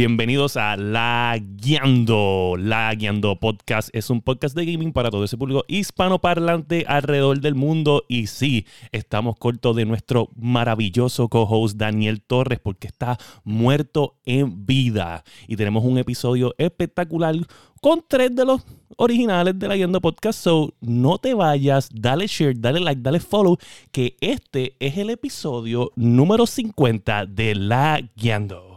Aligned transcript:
Bienvenidos 0.00 0.56
a 0.56 0.78
La 0.78 1.38
Guiando. 1.38 2.54
La 2.56 2.94
Guiando 2.94 3.38
Podcast 3.38 3.90
es 3.92 4.08
un 4.08 4.22
podcast 4.22 4.56
de 4.56 4.64
gaming 4.64 4.94
para 4.94 5.10
todo 5.10 5.24
ese 5.24 5.36
público 5.36 5.66
hispanoparlante 5.68 6.86
alrededor 6.88 7.38
del 7.40 7.54
mundo. 7.54 8.04
Y 8.08 8.26
sí, 8.28 8.64
estamos 8.92 9.36
cortos 9.36 9.76
de 9.76 9.84
nuestro 9.84 10.30
maravilloso 10.36 11.28
co-host 11.28 11.76
Daniel 11.76 12.22
Torres 12.22 12.60
porque 12.60 12.86
está 12.86 13.18
muerto 13.44 14.16
en 14.24 14.64
vida. 14.64 15.22
Y 15.46 15.56
tenemos 15.56 15.84
un 15.84 15.98
episodio 15.98 16.54
espectacular 16.56 17.34
con 17.82 18.02
tres 18.08 18.34
de 18.34 18.46
los 18.46 18.62
originales 18.96 19.58
de 19.58 19.68
La 19.68 19.76
Guiando 19.76 20.00
Podcast. 20.00 20.42
So, 20.42 20.72
no 20.80 21.18
te 21.18 21.34
vayas, 21.34 21.90
dale 21.92 22.26
share, 22.26 22.58
dale 22.58 22.80
like, 22.80 23.02
dale 23.02 23.20
follow, 23.20 23.58
que 23.92 24.16
este 24.22 24.76
es 24.80 24.96
el 24.96 25.10
episodio 25.10 25.92
número 25.94 26.46
50 26.46 27.26
de 27.26 27.54
La 27.54 28.00
Guiando. 28.16 28.69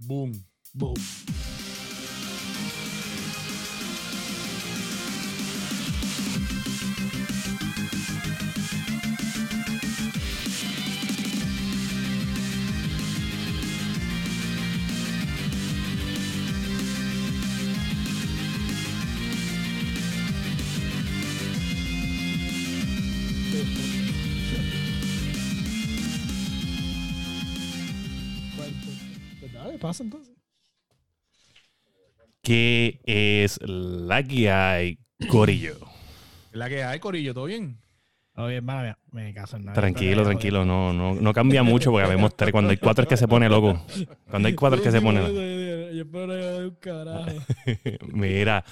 Boom, 0.00 0.32
boom. 0.74 0.94
Pasa 29.88 30.02
entonces. 30.04 30.34
¿Qué 32.42 33.00
es 33.04 33.58
la 33.62 34.22
que 34.22 34.50
hay, 34.50 34.98
Corillo? 35.28 35.78
La 36.52 36.68
que 36.68 36.84
hay, 36.84 37.00
Corillo, 37.00 37.34
¿todo 37.34 37.46
bien? 37.46 37.78
Oye, 38.36 38.56
hermana 38.56 38.82
mía, 38.82 38.98
me 39.10 39.34
caso 39.34 39.56
en 39.56 39.64
nada. 39.64 39.74
Tranquilo, 39.74 40.22
tranquilo, 40.22 40.64
no, 40.64 40.92
no, 40.92 41.14
no 41.14 41.32
cambia 41.32 41.62
mucho 41.62 41.90
porque 41.90 42.08
vemos 42.08 42.36
tres. 42.36 42.52
Cuando 42.52 42.70
hay 42.70 42.76
cuatro 42.76 43.02
es 43.02 43.08
que 43.08 43.16
se 43.16 43.26
pone 43.26 43.48
loco. 43.48 43.82
Cuando 44.30 44.46
hay 44.48 44.54
cuatro 44.54 44.78
es 44.78 44.84
que 44.84 44.92
se 44.92 45.00
pone 45.00 45.20
loco. 45.20 45.32
Yo 45.32 46.02
espero 46.02 46.28
que 46.28 46.64
un 46.66 46.76
carajo. 46.76 47.30
Mira, 48.12 48.64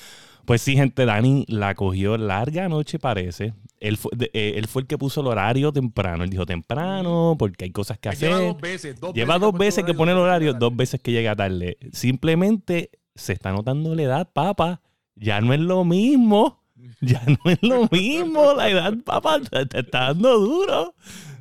pues 0.47 0.63
sí, 0.63 0.75
gente, 0.75 1.05
Dani 1.05 1.45
la 1.49 1.75
cogió 1.75 2.17
larga 2.17 2.69
noche, 2.69 2.99
parece. 2.99 3.53
Él 3.81 3.97
fue, 3.99 4.11
de- 4.17 4.31
eh, 4.33 4.55
él 4.57 4.67
fue 4.69 4.83
el 4.83 4.89
que 4.89 4.97
puso 4.97 5.21
el 5.21 5.27
horario 5.27 5.73
temprano. 5.73 6.25
Él 6.25 6.31
dijo 6.31 6.47
temprano 6.47 7.37
porque 7.39 7.65
hay 7.67 7.71
cosas 7.73 7.99
que 7.99 8.09
hacer. 8.09 8.31
Lleva 8.31 8.41
dos 8.43 8.61
veces. 8.61 8.99
Dos 9.01 9.15
Lleva 9.15 9.35
veces 9.35 9.41
dos 9.53 9.59
veces 9.59 9.85
que 9.85 9.95
pone 9.95 10.13
el 10.13 10.19
horario, 10.19 10.55
dos 10.55 10.75
veces 10.75 11.01
que 11.03 11.13
llega 11.13 11.37
tarde. 11.37 11.77
Simplemente 11.93 12.91
se 13.15 13.33
está 13.35 13.53
notando 13.53 13.95
la 13.95 14.03
edad, 14.03 14.31
papá. 14.33 14.81
Ya 15.15 15.41
no 15.41 15.53
es 15.53 15.61
lo 15.61 15.85
mismo. 15.85 16.63
Ya 17.01 17.23
no 17.27 17.51
es 17.51 17.59
lo 17.63 17.89
mismo. 17.91 18.53
La 18.55 18.69
edad, 18.71 18.95
papá, 19.05 19.41
te, 19.41 19.67
te 19.67 19.81
está 19.81 20.09
dando 20.09 20.39
duro. 20.39 20.95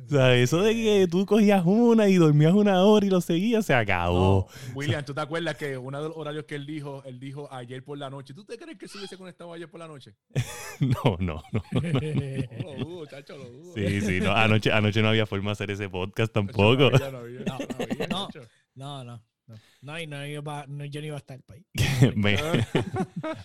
O 0.06 0.08
sea, 0.08 0.34
eso 0.36 0.62
de 0.62 0.72
que 0.74 1.08
tú 1.10 1.26
cogías 1.26 1.62
una 1.66 2.08
y 2.08 2.14
dormías 2.14 2.52
una 2.52 2.82
hora 2.84 3.04
y 3.04 3.10
lo 3.10 3.20
seguías, 3.20 3.66
se 3.66 3.74
acabó. 3.74 4.46
No, 4.68 4.74
William, 4.74 5.04
¿tú 5.04 5.12
te 5.12 5.20
acuerdas 5.20 5.56
que 5.56 5.76
uno 5.76 6.00
de 6.02 6.08
los 6.08 6.16
horarios 6.16 6.44
que 6.44 6.54
él 6.54 6.64
dijo, 6.66 7.02
él 7.04 7.18
dijo 7.18 7.48
ayer 7.52 7.82
por 7.84 7.98
la 7.98 8.08
noche? 8.08 8.32
¿Tú 8.34 8.44
te 8.44 8.56
crees 8.56 8.78
que 8.78 8.86
se 8.88 8.98
hubiese 8.98 9.16
conectado 9.16 9.52
ayer 9.52 9.68
por 9.68 9.80
la 9.80 9.88
noche? 9.88 10.14
No, 10.80 11.16
no, 11.20 11.42
no. 11.52 11.62
No 11.72 11.80
lo 12.78 12.84
dudo, 12.84 13.06
chacho, 13.06 13.36
lo 13.38 13.44
dudo. 13.50 13.72
Sí, 13.74 14.00
sí, 14.02 14.20
no. 14.20 14.32
Anoche, 14.32 14.70
anoche 14.70 15.00
no 15.00 15.08
había 15.08 15.24
forma 15.24 15.46
de 15.50 15.52
hacer 15.52 15.70
ese 15.70 15.88
podcast 15.88 16.32
tampoco. 16.32 16.90
No, 16.90 17.10
no, 17.10 17.18
había, 17.18 17.44
no, 17.44 17.54
había, 17.80 18.06
No. 18.08 18.28
No, 18.74 19.04
no, 19.04 19.22
no. 19.48 19.58
No, 19.80 19.98
y 20.00 20.06
no, 20.06 20.26
iba, 20.26 20.66
no, 20.66 20.84
yo 20.84 21.00
no 21.00 21.06
iba 21.06 21.16
a 21.16 21.18
estar 21.18 21.40
para 21.44 21.58
ahí. 21.60 22.12
Me- 22.16 22.36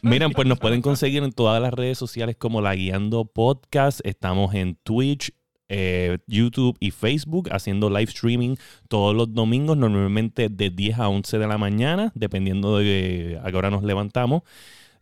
Miren, 0.01 0.31
pues 0.31 0.47
nos 0.47 0.59
pueden 0.59 0.81
conseguir 0.81 1.23
en 1.23 1.31
todas 1.31 1.61
las 1.61 1.73
redes 1.73 1.97
sociales 1.97 2.35
como 2.37 2.59
La 2.59 2.73
Guiando 2.75 3.25
Podcast. 3.25 4.01
Estamos 4.03 4.53
en 4.55 4.75
Twitch, 4.83 5.31
eh, 5.73 6.17
YouTube 6.27 6.75
y 6.81 6.91
Facebook 6.91 7.47
haciendo 7.49 7.89
live 7.89 8.11
streaming 8.11 8.57
todos 8.89 9.15
los 9.15 9.33
domingos, 9.33 9.77
normalmente 9.77 10.49
de 10.49 10.69
10 10.69 10.99
a 10.99 11.07
11 11.07 11.37
de 11.37 11.47
la 11.47 11.57
mañana, 11.57 12.11
dependiendo 12.13 12.77
de 12.77 13.39
a 13.41 13.49
qué 13.49 13.55
hora 13.55 13.69
nos 13.69 13.81
levantamos. 13.81 14.41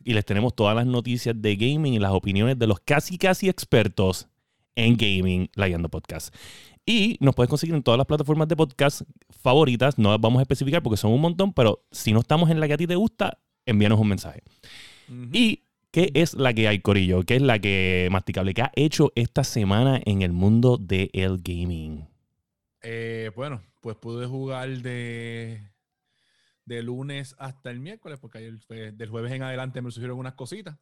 Y 0.04 0.14
les 0.14 0.24
tenemos 0.26 0.56
todas 0.56 0.76
las 0.76 0.86
noticias 0.86 1.36
de 1.42 1.56
gaming 1.56 1.96
y 1.96 2.00
las 2.00 2.12
opiniones 2.12 2.60
de 2.60 2.68
los 2.68 2.80
casi, 2.82 3.18
casi 3.18 3.50
expertos 3.50 4.30
en 4.76 4.96
gaming, 4.96 5.50
La 5.56 5.68
Guiando 5.68 5.90
Podcast. 5.90 6.36
Y 6.86 7.18
nos 7.20 7.34
puedes 7.34 7.50
conseguir 7.50 7.74
en 7.74 7.82
todas 7.82 7.98
las 7.98 8.06
plataformas 8.06 8.48
de 8.48 8.56
podcast 8.56 9.02
favoritas. 9.42 9.98
No 9.98 10.12
las 10.12 10.22
vamos 10.22 10.38
a 10.38 10.44
especificar 10.44 10.84
porque 10.84 10.98
son 10.98 11.12
un 11.12 11.22
montón, 11.22 11.52
pero 11.52 11.84
si 11.92 12.14
no 12.14 12.20
estamos 12.20 12.52
en 12.52 12.60
la 12.60 12.68
que 12.68 12.74
a 12.74 12.78
ti 12.78 12.86
te 12.86 12.96
gusta, 12.96 13.40
envíanos 13.66 14.00
un 14.00 14.08
mensaje. 14.08 14.44
¿Y 15.34 15.64
qué 15.92 16.12
es 16.14 16.34
la 16.34 16.54
que 16.54 16.68
hay, 16.68 16.80
Corillo? 16.82 17.24
¿Qué 17.24 17.36
es 17.38 17.42
la 17.42 17.60
que 17.60 18.08
masticable? 18.12 18.54
¿Qué 18.54 18.62
ha 18.64 18.72
hecho 18.76 19.12
esta 19.16 19.44
semana 19.44 20.00
en 20.06 20.22
el 20.22 20.32
mundo 20.34 20.78
del 20.78 21.40
gaming? 21.44 22.08
Eh, 22.82 23.32
bueno, 23.36 23.62
pues 23.82 23.98
pude 23.98 24.26
jugar 24.26 24.70
de, 24.70 25.62
de 26.66 26.84
lunes 26.84 27.36
hasta 27.40 27.72
el 27.72 27.80
miércoles, 27.80 28.20
porque 28.20 28.40
ayer 28.40 28.60
fue- 28.60 28.92
del 28.92 29.10
jueves 29.10 29.32
en 29.34 29.44
adelante 29.44 29.82
me 29.82 29.92
surgieron 29.92 30.18
unas 30.20 30.34
cositas. 30.36 30.78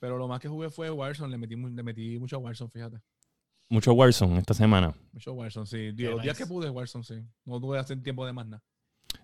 Pero 0.00 0.18
lo 0.18 0.28
más 0.28 0.40
que 0.40 0.48
jugué 0.48 0.70
fue 0.70 0.90
Warzone, 0.90 1.30
le 1.30 1.38
metí, 1.38 1.56
le 1.56 1.82
metí 1.82 2.18
mucho 2.18 2.36
a 2.36 2.38
Warzone, 2.40 2.70
fíjate. 2.70 2.98
Mucho 3.68 3.92
Warzone 3.92 4.38
esta 4.38 4.54
semana. 4.54 4.94
Mucho 5.12 5.32
Warzone, 5.32 5.66
sí. 5.66 5.92
Los 5.92 6.22
días 6.22 6.36
que 6.38 6.46
pude, 6.46 6.70
Warzone, 6.70 7.04
sí. 7.04 7.14
No 7.44 7.60
tuve 7.60 7.78
hacer 7.78 8.02
tiempo 8.02 8.24
de 8.26 8.32
más 8.32 8.46
nada. 8.46 8.62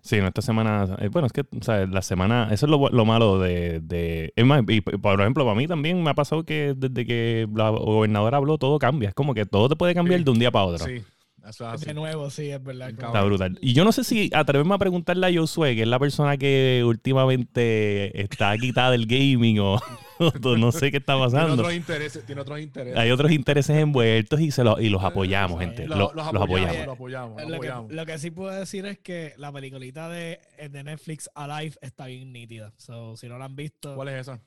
Sí, 0.05 0.19
no, 0.21 0.27
esta 0.27 0.43
semana. 0.43 0.85
eh, 0.99 1.09
bueno, 1.11 1.25
es 1.25 1.33
que, 1.33 1.41
o 1.41 1.63
sea, 1.63 1.87
la 1.87 2.03
semana. 2.03 2.49
Eso 2.51 2.67
es 2.67 2.69
lo, 2.69 2.89
lo 2.89 3.05
malo 3.05 3.39
de, 3.39 3.79
de. 3.79 4.31
Es 4.35 4.45
más, 4.45 4.61
y, 4.67 4.81
por 4.81 5.19
ejemplo, 5.19 5.43
para 5.45 5.57
mí 5.57 5.67
también 5.67 6.03
me 6.03 6.11
ha 6.11 6.13
pasado 6.13 6.45
que 6.45 6.75
desde 6.77 7.07
que 7.07 7.47
la 7.55 7.69
gobernadora 7.71 8.37
habló, 8.37 8.59
todo 8.59 8.77
cambia. 8.77 9.09
Es 9.09 9.15
como 9.15 9.33
que 9.33 9.47
todo 9.47 9.67
te 9.67 9.75
puede 9.75 9.95
cambiar 9.95 10.19
Sí. 10.19 10.23
de 10.25 10.29
un 10.31 10.37
día 10.37 10.51
para 10.51 10.65
otro. 10.65 10.85
Sí, 10.85 11.01
eso 11.49 11.67
es 11.67 11.73
así. 11.75 11.85
De 11.85 11.93
nuevo, 11.93 12.29
sí, 12.29 12.49
es 12.49 12.63
verdad. 12.63 12.89
Está 12.89 13.23
brutal. 13.23 13.57
Y 13.61 13.73
yo 13.73 13.83
no 13.83 13.91
sé 13.91 14.03
si 14.03 14.29
atreverme 14.33 14.75
a 14.75 14.77
preguntarle 14.77 15.27
a 15.27 15.33
Josué, 15.39 15.75
que 15.75 15.81
es 15.83 15.87
la 15.87 15.99
persona 15.99 16.37
que 16.37 16.83
últimamente 16.85 18.21
está 18.21 18.57
quitada 18.57 18.91
del 18.91 19.05
gaming 19.05 19.59
o, 19.59 19.75
o 20.43 20.57
no 20.57 20.71
sé 20.71 20.91
qué 20.91 20.97
está 20.97 21.13
Tiene 21.15 21.25
pasando. 21.25 21.53
otros 21.53 21.73
intereses, 21.73 22.25
tiene 22.25 22.41
otros 22.41 22.59
intereses. 22.59 22.97
Hay 22.99 23.11
otros 23.11 23.31
intereses 23.31 23.77
envueltos 23.77 24.39
y, 24.39 24.51
se 24.51 24.63
lo- 24.63 24.79
y 24.79 24.89
los 24.89 25.03
apoyamos, 25.03 25.59
Lo- 25.61 25.67
gente. 25.67 25.87
Lo- 25.87 25.95
Lo- 25.95 26.13
los, 26.13 26.15
los 26.33 26.43
apoyamos, 26.43 26.43
apoyamos. 26.43 26.85
los 26.85 26.95
apoyamos, 26.95 27.41
los 27.41 27.51
Lo 27.51 27.59
que, 27.59 27.67
apoyamos. 27.67 27.91
lo 27.93 28.05
que 28.05 28.17
sí 28.17 28.31
puedo 28.31 28.51
decir 28.51 28.85
es 28.85 28.99
que 28.99 29.33
la 29.37 29.51
peliculita 29.51 30.09
de, 30.09 30.39
de 30.69 30.83
Netflix 30.83 31.29
Alive 31.35 31.75
está 31.81 32.05
bien 32.07 32.31
nítida. 32.33 32.73
So, 32.77 33.15
si 33.17 33.27
no 33.27 33.37
la 33.37 33.45
han 33.45 33.55
visto, 33.55 33.95
¿Cuál 33.95 34.09
es 34.09 34.21
esa? 34.21 34.41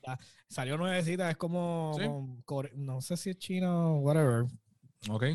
salió 0.47 0.77
nuevecita, 0.77 1.29
es 1.29 1.37
como, 1.37 1.93
¿Sí? 1.97 2.05
como 2.05 2.41
core- 2.45 2.71
no 2.75 3.01
sé 3.01 3.17
si 3.17 3.29
es 3.31 3.37
chino 3.37 3.95
o 3.95 3.99
whatever, 3.99 4.45
Ok. 5.09 5.25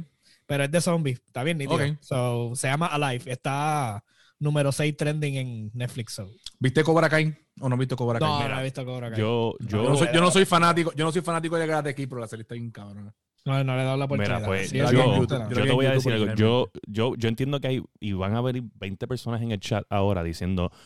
Pero 0.46 0.64
es 0.64 0.70
de 0.70 0.80
zombies, 0.80 1.20
está 1.26 1.42
bien 1.42 1.58
nítida. 1.58 1.74
Ok. 1.76 1.96
So, 2.00 2.52
se 2.54 2.68
llama 2.68 2.86
Alive, 2.86 3.30
está 3.30 4.04
número 4.38 4.72
6 4.72 4.96
trending 4.96 5.36
en 5.36 5.70
Netflix. 5.74 6.14
So. 6.14 6.28
¿Viste 6.58 6.82
Cobra 6.84 7.08
Kai 7.08 7.34
o 7.60 7.68
no 7.68 7.76
viste 7.76 7.96
Cobra 7.96 8.18
Kai? 8.18 8.28
No, 8.28 8.38
Mira, 8.40 8.54
no 8.54 8.60
he 8.60 8.64
visto 8.64 8.84
Cobra 8.84 9.10
Kai. 9.10 9.18
Yo, 9.20 9.54
yo, 9.60 9.82
yo, 9.82 9.88
no 9.90 9.96
soy, 9.96 10.08
yo 10.12 10.20
no 10.20 10.30
soy 10.30 10.44
fanático, 10.44 10.92
yo 10.94 11.04
no 11.04 11.12
soy 11.12 11.22
fanático 11.22 11.56
de 11.56 11.66
Karate 11.66 11.94
Kid, 11.94 12.08
pero 12.08 12.20
la 12.20 12.28
serie 12.28 12.42
está 12.42 12.54
bien 12.54 12.70
cabrona. 12.70 13.14
No, 13.46 13.62
no 13.62 13.76
le 13.76 13.82
he 13.82 13.84
dado 13.84 13.98
la 13.98 14.06
oportunidad. 14.06 14.36
Mira, 14.38 14.46
pues 14.46 14.70
Sí, 14.70 14.78
yo- 14.78 14.86
te 14.86 15.72
voy 15.72 15.84
a 15.84 15.90
decir 15.92 16.12
algo. 16.14 16.34
Yo, 16.34 16.70
yo, 16.86 17.14
yo 17.16 17.28
entiendo 17.28 17.60
que 17.60 17.68
hay, 17.68 17.82
y 18.00 18.12
van 18.14 18.34
a 18.34 18.38
haber 18.38 18.62
20 18.62 19.06
personas 19.06 19.42
en 19.42 19.52
el 19.52 19.60
chat 19.60 19.84
ahora 19.90 20.22
diciendo, 20.22 20.70
"Eh, 20.72 20.76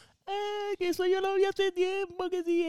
que 0.78 0.88
eso 0.88 1.04
yo 1.06 1.20
lo 1.20 1.34
vi 1.34 1.44
hace 1.44 1.72
tiempo, 1.72 2.30
que 2.30 2.42
si 2.44 2.62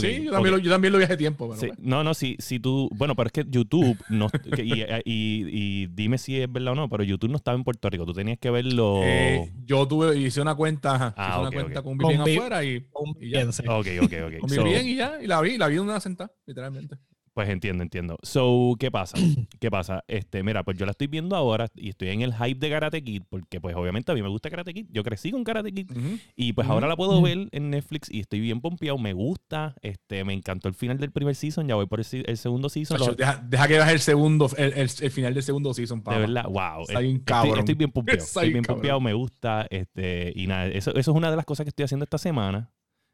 sí, 0.00 0.24
yo 0.24 0.30
también, 0.32 0.54
lo, 0.54 0.58
yo 0.58 0.70
también 0.70 0.92
lo 0.92 0.98
vi 0.98 1.04
hace 1.04 1.16
tiempo, 1.18 1.48
pero 1.48 1.60
Sí, 1.60 1.66
bueno. 1.66 1.82
no, 1.82 2.02
no, 2.04 2.14
si, 2.14 2.36
si 2.38 2.58
tú, 2.58 2.88
bueno, 2.94 3.14
pero 3.14 3.26
es 3.26 3.32
que 3.32 3.44
YouTube, 3.46 4.02
no, 4.08 4.28
que- 4.30 4.64
y, 4.64 4.82
y- 5.04 5.82
y 5.84 5.86
dime 5.88 6.16
si 6.16 6.40
es 6.40 6.50
verdad 6.50 6.72
o 6.72 6.76
no, 6.76 6.88
pero 6.88 7.04
YouTube 7.04 7.30
no 7.30 7.36
estaba 7.36 7.56
en 7.56 7.64
Puerto 7.64 7.90
Rico, 7.90 8.06
tú 8.06 8.14
tenías 8.14 8.38
que 8.38 8.50
verlo. 8.50 9.00
Eh, 9.02 9.52
yo 9.66 9.86
tuve, 9.86 10.16
hice 10.16 10.40
una 10.40 10.54
cuenta, 10.54 10.94
ajá, 10.94 11.14
Ah, 11.16 11.30
hice 11.30 11.40
una 11.40 11.50
cuenta 11.50 11.82
con 11.82 11.92
un 11.92 11.98
VPN 11.98 12.22
afuera 12.22 12.64
y, 12.64 12.86
y 13.20 13.30
ya. 13.30 13.42
ok, 13.44 13.86
ok, 14.00 14.12
ok. 14.26 14.38
con 14.40 14.50
mi 14.50 14.56
So, 14.56 14.66
y 14.66 14.96
ya, 14.96 15.22
y 15.22 15.26
la 15.26 15.40
vi, 15.42 15.58
la 15.58 15.68
vi 15.68 15.74
de 15.74 15.80
una 15.80 16.00
sentada, 16.00 16.32
literalmente. 16.46 16.96
Pues 17.34 17.48
entiendo, 17.48 17.82
entiendo. 17.82 18.18
So, 18.22 18.74
¿qué 18.78 18.90
pasa? 18.90 19.16
¿Qué 19.58 19.70
pasa? 19.70 20.04
Este, 20.06 20.42
mira, 20.42 20.64
pues 20.64 20.76
yo 20.76 20.84
la 20.84 20.90
estoy 20.90 21.06
viendo 21.06 21.34
ahora 21.34 21.66
y 21.74 21.88
estoy 21.88 22.08
en 22.10 22.20
el 22.20 22.34
hype 22.34 22.60
de 22.60 22.68
Karate 22.68 23.02
Kid, 23.02 23.22
porque 23.30 23.58
pues 23.58 23.74
obviamente 23.74 24.12
a 24.12 24.14
mí 24.14 24.20
me 24.22 24.28
gusta 24.28 24.50
Karate 24.50 24.74
Kid, 24.74 24.86
yo 24.90 25.02
crecí 25.02 25.30
con 25.30 25.42
Karate 25.42 25.72
Kid 25.72 25.90
y 26.36 26.52
pues 26.52 26.68
ahora 26.68 26.86
la 26.86 26.94
puedo 26.94 27.22
ver 27.22 27.48
en 27.52 27.70
Netflix 27.70 28.10
y 28.10 28.20
estoy 28.20 28.40
bien 28.40 28.60
pompeado, 28.60 28.98
me 28.98 29.14
gusta, 29.14 29.74
este, 29.80 30.24
me 30.24 30.34
encantó 30.34 30.68
el 30.68 30.74
final 30.74 30.98
del 30.98 31.10
primer 31.10 31.34
season, 31.34 31.66
ya 31.66 31.74
voy 31.74 31.86
por 31.86 32.00
el, 32.00 32.04
segundo 32.36 32.68
season. 32.68 32.98
Deja, 33.16 33.42
deja 33.48 33.66
que 33.68 33.74
veas 33.74 33.92
el 33.92 34.00
segundo, 34.00 34.50
el, 34.58 34.72
el- 34.74 34.90
el 35.00 35.10
final 35.10 35.32
del 35.32 35.42
segundo 35.42 35.72
season, 35.72 36.02
papá. 36.02 36.16
de 36.18 36.26
verdad, 36.26 36.44
wow. 36.44 36.82
Está 36.86 37.00
bien 37.00 37.16
estoy, 37.16 37.24
cabrón. 37.24 37.58
estoy 37.60 37.74
bien 37.76 37.90
pompeado, 37.92 38.18
Está 38.18 38.28
estoy 38.40 38.42
bien 38.48 38.52
bien 38.52 38.64
cabrón. 38.64 38.76
pompeado, 38.80 39.00
me 39.00 39.14
gusta, 39.14 39.66
este, 39.70 40.32
y 40.36 40.46
nada, 40.48 40.66
eso, 40.66 40.90
eso 40.90 41.10
es 41.12 41.16
una 41.16 41.30
de 41.30 41.36
las 41.36 41.46
cosas 41.46 41.64
que 41.64 41.70
estoy 41.70 41.84
haciendo 41.84 42.04
esta 42.04 42.18
semana. 42.18 42.70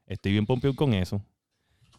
Estoy 0.07 0.33
bien 0.33 0.45
pompeado 0.47 0.75
con 0.75 0.93
eso. 0.95 1.23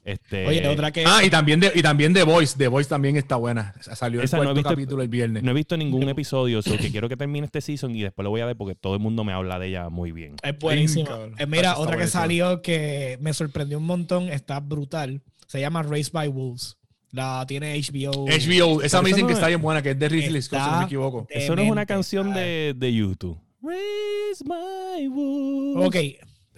Este, 0.06 0.48
Oye, 0.48 0.68
otra 0.68 0.92
que. 0.92 1.04
Ah, 1.06 1.24
y 1.24 1.30
también, 1.30 1.60
de, 1.60 1.72
y 1.76 1.82
también 1.82 2.14
The 2.14 2.24
Voice. 2.24 2.58
The 2.58 2.68
Voice 2.68 2.90
también 2.90 3.16
está 3.18 3.36
buena. 3.36 3.74
Salió 3.82 4.20
el 4.22 4.26
Esa 4.26 4.38
no 4.38 4.44
he 4.44 4.46
cuarto 4.48 4.56
visto- 4.60 4.70
capítulo 4.70 5.04
el 5.04 5.10
viernes. 5.10 5.44
No 5.44 5.52
he 5.52 5.54
visto 5.54 5.78
ningún 5.78 6.08
episodio, 6.10 6.62
so 6.62 6.78
que 6.78 6.90
quiero 6.92 7.10
que 7.10 7.18
termine 7.18 7.46
este 7.46 7.62
season 7.62 7.96
y 7.96 8.02
después 8.02 8.24
lo 8.24 8.30
voy 8.30 8.42
a 8.42 8.46
ver 8.46 8.56
porque 8.56 8.76
todo 8.76 8.94
el 8.96 9.00
mundo 9.02 9.24
me 9.24 9.34
habla 9.34 9.60
de 9.60 9.68
ella 9.68 9.90
muy 9.90 10.12
bien. 10.12 10.36
Es 10.42 10.58
buenísimo. 10.58 11.06
cabrón. 11.06 11.36
Eh, 11.38 11.46
mira, 11.46 11.74
otra 11.78 11.92
que 11.92 11.98
buenísimo. 11.98 12.22
salió 12.22 12.62
que 12.62 13.18
me 13.22 13.34
sorprendió 13.34 13.78
un 13.78 13.86
montón, 13.86 14.30
está 14.30 14.60
brutal. 14.60 15.22
Se 15.48 15.60
llama 15.60 15.84
Race 15.84 16.10
by 16.12 16.28
Wolves. 16.30 16.78
La 17.12 17.44
tiene 17.48 17.76
HBO. 17.76 18.26
HBO, 18.28 18.82
esa 18.84 18.98
Pero 19.00 19.04
me 19.04 19.10
dicen 19.10 19.22
no 19.24 19.28
que 19.28 19.34
es- 19.34 19.38
está 19.40 19.48
bien 19.48 19.62
buena, 19.62 19.82
que 19.82 19.92
es 19.92 20.00
de 20.00 20.10
Ridley 20.10 20.42
Scott, 20.44 20.60
si 20.64 20.70
no 20.72 20.78
me 20.80 20.86
equivoco. 20.86 21.28
Eso 21.30 21.56
no 21.56 21.62
es 21.62 21.66
una 21.68 21.82
Demente, 21.82 21.94
canción 21.94 22.34
de, 22.34 22.74
de 22.78 22.94
YouTube. 22.94 23.38
Raise 23.62 24.44
my 24.46 25.08
wolves. 25.08 25.88
Ok, 25.88 25.96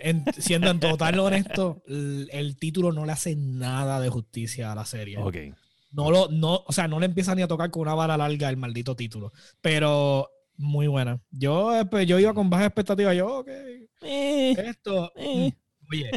en- 0.01 0.25
siendo 0.37 0.69
en 0.69 0.79
total 0.79 1.17
honesto, 1.19 1.81
el, 1.87 2.29
el 2.31 2.57
título 2.57 2.91
no 2.91 3.05
le 3.05 3.11
hace 3.11 3.35
nada 3.35 3.99
de 3.99 4.09
justicia 4.09 4.71
a 4.71 4.75
la 4.75 4.85
serie. 4.85 5.17
Ok. 5.17 5.37
No 5.93 6.09
lo, 6.09 6.29
no, 6.29 6.63
o 6.65 6.71
sea, 6.71 6.87
no 6.87 6.99
le 6.99 7.05
empieza 7.07 7.35
ni 7.35 7.41
a 7.41 7.47
tocar 7.47 7.69
con 7.69 7.81
una 7.83 7.93
vara 7.93 8.15
larga 8.17 8.49
el 8.49 8.57
maldito 8.57 8.95
título. 8.95 9.31
Pero 9.61 10.29
muy 10.57 10.87
buena. 10.87 11.19
Yo, 11.31 11.71
yo 12.05 12.19
iba 12.19 12.33
con 12.33 12.49
baja 12.49 12.65
expectativa. 12.65 13.13
Yo, 13.13 13.39
ok, 13.39 13.47
Eh, 14.01 14.51
esto. 14.67 15.11
eh. 15.15 15.51
Oye, 15.91 16.09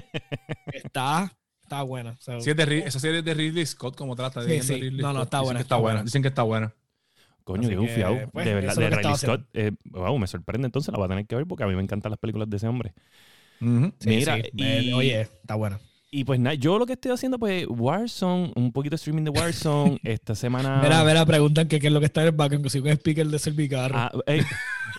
está, 0.73 1.33
está 1.63 1.83
buena. 1.83 2.17
So, 2.21 2.41
Sí, 2.41 2.51
es 2.51 2.57
de 2.57 2.65
Rid- 2.67 2.87
esa 2.87 3.01
serie 3.01 3.19
es 3.19 3.25
de 3.25 3.35
Ridley 3.35 3.67
Scott, 3.67 3.97
como 3.97 4.15
trata 4.15 4.41
de, 4.43 4.49
Sí, 4.49 4.55
de 4.57 4.63
sí. 4.63 4.75
Ridley 4.81 5.03
No, 5.03 5.09
no, 5.13 5.21
Scott. 5.21 5.25
está 5.25 5.39
Dicen 5.39 5.45
buena, 5.45 5.59
que 5.59 5.63
está 5.63 5.77
buena. 5.77 5.95
buena. 5.97 6.05
Dicen 6.05 6.23
que 6.23 6.29
está 6.29 6.43
buena. 6.43 6.75
Coño, 7.43 7.63
qué 7.63 7.69
que, 7.71 7.77
confiado. 7.77 8.31
pues, 8.33 8.47
de 8.47 8.55
verdad, 8.55 8.75
de 8.77 8.87
estaba 8.89 9.17
Scott. 9.19 9.47
eh, 9.53 9.73
wow, 9.91 10.17
me 10.19 10.27
sorprende. 10.27 10.67
Entonces 10.67 10.93
la 10.93 10.99
voy 10.99 11.07
a 11.07 11.09
tener 11.09 11.27
que 11.27 11.35
ver 11.37 11.47
porque 11.47 11.65
a 11.65 11.67
mí 11.67 11.75
me 11.75 11.83
encantan 11.83 12.11
las 12.11 12.19
películas 12.19 12.49
de 12.49 12.57
ese 12.57 12.69
hombre. 12.69 12.95
Ujú. 13.65 13.93
sí, 13.99 14.09
Mira, 14.09 14.37
sí. 14.37 14.51
y- 14.55 14.93
oye, 14.93 15.21
está 15.23 15.55
buena. 15.55 15.81
Y 16.17 16.23
pues 16.23 16.39
nada, 16.39 16.55
yo 16.55 16.79
lo 16.79 16.87
que 16.87 16.93
estoy 16.93 17.11
haciendo, 17.11 17.41
pues, 17.41 17.67
Warzone, 17.69 18.53
un 18.55 18.71
poquito 18.71 18.93
de 18.93 18.97
streaming 18.97 19.25
de 19.25 19.31
Warzone. 19.31 19.99
esta 20.05 20.37
semana. 20.37 20.81
Mira, 20.81 21.03
mira, 21.03 21.27
preguntan 21.27 21.67
que 21.67 21.81
qué 21.81 21.89
es 21.89 21.93
lo 21.93 21.99
que 21.99 22.07
está 22.07 22.21
en 22.21 22.29
el 22.29 22.33
background, 22.35 22.63
que 22.65 22.71
soy 22.71 22.83
un 22.83 22.89
speaker 22.89 23.27
de 23.27 23.39
Servicarro. 23.41 23.97
Ah, 23.99 24.13
eh, 24.27 24.45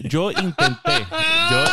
yo 0.01 0.29
intenté, 0.31 0.91
yo, 1.49 1.63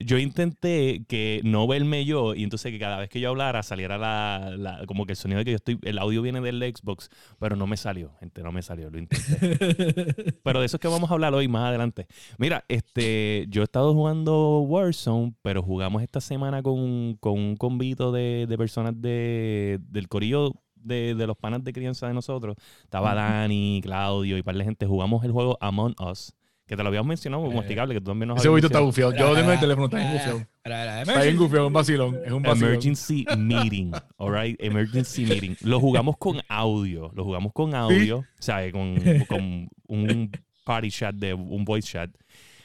yo 0.00 0.18
intenté 0.18 1.04
que 1.06 1.40
no 1.44 1.68
verme 1.68 2.04
yo 2.04 2.34
y 2.34 2.42
entonces 2.42 2.72
que 2.72 2.78
cada 2.80 2.98
vez 2.98 3.08
que 3.08 3.20
yo 3.20 3.28
hablara 3.28 3.62
saliera 3.62 3.98
la, 3.98 4.52
la- 4.58 4.84
como 4.86 5.06
que 5.06 5.12
el 5.12 5.16
sonido 5.16 5.38
de 5.38 5.44
que 5.44 5.50
yo 5.52 5.56
estoy, 5.56 5.78
el 5.82 5.98
audio 6.00 6.22
viene 6.22 6.40
del 6.40 6.60
Xbox, 6.74 7.08
pero 7.38 7.54
no 7.54 7.68
me 7.68 7.76
salió, 7.76 8.10
gente, 8.18 8.42
no 8.42 8.50
me 8.50 8.62
salió, 8.62 8.90
lo 8.90 8.98
intenté. 8.98 10.34
Pero 10.42 10.58
de 10.60 10.66
eso 10.66 10.76
es 10.76 10.80
que 10.80 10.88
vamos 10.88 11.08
a 11.10 11.14
hablar 11.14 11.34
hoy 11.34 11.46
más 11.46 11.68
adelante. 11.68 12.06
Mira, 12.38 12.64
este, 12.68 13.46
yo 13.48 13.62
he 13.62 13.64
estado 13.64 13.94
jugando 13.94 14.60
Warzone, 14.62 15.34
pero 15.42 15.62
jugamos 15.62 16.02
esta 16.02 16.20
semana 16.20 16.62
con, 16.62 17.14
con 17.20 17.34
un 17.34 17.56
convito 17.56 18.10
de, 18.12 18.46
de 18.48 18.55
personas 18.58 19.00
de, 19.00 19.78
del 19.88 20.08
corillo 20.08 20.52
de, 20.74 21.14
de 21.14 21.26
los 21.26 21.36
panas 21.36 21.64
de 21.64 21.72
crianza 21.72 22.06
de 22.08 22.14
nosotros. 22.14 22.56
Estaba 22.84 23.14
Dani, 23.14 23.80
Claudio 23.82 24.38
y 24.38 24.42
par 24.42 24.56
de 24.56 24.64
gente. 24.64 24.86
Jugamos 24.86 25.24
el 25.24 25.32
juego 25.32 25.58
Among 25.60 25.94
Us, 26.00 26.34
que 26.66 26.76
te 26.76 26.82
lo 26.82 26.88
habíamos 26.88 27.08
mencionado 27.08 27.42
como 27.42 27.54
Eh, 27.54 27.56
masticable, 27.56 27.94
que 27.94 28.00
tú 28.00 28.06
también 28.06 28.28
nos 28.28 28.38
Ese 28.38 28.48
habías 28.48 28.64
está 28.64 28.80
gufiado. 28.80 29.12
Yo 29.16 29.28
lo 29.28 29.34
tengo 29.34 29.48
en 29.48 29.54
el 29.54 29.60
teléfono, 29.60 29.86
está 29.86 29.98
bien 29.98 30.10
espera, 30.10 31.02
Está 31.02 31.22
bien 31.22 31.36
gufiado, 31.36 31.64
es 31.64 31.68
un 31.68 31.72
vacilón. 31.72 32.18
Es 32.24 32.32
un 32.32 32.42
vacilón. 32.42 32.70
Emergency 32.70 33.24
meeting, 33.36 33.92
alright, 34.18 34.56
emergency 34.62 35.26
meeting. 35.26 35.54
Lo 35.62 35.80
jugamos 35.80 36.16
con 36.18 36.40
audio, 36.48 37.10
lo 37.14 37.24
jugamos 37.24 37.52
con 37.52 37.74
audio, 37.74 38.18
o 38.18 38.24
sea, 38.38 38.70
con, 38.72 38.96
con 39.28 39.68
un 39.88 40.30
party 40.64 40.90
chat 40.90 41.14
de 41.14 41.34
un 41.34 41.64
voice 41.64 41.88
chat. 41.88 42.10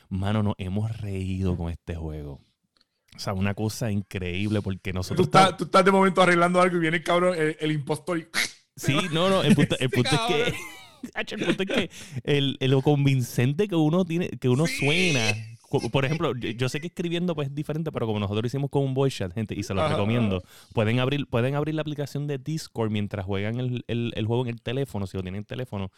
Mano, 0.10 0.44
nos 0.44 0.56
hemos 0.58 0.96
reído 1.00 1.56
con 1.56 1.72
este 1.72 1.96
juego. 1.96 2.42
O 3.16 3.19
sea, 3.19 3.34
una 3.34 3.54
cosa 3.54 3.92
increíble 3.92 4.62
porque 4.62 4.92
Tú 4.92 4.98
nosotros 4.98 5.28
estás, 5.28 5.58
tú 5.58 5.66
estás 5.66 5.84
de 5.86 5.92
momento 5.92 6.22
arreglando 6.22 6.62
algo 6.62 6.78
y 6.78 6.80
viene 6.80 6.98
el 6.98 7.04
cabrón, 7.04 7.36
el, 7.38 7.58
el 7.60 7.72
impostor 7.72 8.18
y... 8.19 8.28
Sí, 8.75 8.96
no, 9.12 9.30
no, 9.30 9.44
el 9.44 9.54
punto, 9.56 9.75
el 9.80 9.90
punto 9.92 10.10
es 10.16 10.22
que 10.28 10.54
el 11.34 11.46
punto 11.46 11.63
es 11.63 11.69
que 11.69 11.90
el, 12.24 12.58
lo 12.62 12.81
convincente 12.81 13.68
que 13.68 13.75
uno 13.75 14.06
tiene, 14.06 14.30
que 14.30 14.50
uno 14.50 14.66
suena. 14.68 15.36
Por 15.92 16.04
ejemplo, 16.04 16.36
yo, 16.36 16.68
sé 16.68 16.81
que 16.81 16.88
escribiendo 16.88 17.34
pues 17.34 17.48
es 17.48 17.56
diferente, 17.56 17.94
pero 17.94 18.06
como 18.06 18.19
nosotros 18.19 18.44
lo 18.44 18.48
hicimos 18.48 18.69
con 18.69 18.84
un 18.84 18.94
voice 18.94 19.19
chat, 19.19 19.34
gente, 19.34 19.56
y 19.58 19.63
se 19.63 19.74
lo 19.74 19.80
Ajá. 19.81 19.94
recomiendo, 19.94 20.44
pueden 20.74 21.00
abrir, 21.00 21.28
pueden 21.28 21.56
abrir 21.56 21.75
la 21.75 21.81
aplicación 21.81 22.28
de 22.28 22.38
Discord 22.38 22.92
mientras 22.92 23.25
juegan 23.25 23.58
el, 23.58 23.86
el- 23.88 24.12
el 24.16 24.25
juego 24.25 24.44
en 24.44 24.50
el 24.50 24.62
teléfono, 24.62 25.08
si 25.08 25.16
lo 25.16 25.24
tienen 25.24 25.38
en 25.38 25.42
el 25.44 25.46
teléfono. 25.48 25.90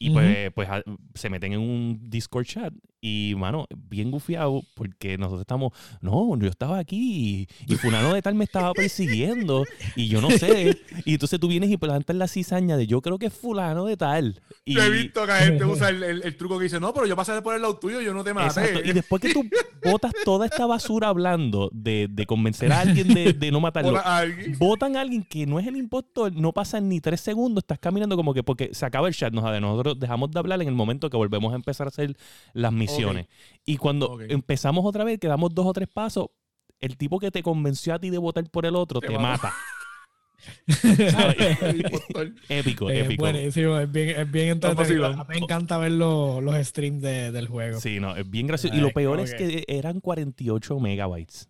Y 0.00 0.10
pues, 0.10 0.52
pues 0.54 0.68
a- 0.68 0.82
se 1.14 1.28
meten 1.28 1.52
en 1.54 1.60
un 1.60 2.00
Discord 2.08 2.44
chat 2.46 2.72
y, 3.00 3.34
mano, 3.36 3.66
bien 3.76 4.10
gufiado 4.10 4.62
porque 4.74 5.16
nosotros 5.18 5.42
estamos, 5.42 5.72
no, 6.00 6.36
yo 6.36 6.48
estaba 6.48 6.78
aquí 6.78 7.46
y, 7.68 7.72
y 7.72 7.76
fulano 7.76 8.12
de 8.12 8.22
tal 8.22 8.34
me 8.34 8.42
estaba 8.44 8.72
persiguiendo 8.74 9.64
y 9.96 10.08
yo 10.08 10.20
no 10.20 10.30
sé. 10.30 10.76
Y 11.04 11.12
entonces 11.14 11.38
tú 11.40 11.46
vienes 11.48 11.70
y 11.70 11.76
plantas 11.76 12.16
la 12.16 12.26
cizaña 12.28 12.76
de 12.76 12.86
yo 12.88 13.00
creo 13.00 13.18
que 13.18 13.26
es 13.26 13.32
fulano 13.34 13.86
de 13.86 13.96
tal. 13.96 14.40
Y, 14.64 14.74
Yo 14.74 14.82
he 14.82 14.90
visto 14.90 15.20
que 15.22 15.26
la 15.28 15.38
gente 15.38 15.64
usa 15.64 15.88
el, 15.90 16.02
el- 16.02 16.22
el 16.22 16.36
truco 16.36 16.58
que 16.58 16.64
dice, 16.64 16.78
no, 16.80 16.92
pero 16.92 17.06
yo 17.06 17.14
pasé 17.16 17.40
por 17.42 17.54
el 17.54 17.62
lado 17.62 17.76
tuyo, 17.78 18.00
yo 18.00 18.12
no 18.14 18.22
te 18.24 18.34
maté. 18.34 18.60
Exacto. 18.60 18.80
Y 18.88 18.92
después 18.92 19.22
que 19.22 19.32
tú 19.32 19.44
botas 19.84 20.12
toda 20.24 20.46
esta 20.46 20.66
basura 20.66 21.08
hablando 21.08 21.70
de, 21.72 22.08
de 22.10 22.26
convencer 22.26 22.72
a 22.72 22.80
alguien 22.80 23.08
de, 23.14 23.32
de 23.32 23.50
no 23.52 23.60
matarlo, 23.60 23.92
votan 24.58 24.96
a 24.96 25.00
alguien 25.00 25.22
que 25.22 25.46
no 25.46 25.58
es 25.60 25.66
el 25.66 25.76
impostor, 25.76 26.32
no 26.34 26.52
pasan 26.52 26.88
ni 26.88 27.00
tres 27.00 27.20
segundos, 27.20 27.62
estás 27.62 27.78
caminando 27.78 28.16
como 28.16 28.34
que 28.34 28.42
porque 28.42 28.70
se 28.74 28.84
acaba 28.86 29.08
el 29.08 29.14
chat, 29.14 29.32
nos 29.32 29.48
de 29.52 29.60
nosotros 29.60 29.87
dejamos 29.94 30.30
de 30.30 30.38
hablar 30.38 30.60
en 30.62 30.68
el 30.68 30.74
momento 30.74 31.08
que 31.10 31.16
volvemos 31.16 31.52
a 31.52 31.56
empezar 31.56 31.86
a 31.86 31.90
hacer 31.90 32.16
las 32.52 32.72
misiones. 32.72 33.26
Y 33.64 33.76
cuando 33.76 34.18
empezamos 34.20 34.84
otra 34.84 35.04
vez, 35.04 35.18
que 35.18 35.28
damos 35.28 35.54
dos 35.54 35.66
o 35.66 35.72
tres 35.72 35.88
pasos, 35.88 36.28
el 36.80 36.96
tipo 36.96 37.18
que 37.18 37.30
te 37.30 37.42
convenció 37.42 37.94
a 37.94 37.98
ti 37.98 38.10
de 38.10 38.18
votar 38.18 38.48
por 38.50 38.64
el 38.66 38.76
otro 38.76 39.00
Te 39.00 39.08
te, 39.08 39.18
mata. 39.18 39.52
épico, 42.48 42.90
Eh, 42.90 43.00
épico. 43.00 43.22
buenísimo, 43.22 43.78
es 43.78 43.90
bien, 43.90 44.08
es 44.10 44.30
bien 44.30 44.48
entretenido. 44.50 45.12
mí 45.16 45.22
me 45.28 45.38
encanta 45.38 45.78
ver 45.78 45.92
los, 45.92 46.42
los 46.42 46.54
streams 46.66 47.02
de- 47.02 47.32
del 47.32 47.48
juego. 47.48 47.80
Sí, 47.80 48.00
no, 48.00 48.14
es 48.16 48.28
bien 48.28 48.46
gracioso. 48.46 48.76
Y 48.76 48.80
lo 48.80 48.90
peor 48.90 49.20
es 49.20 49.34
que 49.34 49.64
eran 49.68 50.00
48 50.00 50.78
megabytes. 50.80 51.48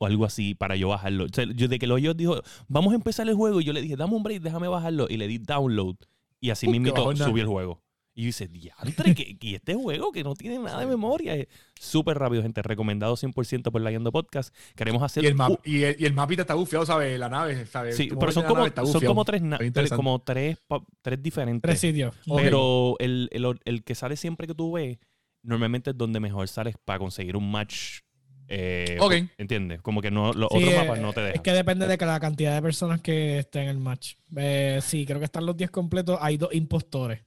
O 0.00 0.06
algo 0.06 0.24
así 0.24 0.54
para 0.54 0.76
yo 0.76 0.88
bajarlo. 0.88 1.24
O 1.24 1.28
sea, 1.32 1.44
yo, 1.54 1.66
de 1.66 1.78
que 1.78 1.86
lo 1.88 1.98
yo 1.98 2.14
dijo, 2.14 2.40
vamos 2.68 2.92
a 2.92 2.96
empezar 2.96 3.28
el 3.28 3.34
juego. 3.34 3.60
Y 3.60 3.64
yo 3.64 3.72
le 3.72 3.82
dije, 3.82 3.96
dame 3.96 4.14
un 4.14 4.22
break, 4.22 4.42
déjame 4.42 4.68
bajarlo. 4.68 5.06
Y 5.10 5.16
le 5.16 5.26
di 5.26 5.38
download. 5.38 5.96
Y 6.40 6.50
así 6.50 6.68
mismo 6.68 7.14
subí 7.16 7.40
el 7.40 7.46
juego. 7.46 7.82
Y 8.14 8.24
dice, 8.26 8.48
diantre, 8.48 9.14
que, 9.14 9.38
que 9.38 9.54
este 9.54 9.74
juego 9.74 10.10
que 10.10 10.24
no 10.24 10.34
tiene 10.34 10.58
nada 10.58 10.80
de 10.80 10.86
memoria. 10.86 11.36
Es 11.36 11.46
súper 11.78 12.18
rápido, 12.18 12.42
gente. 12.42 12.62
Recomendado 12.62 13.14
100% 13.16 13.70
por 13.70 13.80
la 13.80 13.92
Yendo 13.92 14.10
Podcast. 14.10 14.52
Queremos 14.74 15.04
hacer. 15.04 15.22
Y 15.22 15.28
el, 15.28 15.36
map, 15.36 15.52
uh, 15.52 15.58
y, 15.62 15.84
el, 15.84 15.96
y 16.00 16.04
el 16.04 16.14
mapita 16.14 16.42
está 16.42 16.54
bufiado, 16.54 16.84
¿sabes? 16.84 17.16
La 17.16 17.28
nave, 17.28 17.64
¿sabes? 17.66 17.96
sí, 17.96 18.08
pero 18.18 18.32
son 18.32 18.42
como, 18.44 18.66
son 18.86 19.04
como 19.04 19.24
tres, 19.24 19.40
interesante. 19.40 19.94
como 19.94 20.18
tres, 20.20 20.58
tres 21.00 21.22
diferentes. 21.22 21.68
Tres 21.68 21.78
sitios. 21.80 22.12
Pero 22.26 22.96
el, 22.98 23.28
el- 23.30 23.60
el 23.64 23.84
que 23.84 23.94
sale 23.94 24.16
siempre 24.16 24.48
que 24.48 24.54
tú 24.54 24.72
ves, 24.72 24.98
normalmente 25.44 25.90
es 25.90 25.96
donde 25.96 26.18
mejor 26.18 26.48
sales 26.48 26.74
para 26.84 26.98
conseguir 26.98 27.36
un 27.36 27.48
match. 27.48 28.00
Eh, 28.48 28.96
Ok. 29.00 29.14
¿Entiendes? 29.36 29.82
Como 29.82 30.00
que 30.00 30.10
no, 30.10 30.32
los 30.32 30.48
Sí, 30.50 30.56
otros 30.58 30.72
eh, 30.72 30.76
mapas 30.78 31.00
no 31.00 31.12
te 31.12 31.20
dejan. 31.20 31.36
Es 31.36 31.42
que 31.42 31.52
depende 31.52 31.86
de 31.86 31.98
que 31.98 32.06
la 32.06 32.18
cantidad 32.18 32.54
de 32.54 32.62
personas 32.62 33.00
que 33.02 33.40
estén 33.40 33.64
en 33.64 33.68
el 33.68 33.78
match. 33.78 34.14
Eh, 34.36 34.80
sí, 34.82 35.04
creo 35.04 35.18
que 35.18 35.26
están 35.26 35.44
los 35.46 35.56
10 35.56 35.70
completos. 35.70 36.18
Hay 36.20 36.36
dos 36.38 36.54
impostores. 36.54 37.20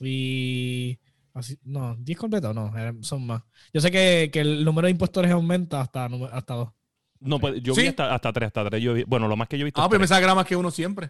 Y. 0.00 0.98
Así, 1.34 1.58
no, 1.64 1.96
10 1.96 2.18
completos 2.18 2.54
no, 2.54 2.76
eran- 2.76 3.02
son 3.02 3.26
más. 3.26 3.42
Yo 3.72 3.80
sé 3.80 3.90
que, 3.90 4.28
que 4.30 4.40
el 4.40 4.64
número 4.64 4.84
de 4.86 4.90
impostores 4.92 5.30
aumenta 5.30 5.80
hasta, 5.80 6.04
hasta 6.30 6.54
dos. 6.54 6.68
No, 7.20 7.38
pues, 7.38 7.62
yo 7.62 7.74
¿Sí? 7.74 7.82
vi 7.82 7.86
hasta, 7.88 8.12
hasta 8.14 8.32
tres, 8.32 8.48
hasta 8.48 8.68
tres. 8.68 8.82
Yo 8.82 8.92
vi- 8.94 9.04
bueno, 9.04 9.28
lo 9.28 9.36
más 9.36 9.48
que 9.48 9.56
yo 9.56 9.62
he 9.62 9.64
visto 9.64 9.80
Ah, 9.80 9.88
pero 9.88 10.00
me 10.00 10.06
tres. 10.06 10.18
saca 10.18 10.34
más 10.34 10.44
que 10.46 10.56
uno 10.56 10.70
siempre. 10.70 11.08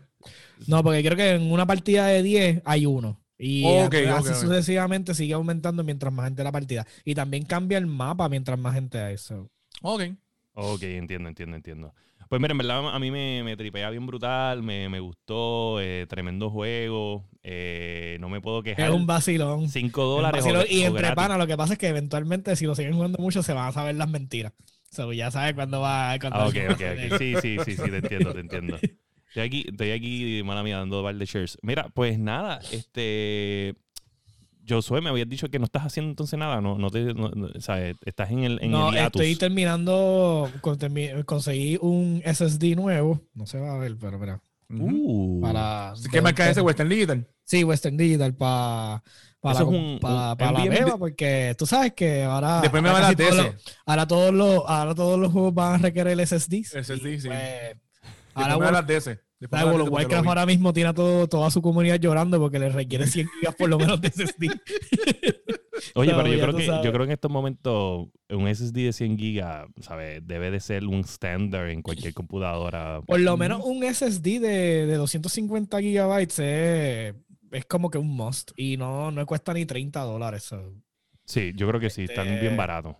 No, 0.68 0.82
porque 0.84 1.02
creo 1.02 1.16
que 1.16 1.30
en 1.32 1.50
una 1.50 1.66
partida 1.66 2.06
de 2.06 2.22
10 2.22 2.62
hay 2.64 2.86
uno. 2.86 3.20
Y 3.44 3.64
Ok, 3.66 3.94
así 4.14 4.34
sucesivamente 4.34 5.14
sigue 5.14 5.34
aumentando 5.34 5.82
mientras 5.82 6.12
más 6.12 6.26
gente 6.26 6.44
la 6.44 6.52
partida. 6.52 6.86
Y 7.04 7.16
también 7.16 7.44
cambia 7.44 7.76
el 7.76 7.86
mapa 7.86 8.28
mientras 8.28 8.56
más 8.56 8.74
gente 8.74 9.00
hay. 9.00 9.18
so. 9.18 9.50
Ok. 9.82 10.02
Ok, 10.54 10.82
entiendo, 10.84 11.28
entiendo, 11.28 11.56
entiendo. 11.56 11.92
Pues 12.28 12.40
mira, 12.40 12.52
en 12.52 12.58
verdad 12.58 12.94
a 12.94 12.98
mí 13.00 13.10
me, 13.10 13.42
me 13.42 13.56
tripea 13.56 13.90
bien 13.90 14.06
brutal, 14.06 14.62
me, 14.62 14.88
me 14.88 15.00
gustó, 15.00 15.80
eh, 15.80 16.06
tremendo 16.08 16.50
juego, 16.50 17.28
eh, 17.42 18.16
no 18.20 18.28
me 18.28 18.40
puedo 18.40 18.62
quejar. 18.62 18.88
Es 18.88 18.94
un 18.94 19.06
vacilón. 19.06 19.68
5 19.68 20.00
Es 20.00 20.06
un 20.06 20.14
dólares. 20.14 20.44
vacilón. 20.44 20.64
y 20.70 20.86
o 20.86 20.92
gratis. 20.92 21.16
panas, 21.16 21.36
lo 21.38 21.46
que 21.48 21.56
pasa 21.56 21.72
es 21.72 21.78
que 21.80 21.88
eventualmente, 21.88 22.54
si 22.54 22.64
lo 22.64 22.74
siguen 22.76 22.94
jugando 22.94 23.18
mucho, 23.18 23.42
se 23.42 23.52
van 23.52 23.68
a 23.68 23.72
saber 23.72 23.96
las 23.96 24.08
mentiras. 24.08 24.52
So, 24.90 25.12
ya 25.12 25.30
sabes 25.32 25.54
cuándo 25.54 25.80
va. 25.80 26.16
Cuándo 26.20 26.38
Ah, 26.38 26.46
ok, 26.46 26.56
ok, 26.70 26.80
ok. 27.10 27.18
Sí, 27.18 27.34
sí, 27.42 27.56
sí, 27.64 27.76
sí, 27.76 27.90
te 27.90 27.96
entiendo, 27.98 28.32
te 28.32 28.40
entiendo. 28.40 28.78
Estoy 29.32 29.42
aquí, 29.44 29.64
estoy 29.68 29.90
aquí, 29.92 30.42
mala 30.44 30.62
mía, 30.62 30.76
dando 30.78 31.02
par 31.02 31.14
de 31.14 31.24
shares. 31.24 31.56
Mira, 31.62 31.88
pues 31.94 32.18
nada, 32.18 32.60
este. 32.70 33.74
Josué, 34.68 35.00
me 35.00 35.08
habías 35.10 35.28
dicho 35.28 35.48
que 35.48 35.58
no 35.58 35.64
estás 35.64 35.84
haciendo 35.84 36.10
entonces 36.10 36.38
nada, 36.38 36.60
no, 36.60 36.78
no 36.78 36.88
te, 36.90 37.14
no- 37.14 37.30
no- 37.30 37.46
o 37.46 37.60
sea, 37.60 37.88
estás 38.04 38.30
en 38.30 38.44
el, 38.44 38.58
en 38.62 38.70
No, 38.70 38.90
el 38.90 38.98
estoy 38.98 39.34
terminando. 39.36 40.48
con- 40.60 40.78
termi- 40.78 41.24
conseguí 41.24 41.78
un 41.80 42.22
SSD 42.24 42.76
nuevo. 42.76 43.20
No 43.34 43.46
se 43.46 43.58
va 43.58 43.74
a 43.74 43.78
ver, 43.78 43.96
pero 43.98 44.18
mira. 44.18 44.40
Uh, 44.70 45.40
Para. 45.40 45.94
¿Qué 46.12 46.22
marca 46.22 46.44
es 46.44 46.52
ese 46.52 46.60
Western 46.60 46.88
Digital? 46.88 47.26
Sí, 47.44 47.64
Western 47.64 47.96
Digital 47.96 48.34
para. 48.34 49.02
Para, 49.40 49.58
Eso 49.58 49.70
la, 49.70 49.76
es 49.76 49.82
un- 49.94 49.98
para, 49.98 50.52
la 50.52 50.64
beba, 50.66 50.96
porque 50.98 51.54
tú 51.58 51.66
sabes 51.66 51.92
que 51.94 52.22
ahora. 52.22 52.60
Después 52.60 52.82
me 52.82 52.88
ahora 52.90 53.00
va 53.02 53.08
a 53.08 53.16
todos 53.16 53.34
los- 53.36 53.54
ahora 53.86 54.06
todos 54.06 54.32
los 54.34 54.62
ahora 54.66 54.94
todos 54.94 55.18
los 55.18 55.32
juegos 55.32 55.54
van 55.54 55.74
a 55.74 55.78
requerir 55.78 56.20
SSDs. 56.20 56.70
SSD, 56.76 57.06
y, 57.14 57.20
sí. 57.20 57.28
pues, 57.28 57.76
Ahora, 58.34 58.56
World- 58.56 58.72
la 59.50 59.64
World 59.66 59.82
of 59.82 59.90
Warcraft 59.90 60.46
mismo 60.46 60.72
tiene 60.72 60.90
a 60.90 60.94
todo, 60.94 61.26
toda 61.28 61.50
su 61.50 61.60
comunidad 61.62 61.98
llorando 61.98 62.38
porque 62.38 62.58
le 62.60 62.68
requiere 62.68 63.06
100 63.06 63.28
gigas 63.40 63.54
por 63.56 63.68
lo 63.68 63.78
menos 63.78 64.00
de 64.00 64.08
SSD. 64.10 64.46
Oye, 65.94 66.12
No, 66.12 66.18
pero 66.22 66.28
yo 66.34 66.40
creo 66.42 66.56
que 66.56 66.66
yo 66.66 66.80
creo 66.92 66.98
que 66.98 67.04
en 67.04 67.10
estos 67.12 67.30
momentos 67.30 68.08
un 68.30 68.54
SSD 68.54 68.84
de 68.84 68.92
100 68.92 69.18
gigas, 69.18 69.66
¿sabes? 69.80 70.20
Debe 70.24 70.50
de 70.50 70.60
ser 70.60 70.84
un 70.86 71.00
estándar 71.00 71.68
en 71.70 71.82
cualquier 71.82 72.14
computadora. 72.14 73.00
Por 73.04 73.18
lo 73.20 73.36
menos 73.36 73.62
un 73.64 73.82
SSD 73.82 74.38
de, 74.40 74.86
de 74.86 74.94
250 74.94 75.80
gigabytes 75.80 76.38
es, 76.38 77.14
es 77.50 77.64
como 77.66 77.90
que 77.90 77.98
un 77.98 78.08
must 78.14 78.52
y 78.56 78.76
no, 78.76 79.10
no 79.10 79.26
cuesta 79.26 79.52
ni 79.54 79.66
30 79.66 80.00
dólares. 80.02 80.44
so. 80.44 80.72
Sí, 81.24 81.52
yo 81.56 81.66
creo 81.68 81.80
que 81.80 81.90
sí, 81.90 82.04
están 82.04 82.28
Este- 82.28 82.40
bien 82.42 82.56
baratos. 82.56 82.94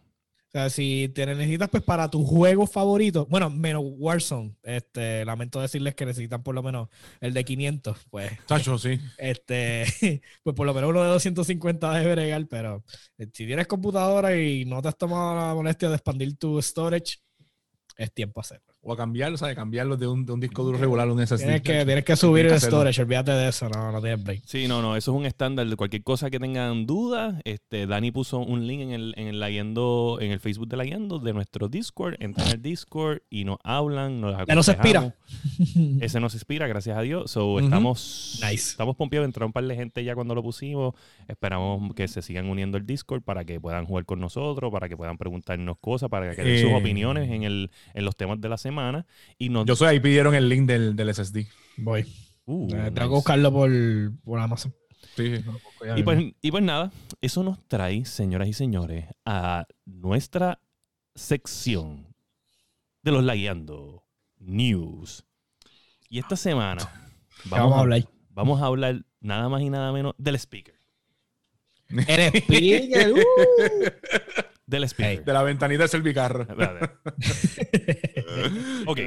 O 0.55 0.59
sea, 0.59 0.69
si 0.69 1.09
te 1.09 1.25
necesitas 1.25 1.71
pues 1.71 1.83
para 1.83 2.11
tus 2.11 2.29
juegos 2.29 2.71
favoritos, 2.71 3.27
bueno, 3.27 3.49
menos 3.49 3.83
Warzone, 3.85 4.55
este, 4.63 5.25
lamento 5.25 5.63
decirles 5.63 5.95
que 5.95 6.05
necesitan 6.05 6.43
por 6.43 6.55
lo 6.55 6.63
menos 6.63 6.91
el 7.23 7.33
de 7.33 7.43
500, 7.43 7.97
pues, 8.11 8.33
Chacho, 8.47 8.77
sí. 8.77 9.01
este, 9.17 9.87
pues 10.43 10.55
por 10.55 10.67
lo 10.67 10.75
menos 10.75 10.91
uno 10.91 11.03
de 11.05 11.09
250 11.09 11.95
debe 11.95 12.13
bregar, 12.13 12.47
pero 12.49 12.85
eh, 13.17 13.29
si 13.33 13.47
tienes 13.47 13.67
computadora 13.67 14.37
y 14.37 14.67
no 14.67 14.83
te 14.83 14.89
has 14.89 14.99
tomado 14.99 15.35
la 15.35 15.55
molestia 15.55 15.89
de 15.89 15.95
expandir 15.95 16.37
tu 16.37 16.61
storage, 16.61 17.17
es 17.97 18.13
tiempo 18.13 18.41
a 18.41 18.43
hacerlo. 18.43 18.72
O 18.85 18.93
a 18.93 18.97
cambiarlo, 18.97 19.39
¿sabes? 19.39 19.55
Cambiarlo 19.55 19.97
de 19.97 20.09
un, 20.09 20.27
de 20.27 20.33
un 20.33 20.41
disco 20.41 20.65
duro 20.65 20.77
regular 20.77 21.09
a 21.09 21.13
un 21.13 21.25
SSD. 21.25 21.37
Tienes 21.37 21.63
que, 21.63 21.85
tienes 21.85 22.05
que 22.05 22.17
subir 22.17 22.47
Tienes 22.47 22.63
que 22.63 22.67
el 22.67 22.73
storage, 22.73 23.01
olvídate 23.03 23.31
de 23.31 23.49
eso, 23.49 23.69
no, 23.69 23.93
no 23.93 24.01
tienes 24.01 24.25
break. 24.25 24.43
Sí, 24.45 24.67
no, 24.67 24.83
no, 24.83 24.97
eso 24.97 25.13
es 25.13 25.17
un 25.19 25.25
estándar 25.25 25.69
de 25.69 25.77
cualquier 25.77 26.03
cosa 26.03 26.31
que 26.31 26.41
tengan 26.41 26.85
dudas. 26.85 27.37
Este, 27.45 27.87
Dani 27.87 28.11
puso 28.11 28.41
un 28.41 28.67
link 28.67 28.81
en 28.81 28.91
el, 28.91 29.15
en 29.17 29.29
el 29.29 29.39
Layendo- 29.41 30.19
en 30.21 30.33
el 30.33 30.41
Facebook 30.41 30.67
de 30.67 30.79
Layendo 30.79 31.21
de 31.21 31.33
nuestro 31.33 31.69
Discord. 31.69 32.17
Entran 32.19 32.49
al 32.49 32.61
Discord 32.61 33.19
y 33.31 33.45
nos 33.45 33.59
hablan, 33.63 34.21
nos 34.21 34.37
Ya 34.49 34.55
nos 34.57 34.69
aconsejamos. 34.69 35.13
Ese 36.01 36.19
nos 36.19 36.35
inspira, 36.35 36.67
gracias 36.67 36.99
a 36.99 37.03
Dios. 37.03 37.31
So, 37.31 37.61
estamos, 37.61 38.41
Nice. 38.43 38.71
estamos 38.73 38.97
pompeados. 38.97 39.27
Entraron 39.27 39.51
un 39.51 39.53
par 39.53 39.65
de 39.65 39.77
gente 39.77 40.03
ya 40.03 40.17
cuando 40.17 40.35
lo 40.35 40.43
pusimos. 40.43 40.95
Esperamos 41.29 41.95
que 41.95 42.09
se 42.09 42.21
sigan 42.21 42.49
uniendo 42.49 42.79
al 42.79 42.85
Discord 42.85 43.23
para 43.23 43.45
que 43.45 43.61
puedan 43.61 43.87
jugar 43.87 44.07
con 44.07 44.19
nosotros, 44.19 44.73
para 44.73 44.89
que 44.89 44.97
puedan 44.97 45.19
preguntarnos 45.19 45.79
cosas, 45.79 46.09
para 46.09 46.35
que 46.35 46.43
den 46.43 46.61
sus 46.63 46.71
Eh. 46.71 46.75
opiniones 46.75 47.31
en, 47.31 47.45
el, 47.45 47.71
en 47.95 48.05
los 48.05 48.17
temas 48.17 48.41
de 48.41 48.49
la 48.49 48.57
semana. 48.57 48.72
Y 49.39 49.49
nos, 49.49 49.67
Yo 49.67 49.77
soy 49.77 49.89
ahí 49.89 50.01
pidieron 50.01 50.35
el 50.35 50.49
link 50.49 50.67
del, 50.67 50.97
del 50.97 51.15
SSD. 51.15 51.47
Voy. 51.77 52.07
Uh, 52.45 52.69
Eh, 52.73 52.77
nice. 52.77 52.91
Tengo 52.93 53.09
que 53.09 53.15
buscarlo 53.15 53.53
por, 53.53 53.71
por 54.25 54.41
Amazon. 54.41 54.75
Sí, 55.17 55.37
sí. 55.37 55.45
Y 55.97 56.03
pues, 56.03 56.33
y 56.41 56.51
pues 56.51 56.63
nada, 56.63 56.91
eso 57.21 57.43
nos 57.43 57.59
trae, 57.69 58.05
señoras 58.05 58.49
y 58.49 58.53
señores, 58.53 59.07
a 59.25 59.67
nuestra 59.85 60.61
sección 61.15 62.07
de 63.03 63.13
los 63.13 63.23
Lagueando 63.25 64.05
News. 64.39 65.25
Y 66.09 66.19
esta 66.19 66.37
semana 66.37 66.83
¿Qué 67.43 67.49
vamos 67.51 67.77
a 67.77 67.81
hablar? 67.81 68.05
vamos 68.31 68.63
a 68.63 68.67
hablar 68.67 69.05
nada 69.21 69.49
más 69.49 69.61
y 69.63 69.71
nada 69.71 69.93
menos 69.93 70.15
del 70.19 70.37
speaker. 70.37 70.75
El 71.89 72.33
speaker, 72.43 73.13
uh. 73.13 73.19
Del 74.67 74.85
speaker. 74.85 75.25
De 75.25 75.33
la 75.33 75.43
ventanita 75.43 75.83
del 75.83 75.91
servicarro. 75.91 76.47
Ok, 78.87 79.01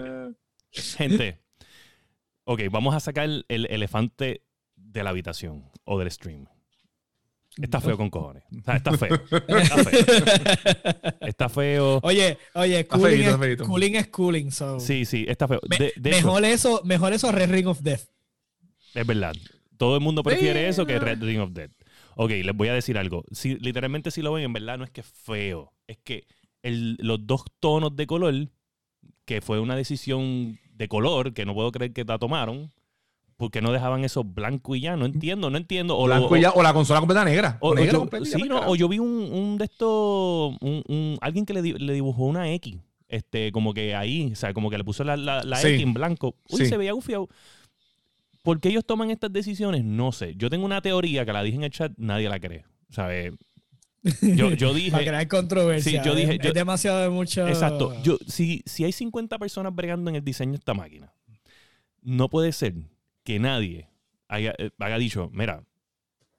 gente. 0.72 1.39
Ok, 2.44 2.62
vamos 2.72 2.94
a 2.96 3.00
sacar 3.00 3.27
el 3.48 3.65
elefante 3.70 4.44
de 4.75 5.03
la 5.03 5.10
habitación 5.10 5.70
o 5.84 5.98
del 6.00 6.12
stream. 6.12 6.46
Está 7.62 7.79
feo 7.79 7.96
con 7.96 8.10
cojones. 8.10 8.44
O 8.60 8.62
sea, 8.63 8.75
está 8.75 8.91
feo. 8.98 9.15
Está 9.48 9.84
feo. 9.84 11.15
Está 11.22 11.50
feo. 11.50 12.00
Oye, 12.03 12.38
oye, 12.53 12.86
cooling, 12.86 13.22
es, 13.22 13.27
está 13.27 13.39
feíto. 13.39 13.63
cooling 13.65 13.96
es 13.96 14.08
cooling. 14.08 14.51
So. 14.51 14.79
Sí, 14.82 15.05
sí, 15.05 15.25
está 15.27 15.48
feo. 15.48 15.62
De, 15.79 15.94
de 15.96 16.10
mejor, 16.12 16.44
eso, 16.44 16.82
mejor 16.84 17.13
eso 17.13 17.32
Red 17.32 17.50
Ring 17.51 17.67
of 17.67 17.79
Death. 17.82 18.01
es 18.94 19.08
verdad. 19.08 19.34
Todo 19.77 19.96
el 19.96 20.01
mundo 20.01 20.22
prefiere 20.24 20.62
Sí. 20.63 20.70
eso 20.70 20.86
que 20.86 21.00
Red 21.00 21.24
Ring 21.24 21.39
of 21.39 21.51
Death. 21.51 21.72
Ok, 22.17 22.29
les 22.32 22.53
voy 22.55 22.67
a 22.67 22.74
decir 22.74 22.98
algo. 22.98 23.24
Si, 23.32 23.55
literalmente 23.60 24.12
si 24.12 24.22
lo 24.22 24.34
ven, 24.34 24.44
en 24.46 24.53
verdad 24.53 24.77
no 24.77 24.84
es 24.84 24.89
que 24.89 25.01
es 25.01 25.08
feo. 25.08 25.74
Es 25.88 25.98
que 26.03 26.27
el- 26.62 26.98
los 27.00 27.25
dos 27.25 27.44
tonos 27.62 27.96
de 27.96 28.05
color, 28.08 28.34
que 29.25 29.41
fue 29.41 29.60
una 29.60 29.75
decisión 29.75 30.60
de 30.74 30.88
color, 30.88 31.34
que 31.34 31.46
no 31.46 31.53
puedo 31.53 31.72
creer 31.72 31.94
que 31.94 32.03
la 32.03 32.17
tomaron, 32.20 32.72
porque 33.38 33.62
no 33.62 33.72
dejaban 33.72 34.03
eso 34.05 34.24
blanco 34.24 34.75
y 34.75 34.82
ya. 34.82 34.96
No 34.96 35.05
entiendo, 35.05 35.50
no 35.50 35.58
entiendo. 35.58 35.98
O, 35.98 36.08
lo- 36.08 36.15
Blanco 36.15 36.38
y 36.38 36.41
ya- 36.41 36.51
o 36.51 36.62
la 36.63 36.74
consola 36.74 37.00
completa 37.00 37.25
negra. 37.25 37.58
o- 37.62 37.74
negra 37.75 37.91
yo, 37.94 38.00
completa 38.00 38.25
sí, 38.25 38.44
no, 38.44 38.60
o 38.67 38.75
yo 38.75 38.88
vi 38.88 39.00
un, 39.00 39.08
un 39.32 39.58
de 39.58 39.65
estos, 39.65 40.55
un, 40.62 40.84
un- 40.88 41.17
alguien 41.22 41.46
que 41.46 41.53
le, 41.53 41.62
le 41.62 41.94
dibujó 41.94 42.24
una 42.25 42.51
X, 42.53 42.77
este, 43.10 43.51
como 43.51 43.74
que 43.74 43.94
ahí, 43.96 44.29
o 44.32 44.36
sea, 44.36 44.53
como 44.53 44.70
que 44.70 44.77
le 44.77 44.84
puso 44.84 45.03
la, 45.03 45.17
la, 45.17 45.44
la 45.44 45.58
Sí. 45.58 45.67
X 45.70 45.82
en 45.84 45.94
blanco. 45.94 46.36
Uy, 46.50 46.60
Sí. 46.62 46.65
se 46.67 46.77
veía 46.77 46.94
gufiado. 46.94 47.27
¿Por 48.44 48.60
qué 48.60 48.70
ellos 48.70 48.86
toman 48.86 49.10
estas 49.10 49.34
decisiones? 49.34 49.84
No 49.84 50.12
sé. 50.12 50.36
Yo 50.38 50.50
tengo 50.51 50.65
una 50.65 50.82
teoría 50.82 51.25
que 51.25 51.34
la 51.34 51.41
dije 51.41 51.58
en 51.58 51.63
el 51.63 51.72
chat, 51.72 51.91
nadie 51.98 52.29
la 52.29 52.39
cree. 52.39 52.63
¿Sabes? 52.89 53.34
Yo, 54.21 54.51
yo 54.51 54.67
Para 54.69 54.74
dije. 54.79 54.91
crear 54.91 55.27
controversia. 55.27 56.01
Sí, 56.03 56.07
yo 56.07 56.13
dije- 56.15 56.33
Es, 56.35 56.39
yo- 56.39 56.50
es 56.50 56.53
demasiado 56.53 57.00
de 57.01 57.09
mucho. 57.09 57.47
Exacto. 57.47 57.93
Yo, 58.03 58.17
si, 58.27 58.62
si 58.65 58.83
hay 58.83 58.91
50 58.91 59.38
personas 59.39 59.74
bregando 59.74 60.09
en 60.09 60.15
el 60.17 60.24
diseño 60.24 60.51
de 60.51 60.57
esta 60.57 60.74
máquina, 60.74 61.13
no 62.01 62.29
puede 62.29 62.51
ser 62.51 62.74
que 63.24 63.39
nadie 63.39 63.89
haya, 64.27 64.53
eh, 64.57 64.69
haya 64.79 64.97
dicho, 64.97 65.29
mira, 65.33 65.63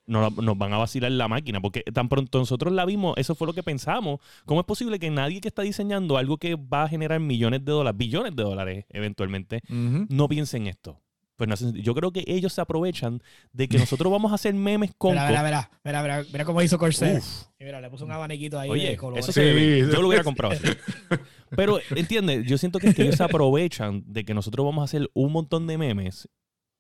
no, 0.07 0.31
nos 0.31 0.57
van 0.57 0.73
a 0.73 0.77
vacilar 0.79 1.11
la 1.11 1.27
máquina, 1.27 1.61
porque 1.61 1.83
tan 1.93 2.09
pronto 2.09 2.39
nosotros 2.39 2.73
la 2.73 2.85
vimos, 2.85 3.15
eso 3.17 3.35
fue 3.35 3.49
lo 3.49 3.53
que 3.53 3.65
pensamos. 3.65 4.21
¿Cómo 4.45 4.61
es 4.61 4.67
posible 4.67 5.01
que 5.01 5.11
nadie 5.11 5.41
que 5.41 5.49
está 5.49 5.63
diseñando 5.63 6.17
algo 6.17 6.39
que 6.39 6.55
va 6.55 6.85
a 6.85 6.89
generar 6.89 7.19
millones 7.19 7.65
de 7.65 7.73
dólares, 7.73 7.99
billones 7.99 8.37
de 8.37 8.43
dólares 8.45 8.85
eventualmente, 8.91 9.63
no 9.69 10.29
piense 10.29 10.59
en 10.59 10.69
esto? 10.69 11.01
Pues 11.37 11.49
no 11.49 11.55
hace 11.55 11.65
sentido. 11.65 11.85
yo 11.85 11.95
creo 11.95 12.13
que 12.13 12.25
ellos 12.27 12.53
se 12.55 12.63
aprovechan 12.63 13.23
de 13.53 13.69
que 13.69 13.79
nosotros 13.79 14.11
vamos 14.11 14.33
a 14.33 14.37
hacer 14.37 14.55
memes 14.55 14.93
con... 14.97 15.13
Mira, 15.13 15.27
mira, 15.29 15.43
mira, 15.85 16.03
mira, 16.03 16.25
mira, 16.33 16.45
cómo 16.47 16.63
hizo 16.63 16.79
Corsair. 16.79 17.19
Uf. 17.19 17.43
Y 17.61 17.65
mira, 17.65 17.81
le 17.81 17.91
puso 17.91 18.07
un 18.07 18.13
abaniquito 18.13 18.59
ahí 18.59 18.71
Oye, 18.71 18.89
de 18.91 18.97
colores. 18.97 19.29
eso 19.29 19.33
Sí. 19.39 19.81
Yo 19.81 20.01
lo 20.01 20.09
hubiera 20.09 20.25
comprado 20.25 20.55
así. 20.55 20.65
Pero, 21.51 21.79
¿entiendes? 21.95 22.47
Yo 22.47 22.57
siento 22.59 22.79
que, 22.79 22.89
es 22.89 22.95
que 22.95 23.03
ellos 23.03 23.17
se 23.17 23.23
aprovechan 23.23 24.03
de 24.07 24.25
que 24.25 24.35
nosotros 24.35 24.65
vamos 24.65 24.83
a 24.83 24.85
hacer 24.87 25.11
un 25.15 25.31
montón 25.33 25.67
de 25.67 25.79
memes 25.79 26.29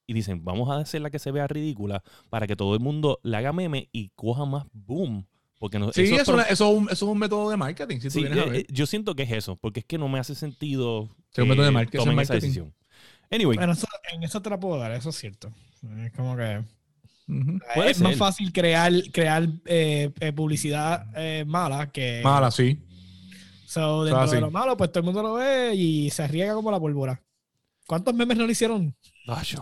y 0.06 0.12
dicen, 0.14 0.44
vamos 0.44 0.70
a 0.70 0.78
hacerla 0.78 1.10
que 1.10 1.18
se 1.18 1.30
vea 1.30 1.46
ridícula 1.46 2.02
para 2.30 2.46
que 2.46 2.56
todo 2.56 2.74
el 2.74 2.80
mundo 2.80 3.20
le 3.22 3.36
haga 3.36 3.52
meme 3.52 3.88
y 3.92 4.10
coja 4.14 4.44
más 4.46 4.64
boom. 4.72 5.26
Porque 5.58 5.78
no, 5.78 5.90
Sí, 5.92 6.02
eso 6.02 6.14
es 6.16 6.20
eso, 6.22 6.32
pro- 6.32 6.40
es- 6.42 6.50
eso 6.52 6.70
es 6.70 6.78
un, 6.78 6.84
eso 6.84 7.06
es 7.06 7.12
un 7.12 7.18
método 7.18 7.50
de 7.50 7.56
marketing. 7.56 7.96
Si 7.96 8.02
tú 8.08 8.10
Sí, 8.10 8.20
vienes 8.20 8.38
a 8.38 8.42
eh, 8.42 8.50
ver. 8.50 8.60
eh, 8.60 8.66
yo 8.70 8.86
siento 8.86 9.14
que 9.14 9.22
es 9.24 9.32
eso, 9.32 9.56
porque 9.56 9.80
es 9.80 9.86
que 9.86 9.98
no 9.98 10.08
me 10.08 10.18
hace 10.18 10.34
sentido 10.34 11.08
Sí, 11.30 11.40
un 11.42 11.48
método 11.48 11.64
de 11.64 11.70
que 11.70 11.74
marketing, 11.74 12.04
tomen 12.04 12.20
esa 12.20 12.34
decisión. 12.34 12.74
Anyway, 13.30 13.56
Bueno, 13.56 13.72
eso- 13.72 13.86
en 14.12 14.22
eso 14.22 14.40
te 14.40 14.50
la 14.50 14.58
puedo 14.58 14.78
dar, 14.78 14.92
eso 14.92 15.10
es 15.10 15.16
cierto. 15.16 15.52
Es 16.04 16.12
como 16.12 16.36
que. 16.36 16.62
Puede 17.74 17.90
es 17.90 18.00
más 18.00 18.16
fácil 18.16 18.52
crear, 18.52 18.92
crear 19.12 19.48
eh, 19.64 20.12
eh, 20.20 20.32
publicidad 20.32 21.06
eh, 21.16 21.44
mala 21.46 21.90
que. 21.90 22.20
Mala, 22.22 22.50
sí. 22.50 22.80
So, 23.66 24.04
dentro 24.04 24.30
de 24.30 24.40
lo 24.40 24.50
malo, 24.50 24.76
pues 24.76 24.90
todo 24.92 25.00
el 25.00 25.04
mundo 25.06 25.22
lo 25.22 25.34
ve 25.34 25.74
y 25.74 26.08
se 26.10 26.26
riega 26.28 26.54
como 26.54 26.70
la 26.70 26.78
pólvora. 26.78 27.20
¿Cuántos 27.86 28.14
memes 28.14 28.36
no 28.36 28.44
lo 28.46 28.50
hicieron? 28.52 28.94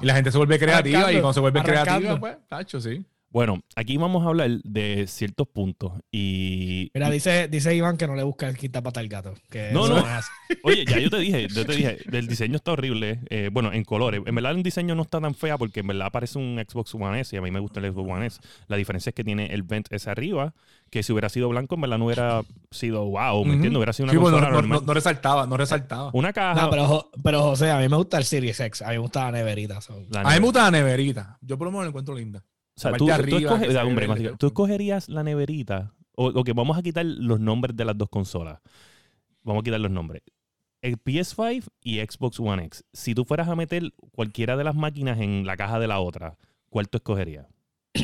Y 0.00 0.04
la 0.06 0.14
gente 0.14 0.30
se 0.30 0.37
vuelve 0.38 0.59
creativa 0.59 0.99
Arrancando, 0.99 1.18
y 1.18 1.21
cuando 1.23 1.33
se 1.35 1.40
vuelve 1.40 1.62
creativa, 1.62 2.21
pues, 2.21 2.37
tacho, 2.49 2.80
sí. 2.80 3.04
Bueno, 3.35 3.61
aquí 3.75 3.97
vamos 3.97 4.25
a 4.25 4.29
hablar 4.29 4.49
de 4.62 5.07
ciertos 5.09 5.49
puntos 5.49 5.93
y 6.12 6.91
Mira, 6.95 7.11
dice, 7.11 7.49
dice 7.49 7.75
Iván 7.75 7.97
que 7.97 8.07
no 8.07 8.14
le 8.14 8.23
busca 8.23 8.49
el 8.49 8.57
quita 8.57 8.81
pata 8.81 9.00
al 9.00 9.09
gato. 9.09 9.35
Que 9.50 9.73
No, 9.73 9.88
no. 9.88 9.99
es. 9.99 10.25
Oye, 10.62 10.85
ya 10.87 11.00
yo 11.00 11.11
te 11.11 11.19
dije, 11.19 11.49
yo 11.49 11.67
te 11.67 11.75
dije, 11.75 11.99
el 12.12 12.29
diseño 12.29 12.55
está 12.57 12.71
horrible. 12.73 13.21
eh, 13.31 13.50
bueno, 13.53 13.73
en 13.73 13.83
colores. 13.85 14.23
En 14.25 14.35
verdad 14.37 14.53
el 14.53 14.62
diseño 14.62 14.95
no 14.95 15.03
está 15.03 15.21
tan 15.21 15.35
fea 15.35 15.59
porque 15.59 15.81
en 15.81 15.88
verdad 15.88 16.12
parece 16.12 16.38
un 16.38 16.62
Xbox 16.67 16.95
One 16.95 17.19
S 17.21 17.35
y 17.35 17.38
a 17.38 17.43
mí 17.43 17.50
me 17.50 17.59
gusta 17.59 17.81
el 17.81 17.93
Xbox 17.93 18.09
One 18.11 18.26
S. 18.26 18.41
La 18.69 18.76
diferencia 18.76 19.11
es 19.11 19.14
que 19.17 19.25
tiene 19.25 19.47
el 19.47 19.64
vent 19.64 19.88
ese 19.93 20.09
arriba, 20.11 20.55
que 20.91 21.03
si 21.03 21.12
hubiera 21.12 21.29
sido 21.29 21.49
blanco 21.49 21.75
en 21.75 21.81
verdad 21.81 21.99
no 21.99 22.07
hubiera 22.07 22.43
sido 22.71 23.05
wow, 23.07 23.45
¿me 23.45 23.55
entiendes? 23.55 23.79
Hubiera 23.79 23.93
sido 23.93 24.05
una 24.05 24.12
Sí, 24.12 24.19
pues, 24.19 24.31
consola 24.33 24.47
no, 24.50 24.55
no- 24.55 24.61
normal. 24.62 24.81
no- 24.81 24.87
no 24.87 24.95
resaltaba, 24.95 25.47
no 25.49 25.57
resaltaba. 25.57 26.11
Una 26.12 26.33
caja. 26.33 26.62
No, 26.62 26.71
pero, 26.71 27.11
pero 27.25 27.43
José, 27.43 27.71
a 27.73 27.79
mí 27.79 27.88
me 27.88 27.97
gusta 27.97 28.17
el 28.19 28.25
Series 28.25 28.61
X. 28.61 28.83
A 28.83 28.87
mí 28.91 28.93
me 28.93 28.99
gusta 28.99 29.25
la 29.25 29.33
neverita. 29.33 29.81
so. 29.81 30.00
la 30.11 30.21
A 30.21 30.25
mí 30.25 30.31
me 30.35 30.38
gusta 30.47 30.62
la 30.62 30.71
neverita. 30.71 31.37
Yo 31.41 31.59
por 31.59 31.67
lo 31.67 31.73
menos 31.73 31.87
la 31.87 31.88
encuentro 31.88 32.14
linda. 32.14 32.45
O 32.76 32.81
sea, 32.81 32.90
tú, 32.99 33.07
arriba, 33.14 33.50
hombre, 33.87 34.04
tú 34.38 34.47
escogerías 34.49 35.09
la 35.09 35.23
neverita. 35.23 35.93
O, 36.16 36.26
o 36.28 36.45
que 36.45 36.52
vamos 36.52 36.76
a 36.78 36.83
quitar 36.83 37.04
los 37.04 37.40
nombres 37.40 37.76
de 37.76 37.85
las 37.85 37.97
dos 37.99 38.09
consolas. 38.09 38.61
Vamos 39.43 39.61
a 39.62 39.64
quitar 39.64 39.81
los 39.81 39.90
nombres. 39.90 40.23
El 40.81 40.99
PS5 41.02 41.64
y 41.83 41.99
Xbox 42.00 42.38
One 42.40 42.64
X. 42.66 42.85
Si 42.93 43.14
tú 43.14 43.25
fueras 43.25 43.49
a 43.49 43.57
meter 43.57 43.93
cualquiera 44.12 44.57
de 44.57 44.64
las 44.64 44.75
máquinas 44.75 45.19
en 45.21 45.47
la 45.47 45.57
caja 45.57 45.78
de 45.78 45.87
la 45.87 45.99
otra, 46.00 46.37
¿cuál 46.69 46.88
tú 46.88 46.99
escogerías? 46.99 47.47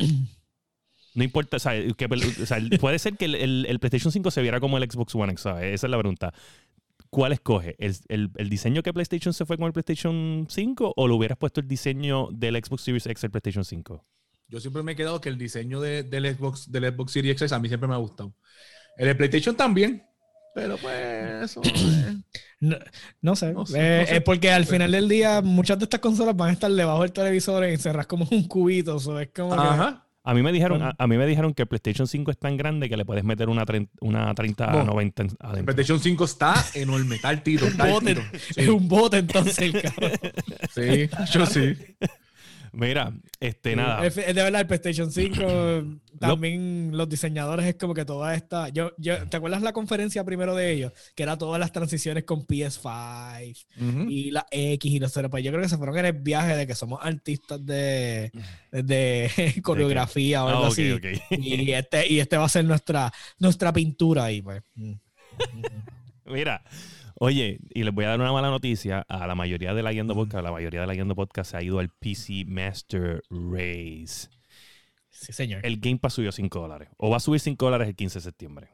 No 1.15 1.25
importa, 1.25 1.57
o 1.57 1.61
sea, 1.61 1.73
que- 1.73 2.07
o 2.43 2.47
sea, 2.47 2.59
puede 2.81 2.99
ser 3.01 3.17
que 3.17 3.25
el, 3.25 3.35
el- 3.35 3.67
el 3.69 3.81
PlayStation 3.81 4.13
5 4.13 4.31
se 4.31 4.43
viera 4.43 4.61
como 4.61 4.79
el 4.79 4.89
Xbox 4.89 5.13
One 5.17 5.33
X, 5.33 5.43
¿sabes? 5.43 5.75
Esa 5.75 5.89
es 5.89 5.91
la 5.91 5.99
pregunta. 5.99 6.33
¿Cuál 7.11 7.33
escoge? 7.33 7.75
¿El, 7.81 7.97
el- 8.09 8.31
el 8.37 8.49
diseño 8.49 8.83
que 8.85 8.93
PlayStation 8.93 9.35
se 9.35 9.45
fue 9.45 9.57
con 9.59 9.67
el 9.67 9.73
PlayStation 9.73 10.47
5 10.49 10.93
o 10.97 11.09
lo 11.09 11.17
hubieras 11.17 11.37
puesto 11.37 11.61
el 11.61 11.67
diseño 11.67 12.29
del 12.31 12.55
Xbox 12.65 12.83
Series 12.83 13.07
X 13.07 13.25
al 13.25 13.31
PlayStation 13.33 13.65
5? 13.65 14.05
Yo 14.51 14.61
siempre 14.61 14.83
me 14.83 14.93
he 14.93 14.97
quedado 14.97 15.21
que 15.21 15.29
el 15.29 15.39
diseño 15.39 15.81
de- 15.81 16.03
del, 16.03 16.35
Xbox, 16.37 16.71
del 16.71 16.93
Xbox 16.93 17.13
Series 17.13 17.41
X 17.41 17.53
a 17.53 17.59
mí 17.59 17.69
siempre 17.69 17.89
me 17.89 17.95
ha 17.95 17.99
gustado. 17.99 18.35
El 18.97 19.07
de 19.07 19.15
PlayStation 19.15 19.55
también, 19.57 20.03
Pero 20.55 20.77
pues 20.77 21.45
eso. 21.45 21.63
eh, 21.65 22.17
No, 22.61 22.77
no 23.23 23.37
sé. 23.37 23.53
No 23.55 23.65
sé, 23.65 23.79
Eh, 23.79 24.01
no 24.01 24.07
sé. 24.07 24.17
Es 24.17 24.23
porque 24.23 24.51
al 24.51 24.67
final 24.67 24.91
del 24.93 25.09
día 25.09 25.41
muchas 25.41 25.79
de 25.79 25.85
estas 25.85 26.01
consolas 26.01 26.37
van 26.37 26.51
a 26.51 26.53
estar 26.53 26.71
debajo 26.71 27.03
del 27.03 27.13
televisor 27.13 27.65
encerradas 27.65 28.07
como 28.07 28.27
un 28.31 28.47
cubito. 28.49 28.99
so 28.99 29.19
es 29.21 29.31
como 29.35 29.55
que- 29.55 29.61
Ajá. 29.63 30.07
A 30.23 30.35
mí 30.35 30.43
me 30.43 30.53
dijeron, 30.53 30.83
a, 30.83 30.95
a 30.99 31.07
mí 31.07 31.17
me 31.17 31.27
dijeron 31.27 31.55
que 31.55 31.63
el 31.63 31.69
PlayStation 31.69 32.07
5 32.07 32.31
es 32.31 32.39
tan 32.39 32.59
grande 32.59 32.91
que 32.91 32.97
le 32.99 33.07
puedes 33.07 33.25
meter 33.25 33.49
una, 33.49 33.65
tren- 33.65 33.89
una 34.03 34.35
30 34.35 34.67
No. 34.67 34.85
90 34.85 35.23
adentro. 35.41 35.65
PlayStation 35.75 35.99
5 35.99 36.25
está 36.25 36.55
enorme, 36.75 37.17
está 37.17 37.31
altito. 37.31 37.65
un 37.67 37.71
Está 37.71 37.87
bote, 37.87 38.11
altito. 38.11 38.37
es 38.61 38.69
un 38.69 38.87
bote 38.89 39.17
entonces, 39.19 39.59
el 39.59 39.81
cabrón. 39.81 40.13
Sí, 40.75 41.09
yo 41.33 41.47
sí. 41.47 41.75
Mira, 42.73 43.13
este 43.41 43.75
nada. 43.75 44.07
Es, 44.07 44.15
de 44.15 44.33
verdad, 44.33 44.61
el 44.61 44.67
PlayStation 44.67 45.11
5, 45.11 45.99
también 46.21 46.91
los 46.95 47.09
diseñadores 47.09 47.67
es 47.67 47.75
como 47.75 47.95
que 47.95 48.05
toda 48.05 48.35
esta. 48.35 48.69
Yo, 48.69 48.93
yo, 48.97 49.27
¿Te 49.29 49.37
acuerdas 49.37 49.63
la 49.63 49.73
conferencia 49.73 50.25
primero 50.25 50.55
de 50.55 50.71
ellos? 50.73 50.93
Que 51.15 51.25
era 51.25 51.37
todas 51.37 51.59
las 51.59 51.73
transiciones 51.73 52.25
con 52.25 52.47
PS5 52.47 53.67
Ujú. 53.81 54.11
y 54.11 54.31
la 54.31 54.47
X 54.51 54.93
y 54.93 54.99
los 55.01 55.13
0. 55.13 55.31
Pues 55.31 55.43
yo 55.43 55.51
creo 55.51 55.63
que 55.63 55.69
se 55.69 55.77
fueron 55.79 55.99
en 55.99 56.07
el 56.07 56.13
viaje 56.13 56.57
de 56.57 56.67
que 56.67 56.75
somos 56.75 57.01
artistas 57.03 57.65
de, 57.65 58.31
de 58.71 59.31
coreografía 59.63 60.45
o 60.45 60.49
algo 60.49 60.65
Ah, 60.65 60.69
así. 60.69 60.93
Y 61.31 61.73
este, 61.73 62.13
y 62.13 62.21
este 62.21 62.37
va 62.37 62.45
a 62.45 62.49
ser 62.49 62.65
nuestra, 62.65 63.13
nuestra 63.39 63.73
pintura 63.73 64.25
ahí, 64.25 64.43
pues. 64.43 64.63
Mira, 66.27 66.63
oye, 67.21 67.61
y 67.69 67.85
les 67.85 67.95
voy 67.95 68.07
a 68.07 68.09
dar 68.09 68.21
una 68.21 68.33
mala 68.33 68.49
noticia 68.49 69.05
a 69.09 69.27
la 69.27 69.35
mayoría 69.35 69.75
de 69.75 69.83
la 69.83 69.93
Guiando 69.93 70.15
Podcast. 70.15 70.43
La 70.43 70.51
mayoría 70.51 70.81
de 70.81 70.87
la 70.87 70.95
Guiando 70.95 71.15
Podcast 71.15 71.51
se 71.51 71.57
ha 71.59 71.63
ido 71.63 71.79
al 71.79 71.91
PC 71.91 72.45
Master 72.47 73.23
Race. 73.31 74.29
Sí, 75.11 75.33
señor. 75.33 75.65
El 75.65 75.79
Game 75.81 75.99
Pass 75.99 76.15
subió 76.15 76.33
5 76.33 76.59
dólares. 76.61 76.89
O 76.97 77.11
va 77.11 77.19
a 77.19 77.21
subir 77.21 77.39
5 77.41 77.63
dólares 77.63 77.89
el 77.89 77.95
15 77.95 78.19
de 78.19 78.23
septiembre. 78.23 78.69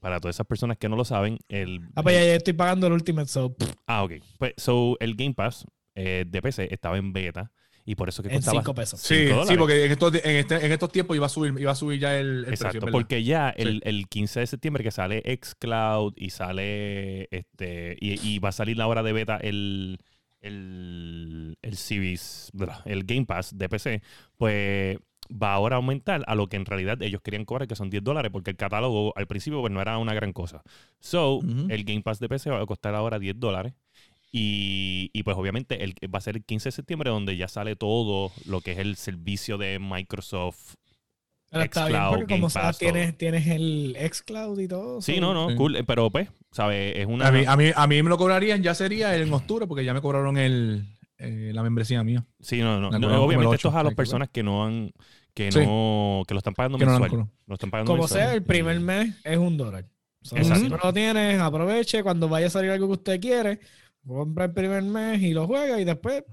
Para 0.00 0.20
todas 0.20 0.36
esas 0.36 0.46
personas 0.46 0.76
que 0.76 0.88
no 0.88 0.96
lo 0.96 1.04
saben, 1.04 1.38
el, 1.48 1.80
Ah, 1.94 2.02
pues 2.02 2.14
ya, 2.14 2.24
ya 2.24 2.34
estoy 2.34 2.52
pagando 2.52 2.86
el 2.86 2.92
Ultimate, 2.92 3.26
so 3.26 3.56
Ah, 3.86 4.04
ok. 4.04 4.12
Pues, 4.38 4.52
so, 4.58 4.96
el 5.00 5.16
Game 5.16 5.34
Pass 5.34 5.64
eh, 5.94 6.24
de 6.28 6.42
PC 6.42 6.68
estaba 6.72 6.98
en 6.98 7.12
beta 7.12 7.50
y 7.90 7.94
por 7.94 8.10
eso 8.10 8.22
que 8.22 8.28
en 8.28 8.34
costaba 8.36 8.60
5 8.60 8.74
pesos. 8.74 9.00
Sí, 9.00 9.28
cinco 9.28 9.46
sí, 9.46 9.56
porque 9.56 9.86
en 9.86 9.92
estos, 9.92 10.14
en, 10.14 10.36
este- 10.36 10.66
en 10.66 10.72
estos 10.72 10.92
tiempos 10.92 11.16
iba 11.16 11.24
a 11.24 11.30
subir, 11.30 11.54
iba 11.58 11.72
a 11.72 11.74
subir 11.74 11.98
ya 11.98 12.18
el, 12.18 12.44
el 12.44 12.52
Exacto, 12.52 12.80
precio, 12.80 12.92
porque 12.92 13.24
ya 13.24 13.48
el, 13.48 13.76
Sí. 13.76 13.80
el 13.84 14.08
15 14.08 14.40
de 14.40 14.46
septiembre 14.46 14.84
que 14.84 14.90
sale 14.90 15.22
xCloud 15.42 16.12
y 16.16 16.28
sale 16.30 17.28
este 17.34 17.96
y, 17.98 18.20
y 18.28 18.38
va 18.40 18.50
a 18.50 18.52
salir 18.52 18.76
la 18.76 18.86
hora 18.88 19.02
de 19.02 19.12
beta 19.14 19.38
el 19.38 19.98
el, 20.40 21.56
el 21.62 21.76
blah, 22.52 22.82
el 22.84 23.04
Game 23.04 23.24
Pass 23.26 23.56
de 23.56 23.68
PC, 23.70 24.02
pues 24.36 24.98
va 25.30 25.54
ahora 25.54 25.76
a 25.76 25.78
aumentar 25.78 26.22
a 26.26 26.34
lo 26.34 26.46
que 26.48 26.56
en 26.56 26.64
realidad 26.66 27.00
ellos 27.02 27.20
querían 27.22 27.44
cobrar, 27.44 27.68
que 27.68 27.74
son 27.74 27.90
10 27.90 28.04
dólares, 28.04 28.30
porque 28.32 28.50
el 28.50 28.56
catálogo 28.56 29.12
al 29.16 29.26
principio 29.26 29.60
pues 29.60 29.72
no 29.72 29.80
era 29.80 29.98
una 29.98 30.14
gran 30.14 30.32
cosa. 30.32 30.62
So, 31.00 31.40
el 31.68 31.84
Game 31.84 32.02
Pass 32.02 32.18
de 32.18 32.28
PC 32.28 32.50
va 32.50 32.60
a 32.62 32.66
costar 32.66 32.94
ahora 32.94 33.18
10 33.18 33.38
dólares. 33.38 33.72
Y, 34.30 35.10
y, 35.14 35.22
pues 35.22 35.36
obviamente 35.38 35.82
el, 35.84 35.94
va 36.14 36.18
a 36.18 36.20
ser 36.20 36.36
el 36.36 36.44
15 36.44 36.68
de 36.68 36.72
septiembre 36.72 37.10
donde 37.10 37.36
ya 37.36 37.48
sale 37.48 37.76
todo 37.76 38.30
lo 38.44 38.60
que 38.60 38.72
es 38.72 38.78
el 38.78 38.96
servicio 38.96 39.56
de 39.56 39.78
Microsoft 39.78 40.74
Pero 41.50 41.64
está 41.64 41.86
bien, 41.86 41.96
xCloud, 41.98 42.16
porque 42.18 42.34
como 42.34 42.50
sabes, 42.50 42.76
tienes, 42.78 43.16
tienes 43.16 43.46
el 43.46 43.96
xCloud 44.12 44.58
y 44.60 44.68
todo. 44.68 45.00
Sí, 45.00 45.18
no, 45.18 45.32
no, 45.32 45.48
Sí. 45.50 45.56
cool. 45.56 45.82
Pero 45.86 46.10
pues, 46.10 46.28
¿sabes? 46.52 46.94
Es 46.96 47.06
una. 47.06 47.28
A 47.28 47.32
mí, 47.32 47.44
a, 47.46 47.56
mí, 47.56 47.70
a 47.74 47.86
mí 47.86 48.02
me 48.02 48.10
lo 48.10 48.18
cobrarían, 48.18 48.62
ya 48.62 48.74
sería 48.74 49.16
en 49.16 49.32
octubre, 49.32 49.66
porque 49.66 49.82
ya 49.84 49.94
me 49.94 50.02
cobraron 50.02 50.36
el, 50.36 50.84
eh, 51.16 51.50
la 51.54 51.62
membresía 51.62 52.04
mía. 52.04 52.26
Sí, 52.40 52.60
no, 52.60 52.78
no. 52.78 52.90
No, 52.98 53.22
obviamente 53.24 53.56
esto 53.56 53.70
es 53.70 53.74
a 53.76 53.82
las 53.82 53.94
personas 53.94 54.28
que 54.28 54.42
no 54.42 54.62
han. 54.64 54.92
Que 55.32 55.50
Sí. 55.52 55.60
no. 55.60 56.22
Que 56.28 56.34
lo 56.34 56.38
están 56.38 56.52
pagando 56.52 56.76
Que 56.76 56.84
no 56.84 56.90
mensual. 56.90 57.10
cobrado. 57.10 57.30
lo 57.46 57.54
están 57.54 57.70
pagando 57.70 57.92
Como 57.92 58.02
mensual. 58.02 58.20
sea, 58.20 58.34
el 58.34 58.42
primer 58.42 58.78
mes 58.80 59.14
es 59.24 59.38
un 59.38 59.56
dólar. 59.56 59.86
So, 60.20 60.36
Exacto. 60.36 60.64
Si 60.64 60.68
no 60.68 60.76
lo 60.82 60.92
tienes, 60.92 61.40
aproveche 61.40 62.02
cuando 62.02 62.28
vaya 62.28 62.48
a 62.48 62.50
salir 62.50 62.72
algo 62.72 62.88
que 62.88 62.92
usted 62.94 63.20
quiere, 63.20 63.60
compra 64.14 64.46
el 64.46 64.52
primer 64.52 64.82
mes 64.82 65.22
y 65.22 65.32
lo 65.32 65.46
juega 65.46 65.80
y 65.80 65.84
después 65.84 66.24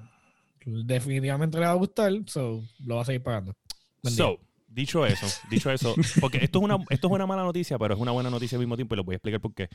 definitivamente 0.66 1.60
le 1.60 1.66
va 1.66 1.72
a 1.72 1.76
gustar, 1.76 2.12
so 2.26 2.64
lo 2.86 2.96
va 2.96 3.02
a 3.02 3.06
seguir 3.06 3.24
pagando. 3.24 3.56
Buen 4.02 4.16
día. 4.16 4.26
So, 4.26 4.40
dicho 4.68 5.06
eso, 5.06 5.28
dicho 5.50 5.72
eso, 5.72 5.96
porque 6.20 6.40
esto 6.44 6.60
es 6.60 6.66
una, 6.66 6.78
esto 6.90 7.08
es 7.08 7.14
una 7.14 7.28
mala 7.28 7.44
noticia, 7.44 7.78
pero 7.78 7.94
es 7.94 8.00
una 8.00 8.12
buena 8.12 8.30
noticia 8.30 8.58
al 8.58 8.62
mismo 8.62 8.76
tiempo 8.76 8.96
y 8.96 8.98
les 8.98 9.06
voy 9.06 9.14
a 9.14 9.18
explicar 9.18 9.42
por 9.42 9.54
qué. 9.54 9.70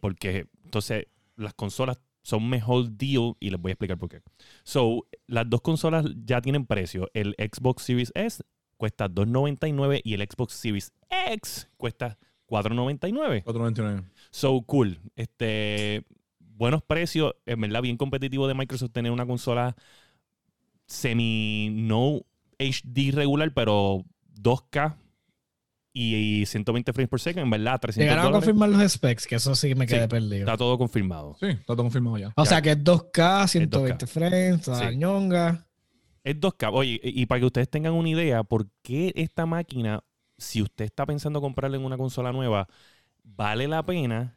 Porque 0.00 0.46
entonces 0.64 1.06
las 1.36 1.54
consolas 1.54 2.00
son 2.22 2.48
mejor 2.48 2.90
deal 2.90 3.34
y 3.40 3.50
les 3.50 3.60
voy 3.60 3.70
a 3.70 3.72
explicar 3.72 3.98
por 3.98 4.08
qué. 4.08 4.20
So, 4.62 5.06
las 5.26 5.48
dos 5.48 5.60
consolas 5.60 6.06
ya 6.24 6.40
tienen 6.40 6.66
precio. 6.66 7.08
El 7.14 7.34
Xbox 7.38 7.82
Series 7.82 8.12
S 8.14 8.42
cuesta 8.76 9.08
$2.99 9.08 10.00
y 10.04 10.14
el 10.14 10.22
Xbox 10.22 10.54
Series 10.54 10.92
X 11.08 11.68
cuesta 11.76 12.18
$4.99. 12.48 13.44
4.99. 13.44 14.04
So 14.30 14.62
cool. 14.62 14.98
Este, 15.16 16.04
buenos 16.60 16.82
precios. 16.82 17.34
En 17.46 17.60
verdad, 17.60 17.82
bien 17.82 17.96
competitivo 17.96 18.46
de 18.46 18.54
Microsoft 18.54 18.92
tener 18.92 19.10
una 19.10 19.26
consola 19.26 19.74
semi 20.86 21.70
no 21.72 22.20
HD 22.58 23.12
regular, 23.12 23.52
pero 23.54 24.04
2K 24.40 24.96
y, 25.92 26.14
y 26.42 26.46
120 26.46 26.92
frames 26.92 27.08
por 27.08 27.20
second. 27.20 27.44
En 27.44 27.50
verdad, 27.50 27.80
300 27.80 28.02
Llegaron 28.10 28.26
a 28.32 28.36
confirmar 28.36 28.68
los 28.68 28.92
specs, 28.92 29.26
que 29.26 29.36
eso 29.36 29.54
sí 29.54 29.74
me 29.74 29.86
quedé 29.86 30.02
Sí, 30.02 30.08
perdido. 30.08 30.40
Está 30.40 30.56
todo 30.56 30.76
confirmado. 30.78 31.36
Sí, 31.40 31.46
está 31.46 31.64
todo 31.74 31.78
confirmado 31.84 32.18
ya. 32.18 32.28
O 32.36 32.44
ya. 32.44 32.50
sea 32.50 32.62
que 32.62 32.72
es 32.72 32.78
2K, 32.84 33.48
120 33.48 34.06
frames, 34.06 34.60
toda 34.62 34.78
Sí. 34.78 34.84
la 34.84 34.92
ñonga. 34.92 35.66
Es 36.22 36.38
2K. 36.38 36.70
Oye, 36.72 37.00
y 37.02 37.22
y 37.22 37.26
para 37.26 37.40
que 37.40 37.46
ustedes 37.46 37.70
tengan 37.70 37.94
una 37.94 38.10
idea, 38.10 38.44
¿por 38.44 38.68
qué 38.82 39.12
esta 39.16 39.46
máquina, 39.46 40.04
si 40.36 40.60
usted 40.60 40.84
está 40.84 41.06
pensando 41.06 41.40
comprarla 41.40 41.78
en 41.78 41.84
una 41.84 41.96
consola 41.96 42.32
nueva, 42.32 42.68
vale 43.24 43.66
la 43.66 43.82
pena? 43.84 44.36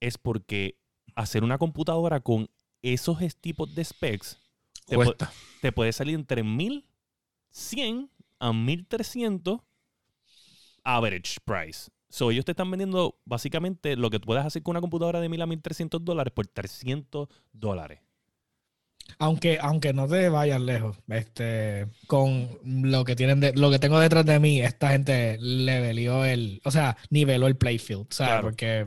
Es 0.00 0.16
porque 0.18 0.76
hacer 1.14 1.44
una 1.44 1.58
computadora 1.58 2.20
con 2.20 2.48
esos 2.82 3.20
es- 3.22 3.36
tipos 3.36 3.74
de 3.74 3.84
specs 3.84 4.38
te, 4.86 4.96
te 5.62 5.72
puede 5.72 5.92
salir 5.92 6.14
entre 6.14 6.42
1100 6.42 8.10
a 8.38 8.52
1300 8.52 9.60
average 10.82 11.38
price. 11.44 11.90
So, 12.10 12.30
ellos 12.30 12.44
te 12.44 12.52
están 12.52 12.70
vendiendo 12.70 13.18
básicamente 13.24 13.96
lo 13.96 14.10
que 14.10 14.20
tú 14.20 14.26
puedes 14.26 14.44
hacer 14.44 14.62
con 14.62 14.72
una 14.72 14.80
computadora 14.80 15.20
de 15.20 15.28
1000 15.28 15.42
a 15.42 15.46
1300 15.46 16.04
dólares 16.04 16.32
por 16.32 16.46
300 16.46 17.28
dólares. 17.52 18.00
Aunque, 19.18 19.58
aunque 19.60 19.92
no 19.92 20.08
te 20.08 20.28
vayas 20.28 20.60
lejos, 20.60 20.96
este, 21.08 21.86
con 22.06 22.48
lo 22.64 23.04
que 23.04 23.14
tienen 23.14 23.38
de, 23.40 23.52
lo 23.54 23.70
que 23.70 23.78
tengo 23.78 24.00
detrás 24.00 24.26
de 24.26 24.40
mí, 24.40 24.60
esta 24.60 24.90
gente 24.90 25.38
levelió 25.40 26.24
el, 26.24 26.60
o 26.64 26.70
sea, 26.70 26.96
niveló 27.10 27.46
el 27.46 27.56
playfield, 27.56 28.06
¿sabes? 28.10 28.40
Claro. 28.40 28.42
Porque 28.42 28.86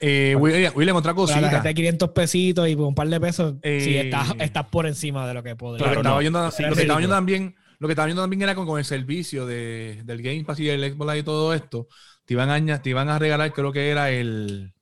Eh, 0.00 0.36
William, 0.38 0.72
William, 0.76 0.96
otra 0.96 1.14
para 1.14 1.40
la 1.40 1.48
cosita. 1.48 1.50
gente 1.50 1.68
de 1.68 1.74
500 1.74 2.10
pesitos 2.10 2.68
y 2.68 2.74
un 2.74 2.94
par 2.94 3.08
de 3.08 3.20
pesos, 3.20 3.54
Eh, 3.62 3.80
sí, 3.80 3.96
estás, 3.96 4.34
estás 4.40 4.66
por 4.66 4.86
encima 4.86 5.26
de 5.26 5.34
lo 5.34 5.42
que 5.42 5.56
podría. 5.56 5.86
lo 5.86 5.92
que 5.94 6.00
Claro, 6.00 6.00
estaba 6.00 6.14
no. 6.16 6.20
viendo, 6.20 6.50
Sí, 6.50 6.62
lo 6.62 6.74
que 6.76 6.82
estaba 6.82 6.98
viendo 6.98 7.16
también, 7.16 7.54
lo 7.78 7.88
que 7.88 7.92
estaba 7.92 8.06
viendo 8.06 8.22
también 8.22 8.42
era 8.42 8.54
con, 8.54 8.66
con 8.66 8.78
el 8.78 8.84
servicio 8.84 9.46
de, 9.46 10.02
del 10.04 10.22
Game 10.22 10.44
Pass 10.44 10.60
y 10.60 10.68
el 10.68 10.84
Xbox 10.92 11.06
Live 11.06 11.18
y 11.20 11.22
todo 11.22 11.54
esto. 11.54 11.88
Te 12.24 12.34
iban 12.34 12.50
a, 12.50 12.82
te 12.82 12.90
iban 12.90 13.08
a 13.08 13.18
regalar, 13.18 13.52
creo 13.52 13.72
que 13.72 13.90
era 13.90 14.10
el 14.10 14.72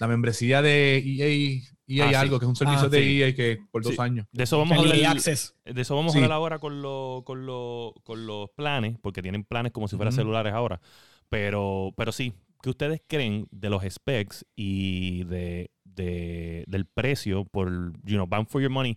la 0.00 0.08
membresía 0.08 0.62
de 0.62 0.98
EA, 0.98 1.62
EA 1.98 2.04
Ah, 2.06 2.08
sí. 2.10 2.14
algo, 2.16 2.38
que 2.38 2.44
es 2.44 2.48
un 2.48 2.56
servicio 2.56 2.86
Ah, 2.86 2.88
de 2.88 3.02
sí. 3.02 3.22
EA 3.22 3.34
que 3.34 3.58
por 3.70 3.82
dos 3.82 3.94
Sí. 3.94 4.00
años. 4.00 4.26
De 4.32 4.44
eso 4.44 4.58
vamos 4.58 4.76
a 4.76 4.80
hablar. 4.80 4.96
EA 4.96 5.10
Access. 5.12 5.54
De 5.64 5.80
eso 5.82 5.94
vamos 5.96 6.12
Sí. 6.12 6.18
a 6.18 6.22
hablar 6.22 6.36
ahora 6.36 6.58
con, 6.58 6.82
lo- 6.82 7.22
con, 7.24 7.46
lo- 7.46 7.94
con 8.04 8.26
los 8.26 8.50
planes, 8.50 8.96
porque 9.00 9.22
tienen 9.22 9.44
planes 9.44 9.72
como 9.72 9.88
si 9.88 9.96
fueran 9.96 10.12
celulares 10.12 10.52
ahora. 10.52 10.80
Pero, 11.28 11.92
pero 11.96 12.12
sí, 12.12 12.32
¿qué 12.62 12.70
ustedes 12.70 13.00
creen 13.06 13.46
de 13.50 13.70
los 13.70 13.82
specs 13.88 14.44
y 14.54 15.24
de, 15.24 15.70
de- 15.84 16.64
del 16.66 16.86
precio 16.86 17.44
por, 17.44 17.70
you 18.04 18.14
know, 18.16 18.26
bang 18.26 18.46
for 18.46 18.60
your 18.60 18.70
money? 18.70 18.96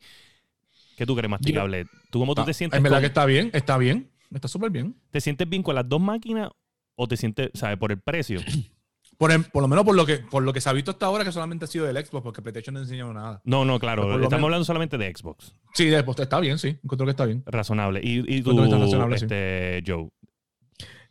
¿Qué 0.98 1.06
tú 1.06 1.16
crees, 1.16 1.30
masticable? 1.30 1.86
¿Tú 2.12 2.20
cómo 2.20 2.36
tú 2.36 2.44
te 2.46 2.54
sientes? 2.54 2.78
Es 2.78 2.84
verdad 2.84 2.98
con- 2.98 3.02
que 3.04 3.08
está 3.08 3.26
bien, 3.26 3.50
está 3.54 3.78
bien, 3.78 4.10
está 4.34 4.48
súper 4.48 4.70
bien. 4.72 4.96
¿Te 5.12 5.20
sientes 5.22 5.48
bien 5.50 5.62
con 5.64 5.76
las 5.76 5.88
dos 5.88 6.00
máquinas 6.02 6.50
o 6.96 7.08
te 7.08 7.18
sientes, 7.18 7.50
sabes, 7.54 7.78
por 7.78 7.92
el 7.92 8.00
precio? 8.00 8.40
Por, 9.18 9.32
em- 9.32 9.44
por 9.44 9.62
lo 9.62 9.68
menos 9.68 9.86
por 9.86 9.96
lo 9.96 10.06
que 10.06 10.18
por 10.18 10.44
lo 10.44 10.52
que 10.52 10.60
se 10.62 10.70
ha 10.70 10.74
visto 10.74 10.92
hasta 10.92 11.06
ahora, 11.06 11.24
que 11.24 11.32
solamente 11.32 11.66
ha 11.66 11.68
sido 11.68 11.86
del 11.86 11.98
Xbox, 12.06 12.24
porque 12.24 12.42
PlayStation 12.42 12.74
no 12.74 12.82
enseñó 12.82 13.14
nada. 13.14 13.42
No, 13.46 13.64
no, 13.66 13.80
claro. 13.80 14.04
Estamos 14.04 14.30
menos- 14.32 14.44
hablando 14.44 14.66
solamente 14.66 14.98
de 14.98 15.14
Xbox. 15.16 15.54
Sí, 15.74 15.86
después 15.88 16.20
está 16.20 16.40
bien, 16.40 16.58
sí. 16.60 16.78
Encuentro 16.84 17.06
que 17.06 17.12
está 17.12 17.26
bien. 17.26 17.44
Razonable. 17.46 18.02
Y, 18.04 18.24
y 18.38 18.42
tú, 18.42 18.58
razonable, 18.58 19.18
sí. 19.18 19.26
este, 19.26 19.84
Joe. 19.86 20.10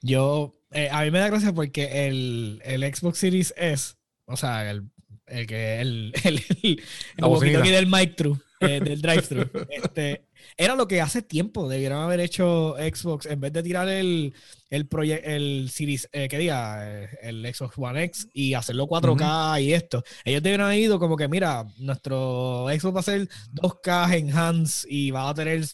Yo, 0.02 0.52
eh, 0.70 0.88
a 0.92 1.02
mí 1.02 1.10
me 1.10 1.18
da 1.18 1.28
gracia 1.28 1.52
porque 1.52 2.08
el, 2.08 2.60
el 2.64 2.82
Xbox 2.94 3.18
Series 3.18 3.54
S, 3.56 3.94
o 4.26 4.36
sea, 4.36 4.70
el, 4.70 4.90
el 5.26 5.46
que 5.46 5.80
el, 5.80 6.12
el, 6.24 6.42
el, 6.62 6.78
walkie-talkie 7.24 7.70
del 7.70 7.86
mic 7.86 8.14
thru, 8.16 8.38
eh, 8.60 8.80
del 8.80 9.00
drive-thru, 9.00 9.48
este, 9.70 10.26
era 10.56 10.74
lo 10.76 10.86
que 10.88 11.00
hace 11.00 11.22
tiempo 11.22 11.68
debieron 11.68 12.02
haber 12.02 12.20
hecho 12.20 12.74
Xbox 12.78 13.26
en 13.26 13.40
vez 13.40 13.52
de 13.52 13.62
tirar 13.62 13.88
el, 13.88 14.34
el, 14.70 14.88
el 15.24 15.70
Series, 15.70 16.08
eh, 16.12 16.28
¿qué 16.28 16.38
diga? 16.38 16.78
Eh, 17.04 17.08
El 17.22 17.54
Xbox 17.54 17.76
One 17.78 18.02
X 18.04 18.28
y 18.32 18.54
hacerlo 18.54 18.86
4K 18.86 19.62
y 19.62 19.72
esto. 19.72 20.02
Ellos 20.24 20.42
debieron 20.42 20.66
haber 20.66 20.78
ido 20.78 20.98
como 20.98 21.16
que, 21.16 21.28
mira, 21.28 21.66
nuestro 21.78 22.66
Xbox 22.68 22.96
va 22.96 23.00
a 23.00 23.02
ser 23.02 23.28
2K 23.52 24.16
enhance 24.18 24.86
y 24.90 25.10
va 25.10 25.28
a 25.30 25.34
tener, 25.34 25.64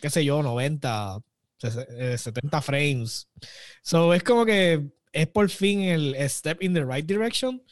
qué 0.00 0.10
sé 0.10 0.24
yo, 0.24 0.42
90, 0.42 1.18
ses- 1.60 1.86
eh, 1.98 2.18
70 2.18 2.60
frames. 2.62 3.28
So 3.82 4.14
es 4.14 4.22
como 4.22 4.44
que 4.44 4.88
es 5.12 5.26
por 5.28 5.48
fin 5.50 5.80
el 5.82 6.16
step 6.30 6.62
in 6.62 6.74
the 6.74 6.84
right 6.84 7.06
direction. 7.06 7.62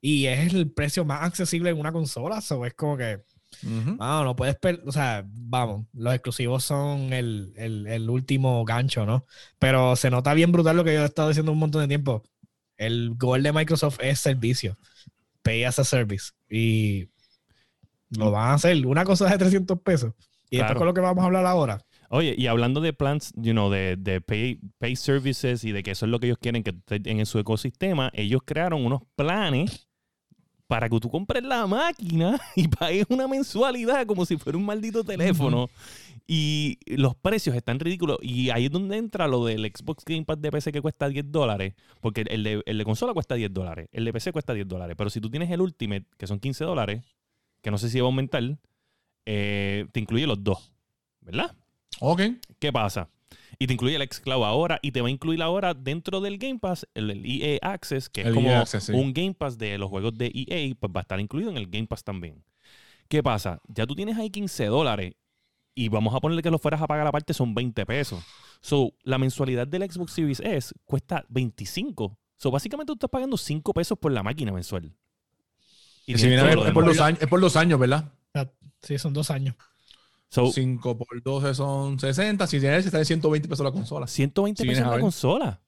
Y 0.00 0.26
es 0.26 0.54
el 0.54 0.70
precio 0.70 1.04
más 1.04 1.22
accesible 1.24 1.70
en 1.70 1.78
una 1.80 1.90
consola. 1.90 2.40
So 2.40 2.64
es 2.64 2.74
como 2.74 2.96
que, 2.96 3.18
Ujú. 3.64 3.96
ah, 4.00 4.22
no 4.24 4.36
puedes 4.36 4.56
O 4.86 4.92
sea, 4.92 5.24
vamos, 5.26 5.86
los 5.92 6.14
exclusivos 6.14 6.64
son 6.64 7.12
el, 7.12 7.52
el- 7.56 7.86
el 7.86 8.10
último 8.10 8.64
gancho, 8.64 9.04
¿no? 9.06 9.24
Pero 9.58 9.96
se 9.96 10.10
nota 10.10 10.34
bien 10.34 10.52
brutal 10.52 10.76
lo 10.76 10.84
que 10.84 10.94
yo 10.94 11.02
he 11.02 11.04
estado 11.04 11.28
diciendo 11.28 11.52
un 11.52 11.58
montón 11.58 11.82
de 11.82 11.88
tiempo. 11.88 12.22
El 12.76 13.14
goal 13.16 13.42
de 13.42 13.52
Microsoft 13.52 13.98
es 14.02 14.20
servicio. 14.20 14.78
Pay 15.42 15.64
as 15.64 15.78
a 15.78 15.84
service. 15.84 16.30
Y 16.48 17.08
lo 18.10 18.30
van 18.30 18.50
a 18.50 18.54
hacer. 18.54 18.86
Una 18.86 19.04
cosa 19.04 19.28
de 19.28 19.38
300 19.38 19.80
pesos. 19.80 20.12
Y 20.50 20.56
después 20.56 20.66
Claro. 20.70 20.78
con 20.78 20.86
lo 20.86 20.94
que 20.94 21.00
vamos 21.00 21.22
a 21.22 21.26
hablar 21.26 21.44
ahora. 21.46 21.84
Oye, 22.10 22.34
y 22.38 22.46
hablando 22.46 22.80
de 22.80 22.94
plans, 22.94 23.32
you 23.36 23.52
know, 23.52 23.68
de, 23.70 23.96
de 23.98 24.22
pay, 24.22 24.60
pay 24.78 24.96
services 24.96 25.62
y 25.64 25.72
de 25.72 25.82
que 25.82 25.90
eso 25.90 26.06
es 26.06 26.10
lo 26.10 26.18
que 26.20 26.26
ellos 26.28 26.38
quieren 26.40 26.62
que 26.62 26.72
en 26.88 27.26
su 27.26 27.38
ecosistema, 27.38 28.10
ellos 28.14 28.40
crearon 28.46 28.86
unos 28.86 29.02
planes 29.14 29.87
para 30.68 30.88
que 30.88 31.00
tú 31.00 31.10
compres 31.10 31.42
la 31.42 31.66
máquina 31.66 32.38
y 32.54 32.68
pagues 32.68 33.06
una 33.08 33.26
mensualidad 33.26 34.06
como 34.06 34.24
si 34.24 34.36
fuera 34.36 34.56
un 34.56 34.64
maldito 34.64 35.02
teléfono. 35.02 35.68
Y 36.30 36.78
los 36.84 37.16
precios 37.16 37.56
están 37.56 37.80
ridículos. 37.80 38.18
Y 38.20 38.50
ahí 38.50 38.66
es 38.66 38.70
donde 38.70 38.98
entra 38.98 39.26
lo 39.26 39.46
del 39.46 39.64
Xbox 39.64 40.04
Game 40.04 40.26
Pass 40.26 40.40
de 40.42 40.50
PC 40.50 40.70
que 40.70 40.82
cuesta 40.82 41.08
10 41.08 41.32
dólares. 41.32 41.72
Porque 42.02 42.22
el 42.28 42.44
de, 42.44 42.62
el 42.66 42.76
de 42.76 42.84
consola 42.84 43.14
cuesta 43.14 43.34
10 43.34 43.52
dólares. 43.52 43.88
El 43.92 44.04
de 44.04 44.12
PC 44.12 44.30
cuesta 44.30 44.52
10 44.52 44.68
dólares. 44.68 44.94
Pero 44.96 45.08
si 45.08 45.22
tú 45.22 45.30
tienes 45.30 45.50
el 45.50 45.62
Ultimate, 45.62 46.04
que 46.18 46.26
son 46.26 46.38
15 46.38 46.64
dólares, 46.64 47.02
que 47.62 47.70
no 47.70 47.78
sé 47.78 47.88
si 47.88 47.98
va 47.98 48.04
a 48.04 48.10
aumentar, 48.10 48.42
eh, 49.24 49.86
te 49.90 50.00
incluye 50.00 50.26
los 50.26 50.44
dos. 50.44 50.70
¿Verdad? 51.22 51.56
Ok. 52.00 52.20
¿Qué 52.58 52.72
pasa? 52.74 53.08
Y 53.58 53.66
te 53.66 53.72
incluye 53.72 53.96
el 53.96 54.02
xCloud 54.02 54.44
ahora 54.44 54.78
y 54.82 54.92
te 54.92 55.00
va 55.00 55.08
a 55.08 55.10
incluir 55.10 55.42
ahora 55.42 55.74
dentro 55.74 56.20
del 56.20 56.38
Game 56.38 56.58
Pass 56.58 56.86
el, 56.94 57.10
el 57.10 57.24
EA 57.24 57.58
Access, 57.62 58.08
que 58.08 58.22
es 58.22 58.26
El 58.28 58.34
como 58.34 58.50
EA 58.50 58.60
Access, 58.60 58.84
sí. 58.84 58.92
un 58.92 59.12
Game 59.12 59.34
Pass 59.34 59.58
de 59.58 59.78
los 59.78 59.88
juegos 59.88 60.16
de 60.16 60.30
EA, 60.34 60.74
pues 60.78 60.92
va 60.94 61.00
a 61.00 61.02
estar 61.02 61.20
incluido 61.20 61.50
en 61.50 61.56
el 61.56 61.68
Game 61.68 61.86
Pass 61.86 62.04
también. 62.04 62.44
¿Qué 63.08 63.22
pasa? 63.22 63.60
Ya 63.66 63.86
tú 63.86 63.94
tienes 63.94 64.16
ahí 64.18 64.30
15 64.30 64.66
dólares 64.66 65.14
y 65.74 65.88
vamos 65.88 66.14
a 66.14 66.20
ponerle 66.20 66.42
que 66.42 66.50
lo 66.50 66.58
fueras 66.58 66.82
a 66.82 66.86
pagar 66.86 67.06
aparte 67.06 67.32
son 67.32 67.54
20 67.54 67.86
pesos. 67.86 68.22
So, 68.60 68.92
la 69.02 69.16
mensualidad 69.18 69.66
del 69.66 69.90
Xbox 69.90 70.12
Series 70.12 70.40
S 70.40 70.74
cuesta 70.84 71.24
25. 71.28 72.18
So, 72.36 72.50
básicamente 72.50 72.90
tú 72.90 72.94
estás 72.94 73.10
pagando 73.10 73.36
5 73.36 73.72
pesos 73.72 73.98
por 73.98 74.12
la 74.12 74.22
máquina 74.22 74.52
mensual. 74.52 74.92
Y 76.06 76.18
Si 76.18 76.28
lo 76.28 76.66
es, 76.66 76.72
por 76.72 76.86
los 76.86 77.00
años, 77.00 77.22
es 77.22 77.28
por 77.28 77.40
los 77.40 77.54
años, 77.56 77.78
¿verdad? 77.78 78.12
Sí, 78.80 78.98
son 78.98 79.12
dos 79.12 79.30
años. 79.30 79.56
So, 80.30 80.52
5 80.52 80.98
por 80.98 81.22
12 81.22 81.54
son 81.54 81.98
60. 81.98 82.46
Si 82.46 82.60
tienes 82.60 82.80
ese, 82.80 82.88
está 82.88 82.98
en 82.98 83.04
120 83.06 83.48
pesos 83.48 83.64
la 83.64 83.72
consola. 83.72 84.06
120 84.06 84.62
Si 84.62 84.68
pesos 84.68 84.86
la 84.86 85.00
consola. 85.00 85.60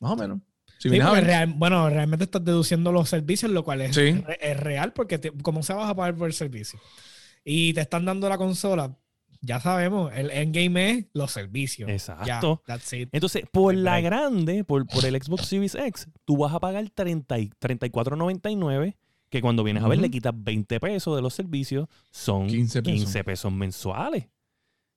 Más 0.00 0.12
o 0.12 0.16
menos. 0.16 0.40
Si 0.78 0.90
Sí, 0.90 0.98
real- 0.98 1.54
bueno, 1.56 1.88
realmente 1.88 2.24
estás 2.24 2.44
deduciendo 2.44 2.92
los 2.92 3.08
servicios, 3.08 3.50
lo 3.50 3.64
cual 3.64 3.80
es, 3.80 3.94
Sí. 3.94 4.12
re- 4.12 4.38
es 4.42 4.56
real 4.60 4.92
porque 4.92 5.18
te- 5.18 5.32
¿cómo 5.42 5.62
se 5.62 5.72
vas 5.72 5.88
a 5.88 5.94
pagar 5.94 6.14
por 6.14 6.26
el 6.26 6.34
servicio? 6.34 6.78
Y 7.44 7.72
te 7.72 7.80
están 7.80 8.04
dando 8.04 8.28
la 8.28 8.36
consola, 8.36 8.94
ya 9.40 9.58
sabemos, 9.60 10.12
el 10.14 10.30
endgame 10.30 10.90
es 10.90 11.06
los 11.14 11.32
servicios. 11.32 11.88
Exacto. 11.88 12.62
That's 12.66 12.92
it. 12.92 13.08
Entonces, 13.12 13.44
por 13.50 13.74
la 13.74 14.00
grande, 14.02 14.64
por, 14.64 14.86
por 14.86 15.06
el 15.06 15.20
Xbox 15.20 15.46
Series 15.46 15.74
X, 15.74 16.08
tú 16.26 16.36
vas 16.36 16.52
a 16.52 16.60
pagar 16.60 16.90
30 16.90 17.38
y- 17.38 17.50
34.99, 17.58 18.96
que 19.28 19.40
cuando 19.40 19.64
vienes 19.64 19.82
a 19.82 19.88
ver 19.88 19.98
le 19.98 20.10
quitas 20.10 20.32
20 20.34 20.78
pesos 20.80 21.16
de 21.16 21.22
los 21.22 21.34
servicios, 21.34 21.88
son 22.10 22.46
15 22.46 22.82
15 22.82 23.24
pesos. 23.24 23.52
mensuales. 23.52 24.28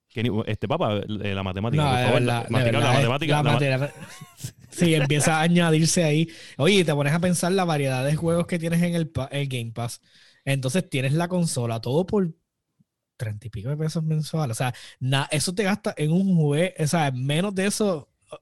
Que 0.08 0.24
ni- 0.24 0.30
este 0.48 0.68
papá, 0.68 0.98
eh, 0.98 1.34
la 1.36 1.44
matemática, 1.44 1.84
No, 1.84 1.90
por 1.90 1.98
de 2.00 2.04
favor, 2.06 2.20
verdad, 2.22 2.44
la, 2.50 2.50
matemática, 2.50 2.72
la 2.72 2.80
verdad, 2.80 2.94
matemática, 3.10 3.32
la 3.32 3.38
la 3.38 3.44
ma- 3.44 3.54
materia- 3.54 3.94
Sí, 4.72 4.94
empieza 4.96 5.38
a 5.38 5.42
añadirse 5.42 6.04
ahí. 6.04 6.30
Oye, 6.58 6.76
y 6.80 6.84
te 6.84 6.94
pones 6.94 7.14
a 7.14 7.20
pensar 7.20 7.52
la 7.52 7.66
variedad 7.66 8.06
de 8.06 8.16
juegos 8.16 8.46
que 8.48 8.60
tienes 8.60 8.82
en 8.84 8.96
el, 8.96 9.12
el 9.32 9.48
Game 9.48 9.72
Pass. 9.72 10.00
Entonces 10.46 10.88
tienes 10.90 11.14
la 11.14 11.28
consola, 11.28 11.80
todo 11.82 12.06
por 12.06 12.32
treinta 13.18 13.48
y 13.48 13.50
pico 13.50 13.70
de 13.70 13.78
pesos 13.78 14.04
mensuales. 14.04 14.56
O 14.56 14.60
sea, 14.60 14.74
na- 15.00 15.28
eso 15.32 15.54
te 15.54 15.64
gasta 15.64 15.94
en 15.98 16.12
un 16.12 16.36
juego, 16.36 16.74
o 16.80 16.88
sea, 16.88 17.12
menos 17.12 17.54
de 17.56 17.66
eso. 17.66 18.10
O 18.32 18.38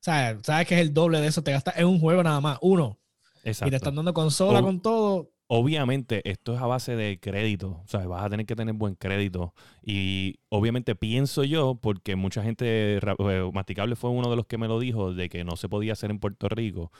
sea, 0.00 0.38
sabes 0.42 0.66
que 0.66 0.74
es 0.76 0.80
el 0.80 0.94
doble 0.94 1.20
de 1.20 1.26
eso, 1.28 1.42
te 1.42 1.52
gastas 1.52 1.76
en 1.76 1.86
un 1.86 2.00
juego 2.00 2.22
nada 2.22 2.40
más, 2.40 2.58
uno. 2.62 2.98
Y 3.44 3.52
te 3.70 3.76
están 3.76 3.94
dando 3.96 4.14
consola 4.14 4.60
O- 4.60 4.62
con 4.62 4.80
todo. 4.80 5.31
Obviamente, 5.54 6.22
esto 6.24 6.54
es 6.54 6.62
a 6.62 6.66
base 6.66 6.96
de 6.96 7.20
crédito. 7.20 7.82
O 7.84 7.86
sea, 7.86 8.06
vas 8.06 8.24
a 8.24 8.30
tener 8.30 8.46
que 8.46 8.56
tener 8.56 8.74
buen 8.74 8.94
crédito. 8.94 9.52
Y 9.84 10.36
obviamente 10.48 10.94
pienso 10.94 11.44
yo, 11.44 11.74
porque 11.74 12.16
mucha 12.16 12.42
gente, 12.42 12.96
eh, 12.96 13.50
Masticable 13.52 13.94
fue 13.94 14.08
uno 14.08 14.30
de 14.30 14.36
los 14.36 14.46
que 14.46 14.56
me 14.56 14.66
lo 14.66 14.80
dijo, 14.80 15.12
de 15.12 15.28
que 15.28 15.44
no 15.44 15.56
se 15.56 15.68
podía 15.68 15.92
hacer 15.92 16.10
en 16.10 16.20
Puerto 16.20 16.48
Rico. 16.48 16.90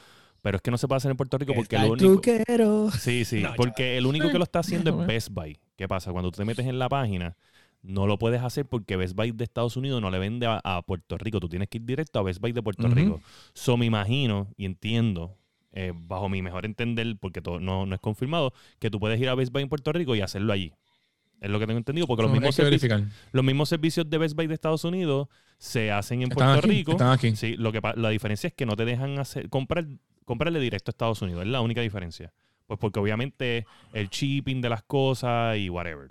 Pero 0.42 0.56
es 0.56 0.62
que 0.62 0.70
no 0.70 0.76
se 0.76 0.86
puede 0.86 0.98
hacer 0.98 1.10
en 1.10 1.16
Puerto 1.16 1.38
Rico 1.38 1.54
porque 1.54 1.76
el 1.76 1.92
único... 1.92 2.20
truquero. 2.20 2.90
Sí, 2.90 3.24
sí, 3.24 3.40
No, 3.40 3.54
porque 3.56 3.96
el 3.96 4.04
único 4.04 4.30
que 4.30 4.36
lo 4.36 4.44
está 4.44 4.58
haciendo 4.58 5.00
es. 5.00 5.06
Best 5.06 5.30
Buy. 5.30 5.58
¿Qué 5.74 5.88
pasa? 5.88 6.12
Cuando 6.12 6.30
tú 6.30 6.36
te 6.36 6.44
metes 6.44 6.66
en 6.66 6.78
la 6.78 6.90
página, 6.90 7.38
no 7.80 8.06
lo 8.06 8.18
puedes 8.18 8.42
hacer 8.42 8.66
porque 8.66 8.96
Best 8.96 9.16
Buy 9.16 9.32
de 9.32 9.44
Estados 9.44 9.78
Unidos 9.78 10.02
no 10.02 10.10
le 10.10 10.18
vende 10.18 10.46
a, 10.46 10.60
a 10.62 10.82
Puerto 10.82 11.16
Rico. 11.16 11.40
Tú 11.40 11.48
tienes 11.48 11.68
que 11.70 11.78
ir 11.78 11.86
directo 11.86 12.18
a 12.18 12.22
Best 12.22 12.42
Buy 12.42 12.52
de 12.52 12.62
Puerto. 12.62 12.86
Rico. 12.88 13.22
So 13.54 13.78
me 13.78 13.86
imagino 13.86 14.48
y 14.58 14.66
entiendo, 14.66 15.38
eh, 15.72 15.92
bajo 15.94 16.28
mi 16.28 16.42
mejor 16.42 16.64
entender, 16.66 17.16
porque 17.20 17.40
todo, 17.42 17.60
no, 17.60 17.86
no 17.86 17.94
es 17.94 18.00
confirmado, 18.00 18.52
que 18.78 18.90
tú 18.90 19.00
puedes 19.00 19.20
ir 19.20 19.28
a 19.28 19.34
Best 19.34 19.52
Buy 19.52 19.62
en 19.62 19.68
Puerto 19.68 19.92
Rico 19.92 20.14
y 20.14 20.20
hacerlo 20.20 20.52
allí. 20.52 20.72
Es 21.40 21.50
lo 21.50 21.58
que 21.58 21.66
tengo 21.66 21.78
entendido, 21.78 22.06
porque 22.06 22.22
los, 22.22 22.30
No, 22.30 22.36
mismos 22.36 22.54
servicios, 22.54 23.02
los 23.32 23.44
mismos 23.44 23.68
servicios 23.68 24.08
de 24.08 24.18
Best 24.18 24.36
Buy 24.36 24.46
de 24.46 24.54
Estados 24.54 24.84
Unidos 24.84 25.28
se 25.58 25.90
hacen 25.90 26.22
en 26.22 26.30
Están 26.30 26.48
Puerto 26.52 26.66
aquí, 26.68 26.76
Rico. 26.78 26.92
están 26.92 27.10
aquí. 27.10 27.34
Sí, 27.34 27.56
lo 27.56 27.72
que 27.72 27.80
la 27.96 28.10
diferencia 28.10 28.46
es 28.48 28.54
que 28.54 28.64
no 28.66 28.76
te 28.76 28.84
dejan 28.84 29.18
hacer 29.18 29.48
comprar 29.48 29.86
comprarle 30.24 30.60
directo 30.60 30.90
a 30.90 30.92
Estados 30.92 31.20
Unidos, 31.20 31.42
es 31.42 31.48
la 31.48 31.60
única 31.60 31.80
diferencia. 31.80 32.32
Pues 32.68 32.78
porque 32.78 33.00
obviamente 33.00 33.66
el 33.92 34.08
shipping 34.08 34.60
de 34.60 34.68
las 34.68 34.82
cosas 34.84 35.56
y 35.58 35.68
whatever. 35.68 36.10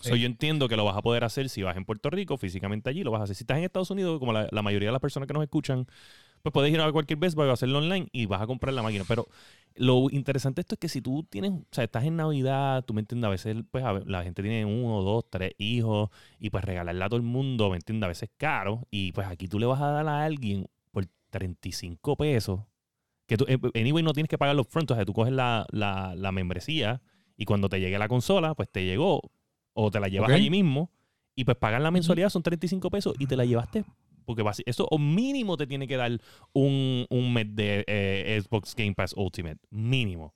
So, 0.00 0.14
Sí. 0.14 0.20
yo 0.20 0.26
entiendo 0.26 0.66
que 0.68 0.76
lo 0.76 0.84
vas 0.84 0.96
a 0.96 1.02
poder 1.02 1.24
hacer 1.24 1.48
si 1.50 1.62
vas 1.62 1.76
en 1.76 1.84
Puerto 1.84 2.08
Rico, 2.08 2.38
físicamente 2.38 2.88
allí, 2.88 3.02
lo 3.04 3.10
vas 3.10 3.20
a 3.20 3.24
hacer. 3.24 3.36
Si 3.36 3.42
estás 3.42 3.58
en 3.58 3.64
Estados 3.64 3.90
Unidos, 3.90 4.18
como 4.18 4.32
la, 4.32 4.48
la 4.50 4.62
mayoría 4.62 4.88
de 4.88 4.92
las 4.92 5.00
personas 5.00 5.26
que 5.26 5.34
nos 5.34 5.42
escuchan, 5.42 5.86
pues 6.50 6.62
puedes 6.62 6.72
ir 6.72 6.80
a 6.80 6.90
cualquier 6.92 7.18
Best 7.18 7.36
Buy 7.36 7.48
o 7.48 7.52
hacerlo 7.52 7.78
online 7.78 8.08
y 8.12 8.26
vas 8.26 8.40
a 8.40 8.46
comprar 8.46 8.74
la 8.74 8.82
máquina. 8.82 9.04
Pero 9.06 9.26
lo 9.74 10.08
interesante 10.10 10.56
de 10.56 10.60
esto 10.62 10.74
es 10.74 10.78
que 10.78 10.88
si 10.88 11.00
tú 11.00 11.24
tienes, 11.28 11.52
o 11.52 11.66
sea, 11.70 11.84
estás 11.84 12.04
en 12.04 12.16
Navidad, 12.16 12.84
tú 12.84 12.94
me 12.94 13.00
entiendes, 13.00 13.26
a 13.26 13.30
veces 13.30 13.56
pues 13.70 13.84
a 13.84 13.92
ver, 13.92 14.08
la 14.08 14.22
gente 14.22 14.42
tiene 14.42 14.64
uno, 14.64 15.02
dos, 15.02 15.24
tres 15.30 15.52
hijos 15.58 16.10
y 16.38 16.50
pues 16.50 16.64
regalarle 16.64 17.04
a 17.04 17.08
todo 17.08 17.16
el 17.16 17.22
mundo, 17.22 17.70
me 17.70 17.76
entiendes, 17.76 18.04
a 18.04 18.08
veces 18.08 18.22
es 18.24 18.36
caro 18.36 18.86
y 18.90 19.12
pues 19.12 19.26
aquí 19.26 19.48
tú 19.48 19.58
le 19.58 19.66
vas 19.66 19.80
a 19.80 19.90
dar 19.90 20.08
a 20.08 20.24
alguien 20.24 20.66
por 20.90 21.06
35 21.30 22.16
pesos 22.16 22.60
que 23.26 23.36
tú, 23.36 23.44
eh, 23.46 23.58
anyway, 23.74 24.02
no 24.02 24.14
tienes 24.14 24.30
que 24.30 24.38
pagar 24.38 24.56
los 24.56 24.66
front, 24.66 24.90
o 24.90 24.94
sea, 24.94 25.04
tú 25.04 25.12
coges 25.12 25.32
la, 25.32 25.66
la, 25.70 26.14
la 26.16 26.32
membresía 26.32 27.02
y 27.36 27.44
cuando 27.44 27.68
te 27.68 27.78
llegue 27.78 27.98
la 27.98 28.08
consola, 28.08 28.54
pues 28.54 28.70
te 28.70 28.84
llegó 28.84 29.20
o 29.74 29.90
te 29.90 30.00
la 30.00 30.08
llevas 30.08 30.30
allí 30.30 30.50
mismo 30.50 30.90
y 31.36 31.44
pues 31.44 31.56
pagar 31.56 31.80
la 31.82 31.90
mensualidad 31.90 32.30
son 32.30 32.42
35 32.42 32.90
pesos 32.90 33.14
y 33.18 33.26
te 33.26 33.36
la 33.36 33.44
llevaste 33.44 33.84
porque 34.28 34.42
basi- 34.44 34.62
eso 34.66 34.86
o 34.90 34.98
mínimo 34.98 35.56
te 35.56 35.66
tiene 35.66 35.88
que 35.88 35.96
dar 35.96 36.12
un, 36.52 37.06
un 37.08 37.32
mes 37.32 37.46
de 37.56 37.82
eh, 37.86 38.38
Xbox 38.44 38.74
Game 38.76 38.92
Pass 38.94 39.14
Ultimate, 39.16 39.56
mínimo, 39.70 40.34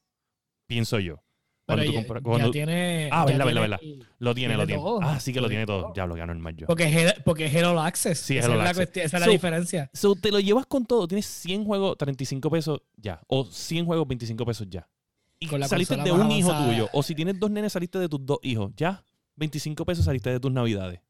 pienso 0.66 0.98
yo. 0.98 1.22
Cuando 1.66 1.82
Pero 1.84 1.92
tú 1.92 2.06
compras- 2.22 2.38
ya 2.46 2.50
tiene. 2.50 3.08
Ah, 3.12 3.24
verdad, 3.24 3.44
verdad, 3.44 3.78
el- 3.82 4.04
lo 4.18 4.34
tiene, 4.34 4.56
lo 4.56 4.66
tiene 4.66 4.82
todo. 4.82 4.98
Ah, 5.02 5.20
sí 5.20 5.32
que 5.32 5.40
lo 5.40 5.48
Tiene 5.48 5.66
todo. 5.66 5.92
Ya 5.94 6.06
lo 6.06 6.14
ganó 6.16 6.32
el 6.32 6.38
mal 6.38 6.56
yo. 6.56 6.66
Porque 6.66 7.14
porque 7.24 7.46
es 7.46 7.54
Hero 7.54 7.78
Access. 7.80 8.18
Sí, 8.18 8.36
es 8.38 8.44
esa, 8.44 8.52
es 8.52 8.58
la, 8.58 8.64
Access. 8.64 8.76
cuestión- 8.78 9.06
esa 9.06 9.16
es 9.18 9.22
So- 9.22 9.26
la 9.28 9.32
diferencia. 9.32 9.90
So, 9.92 10.14
te 10.16 10.32
lo 10.32 10.40
llevas 10.40 10.66
con 10.66 10.84
todo. 10.86 11.06
Tienes 11.06 11.26
100 11.26 11.64
juegos, 11.64 11.96
35 11.98 12.50
pesos 12.50 12.80
ya. 12.96 13.20
O 13.28 13.44
100 13.44 13.84
juegos, 13.86 14.08
25 14.08 14.44
pesos 14.44 14.66
ya. 14.70 14.88
Y 15.38 15.46
Con 15.46 15.60
la 15.60 15.68
saliste 15.68 15.96
de 15.96 16.10
un 16.12 16.30
hijo 16.32 16.52
tuyo. 16.64 16.88
O 16.92 17.02
si 17.02 17.14
tienes 17.14 17.38
dos 17.38 17.50
nenes, 17.50 17.72
saliste 17.74 17.98
de 17.98 18.08
tus 18.08 18.24
dos 18.24 18.38
hijos. 18.42 18.72
Ya. 18.76 19.04
25 19.36 19.84
pesos 19.86 20.04
saliste 20.04 20.30
de 20.30 20.40
tus 20.40 20.50
navidades. 20.50 21.00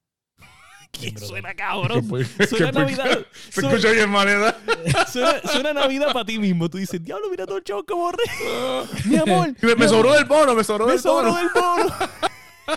¿Qué 0.92 1.12
suena 1.18 1.54
cabrón? 1.54 2.06
Suena 2.48 2.70
que- 2.70 2.78
Navidad. 2.78 3.26
Se 3.50 3.60
escucha 3.60 3.90
bien, 3.90 4.10
manera. 4.10 4.56
suena, 5.12 5.40
suena 5.50 5.72
Navidad 5.72 6.12
para 6.12 6.24
ti 6.24 6.38
mismo. 6.38 6.68
Tú 6.68 6.78
dices, 6.78 7.02
diablo, 7.02 7.28
mira 7.30 7.46
todo 7.46 7.56
el 7.58 7.64
chavo 7.64 7.82
que 7.84 7.94
borré. 7.94 8.22
Mi 9.06 9.16
amor. 9.16 9.48
Me, 9.60 9.68
me 9.70 9.74
mi 9.76 9.88
sobró 9.88 10.10
amor, 10.10 10.16
del 10.18 10.24
bono, 10.26 10.54
me 10.54 10.62
sobró 10.64 10.86
me 10.86 10.92
del 10.92 11.00
sobró 11.00 11.30
bono. 11.30 11.38
del 11.38 11.48
bono. 11.54 11.94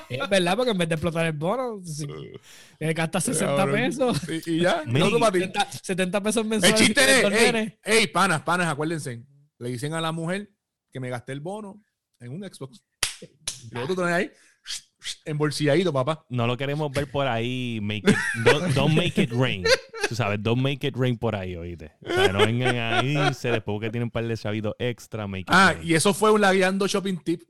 Es 0.10 0.28
verdad, 0.30 0.56
porque 0.58 0.72
en 0.72 0.78
vez 0.80 0.90
de 0.90 0.96
explotar 0.96 1.26
el 1.28 1.34
bono, 1.34 1.80
si, 1.86 2.08
le 2.80 2.94
gastas 2.94 3.24
60 3.26 3.56
Cabrón. 3.56 3.76
pesos. 3.76 4.20
Y, 4.48 4.52
y 4.56 4.60
ya, 4.62 4.84
no 4.86 5.20
para 5.20 5.32
ti. 5.32 5.40
70, 5.42 5.72
70 5.84 6.24
pesos 6.24 6.42
El 6.44 6.50
mensuales. 6.50 6.80
chiste 6.80 7.02
y 7.02 7.56
es, 7.56 7.74
ey, 7.84 8.08
panas, 8.08 8.42
panas, 8.42 8.68
acuérdense. 8.68 9.24
Le 9.60 9.70
dicen 9.70 9.94
a 9.94 10.02
la 10.02 10.12
mujer 10.12 10.50
que 10.92 11.00
me 11.00 11.10
gasté 11.10 11.34
el 11.34 11.40
bono 11.40 11.82
en 12.20 12.32
un 12.32 12.42
Xbox. 12.52 12.82
Y 13.22 13.70
luego 13.72 13.88
tú 13.90 13.96
tenés 13.96 14.12
ahí 14.14 14.32
embolsilladito, 15.26 15.92
papá. 15.94 16.26
No 16.30 16.48
lo 16.48 16.58
queremos 16.58 16.92
ver 16.92 17.10
por 17.10 17.28
ahí. 17.28 17.80
Make 17.82 18.10
it, 18.10 18.16
don't, 18.44 18.74
don't 18.76 18.96
make 18.96 19.22
it 19.22 19.32
rain. 19.32 19.64
Tú 20.08 20.16
sabes, 20.16 20.42
don't 20.42 20.62
make 20.62 20.86
it 20.86 20.96
rain 20.96 21.18
por 21.18 21.36
ahí, 21.36 21.56
oíste. 21.56 21.92
O 22.06 22.12
sea, 22.14 22.32
no 22.32 22.40
vengan 22.40 22.76
ahí, 22.78 23.34
se 23.34 23.50
después 23.52 23.80
que 23.82 23.90
tienen 23.90 24.06
un 24.06 24.12
par 24.12 24.26
de 24.28 24.38
chavitos 24.38 24.74
extra, 24.80 25.26
make 25.28 25.42
it 25.42 25.48
Ah, 25.50 25.74
rain. 25.76 25.88
y 25.88 25.94
eso 25.96 26.14
fue 26.14 26.32
un 26.32 26.42
lagueando 26.42 26.88
shopping 26.88 27.18
tip. 27.18 27.42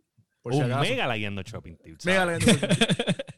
Por 0.41 0.53
si 0.53 0.59
un 0.59 0.65
acaso. 0.71 0.81
mega 0.81 1.07
la 1.07 1.17
guiando 1.17 1.41
shopping. 1.41 1.75
Mega 1.83 1.95
¿sabes? 1.99 2.39
lagueando 2.45 2.45
shopping 2.67 2.75
tip. 2.77 3.19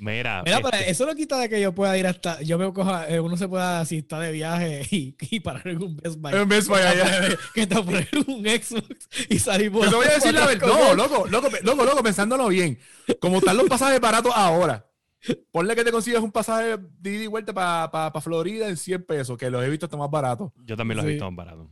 Mira, 0.00 0.42
Mira, 0.44 0.60
pero 0.62 0.76
este, 0.76 0.90
eso 0.90 1.06
no 1.06 1.14
quita 1.14 1.38
de 1.38 1.48
que 1.48 1.60
yo 1.60 1.74
pueda 1.74 1.96
ir 1.98 2.06
hasta. 2.06 2.40
Yo 2.42 2.58
me 2.58 2.72
coja, 2.72 3.08
eh, 3.08 3.20
uno 3.20 3.36
se 3.36 3.48
pueda, 3.48 3.84
si 3.84 3.98
está 3.98 4.20
de 4.20 4.32
viaje 4.32 4.82
y, 4.90 5.16
y 5.30 5.40
parar 5.40 5.66
en 5.68 5.82
un 5.82 5.96
Best 5.96 6.18
Buy. 6.18 6.34
En 6.34 6.48
Best 6.48 6.68
Buy, 6.68 6.80
allá. 6.80 7.28
Que 7.54 7.66
te 7.66 7.74
poner 7.82 8.08
un 8.26 8.44
Xbox 8.44 9.08
y 9.28 9.38
salir 9.38 9.72
por 9.72 9.84
Yo 9.84 9.90
te 9.90 9.96
voy 9.96 10.06
a 10.06 10.14
decir 10.14 10.34
la 10.34 10.46
verdad. 10.46 10.68
No, 10.68 10.94
loco, 10.94 11.26
loco, 11.28 11.48
loco, 11.62 11.84
loco, 11.84 12.02
pensándolo 12.02 12.48
bien. 12.48 12.78
Como 13.20 13.38
están 13.38 13.56
los 13.56 13.68
pasajes 13.68 14.00
baratos 14.00 14.32
ahora, 14.34 14.86
ponle 15.50 15.74
que 15.74 15.84
te 15.84 15.90
consigues 15.90 16.20
un 16.20 16.32
pasaje 16.32 16.78
de 17.00 17.10
ida 17.10 17.24
y 17.24 17.26
vuelta 17.26 17.52
para 17.52 18.20
Florida 18.20 18.68
en 18.68 18.76
100 18.76 19.04
pesos, 19.04 19.36
que 19.38 19.50
los 19.50 19.64
he 19.64 19.68
visto 19.68 19.86
hasta 19.86 19.96
más 19.96 20.10
baratos. 20.10 20.52
yo 20.64 20.76
también 20.76 20.96
los 20.96 21.06
he 21.06 21.10
visto 21.10 21.30
más 21.30 21.46
baratos. 21.46 21.66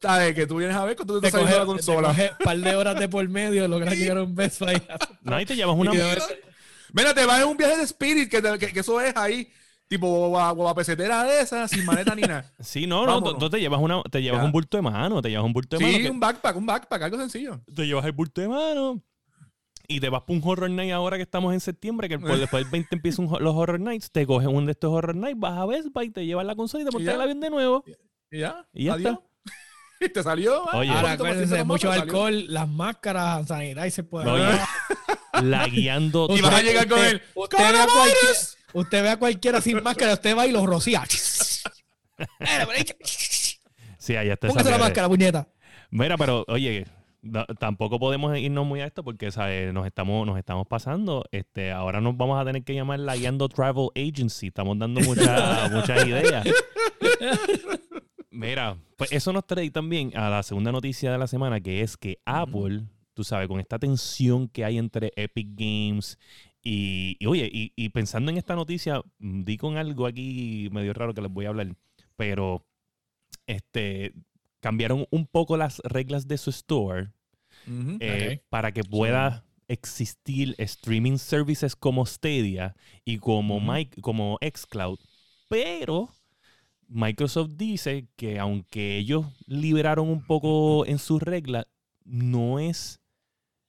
¿Sabes? 0.00 0.32
Que 0.32 0.46
tú 0.46 0.56
vienes 0.58 0.76
a 0.76 0.84
ver 0.84 0.94
cuando 0.94 1.14
tú 1.14 1.20
te 1.20 1.24
Te 1.30 1.36
estás 1.36 1.42
saliendo 1.42 1.66
coge, 1.66 1.92
la 1.92 2.06
consola. 2.06 2.32
un 2.38 2.44
par 2.44 2.56
de 2.58 2.76
horas 2.76 2.98
de 3.00 3.08
por 3.08 3.28
medio, 3.28 3.66
logras 3.66 3.94
llegar 3.98 4.18
a 4.18 4.22
un 4.22 4.34
Best 4.34 4.60
Buy. 4.60 4.80
No, 5.22 5.34
ahí 5.34 5.44
te 5.44 5.56
llevas 5.56 5.76
una. 5.76 5.90
Mira, 6.92 7.14
te 7.14 7.24
vas 7.26 7.40
en 7.42 7.48
un 7.48 7.56
viaje 7.56 7.76
de 7.76 7.82
Spirit, 7.84 8.30
que, 8.30 8.40
te- 8.42 8.58
que- 8.58 8.72
que 8.72 8.80
eso 8.80 9.00
es 9.00 9.16
ahí, 9.16 9.50
tipo 9.88 10.28
guagua 10.28 10.74
pesetera 10.74 11.24
de 11.24 11.40
esa, 11.40 11.66
sin 11.68 11.84
maleta 11.84 12.14
ni 12.14 12.22
nada. 12.22 12.52
Sí, 12.60 12.86
no, 12.86 13.00
no, 13.06 13.14
Vámonos. 13.14 13.32
tú, 13.34 13.38
tú 13.40 13.50
te 13.50 13.60
llevas 13.60 13.80
una, 13.80 14.02
te 14.10 14.22
llevas 14.22 14.40
Ya. 14.40 14.44
un 14.46 14.52
bulto 14.52 14.76
de 14.76 14.82
mano, 14.82 15.20
te 15.22 15.30
llevas 15.30 15.44
un 15.46 15.52
bulto 15.52 15.76
de 15.78 15.84
mano. 15.84 15.98
Sí, 15.98 16.08
un 16.08 16.20
backpack, 16.20 16.56
un 16.56 16.66
backpack, 16.66 17.02
algo 17.02 17.18
sencillo. 17.18 17.60
te 17.74 17.86
llevas 17.86 18.04
el 18.04 18.12
bulto 18.12 18.40
de 18.40 18.48
mano 18.48 19.02
y 19.90 20.00
te 20.00 20.08
vas 20.10 20.20
para 20.22 20.38
un 20.38 20.42
horror 20.46 20.68
night 20.70 20.92
ahora 20.92 21.16
que 21.16 21.22
estamos 21.22 21.54
en 21.54 21.60
septiembre, 21.60 22.08
que 22.08 22.18
por- 22.18 22.38
después 22.38 22.62
del 22.64 22.70
20 22.70 22.94
empiezan 22.96 23.26
los 23.40 23.54
horror 23.54 23.80
nights, 23.80 24.10
te 24.10 24.26
coges 24.26 24.48
uno 24.48 24.66
de 24.66 24.72
estos 24.72 24.90
horror 24.92 25.16
nights, 25.16 25.38
vas 25.40 25.58
a 25.58 25.64
Best 25.66 25.88
Buy, 25.94 26.10
te 26.10 26.26
llevas 26.26 26.44
la 26.46 26.54
consola 26.56 26.82
y 26.82 26.86
te 26.86 26.92
montas 26.92 27.14
el 27.14 27.20
avión 27.20 27.40
de 27.40 27.50
nuevo. 27.50 27.84
Y 28.30 28.40
ya. 28.40 28.66
Y 28.72 28.84
ya 28.84 28.94
adiós. 28.94 29.18
Y 30.00 30.08
te 30.10 30.22
salió. 30.22 30.62
Oye. 30.74 30.90
Ahora, 30.92 31.12
acuérdense, 31.12 31.64
mucho 31.64 31.90
alcohol, 31.90 32.44
las 32.46 32.68
máscaras, 32.68 33.48
sanitizer 33.48 34.08
puede 34.08 34.30
Oye, 34.30 34.44
haber. 35.38 35.50
la 35.50 35.66
guiando. 35.68 36.28
Y 36.30 36.40
vas 36.40 36.54
a 36.54 36.62
llegar 36.62 36.88
con 36.88 36.98
usted- 36.98 37.10
él. 37.12 37.22
Usted 37.34 37.58
ve, 37.58 37.78
a 37.78 37.86
usted 38.74 39.02
ve 39.02 39.08
a 39.10 39.16
cualquiera 39.18 39.60
sin 39.60 39.82
máscara, 39.82 40.12
usted 40.14 40.36
va 40.36 40.46
y 40.46 40.52
los 40.52 40.64
rocía. 40.66 41.04
Sí, 43.98 44.16
allá 44.16 44.34
está 44.34 44.48
Póngase 44.48 44.70
la 44.70 44.78
máscara, 44.78 45.08
puñeta. 45.08 45.48
Mira, 45.90 46.16
pero 46.16 46.44
oye, 46.48 46.86
no- 47.22 47.46
tampoco 47.58 47.98
podemos 47.98 48.36
irnos 48.38 48.66
muy 48.66 48.80
a 48.80 48.86
esto 48.86 49.02
porque 49.04 49.30
¿sabes? 49.30 49.72
nos 49.72 49.86
estamos 49.86 50.26
nos 50.26 50.38
estamos 50.38 50.66
pasando. 50.66 51.24
Este, 51.32 51.72
ahora 51.72 52.00
nos 52.00 52.16
vamos 52.16 52.40
a 52.40 52.44
tener 52.44 52.62
que 52.64 52.74
llamar 52.74 52.98
la 53.00 53.16
Guiando 53.16 53.48
Travel 53.48 53.88
Agency. 53.96 54.48
Estamos 54.48 54.78
dando 54.78 55.00
muchas 55.00 55.70
muchas 55.72 56.06
ideas. 56.06 56.46
Mira, 58.30 58.76
pues 58.96 59.12
eso 59.12 59.32
nos 59.32 59.46
trae 59.46 59.70
también 59.70 60.16
a 60.16 60.28
la 60.30 60.42
segunda 60.42 60.70
noticia 60.72 61.10
de 61.10 61.18
la 61.18 61.26
semana, 61.26 61.60
que 61.60 61.82
es 61.82 61.96
que 61.96 62.18
Apple, 62.24 62.82
tú 63.18 63.24
sabes, 63.24 63.48
con 63.48 63.58
esta 63.58 63.80
tensión 63.80 64.46
que 64.48 64.64
hay 64.64 64.78
entre 64.78 65.12
Epic 65.16 65.48
Games 65.56 66.18
y, 66.62 67.16
y, 67.18 67.26
oye, 67.26 67.50
y, 67.52 67.72
y 67.74 67.88
pensando 67.88 68.30
en 68.30 68.38
esta 68.38 68.54
noticia, 68.54 69.02
mm, 69.18 69.42
di 69.42 69.56
con 69.56 69.76
algo 69.76 70.06
aquí 70.06 70.68
medio 70.70 70.92
raro 70.92 71.14
que 71.14 71.20
les 71.20 71.32
voy 71.32 71.46
a 71.46 71.48
hablar, 71.48 71.74
pero 72.16 72.64
este 73.46 74.14
cambiaron 74.60 75.06
un 75.10 75.26
poco 75.26 75.56
las 75.56 75.80
reglas 75.80 76.28
de 76.28 76.38
su 76.38 76.50
store 76.50 77.10
eh, 78.00 78.40
para 78.50 78.70
que 78.72 78.84
pueda 78.84 79.44
existir 79.66 80.54
streaming 80.58 81.18
services 81.18 81.74
como 81.74 82.06
Stadia 82.06 82.76
y 83.04 83.18
como, 83.18 83.56
Ujú. 83.56 83.66
Mic- 83.66 84.00
como 84.00 84.38
Xcloud. 84.40 85.00
Pero 85.48 86.10
Microsoft 86.88 87.50
dice 87.56 88.06
que 88.16 88.38
aunque 88.38 88.96
ellos 88.96 89.26
liberaron 89.46 90.08
un 90.08 90.22
poco 90.24 90.86
en 90.86 90.98
sus 90.98 91.22
reglas, 91.22 91.66
no 92.04 92.58
es, 92.58 93.00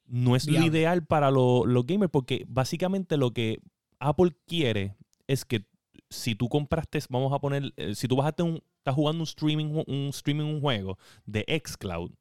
no 0.10 0.36
es 0.36 0.46
lo 0.48 0.60
ideal 0.68 1.06
para 1.06 1.32
lo- 1.32 1.66
los 1.66 1.86
gamers 1.86 2.12
porque 2.12 2.46
básicamente 2.48 3.16
lo 3.18 3.32
que 3.32 3.60
Apple 4.00 4.32
quiere 4.48 4.96
es 5.28 5.46
que 5.46 5.66
si 6.10 6.34
tú 6.36 6.50
compraste, 6.50 7.00
vamos 7.10 7.32
a 7.34 7.40
poner, 7.40 7.72
eh, 7.78 7.94
si 7.96 8.08
tú 8.08 8.16
bajaste 8.16 8.42
un, 8.44 8.64
estás 8.80 8.96
jugando 8.96 9.22
un 9.22 9.28
streaming, 9.28 9.84
un 9.86 10.08
streaming, 10.10 10.46
un 10.46 10.62
juego 10.62 10.98
de 11.26 11.46
Xcloud, 11.64 12.12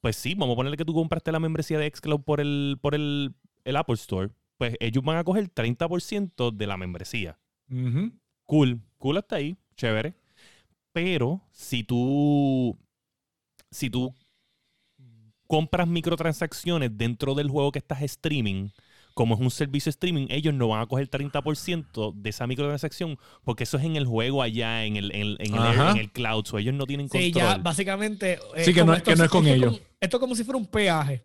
pues 0.00 0.16
sí, 0.16 0.34
vamos 0.34 0.54
a 0.54 0.56
ponerle 0.56 0.76
que 0.76 0.84
tú 0.84 0.92
compraste 0.94 1.30
la 1.32 1.38
membresía 1.40 1.78
de 1.78 1.88
Xcloud 1.94 2.22
por 2.22 2.40
el, 2.40 2.78
por 2.80 2.94
el, 2.94 3.34
el 3.64 3.76
Apple 3.76 3.94
Store, 3.94 4.30
pues 4.56 4.74
ellos 4.80 5.04
van 5.04 5.18
a 5.18 5.24
coger 5.24 5.48
30% 5.48 6.50
de 6.50 6.66
la 6.66 6.76
membresía. 6.76 7.38
Cool, 8.44 8.80
cool 8.98 9.18
hasta 9.18 9.36
ahí, 9.36 9.56
chévere. 9.76 10.14
Pero 10.92 11.42
si 11.52 11.84
tú, 11.84 12.76
si 13.70 13.90
tú 13.90 14.14
compras 15.48 15.88
microtransacciones 15.88 16.96
dentro 16.96 17.34
del 17.34 17.48
juego 17.50 17.72
que 17.72 17.80
estás 17.80 18.02
streaming, 18.02 18.68
como 19.14 19.34
es 19.34 19.40
un 19.40 19.50
servicio 19.50 19.90
streaming, 19.90 20.26
ellos 20.30 20.54
no 20.54 20.68
van 20.68 20.80
a 20.82 20.86
coger 20.86 21.08
30% 21.10 22.12
de 22.14 22.30
esa 22.30 22.46
microtransacción 22.46 23.18
porque 23.42 23.64
eso 23.64 23.76
es 23.78 23.84
en 23.84 23.96
el 23.96 24.06
juego 24.06 24.42
allá, 24.42 24.84
en 24.84 24.96
el, 24.96 25.10
en 25.12 25.20
el, 25.22 25.36
en 25.40 25.54
el, 25.56 25.80
en 25.90 25.96
el 25.96 26.12
cloud, 26.12 26.44
so 26.46 26.58
ellos 26.58 26.74
no 26.74 26.86
tienen 26.86 27.08
Sí, 27.08 27.32
control. 27.32 27.56
ya 27.56 27.56
básicamente. 27.58 28.38
es 28.54 28.66
Sí, 28.66 28.72
que 28.74 28.84
no 28.84 28.94
es- 28.94 29.02
que 29.02 29.16
no 29.16 29.24
es 29.24 29.30
con 29.30 29.44
esto 29.46 29.56
ellos. 29.56 29.72
como- 29.78 29.86
esto 30.00 30.16
es 30.16 30.20
como 30.20 30.34
si 30.36 30.44
fuera 30.44 30.58
un 30.58 30.66
peaje. 30.66 31.24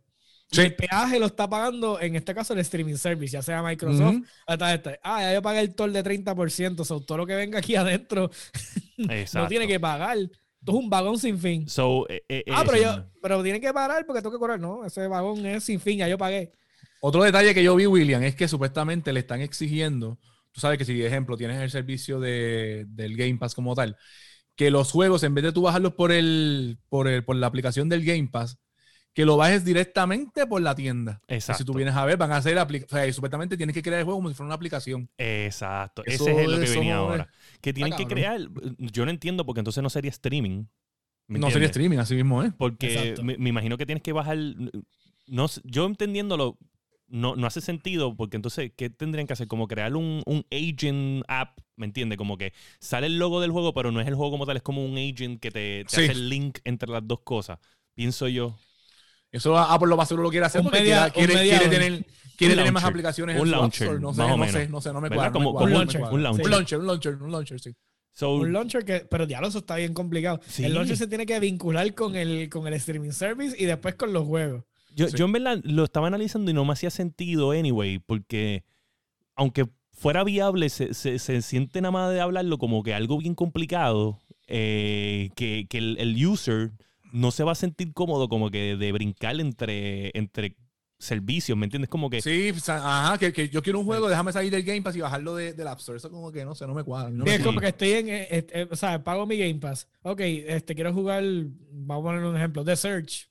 Sí. 0.51 0.62
El 0.62 0.75
peaje 0.75 1.19
lo 1.19 1.25
está 1.27 1.49
pagando, 1.49 1.99
en 1.99 2.15
este 2.15 2.33
caso, 2.36 2.53
el 2.53 2.59
streaming 2.59 2.95
service, 2.95 3.31
ya 3.33 3.41
sea 3.41 3.63
Microsoft. 3.63 4.17
Hasta 4.45 4.73
este. 4.73 4.99
Ah, 5.03 5.21
ya 5.21 5.33
yo 5.33 5.41
pagué 5.41 5.59
el 5.62 5.73
toll 5.73 5.91
de 5.93 6.03
30%, 6.03 6.83
so, 6.86 6.99
todo 7.01 7.17
lo 7.19 7.25
que 7.25 7.36
venga 7.36 7.57
aquí 7.59 7.75
adentro 7.75 8.29
no 9.33 9.47
tiene 9.47 9.67
que 9.67 9.79
pagar. 9.79 10.17
Esto 10.63 10.71
es 10.71 10.78
un 10.78 10.89
vagón 10.89 11.19
sin 11.19 11.38
fin. 11.38 11.67
So, 11.67 12.08
eh, 12.08 12.23
eh, 12.30 12.45
Ah, 12.49 12.62
eh, 12.62 12.65
pero 12.65 12.82
yo, 12.82 13.06
pero 13.21 13.43
tiene 13.43 13.60
que 13.60 13.73
parar 13.73 14.06
porque 14.06 14.21
tengo 14.21 14.32
que 14.32 14.39
cobrar. 14.39 14.62
No, 14.62 14.86
ese 14.86 15.06
vagón 15.08 15.45
es 15.45 15.65
sin 15.65 15.82
fin, 15.82 15.97
ya 15.97 16.08
yo 16.08 16.17
pagué. 16.17 16.54
Otro 17.02 17.21
detalle 17.21 17.54
que 17.54 17.62
yo 17.62 17.76
vi, 17.76 17.86
William, 17.86 18.23
es 18.23 18.34
que 18.34 18.47
supuestamente 18.47 19.12
le 19.12 19.19
están 19.19 19.41
exigiendo, 19.41 20.17
tú 20.54 20.62
sabes 20.62 20.78
que 20.78 20.86
si, 20.86 20.95
por 20.95 21.06
ejemplo, 21.06 21.36
tienes 21.36 21.62
el 21.62 21.69
servicio 21.69 22.21
de, 22.21 22.86
del 22.88 23.17
Game 23.17 23.36
Pass 23.36 23.56
como 23.56 23.76
tal, 23.76 23.97
que 24.56 24.71
los 24.71 24.89
juegos, 24.89 25.23
en 25.23 25.34
vez 25.34 25.43
de 25.43 25.52
tú 25.52 25.63
bajarlos 25.63 25.95
por, 25.95 26.13
el, 26.13 26.80
por, 26.88 27.10
el, 27.10 27.26
por 27.26 27.36
la 27.36 27.47
aplicación 27.47 27.89
del 27.89 28.06
Game 28.06 28.30
Pass, 28.32 28.58
que 29.13 29.26
lo 29.26 29.38
bajes 29.38 29.63
directamente 29.63 30.47
por 30.47 30.62
la 30.62 30.73
tienda. 30.76 31.21
Exacto. 31.28 31.60
Si 31.60 31.65
tú 31.65 31.73
vienes 31.73 31.95
a 31.95 32.04
ver, 32.06 32.17
van 32.17 32.32
a 32.32 32.38
hacer, 32.38 32.58
apli- 32.58 32.84
o 32.86 32.89
sea, 32.89 33.06
y 33.08 33.13
supuestamente 33.13 33.56
tienes 33.58 33.73
que 33.76 33.82
crear 33.84 33.99
el 33.99 34.06
juego 34.06 34.17
como 34.19 34.30
si 34.30 34.36
fuera 34.36 34.47
una 34.47 34.56
aplicación. 34.56 35.10
Exacto, 35.17 36.04
Eso- 36.06 36.28
ese 36.28 36.43
es 36.43 36.49
lo 36.49 36.58
que 36.58 36.63
eso 36.65 36.73
venía 36.80 36.93
es- 36.93 36.97
ahora. 36.99 37.30
Que 37.62 37.73
tienen 37.73 37.95
que 37.95 38.06
crear, 38.08 38.39
yo 38.78 39.06
no 39.06 39.12
entiendo 39.12 39.45
porque 39.45 39.60
entonces 39.60 39.84
no 39.84 39.89
sería 39.89 40.10
streaming. 40.10 40.65
¿me 41.28 41.39
No 41.39 41.49
sería 41.52 41.67
streaming, 41.67 41.99
así 41.99 42.15
mismo, 42.15 42.43
¿eh? 42.43 42.52
Porque 42.58 43.15
me, 43.23 43.38
me 43.38 43.49
imagino 43.49 43.78
que 43.78 43.86
tienes 43.86 44.02
que 44.04 44.12
bajar. 44.12 44.38
No, 45.28 45.45
yo 45.63 45.86
entendiéndolo, 45.86 46.58
no, 47.08 47.36
no 47.36 47.47
hace 47.47 47.62
sentido, 47.62 48.15
porque 48.15 48.36
entonces, 48.36 48.71
¿qué 48.76 48.89
tendrían 48.89 49.26
que 49.28 49.34
hacer? 49.34 49.47
Como 49.47 49.67
crear 49.67 49.95
un, 49.95 50.21
un 50.26 50.45
agent 50.52 51.23
app, 51.28 51.60
¿me 51.78 51.86
entiendes? 51.86 52.17
Como 52.17 52.38
que 52.38 52.52
sale 52.80 53.08
el 53.08 53.19
logo 53.19 53.39
del 53.39 53.52
juego, 53.52 53.73
pero 53.73 53.91
no 53.91 54.02
es 54.02 54.08
el 54.08 54.15
juego 54.15 54.32
como 54.32 54.45
tal, 54.45 54.58
es 54.58 54.63
como 54.63 54.84
un 54.84 54.97
agent 54.97 55.39
que 55.39 55.49
te, 55.52 55.86
te 55.86 55.95
Sí. 55.95 56.02
hace 56.04 56.12
el 56.12 56.28
link 56.30 56.60
entre 56.65 56.89
las 56.89 57.08
dos 57.08 57.19
cosas. 57.21 57.60
Pienso 57.93 58.28
yo. 58.28 58.58
Eso 59.34 59.58
Apple 59.58 59.89
lo 59.89 59.98
más 59.98 60.08
seguro 60.08 60.24
lo 60.24 60.30
quiere 60.30 60.46
hacer 60.46 60.62
Un 60.62 60.65
porque 60.67 60.80
media- 60.80 61.10
quiere, 61.10 61.34
quiere, 61.34 61.50
quiere 61.50 61.67
tener, 61.69 62.06
quiere 62.38 62.54
Un 62.54 62.58
tener 62.60 62.72
más 62.72 62.84
aplicaciones 62.86 63.36
Un 63.36 63.41
en 63.41 63.48
su 63.50 63.56
App 63.56 63.60
launcher, 63.62 63.84
Store. 63.88 64.00
No 64.00 64.13
sé, 64.13 64.22
no 64.38 64.48
sé, 64.48 64.67
no 64.69 64.82
sé, 64.82 64.93
no 64.93 65.02
me 65.02 65.10
cuadra. 65.10 65.32
no 65.32 65.39
me 65.39 65.48
un 65.48 65.65
me 65.65 65.72
launcher, 65.72 66.00
cuadra. 66.00 66.15
un 66.15 66.24
launcher. 66.24 66.46
Un 66.46 66.52
launcher, 66.52 66.80
un 66.80 66.88
launcher, 66.88 67.13
un 67.15 67.32
launcher, 67.32 67.60
sí. 67.60 67.76
So, 68.15 68.36
Un 68.36 68.54
launcher 68.54 68.86
que, 68.86 69.00
pero 69.10 69.26
diablo, 69.26 69.48
eso 69.50 69.58
está 69.58 69.76
bien 69.76 69.93
complicado. 69.93 70.39
Sí. 70.48 70.63
El 70.63 70.76
launcher 70.76 70.96
se 70.96 71.08
tiene 71.08 71.26
que 71.26 71.39
vincular 71.39 71.93
con 71.96 72.15
el, 72.15 72.48
con 72.50 72.67
el 72.67 72.74
streaming 72.76 73.10
service 73.12 73.56
y 73.60 73.65
después 73.65 73.96
con 73.96 74.13
los 74.13 74.26
juegos. 74.26 74.63
Yo, 74.96 75.08
Sí. 75.08 75.17
yo 75.17 75.26
en 75.26 75.32
verdad 75.32 75.60
lo 75.63 75.84
estaba 75.84 76.06
analizando 76.08 76.52
y 76.52 76.54
no 76.54 76.63
me 76.63 76.74
hacía 76.74 76.91
sentido 76.91 77.50
anyway, 77.52 77.98
porque 77.98 78.63
aunque 79.36 79.65
fuera 79.93 80.24
viable, 80.24 80.69
se, 80.69 80.93
se, 80.93 81.17
se 81.17 81.41
siente 81.41 81.82
nada 81.82 81.91
más 81.91 82.13
de 82.13 82.22
hablarlo 82.22 82.60
como 82.60 82.84
que 82.84 82.93
algo 82.93 83.17
bien 83.17 83.34
complicado, 83.34 84.19
eh, 84.46 85.32
que, 85.36 85.65
que 85.67 85.80
el, 85.80 85.98
el 86.00 86.24
user 86.28 86.72
no 87.13 87.32
se 87.32 87.43
va 87.43 87.54
a 87.54 87.56
sentir 87.56 87.93
cómodo 87.93 88.28
como 88.28 88.52
que 88.52 88.76
de 88.76 88.91
brincar 88.91 89.39
entre, 89.39 90.12
entre 90.17 90.58
servicios, 90.99 91.58
¿me 91.58 91.65
entiendes? 91.65 91.89
Como 91.89 92.10
que... 92.10 92.21
Sí, 92.21 92.52
ajá, 92.67 93.17
que, 93.17 93.32
que 93.34 93.49
yo 93.49 93.62
quiero 93.62 93.80
un 93.80 93.86
juego, 93.86 94.08
déjame 94.10 94.32
salir 94.32 94.52
del 94.52 94.63
Game 94.63 94.82
Pass 94.82 94.95
y 94.95 95.02
bajarlo 95.02 95.36
de- 95.36 95.54
del 95.54 95.67
App 95.67 95.80
Store. 95.80 95.97
Eso 95.97 96.10
como 96.10 96.32
que 96.32 96.45
no 96.45 96.56
sé, 96.56 96.65
no 96.65 96.73
me 96.73 96.84
cuadra. 96.84 97.10
no 97.10 97.23
Sí, 97.26 97.30
me 97.30 97.36
es 97.36 97.43
como 97.43 97.60
que 97.60 97.67
estoy 97.67 97.91
en, 97.93 98.10
eh, 98.10 98.28
eh, 98.32 98.47
eh, 98.54 98.67
o 98.71 98.76
sea, 98.76 99.04
pago 99.04 99.26
mi 99.26 99.38
Game 99.38 99.60
Pass. 99.60 99.88
Ok, 100.02 100.21
este, 100.21 100.76
quiero 100.76 100.93
jugar, 100.93 101.23
vamos 101.71 102.04
a 102.04 102.08
poner 102.10 102.23
un 102.26 102.36
ejemplo, 102.38 102.63
The 102.63 102.76
Search. 102.76 103.30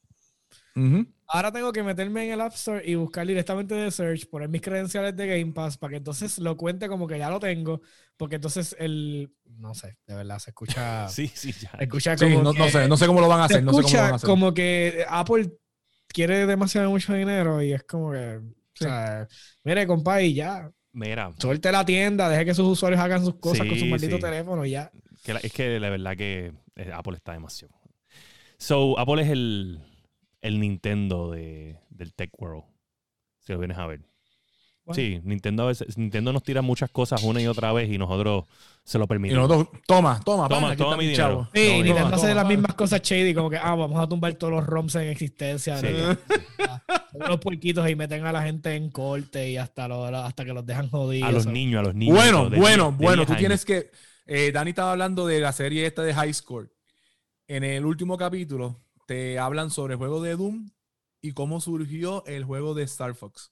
Ahora 1.27 1.51
tengo 1.51 1.73
que 1.73 1.83
meterme 1.83 2.27
en 2.27 2.33
el 2.33 2.41
App 2.43 2.53
Store 2.55 2.83
y 2.85 2.95
buscar 2.95 3.27
directamente 3.27 3.75
The 3.75 3.91
Search, 3.91 4.27
poner 4.29 4.49
mis 4.49 4.61
credenciales 4.61 5.17
de 5.17 5.27
Game 5.27 5.53
Pass 5.53 5.79
para 5.79 5.93
que 5.93 5.97
entonces 5.97 6.39
lo 6.39 6.57
cuente 6.59 6.89
como 6.89 7.07
que 7.07 7.19
ya 7.19 7.31
lo 7.31 7.41
tengo, 7.41 7.81
porque 8.23 8.37
entonces 8.37 8.77
el, 8.79 9.33
no 9.45 9.75
sé, 9.75 9.99
de 10.07 10.15
verdad, 10.15 10.39
se 10.39 10.51
escucha, 10.51 11.09
Sí, 11.09 11.27
sí, 11.35 11.53
ya. 11.53 11.71
se 11.77 11.85
escucha 11.85 12.17
Sí, 12.17 12.25
como 12.27 12.43
no, 12.43 12.53
no 12.53 12.65
que- 12.67 12.71
sé, 12.71 12.89
no 12.89 12.97
sé 12.97 13.07
cómo 13.07 13.21
lo 13.21 13.29
van 13.29 13.41
a 13.41 13.49
se 13.49 13.55
hacer. 13.55 13.65
No 13.65 13.73
sé 13.73 13.83
cómo 13.83 13.95
lo 13.97 14.03
van 14.03 14.13
a 14.13 14.15
hacer. 14.17 14.27
como 14.29 14.55
que 14.55 15.05
Apple 15.09 15.53
quiere 16.09 16.47
demasiado 16.47 16.89
mucho 16.91 17.13
dinero 17.15 17.61
y 17.63 17.73
es 17.73 17.83
como 17.85 18.13
que, 18.13 18.41
Sí. 18.75 18.85
o 18.85 18.89
sea, 18.89 19.27
mire, 19.65 19.87
compa, 19.87 20.23
y 20.23 20.35
ya, 20.35 20.71
Mira, 20.93 21.33
suelte 21.39 21.73
la 21.73 21.85
tienda, 21.85 22.29
deje 22.29 22.45
que 22.45 22.55
sus 22.55 22.67
usuarios 22.69 23.01
hagan 23.01 23.25
sus 23.25 23.37
cosas 23.41 23.67
con 23.67 23.75
Sí, 23.75 23.81
su 23.81 23.87
maldito 23.87 24.17
sí. 24.17 24.23
teléfono 24.23 24.65
y 24.67 24.71
ya. 24.73 24.91
que 25.25 25.33
la- 25.35 25.41
es 25.41 25.53
que 25.53 25.81
la 25.81 25.89
verdad 25.91 26.17
que 26.17 26.53
eh, 26.77 26.91
Apple 26.93 27.17
está 27.17 27.33
demasiado. 27.33 27.75
So, 28.59 28.99
Apple 28.99 29.23
es 29.23 29.29
el, 29.31 29.81
el 30.41 30.61
Nintendo 30.61 31.31
de, 31.33 31.79
del 31.91 32.15
Tech 32.15 32.31
World, 32.39 32.65
si 33.41 33.53
lo 33.53 33.59
vienes 33.59 33.79
a 33.79 33.87
ver. 33.87 34.01
Bueno. 34.85 34.97
Sí, 34.97 35.21
Nintendo 35.23 35.63
a 35.63 35.67
veces, 35.67 35.97
Nintendo 35.97 36.33
nos 36.33 36.43
tira 36.43 36.61
muchas 36.61 36.91
cosas 36.91 37.23
una 37.23 37.41
y 37.41 37.47
otra 37.47 37.73
vez 37.73 37.89
y 37.91 37.99
nosotros 37.99 38.47
se 38.83 38.99
lo 38.99 39.05
Y 39.05 39.07
permitimos. 39.07 39.49
nosotros, 39.49 39.81
toma, 39.87 40.21
toma, 40.25 40.49
Toma, 40.49 40.61
pana, 40.69 40.77
toma 40.77 40.97
mi 40.97 41.05
dinero. 41.07 41.17
chavo. 41.29 41.49
Sí, 41.55 41.67
No, 41.69 41.75
Nintendo 41.75 41.95
toma, 42.03 42.09
hace 42.17 42.17
toma, 42.23 42.35
las 42.35 42.45
pana. 42.45 42.49
mismas 42.57 42.75
cosas 42.75 43.01
shady, 43.03 43.33
como 43.35 43.49
que, 43.51 43.57
ah, 43.59 43.75
vamos 43.77 44.03
a 44.03 44.09
tumbar 44.09 44.35
todos 44.35 44.53
los 44.53 44.67
ROMs 44.67 44.95
en 44.97 45.09
existencia. 45.09 45.79
Sí. 45.79 45.87
Los 47.29 47.39
puerquitos 47.41 47.89
y 47.91 47.95
meten 47.95 48.25
a 48.25 48.33
la 48.33 48.43
gente 48.43 48.75
en 48.75 48.91
corte 48.91 49.51
y 49.51 49.59
hasta, 49.59 49.87
lo- 49.87 50.07
hasta 50.07 50.45
que 50.47 50.53
los 50.55 50.65
dejan 50.65 50.89
jodidos. 50.89 51.29
a 51.29 51.33
los 51.33 51.47
niños, 51.47 51.81
a 51.81 51.83
los 51.85 51.95
niños. 51.95 52.17
Bueno, 52.17 52.49
de 52.49 52.59
bueno, 52.59 52.85
10 52.87 52.99
de 52.99 53.05
bueno, 53.05 53.17
10 53.23 53.27
tú 53.27 53.33
años. 53.35 53.39
tienes 53.39 53.65
que. 53.67 53.91
eh, 54.27 54.51
Dani 54.51 54.71
estaba 54.71 54.93
hablando 54.93 55.27
de 55.27 55.39
la 55.41 55.53
serie 55.53 55.85
esta 55.87 56.03
de 56.03 56.15
High 56.15 56.33
Score. 56.33 56.73
En 57.49 57.65
el 57.65 57.85
último 57.85 58.17
capítulo 58.17 58.81
te 59.07 59.39
hablan 59.39 59.71
sobre 59.71 59.93
el 59.95 59.99
juego 59.99 60.23
de 60.23 60.37
Doom 60.37 60.71
y 61.21 61.33
cómo 61.33 61.61
surgió 61.61 62.25
el 62.27 62.45
juego 62.45 62.73
de 62.75 62.85
Star 62.85 63.15
Fox. 63.15 63.52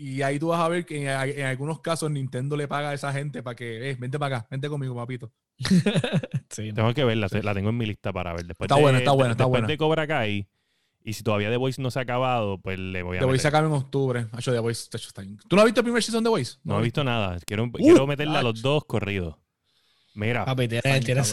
Y 0.00 0.22
ahí 0.22 0.38
tú 0.38 0.46
vas 0.48 0.60
a 0.60 0.68
ver 0.68 0.86
que 0.86 1.02
en, 1.02 1.08
en 1.08 1.46
algunos 1.46 1.80
casos 1.80 2.08
Nintendo 2.08 2.56
le 2.56 2.68
paga 2.68 2.90
a 2.90 2.94
esa 2.94 3.12
gente 3.12 3.42
para 3.42 3.56
que, 3.56 3.90
eh, 3.90 3.96
vente 3.98 4.16
para 4.16 4.36
acá, 4.38 4.48
vente 4.48 4.68
conmigo, 4.68 4.94
papito. 4.94 5.32
sí, 6.50 6.68
no. 6.68 6.74
Tengo 6.74 6.94
que 6.94 7.04
verla, 7.04 7.26
la 7.42 7.52
tengo 7.54 7.70
en 7.70 7.76
mi 7.76 7.84
lista 7.84 8.12
para 8.12 8.32
ver. 8.32 8.46
Después 8.46 8.66
Está 8.66 8.76
de, 8.76 8.82
buena, 8.82 8.98
está 8.98 9.10
buena, 9.10 9.32
está 9.32 9.44
después 9.44 9.60
buena. 9.62 9.66
de 9.68 9.76
Cobra 9.76 10.06
Kai, 10.06 10.48
y 11.02 11.12
si 11.14 11.22
todavía 11.24 11.50
The 11.50 11.56
Voice 11.56 11.82
no 11.82 11.90
se 11.90 11.98
ha 11.98 12.02
acabado, 12.02 12.58
pues 12.60 12.78
le 12.78 13.02
voy 13.02 13.16
a 13.16 13.20
The 13.20 13.26
Voice 13.26 13.42
se 13.42 13.48
acaba 13.48 13.66
en 13.66 13.72
octubre. 13.72 14.26
Hacho, 14.32 14.52
The 14.52 14.60
Voice, 14.60 14.88
tacho, 14.88 15.08
está 15.08 15.22
bien. 15.22 15.36
¿Tú 15.48 15.56
no 15.56 15.62
has 15.62 15.66
visto 15.66 15.80
el 15.80 15.84
primer 15.84 16.02
season 16.02 16.22
de 16.22 16.28
The 16.28 16.30
Voice? 16.30 16.58
No 16.62 16.78
he 16.78 16.82
visto 16.82 17.02
nada. 17.02 17.38
Quiero, 17.44 17.64
Uh, 17.64 17.72
quiero 17.72 18.06
meterla 18.06 18.38
a 18.38 18.42
los 18.42 18.54
tacho. 18.54 18.68
dos 18.68 18.84
corridos. 18.84 19.36
Mira, 20.14 20.44
Papi, 20.44 20.68
tiene, 20.68 20.82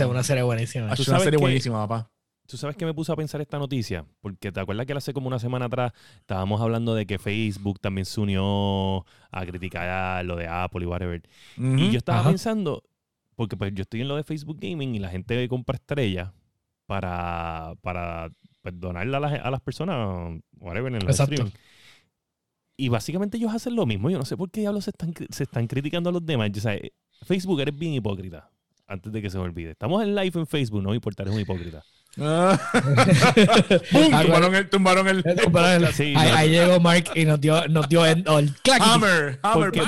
una 0.10 0.24
serie 0.24 0.44
buenísima. 0.44 0.96
¿Tú 0.96 1.04
una 1.08 1.20
serie 1.20 1.40
buenísima, 1.40 1.88
papá. 1.88 2.12
¿Tú 2.48 2.58
sabes 2.58 2.76
que 2.76 2.86
me 2.86 2.94
puse 2.94 3.12
a 3.12 3.16
pensar 3.16 3.42
esta 3.42 3.58
noticia? 3.58 4.06
Porque 4.22 4.52
te 4.52 4.60
acuerdas 4.60 4.86
que 4.86 4.94
hace 4.94 5.14
como 5.14 5.28
una 5.28 5.40
semana 5.40 5.66
atrás 5.66 5.94
estábamos 6.20 6.62
hablando 6.62 6.94
de 6.94 7.06
que 7.08 7.18
Facebook 7.18 7.80
también 7.80 8.06
se 8.06 8.22
unió 8.22 9.06
a 9.32 9.46
criticar 9.46 10.24
lo 10.26 10.36
de 10.36 10.48
Apple 10.48 10.84
y 10.84 10.88
whatever. 10.88 11.24
Y 11.58 11.92
yo 11.92 11.98
estaba 11.98 12.20
Ajá. 12.20 12.30
pensando, 12.30 12.84
porque 13.36 13.58
pues 13.58 13.74
yo 13.74 13.82
estoy 13.82 14.02
en 14.02 14.08
lo 14.08 14.16
de 14.16 14.24
Facebook 14.24 14.58
Gaming 14.60 14.94
y 14.96 15.00
la 15.00 15.10
gente 15.10 15.48
compra 15.48 15.76
estrellas 15.76 16.32
para, 16.86 17.74
para 17.82 18.30
pues, 18.62 18.80
donarla 18.80 19.18
a 19.18 19.22
las, 19.22 19.34
a 19.42 19.50
las 19.50 19.62
personas, 19.62 20.40
whatever, 20.60 20.94
en 20.94 21.06
los 21.06 21.20
streaming. 21.20 21.52
Y 22.78 22.90
básicamente 22.90 23.38
ellos 23.38 23.54
hacen 23.54 23.76
lo 23.76 23.86
mismo. 23.86 24.10
Yo 24.10 24.20
no 24.20 24.26
sé 24.26 24.38
por 24.38 24.52
qué 24.52 24.62
diablos 24.62 24.84
se 24.84 24.92
están, 24.92 25.14
se 25.30 25.44
están 25.44 25.66
criticando 25.66 26.10
a 26.10 26.14
los 26.14 26.26
demás. 26.26 26.52
O 26.56 26.60
sea, 26.60 26.76
eh, 26.76 26.92
Facebook 27.24 27.60
eres 27.62 27.76
bien 27.76 27.94
hipócrita. 27.94 28.52
Antes 28.88 29.12
de 29.12 29.22
que 29.22 29.32
se 29.32 29.38
me 29.38 29.46
olvide. 29.46 29.72
Estamos 29.72 30.04
en 30.04 30.14
live 30.14 30.40
en 30.40 30.46
Facebook, 30.46 30.84
no 30.84 30.90
me 30.90 30.96
importa, 30.96 31.24
eres 31.24 31.34
un 31.34 31.42
hipócrita. 31.42 31.84
Ah. 32.20 32.58
Tumbaron 33.92 34.56
el, 34.56 34.70
tumbaron 34.70 35.08
el, 35.08 35.18
el 35.26 35.36
podcast. 35.52 35.94
Sí, 35.94 36.14
ahí, 36.16 36.32
no. 36.32 36.38
ahí 36.38 36.50
llegó 36.50 36.80
Mark 36.80 37.06
y 37.16 37.26
nos 37.26 37.42
dio, 37.42 37.68
nos 37.68 37.90
dio 37.90 38.06
el, 38.06 38.24
el 38.28 38.54
clack. 38.62 38.82
Hammer, 38.82 39.40
Hammer, 39.44 39.72
bam, 39.72 39.88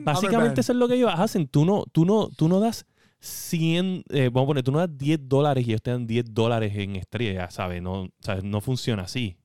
Básicamente 0.00 0.36
Hammer 0.36 0.58
eso 0.60 0.72
es 0.72 0.78
lo 0.78 0.88
que 0.88 0.94
ellos 0.94 1.12
hacen. 1.14 1.46
Tú 1.46 1.64
no, 1.64 1.84
tú 1.92 2.04
no, 2.04 2.28
tú 2.36 2.48
no 2.48 2.60
das 2.60 2.86
100, 3.20 4.04
eh, 4.10 4.30
vamos 4.32 4.44
a 4.44 4.46
poner, 4.48 4.64
tú 4.64 4.72
no 4.72 4.78
das 4.78 4.96
10 4.96 5.28
dólares 5.28 5.66
y 5.66 5.70
ellos 5.70 5.82
te 5.82 5.90
dan 5.90 6.06
10 6.06 6.34
dólares 6.34 6.72
en 6.76 6.96
estrellas, 6.96 7.54
¿sabes? 7.54 7.82
No, 7.82 8.08
¿sabes? 8.20 8.44
no 8.44 8.60
funciona 8.60 9.04
así. 9.04 9.36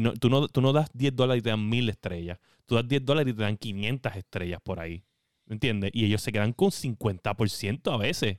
No, 0.00 0.12
tú, 0.14 0.28
no, 0.28 0.48
tú 0.48 0.60
no 0.60 0.72
das 0.72 0.90
10 0.92 1.16
dólares 1.16 1.40
y 1.40 1.42
te 1.42 1.50
dan 1.50 1.68
1000 1.68 1.88
estrellas. 1.88 2.38
Tú 2.66 2.74
das 2.74 2.86
10 2.86 3.04
dólares 3.04 3.32
y 3.32 3.36
te 3.36 3.42
dan 3.42 3.56
500 3.56 4.16
estrellas 4.16 4.60
por 4.62 4.80
ahí. 4.80 5.04
¿Me 5.46 5.54
entiendes? 5.54 5.90
Y 5.94 6.04
ellos 6.04 6.20
se 6.20 6.30
quedan 6.30 6.52
con 6.52 6.70
50% 6.70 7.92
a 7.92 7.96
veces. 7.96 8.38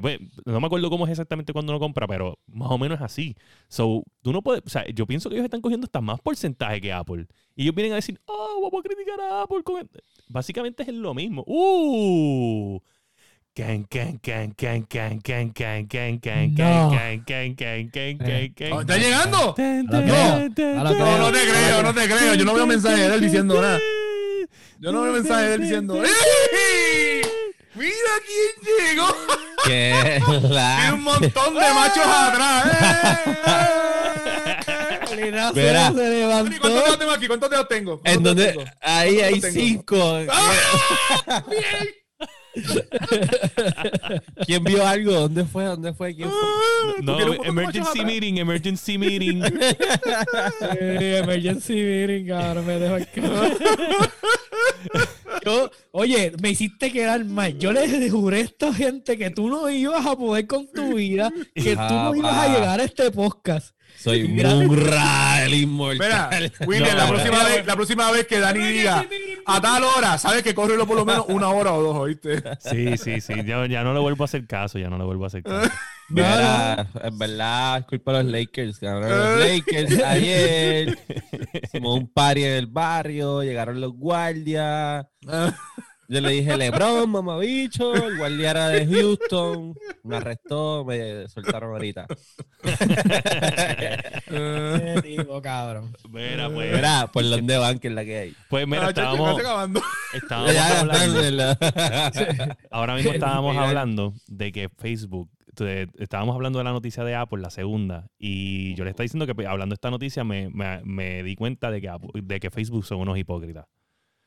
Bueno, 0.00 0.26
no 0.44 0.60
me 0.60 0.66
acuerdo 0.66 0.88
cómo 0.90 1.04
es 1.06 1.10
exactamente 1.10 1.52
cuando 1.52 1.72
uno 1.72 1.80
compra, 1.80 2.06
pero 2.06 2.38
más 2.46 2.70
o 2.70 2.78
menos 2.78 2.98
es 2.98 3.04
así. 3.04 3.36
So, 3.68 4.04
tú 4.22 4.32
no 4.32 4.40
puedes, 4.42 4.62
o 4.64 4.68
sea, 4.68 4.86
yo 4.88 5.06
pienso 5.06 5.28
que 5.28 5.34
ellos 5.36 5.44
están 5.44 5.60
cogiendo 5.60 5.86
hasta 5.86 6.00
más 6.00 6.20
porcentaje 6.20 6.80
que 6.80 6.92
Apple. 6.92 7.26
Y 7.56 7.62
ellos 7.62 7.74
vienen 7.74 7.92
a 7.92 7.96
decir, 7.96 8.20
oh, 8.26 8.60
vamos 8.62 8.84
a 8.84 8.88
criticar 8.88 9.20
a 9.20 9.42
Apple. 9.42 9.62
con 9.64 9.80
el-". 9.80 9.90
Básicamente 10.28 10.82
es 10.82 10.88
lo 10.88 11.14
mismo. 11.14 11.42
¡Uh! 11.46 12.80
Can, 13.54 13.84
can, 13.84 14.16
can, 14.18 14.52
can, 14.52 14.84
can, 14.86 15.20
can, 15.20 15.50
can, 15.50 15.84
can, 15.84 16.18
can, 16.18 16.54
can, 16.54 17.24
can, 17.24 17.54
can, 17.54 17.90
can, 17.90 18.18
can, 18.18 18.54
can, 18.54 18.72
Oh, 18.72 18.80
¿Está 18.80 18.96
llegando? 18.96 19.54
No, 19.58 19.82
no 21.18 21.32
te 21.32 21.38
creo, 21.42 21.82
no 21.82 21.92
te 21.92 22.06
creo. 22.06 22.34
Yo 22.34 22.44
no 22.46 22.54
veo 22.54 22.66
mensaje 22.66 23.08
de 23.08 23.14
él 23.14 23.20
diciendo 23.20 23.60
nada. 23.60 23.78
Yo 24.80 24.90
no 24.90 25.02
veo 25.02 25.12
mensaje 25.12 25.48
de 25.48 25.54
él 25.54 25.60
diciendo. 25.60 26.02
¡Ey! 26.02 27.22
¡Mira 27.74 27.90
quién 28.26 28.96
llegó! 28.96 29.06
Que 29.64 30.20
la... 30.50 30.90
un 30.94 31.02
montón 31.02 31.54
de 31.54 31.60
machos 31.74 32.06
atrás. 32.06 32.64
¡Eh! 35.06 35.52
Verá. 35.54 35.92
se 35.92 35.96
Dani, 35.96 36.10
levantó. 36.10 36.60
¿Cuántos 36.60 36.84
dedos 36.84 36.98
tengo 36.98 37.12
aquí? 37.12 37.26
¿Cuántos 37.26 37.50
dedos 37.50 37.68
tengo? 37.68 38.00
¿Cuántos 38.00 38.14
En 38.16 38.22
donde 38.22 38.46
tengo? 38.52 38.64
ahí 38.80 39.20
hay 39.20 39.40
¿Cuántos 39.40 39.52
tengo? 39.52 39.66
cinco. 39.66 40.18
¡Ah! 40.30 41.44
¡Bien! 41.48 42.01
¿Quién 44.46 44.64
vio 44.64 44.86
algo? 44.86 45.12
¿Dónde 45.12 45.44
fue? 45.44 45.64
¿Dónde 45.64 45.94
fue? 45.94 46.14
¿Quién 46.14 46.28
fue? 46.28 46.38
Ah, 46.38 46.92
¿tú 46.98 47.02
No, 47.02 47.44
emergency 47.44 48.04
meeting, 48.04 48.36
emergency 48.38 48.98
meeting. 48.98 49.42
Eh, 50.80 51.20
emergency 51.22 51.74
meeting, 51.74 52.26
cabrón, 52.26 52.66
me 52.66 52.78
dejo 52.78 52.94
acá. 52.94 53.22
Yo, 55.44 55.70
oye, 55.92 56.32
me 56.40 56.50
hiciste 56.50 56.92
quedar 56.92 57.24
mal. 57.24 57.58
Yo 57.58 57.72
le 57.72 58.10
juré 58.10 58.38
a 58.38 58.40
esta 58.40 58.72
gente 58.72 59.18
que 59.18 59.30
tú 59.30 59.48
no 59.48 59.68
ibas 59.68 60.06
a 60.06 60.16
poder 60.16 60.46
con 60.46 60.70
tu 60.70 60.94
vida, 60.94 61.32
que 61.54 61.74
tú 61.74 61.94
no 61.94 62.14
ibas 62.14 62.36
a 62.36 62.54
llegar 62.54 62.80
a 62.80 62.84
este 62.84 63.10
podcast. 63.10 63.74
Soy 63.96 64.28
Mira. 64.28 64.50
Munra, 64.50 65.44
el 65.44 65.50
Mira, 65.50 65.62
inmortal. 65.62 66.52
William, 66.66 66.96
la, 66.96 67.08
próxima 67.08 67.38
no. 67.38 67.44
vez, 67.44 67.66
la 67.66 67.74
próxima 67.76 68.10
vez 68.10 68.26
que 68.26 68.40
Dani 68.40 68.60
diga 68.60 69.06
a 69.46 69.60
tal 69.60 69.84
hora, 69.84 70.18
sabes 70.18 70.42
que 70.42 70.54
corre 70.54 70.76
por 70.84 70.96
lo 70.96 71.04
menos 71.04 71.24
una 71.28 71.48
hora 71.48 71.72
o 71.72 71.82
dos, 71.82 71.96
¿oíste? 71.96 72.42
Sí, 72.60 72.96
sí, 72.96 73.20
sí. 73.20 73.34
Ya, 73.44 73.66
ya 73.66 73.82
no 73.84 73.94
le 73.94 74.00
vuelvo 74.00 74.24
a 74.24 74.26
hacer 74.26 74.46
caso, 74.46 74.78
ya 74.78 74.88
no 74.88 74.98
le 74.98 75.04
vuelvo 75.04 75.24
a 75.24 75.26
hacer 75.28 75.42
caso. 75.42 75.70
Mira, 76.08 76.86
en 77.02 77.18
verdad, 77.18 77.78
es 77.78 77.84
culpa 77.86 78.12
de 78.12 78.22
los 78.24 78.32
Lakers. 78.32 78.80
Ganaron 78.80 79.38
los 79.38 79.48
Lakers 79.48 80.02
ayer. 80.04 80.98
Hicimos 81.62 81.98
un 82.00 82.12
party 82.12 82.44
en 82.44 82.52
el 82.52 82.66
barrio. 82.66 83.42
Llegaron 83.42 83.80
los 83.80 83.92
guardias. 83.92 85.06
Yo 86.08 86.20
le 86.20 86.30
dije, 86.30 86.56
Lebron, 86.56 87.08
mamabicho. 87.10 87.94
El 87.94 88.18
guardia 88.18 88.50
era 88.50 88.68
de 88.68 88.86
Houston. 88.86 89.74
Me 90.02 90.16
arrestó, 90.16 90.84
me 90.84 91.26
soltaron 91.28 91.70
ahorita. 91.72 92.06
Qué 94.28 95.00
tipo, 95.02 95.40
cabrón. 95.42 95.94
Mira, 96.10 96.50
pues, 96.50 96.74
Mira, 96.74 97.06
por 97.12 97.28
dónde 97.28 97.56
van, 97.56 97.78
que 97.78 97.88
es 97.88 97.94
la 97.94 98.04
que 98.04 98.18
hay. 98.18 98.34
pues 98.48 98.66
mira, 98.66 98.86
Ah, 98.86 98.88
estábamos, 98.90 99.40
estábamos 100.12 100.54
Ya, 100.54 100.80
hablando, 100.80 101.56
ahora 102.70 102.94
mismo 102.96 103.12
estábamos 103.12 103.52
Mira. 103.54 103.68
hablando 103.68 104.14
de 104.26 104.52
que 104.52 104.68
Facebook, 104.68 105.30
estábamos 105.98 106.34
hablando 106.34 106.58
de 106.58 106.64
la 106.64 106.72
noticia 106.72 107.04
de 107.04 107.14
Apple, 107.14 107.40
la 107.40 107.50
segunda, 107.50 108.08
y 108.18 108.74
yo 108.74 108.84
le 108.84 108.90
estaba 108.90 109.04
diciendo 109.04 109.26
que 109.26 109.34
pues, 109.34 109.46
hablando 109.46 109.72
de 109.72 109.76
esta 109.76 109.90
noticia 109.90 110.24
me, 110.24 110.48
me- 110.50 110.82
me 110.84 111.22
di 111.22 111.36
cuenta 111.36 111.70
de 111.70 111.80
que, 111.80 111.88
Apple- 111.88 112.10
de 112.22 112.40
que 112.40 112.50
Facebook 112.50 112.84
son 112.84 112.98
unos 113.00 113.16
hipócritas. 113.18 113.66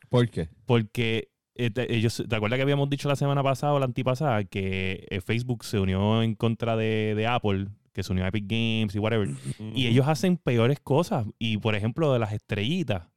¿Por 0.10 0.30
qué? 0.30 0.50
Porque 0.66 1.30
eh, 1.56 1.70
te- 1.72 1.94
ellos, 1.96 2.24
¿te 2.28 2.36
acuerdas 2.36 2.58
que 2.58 2.64
habíamos 2.64 2.90
dicho 2.90 3.08
la 3.10 3.16
semana 3.16 3.42
pasada 3.44 3.74
o 3.74 3.80
la 3.80 3.86
antipasada 3.86 4.44
que 4.44 5.06
eh, 5.10 5.22
Facebook 5.22 5.64
se 5.66 5.80
unió 5.80 6.22
en 6.22 6.36
contra 6.36 6.76
de, 6.76 7.14
de 7.16 7.28
Apple, 7.28 7.68
que 7.94 8.04
se 8.04 8.12
unió 8.12 8.26
a 8.26 8.28
Epic 8.28 8.46
Games 8.48 8.94
y 8.96 9.00
whatever? 9.00 9.30
Y 9.74 9.88
ellos 9.88 10.08
hacen 10.08 10.38
peores 10.38 10.80
cosas. 10.80 11.26
Y 11.40 11.58
por 11.58 11.76
ejemplo, 11.76 12.08
lo 12.08 12.14
de 12.14 12.20
las 12.20 12.34
estrellitas. 12.34 13.08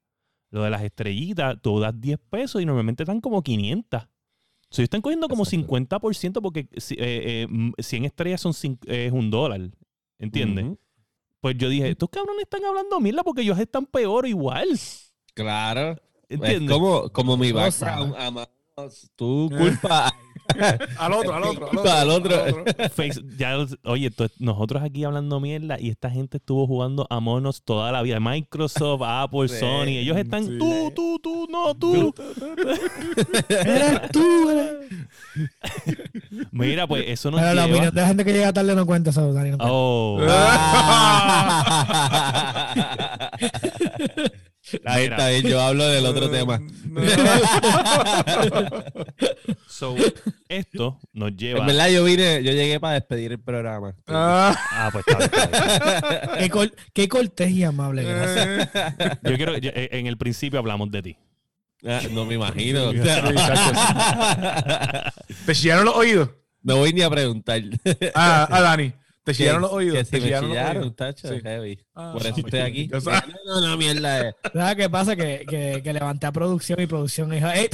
Lo 0.50 0.62
de 0.62 0.70
las 0.70 0.82
estrellitas, 0.82 1.56
tú 1.60 1.78
das 1.78 2.00
10 2.00 2.18
pesos 2.30 2.62
y 2.62 2.64
normalmente 2.64 3.04
dan 3.04 3.20
como 3.20 3.42
500. 3.42 4.02
So, 4.70 4.80
ellos 4.80 4.84
están 4.84 5.02
cogiendo 5.02 5.28
como 5.28 5.42
Exacto. 5.44 5.74
50% 5.76 6.40
porque 6.42 6.60
eh, 6.60 6.66
eh, 6.98 7.46
mm, 7.48 7.72
100 7.78 8.04
estrellas 8.06 8.40
son 8.40 8.52
es 8.86 9.12
un 9.12 9.30
dólar. 9.30 9.60
¿Entiendes? 10.18 10.78
Pues 11.40 11.56
yo 11.56 11.68
dije, 11.68 11.88
estos 11.90 12.08
cabrones 12.10 12.42
están 12.42 12.64
hablando 12.64 12.98
mierda 13.00 13.22
porque 13.22 13.42
ellos 13.42 13.58
están 13.58 13.86
peor 13.86 14.26
igual. 14.26 14.68
Claro. 15.34 15.96
¿Entiendes? 16.28 16.70
Es 16.70 16.70
como, 16.82 17.08
como 17.10 17.36
mi 17.36 17.50
Tú 17.50 17.56
background. 17.56 18.14
amamos, 18.18 18.48
tu 19.16 19.50
culpa. 19.56 20.12
Al 20.98 21.12
otro, 21.12 21.34
al 21.34 21.42
otro, 21.44 21.68
al 21.70 22.08
otro. 22.10 22.42
Al 22.42 22.54
otro. 22.54 22.64
Face- 22.96 23.22
ya, 23.36 23.54
oye, 23.84 24.10
tú- 24.10 24.30
nosotros 24.38 24.82
aquí 24.82 25.04
hablando 25.04 25.40
mierda 25.40 25.78
y 25.78 25.90
esta 25.90 26.08
gente 26.08 26.38
estuvo 26.38 26.66
jugando 26.66 27.06
a 27.10 27.20
monos 27.20 27.62
toda 27.64 27.92
la 27.92 28.00
vida. 28.00 28.18
Microsoft, 28.18 29.02
Apple, 29.06 29.48
Sí, 29.48 29.56
Sony. 29.60 29.98
Ellos 29.98 30.16
están, 30.16 30.46
sí. 30.46 30.56
tú, 30.58 30.90
tú, 30.96 31.18
tú, 31.22 31.46
no, 31.50 31.74
tú. 31.74 32.14
Eres 33.50 34.10
tú. 34.10 34.48
Mira, 36.50 36.86
pues 36.86 37.04
eso 37.08 37.30
nos 37.30 37.40
Pero 37.42 37.52
la 37.52 37.66
opinión 37.66 37.94
de 37.94 38.06
gente 38.06 38.24
que 38.24 38.32
llega 38.32 38.50
tarde 38.52 38.74
no 38.74 38.86
cuenta 38.86 39.10
eso, 39.10 39.30
Dani. 39.34 39.50
no 39.50 39.58
cuenta. 39.58 39.70
Oh. 39.70 40.18
Ahí 44.84 45.04
está 45.04 45.28
bien, 45.28 45.46
yo 45.46 45.60
hablo 45.60 45.86
del 45.86 46.04
otro 46.06 46.28
tema. 46.30 46.60
So, 49.66 49.94
esto 50.48 50.98
nos 51.12 51.36
lleva... 51.36 51.60
En 51.60 51.66
verdad, 51.66 51.88
yo 51.90 52.04
vine, 52.04 52.42
yo 52.42 52.52
llegué 52.52 52.80
para 52.80 52.94
despedir 52.94 53.32
el 53.32 53.38
programa. 53.40 53.94
Ah, 54.06 54.56
Ah, 54.72 54.88
pues 54.92 55.04
está 55.06 55.18
bien, 55.18 55.30
está 55.32 56.08
bien. 56.08 56.20
Qué, 56.38 56.50
cor- 56.50 56.72
qué 56.92 57.08
cortés 57.08 57.50
y 57.50 57.64
amable. 57.64 58.04
gracias. 58.04 58.70
Yo 59.22 59.36
quiero... 59.36 59.58
yo- 59.58 59.70
eh, 59.74 59.88
en 59.92 60.06
el 60.06 60.16
principio 60.16 60.58
hablamos 60.58 60.90
de 60.90 61.02
ti. 61.02 61.16
Ah, 61.86 62.00
no 62.10 62.24
me 62.24 62.34
imagino. 62.34 62.92
¿Te 65.46 65.54
chillaron 65.54 65.84
los 65.84 65.94
oídos? 65.94 66.30
no 66.62 66.76
voy 66.78 66.92
ni 66.92 67.02
a 67.02 67.10
preguntar. 67.10 67.62
Ah, 68.14 68.48
ah 68.50 68.60
Dani. 68.60 68.92
¿Te 69.32 69.34
chillaron 69.34 69.62
los 69.62 69.72
oídos? 69.72 69.94
que 69.96 70.04
¿Te 70.04 70.16
si 70.18 70.22
chillaron 70.24 70.48
los 70.48 70.56
chillaron, 70.58 70.82
oídos? 70.82 70.96
tacho, 70.96 71.28
Sí. 71.28 71.40
heavy. 71.42 71.78
Ah, 71.94 72.10
Por 72.12 72.22
eso 72.22 72.34
ah, 72.36 72.40
estoy 72.44 72.60
aquí. 72.60 72.88
yo 72.88 73.00
sabía. 73.00 73.24
No, 73.46 73.60
no, 73.60 73.76
mierda. 73.76 74.28
eh. 74.28 74.34
¿Sabes 74.52 74.76
qué 74.76 74.90
pasa? 74.90 75.16
Que, 75.16 75.44
que, 75.48 75.80
que 75.82 75.92
levanté 75.92 76.26
a 76.26 76.32
producción 76.32 76.80
y 76.80 76.86
producción 76.86 77.30
dijo, 77.30 77.48
"Ey, 77.48 77.68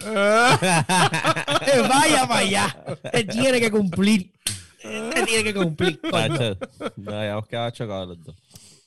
vaya 1.88 2.26
para 2.28 2.38
allá. 2.40 2.76
Él 3.12 3.26
tiene 3.26 3.60
que 3.60 3.70
cumplir. 3.70 4.32
Él 4.82 5.24
tiene 5.26 5.44
que 5.44 5.54
cumplir. 5.54 6.00
coño". 6.00 6.12
Tacho, 6.56 6.58
no, 6.96 7.12
habíamos 7.18 7.46
quedado 7.48 7.70
chocados 7.70 8.08
los 8.08 8.24
dos. 8.24 8.36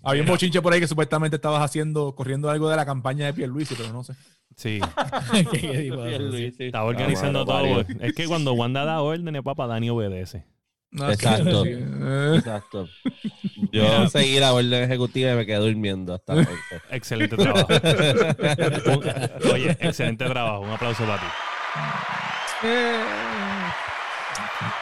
Había 0.03 0.21
un 0.23 0.27
bochinche 0.27 0.61
por 0.61 0.73
ahí 0.73 0.79
que 0.79 0.87
supuestamente 0.87 1.35
estabas 1.35 1.61
haciendo, 1.63 2.15
corriendo 2.15 2.49
algo 2.49 2.69
de 2.69 2.75
la 2.75 2.85
campaña 2.85 3.25
de 3.27 3.33
Pierluisi, 3.33 3.75
pero 3.75 3.91
no 3.93 4.03
sé. 4.03 4.13
Sí, 4.55 4.79
estaba 6.59 6.85
organizando 6.85 7.41
Ah, 7.41 7.45
todo. 7.45 7.85
Es 7.99 8.13
que 8.13 8.27
cuando 8.27 8.53
Wanda 8.53 8.83
da 8.83 9.01
órdenes, 9.01 9.41
papá, 9.43 9.67
Dani 9.67 9.89
obedece. 9.89 10.45
No, 10.91 11.09
Exacto. 11.11 11.63
sí. 11.63 11.69
Eh, 11.73 12.33
Exacto. 12.37 12.87
Yo 13.71 14.09
seguí 14.09 14.39
la 14.39 14.53
orden 14.53 14.83
ejecutiva 14.83 15.31
y 15.31 15.35
me 15.35 15.45
quedé 15.45 15.57
durmiendo 15.57 16.13
hasta 16.13 16.33
ahorita. 16.33 16.51
Excelente 16.91 17.37
trabajo. 17.37 17.67
Oye, 19.53 19.71
excelente 19.79 20.25
trabajo. 20.25 20.61
Un 20.61 20.69
aplauso 20.71 21.05
para 21.05 21.19
ti. 21.21 21.27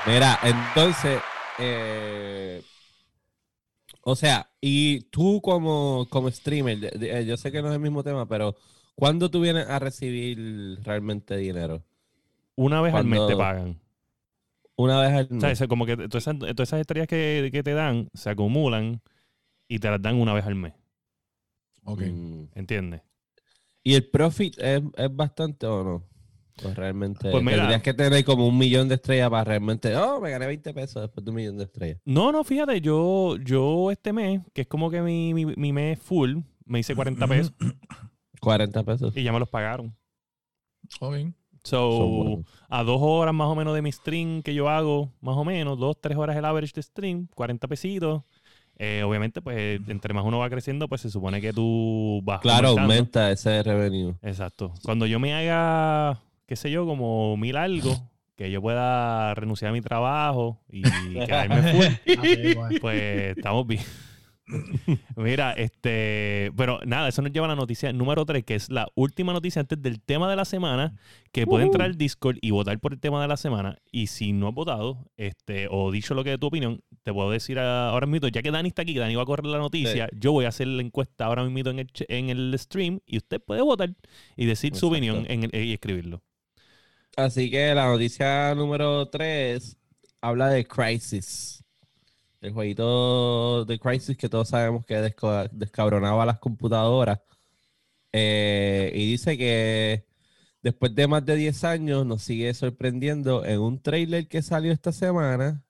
Mira, 0.07 0.39
entonces, 0.43 1.21
eh, 1.59 2.61
o 4.01 4.15
sea, 4.15 4.49
y 4.59 5.01
tú 5.11 5.41
como, 5.41 6.07
como 6.09 6.31
streamer, 6.31 6.79
de- 6.79 6.91
de- 6.91 7.25
yo 7.25 7.37
sé 7.37 7.51
que 7.51 7.61
no 7.61 7.67
es 7.69 7.75
el 7.75 7.79
mismo 7.79 8.03
tema, 8.03 8.27
pero 8.27 8.55
¿cuándo 8.95 9.29
tú 9.29 9.41
vienes 9.41 9.67
a 9.67 9.77
recibir 9.79 10.79
realmente 10.83 11.37
dinero? 11.37 11.83
Una 12.55 12.81
vez 12.81 12.93
al 12.93 13.05
mes 13.05 13.27
te 13.27 13.35
pagan. 13.37 13.79
Una 14.81 14.99
vez 15.01 15.11
al 15.11 15.27
O 15.29 15.33
mes. 15.35 15.57
sea, 15.57 15.65
es 15.65 15.67
como 15.69 15.85
que 15.85 15.95
todas 15.97 16.15
esas, 16.23 16.39
todas 16.39 16.69
esas 16.69 16.79
estrellas 16.79 17.07
que, 17.07 17.49
que 17.51 17.63
te 17.63 17.73
dan 17.73 18.09
se 18.13 18.29
acumulan 18.29 19.01
y 19.67 19.79
te 19.79 19.89
las 19.89 20.01
dan 20.01 20.15
una 20.15 20.33
vez 20.33 20.45
al 20.45 20.55
mes. 20.55 20.73
Ok. 21.83 22.01
Mm. 22.01 22.43
¿Entiendes? 22.55 23.01
¿Y 23.83 23.95
el 23.95 24.09
profit 24.09 24.57
es, 24.59 24.81
es 24.95 25.15
bastante 25.15 25.65
o 25.65 25.83
no? 25.83 26.03
Pues 26.61 26.75
realmente 26.75 27.29
Pues 27.31 27.43
mira- 27.43 27.57
tendrías 27.57 27.81
que 27.81 27.93
tener 27.93 28.23
como 28.25 28.47
un 28.47 28.57
millón 28.57 28.87
de 28.89 28.95
estrellas 28.95 29.29
para 29.29 29.43
realmente, 29.45 29.95
oh, 29.95 30.19
me 30.21 30.29
gané 30.29 30.45
20 30.45 30.73
pesos 30.73 31.01
después 31.01 31.23
de 31.23 31.31
un 31.31 31.35
millón 31.35 31.57
de 31.57 31.63
estrellas. 31.65 32.01
No, 32.05 32.31
no, 32.31 32.43
fíjate, 32.43 32.81
yo, 32.81 33.37
yo 33.37 33.91
este 33.91 34.11
mes, 34.13 34.41
que 34.53 34.61
es 34.61 34.67
como 34.67 34.89
que 34.91 35.01
mi, 35.01 35.33
mi, 35.33 35.45
mi 35.45 35.71
mes 35.73 35.99
full, 35.99 36.37
me 36.65 36.79
hice 36.79 36.95
40 36.95 37.27
pesos 37.27 37.53
40 38.41 38.83
pesos. 38.83 39.15
y 39.17 39.23
ya 39.23 39.31
me 39.33 39.39
los 39.39 39.49
pagaron. 39.49 39.95
Ok. 41.01 41.15
So, 41.63 42.41
a 42.69 42.83
dos 42.83 42.99
horas 43.01 43.33
más 43.33 43.47
o 43.47 43.55
menos 43.55 43.73
de 43.75 43.81
mi 43.81 43.91
stream 43.91 44.41
que 44.41 44.53
yo 44.53 44.69
hago, 44.69 45.11
más 45.21 45.35
o 45.37 45.43
menos, 45.43 45.77
dos, 45.77 45.97
tres 45.99 46.17
horas 46.17 46.35
el 46.37 46.45
average 46.45 46.73
de 46.75 46.83
stream, 46.83 47.27
40 47.35 47.67
pesitos. 47.67 48.23
Eh, 48.77 49.03
obviamente, 49.05 49.41
pues, 49.41 49.81
entre 49.89 50.13
más 50.13 50.23
uno 50.23 50.39
va 50.39 50.49
creciendo, 50.49 50.87
pues 50.87 51.01
se 51.01 51.09
supone 51.09 51.41
que 51.41 51.51
tú 51.51 52.21
vas 52.23 52.39
Claro, 52.39 52.69
aumentando. 52.69 52.93
aumenta 52.93 53.31
ese 53.31 53.61
revenue. 53.61 54.15
Exacto. 54.21 54.73
Cuando 54.83 55.05
yo 55.05 55.19
me 55.19 55.33
haga, 55.33 56.21
qué 56.45 56.55
sé 56.55 56.71
yo, 56.71 56.85
como 56.85 57.35
mil 57.35 57.57
algo, 57.57 57.93
que 58.37 58.49
yo 58.49 58.61
pueda 58.61 59.35
renunciar 59.35 59.71
a 59.71 59.73
mi 59.73 59.81
trabajo 59.81 60.61
y 60.71 60.81
quedarme 61.25 61.61
full, 61.73 61.85
Ah, 62.19 62.27
igual. 62.27 62.77
pues 62.79 63.37
estamos 63.37 63.67
bien. 63.67 63.83
Mira, 65.15 65.51
este, 65.53 66.51
pero 66.57 66.79
nada, 66.85 67.07
eso 67.09 67.21
nos 67.21 67.31
lleva 67.31 67.45
a 67.45 67.49
la 67.49 67.55
noticia 67.55 67.93
número 67.93 68.25
3, 68.25 68.43
que 68.43 68.55
es 68.55 68.69
la 68.69 68.87
última 68.95 69.31
noticia 69.33 69.59
antes 69.59 69.81
del 69.81 70.01
tema 70.01 70.29
de 70.29 70.35
la 70.35 70.45
semana, 70.45 70.95
que 71.31 71.45
puede 71.45 71.65
entrar 71.65 71.85
al 71.85 71.97
Discord 71.97 72.37
y 72.41 72.51
votar 72.51 72.79
por 72.79 72.93
el 72.93 72.99
tema 72.99 73.21
de 73.21 73.27
la 73.27 73.37
semana. 73.37 73.77
Y 73.91 74.07
si 74.07 74.33
no 74.33 74.47
has 74.47 74.53
votado, 74.55 75.05
este, 75.17 75.67
o 75.69 75.91
dicho 75.91 76.13
lo 76.15 76.23
que 76.23 76.33
es 76.33 76.39
tu 76.39 76.47
opinión, 76.47 76.81
te 77.03 77.13
puedo 77.13 77.29
decir 77.31 77.59
ahora 77.59 78.07
mismo, 78.07 78.27
ya 78.29 78.41
que 78.41 78.51
Dani 78.51 78.69
está 78.69 78.81
aquí, 78.81 78.93
que 78.93 78.99
Dani 78.99 79.15
va 79.15 79.23
a 79.23 79.25
correr 79.25 79.45
la 79.45 79.57
noticia, 79.59 80.07
yo 80.17 80.31
voy 80.31 80.45
a 80.45 80.49
hacer 80.49 80.67
la 80.67 80.81
encuesta 80.81 81.25
ahora 81.25 81.43
mismo 81.43 81.69
en 81.69 81.79
el, 81.79 81.87
ch- 81.87 82.05
en 82.09 82.29
el 82.29 82.55
stream 82.57 82.99
y 83.05 83.17
usted 83.17 83.39
puede 83.41 83.61
votar 83.61 83.93
y 84.35 84.45
decir 84.45 84.75
su 84.75 84.87
opinión 84.87 85.25
en 85.29 85.43
el- 85.53 85.63
y 85.65 85.73
escribirlo. 85.73 86.21
Así 87.17 87.51
que 87.51 87.73
la 87.75 87.85
noticia 87.87 88.55
número 88.55 89.07
3 89.09 89.77
habla 90.21 90.49
de 90.49 90.65
Crisis. 90.65 91.63
El 92.41 92.53
jueguito 92.53 93.65
de 93.65 93.79
Crisis 93.79 94.17
que 94.17 94.29
todos 94.29 94.49
sabemos 94.49 94.85
que 94.85 94.95
descabronaba 95.51 96.25
las 96.25 96.39
computadoras. 96.39 97.19
Eh, 98.13 98.91
y 98.95 99.11
dice 99.11 99.37
que 99.37 100.05
después 100.61 100.95
de 100.95 101.07
más 101.07 101.25
de 101.25 101.35
10 101.35 101.63
años 101.65 102.05
nos 102.05 102.23
sigue 102.23 102.53
sorprendiendo 102.53 103.45
en 103.45 103.59
un 103.59 103.81
trailer 103.81 104.27
que 104.27 104.41
salió 104.41 104.71
esta 104.71 104.91
semana 104.91 105.63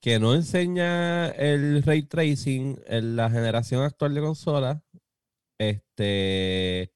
que 0.00 0.18
no 0.18 0.34
enseña 0.34 1.28
el 1.30 1.82
ray 1.82 2.02
tracing 2.04 2.78
en 2.86 3.16
la 3.16 3.30
generación 3.30 3.82
actual 3.82 4.14
de 4.14 4.20
consolas. 4.20 4.82
Este 5.58 6.92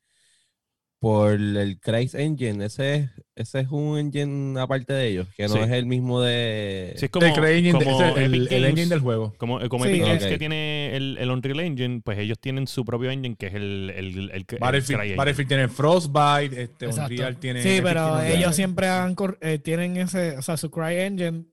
por 1.01 1.30
el 1.32 1.78
Crysis 1.80 2.14
Engine, 2.14 2.64
ese 2.64 2.94
es, 2.96 3.11
ese 3.36 3.61
es 3.61 3.68
un 3.70 3.99
engine 3.99 4.59
aparte 4.61 4.92
de 4.92 5.07
ellos, 5.07 5.28
que 5.36 5.46
no 5.46 5.55
Sí. 5.55 5.61
es 5.61 5.70
el 5.70 5.86
mismo 5.86 6.20
de... 6.20 6.94
Sí, 6.96 7.05
es 7.05 7.11
como, 7.12 7.24
el, 7.26 7.44
Engine 7.44 7.78
de- 7.78 7.84
como 7.84 8.16
el, 8.16 8.49
el 8.53 8.64
engine 8.64 8.86
del 8.88 8.99
juego. 9.01 9.32
Como, 9.38 9.61
como 9.68 9.84
Sí, 9.84 9.90
Epic 9.90 10.03
Games 10.03 10.22
ok. 10.24 10.28
que 10.30 10.38
tiene 10.38 10.96
el, 10.96 11.16
el 11.18 11.30
Unreal 11.30 11.61
Engine, 11.61 12.01
pues 12.05 12.18
ellos 12.18 12.38
tienen 12.40 12.66
su 12.66 12.84
propio 12.84 13.11
engine 13.12 13.36
que 13.36 13.46
es 13.46 13.55
el, 13.55 13.92
el, 13.94 14.30
el, 14.30 14.30
el 14.32 14.46
Battlefield, 14.59 14.99
CryEngine. 14.99 15.16
Battlefield 15.16 15.49
tiene 15.49 15.68
Frostbite, 15.68 16.62
este, 16.62 16.86
Exacto. 16.86 17.12
Unreal 17.12 17.36
tiene... 17.36 17.62
Sí, 17.62 17.80
pero 17.80 18.18
tiene- 18.18 18.34
ellos 18.36 18.57
siempre 18.57 18.88
han 18.88 19.14
eh, 19.40 19.59
tienen 19.61 19.96
ese, 19.99 20.36
o 20.36 20.42
sea, 20.42 20.57
su 20.57 20.68
CryEngine, 20.70 21.44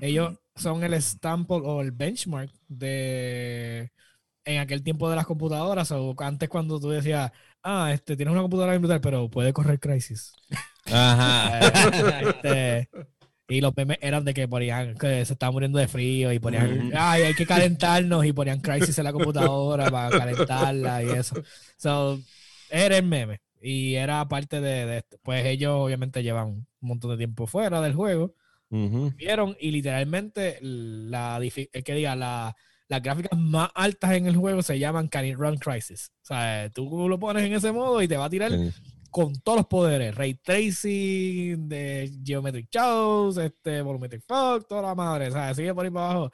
ellos 0.00 0.34
son 0.56 0.84
el 0.84 1.02
sample 1.02 1.56
o 1.64 1.80
el 1.80 1.90
benchmark 1.90 2.50
de 2.68 3.90
en 4.44 4.58
aquel 4.58 4.82
tiempo 4.82 5.08
de 5.10 5.16
las 5.16 5.26
computadoras. 5.26 5.90
O 5.92 6.14
antes 6.18 6.48
cuando 6.48 6.78
tú 6.80 6.90
decías, 6.90 7.32
ah, 7.64 7.90
este, 7.92 8.16
tienes 8.16 8.32
una 8.32 8.42
computadora 8.42 8.72
bien 8.72 8.82
brutal, 8.82 9.00
pero 9.00 9.28
puede 9.28 9.52
correr 9.52 9.80
Crisis. 9.80 10.32
Ajá. 10.86 11.60
Este, 12.20 12.88
y 13.48 13.60
los 13.60 13.76
memes 13.76 13.98
eran 14.00 14.24
de 14.24 14.32
que 14.32 14.48
ponían 14.48 14.94
que 14.94 15.24
se 15.24 15.32
estaba 15.34 15.52
muriendo 15.52 15.78
de 15.78 15.88
frío 15.88 16.32
y 16.32 16.38
ponían, 16.38 16.88
Ujú. 16.88 16.90
ay, 16.96 17.22
hay 17.22 17.34
que 17.34 17.46
calentarnos 17.46 18.24
y 18.24 18.32
ponían 18.32 18.60
Crisis 18.60 18.96
en 18.98 19.04
la 19.04 19.12
computadora 19.12 19.90
para 19.90 20.18
calentarla 20.18 21.02
y 21.02 21.10
eso. 21.10 21.36
So, 21.76 22.20
era 22.70 22.96
el 22.96 23.04
meme 23.04 23.40
y 23.60 23.94
era 23.94 24.26
parte 24.28 24.60
de, 24.60 24.86
de 24.86 24.98
esto. 24.98 25.18
Pues 25.22 25.44
ellos 25.46 25.72
obviamente 25.74 26.22
llevan 26.22 26.48
un 26.48 26.66
montón 26.80 27.10
de 27.10 27.16
tiempo 27.16 27.46
fuera 27.46 27.80
del 27.80 27.94
juego. 27.94 28.34
Vieron 28.70 29.56
y 29.60 29.70
literalmente 29.70 30.58
la, 30.60 31.38
eh, 31.40 31.82
que 31.84 31.94
diga, 31.94 32.16
la, 32.16 32.56
las 32.88 33.02
gráficas 33.02 33.38
más 33.38 33.70
altas 33.74 34.12
en 34.12 34.26
el 34.26 34.36
juego 34.36 34.62
se 34.62 34.78
llaman 34.78 35.08
Can 35.08 35.24
It 35.26 35.36
Run 35.36 35.56
Crisis. 35.56 36.12
O 36.22 36.26
sea, 36.26 36.70
tú 36.70 37.08
lo 37.08 37.18
pones 37.18 37.44
en 37.44 37.54
ese 37.54 37.72
modo 37.72 38.00
y 38.02 38.08
te 38.08 38.16
va 38.16 38.26
a 38.26 38.30
tirar 38.30 38.50
Sí. 38.52 38.70
con 39.10 39.34
todos 39.40 39.58
los 39.58 39.66
poderes, 39.66 40.14
Ray 40.14 40.34
Tracing, 40.34 41.68
de 41.68 42.12
Geometric 42.24 42.68
Shows, 42.70 43.36
este, 43.38 43.80
Volumetric 43.82 44.22
Fog, 44.26 44.66
toda 44.66 44.82
la 44.82 44.94
madre, 44.94 45.30
¿sabes? 45.30 45.56
Sigue 45.56 45.72
por 45.74 45.84
ahí 45.84 45.90
para 45.90 46.10
abajo. 46.10 46.32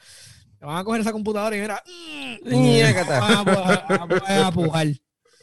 Van 0.61 0.77
a 0.79 0.85
coger 0.85 1.01
esa 1.03 1.13
computadora 1.13 1.57
y 1.57 1.61
mira, 1.61 1.83
mm, 2.45 3.09
van 3.09 3.49
a, 3.49 3.85
a- 4.29 4.47
a 4.49 4.53
pujar. 4.53 4.89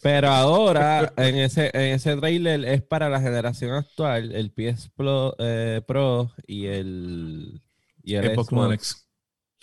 Pero 0.03 0.30
ahora, 0.30 1.12
en 1.18 1.36
ese, 1.38 1.72
en 1.74 1.95
ese 1.95 2.16
trailer 2.18 2.64
es 2.66 2.82
para 2.84 3.10
la 3.10 3.20
generación 3.20 3.72
actual, 3.74 4.32
el 4.32 4.51
PS 4.51 4.89
Pro, 4.95 5.36
eh, 5.39 5.82
Pro 5.88 6.32
y 6.45 6.68
el, 6.68 7.62
y 8.03 8.14
el 8.16 8.26
Xbox 8.36 8.47
Xbox, 8.49 8.64
One 8.66 8.76
X. 8.76 9.07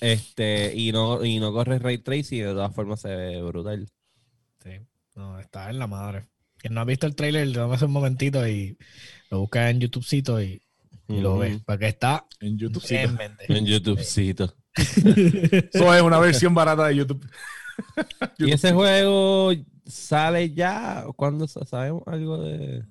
Este, 0.04 0.74
y 0.74 0.92
no, 0.92 1.24
y 1.24 1.38
no 1.38 1.52
corre 1.52 1.78
Ray 1.78 1.98
Tracing, 1.98 2.42
de 2.44 2.52
todas 2.52 2.74
formas 2.74 3.00
se 3.00 3.08
ve 3.14 3.42
brutal. 3.42 3.88
Sí, 4.62 4.70
no, 5.16 5.38
está 5.38 5.70
en 5.70 5.78
la 5.78 5.86
madre. 5.86 6.26
Quien 6.58 6.74
no 6.74 6.80
ha 6.80 6.84
visto 6.84 7.06
el 7.06 7.14
trailer, 7.14 7.52
tómese 7.52 7.84
un 7.86 7.92
momentito 7.92 8.46
y 8.46 8.76
lo 9.30 9.40
busca 9.40 9.70
en 9.70 9.80
YouTubecito 9.80 10.42
y, 10.42 10.60
y 11.08 11.20
lo 11.20 11.32
Ujú. 11.32 11.40
ve. 11.40 11.60
Porque 11.66 11.86
está 11.88 12.26
En 12.40 12.58
YouTube. 12.58 12.82
sí. 12.82 12.96
en 12.96 13.66
YouTubecito. 13.66 14.54
Eso 14.74 15.94
es 15.94 16.02
una 16.02 16.18
versión 16.18 16.54
barata 16.54 16.86
de 16.86 16.96
YouTube. 16.96 17.26
¿Y 18.38 18.52
ese 18.52 18.72
juego 18.72 19.52
sale 19.86 20.52
ya? 20.52 21.04
¿Cuándo 21.16 21.46
sa- 21.48 21.64
sabemos 21.64 22.02
algo 22.06 22.42
de, 22.42 22.84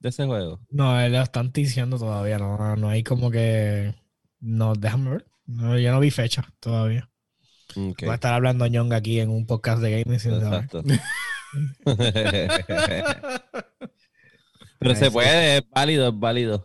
de 0.00 0.08
ese 0.08 0.24
juego? 0.26 0.60
No, 0.70 1.00
él 1.00 1.12
lo 1.12 1.22
están 1.22 1.50
diciendo 1.52 1.98
todavía, 1.98 2.38
no, 2.38 2.76
no 2.76 2.88
hay 2.88 3.02
como 3.02 3.30
que... 3.30 3.94
No, 4.40 4.74
déjame 4.74 5.10
ver. 5.10 5.26
No, 5.46 5.78
yo 5.78 5.92
no 5.92 6.00
vi 6.00 6.10
fecha 6.10 6.44
todavía. 6.60 7.08
Ok, 7.76 8.04
Va 8.06 8.12
a 8.12 8.14
estar 8.16 8.32
hablando 8.34 8.66
Ñonga 8.66 8.96
aquí 8.96 9.20
en 9.20 9.30
un 9.30 9.46
podcast 9.46 9.82
de 9.82 10.02
gaming 10.02 10.18
sin 10.20 10.40
saber. 10.40 10.68
Pero 14.78 14.94
se 14.94 15.10
puede, 15.10 15.58
es 15.58 15.70
válido, 15.70 16.08
es 16.08 16.18
válido. 16.18 16.64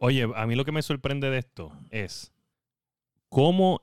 Oye, 0.00 0.26
a 0.34 0.46
mí 0.46 0.54
lo 0.54 0.64
que 0.64 0.72
me 0.72 0.82
sorprende 0.82 1.30
de 1.30 1.38
esto 1.38 1.72
es 1.90 2.32
cómo 3.28 3.82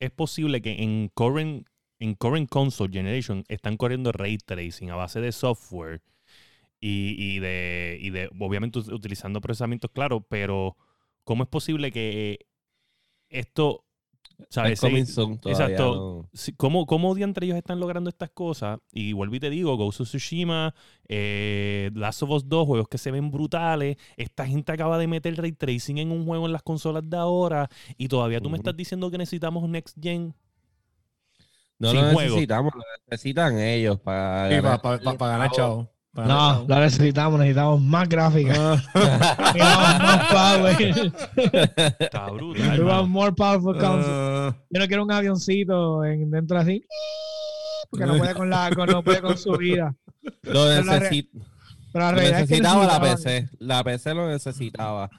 es 0.00 0.10
posible 0.10 0.62
que 0.62 0.82
en 0.82 1.08
current, 1.08 1.66
en 1.98 2.14
current 2.14 2.48
console 2.48 2.92
generation 2.92 3.44
están 3.48 3.76
corriendo 3.76 4.12
ray 4.12 4.38
tracing 4.38 4.90
a 4.90 4.96
base 4.96 5.20
de 5.20 5.32
software 5.32 6.02
y, 6.80 7.16
y 7.18 7.38
de, 7.40 7.98
y 8.00 8.10
de, 8.10 8.30
obviamente, 8.38 8.78
ut- 8.78 8.92
utilizando 8.92 9.40
procesamientos 9.40 9.90
claros, 9.92 10.22
pero 10.28 10.76
¿cómo 11.24 11.42
es 11.42 11.48
posible 11.48 11.90
que 11.92 12.46
esto, 13.28 13.84
¿sabes? 14.50 14.82
Exacto. 14.82 16.28
no. 16.32 16.52
¿Cómo, 16.56 16.86
¿Cómo 16.86 17.16
entre 17.16 17.46
ellos 17.46 17.56
están 17.58 17.80
logrando 17.80 18.10
estas 18.10 18.30
cosas? 18.30 18.78
Y 18.92 19.12
vuelvo 19.12 19.34
y 19.36 19.40
te 19.40 19.50
digo, 19.50 19.76
Ghost 19.76 20.00
of 20.02 20.08
Tsushima, 20.08 20.74
eh, 21.08 21.90
Last 21.94 22.22
of 22.22 22.30
Us 22.30 22.48
2, 22.48 22.66
juegos 22.66 22.88
que 22.88 22.98
se 22.98 23.10
ven 23.10 23.30
brutales. 23.30 23.96
Esta 24.16 24.46
gente 24.46 24.72
acaba 24.72 24.98
de 24.98 25.06
meter 25.06 25.36
ray 25.36 25.52
tracing 25.52 25.98
en 25.98 26.12
un 26.12 26.26
juego 26.26 26.46
en 26.46 26.52
las 26.52 26.62
consolas 26.62 27.08
de 27.08 27.16
ahora 27.16 27.68
y 27.96 28.08
todavía 28.08 28.40
tú 28.40 28.50
me 28.50 28.58
estás 28.58 28.76
diciendo 28.76 29.10
que 29.10 29.18
necesitamos 29.18 29.68
Next 29.68 29.96
Gen. 30.00 30.34
No 31.78 31.90
sin 31.90 32.00
lo 32.00 32.12
juego. 32.12 32.30
necesitamos, 32.30 32.74
lo 32.74 32.82
necesitan 33.10 33.58
ellos 33.60 34.00
para 34.00 34.48
Sí, 34.48 34.54
ganar. 34.56 34.80
para 34.80 34.98
ganar 34.98 35.50
chavo. 35.50 35.90
No, 36.16 36.64
lo 36.66 36.80
necesitamos, 36.80 37.38
necesitamos 37.38 37.80
más 37.80 38.08
gráficas. 38.08 38.58
Ah. 38.58 38.82
necesitamos 39.54 39.98
más 39.98 40.26
power. 40.32 41.12
Está 41.98 42.30
brutal. 42.30 43.06
more 43.08 43.32
powerful 43.32 43.76
console. 43.78 44.04
Ah, 44.08 44.56
Yo 44.70 44.80
no 44.80 44.86
quiero 44.86 45.02
un 45.04 45.12
avioncito 45.12 46.04
en, 46.04 46.30
dentro 46.30 46.58
así. 46.58 46.84
Porque 47.90 48.06
no 48.06 48.16
puede 48.16 48.34
con 48.34 48.48
la 48.50 48.70
con, 48.74 48.88
no 48.88 49.02
puede 49.02 49.20
con 49.20 49.36
su 49.38 49.52
vida. 49.52 49.94
Lo, 50.42 50.64
Pero 50.64 50.82
la 50.84 50.98
re- 50.98 51.10
necesi- 51.10 51.28
Pero 51.92 52.04
la 52.04 52.10
lo 52.12 52.18
realidad 52.18 52.40
es 52.40 52.48
que 52.48 52.60
necesitaba 52.60 52.86
la 52.86 53.00
PC. 53.00 53.48
La 53.60 53.84
PC 53.84 54.14
lo 54.14 54.28
necesitaba. 54.28 55.10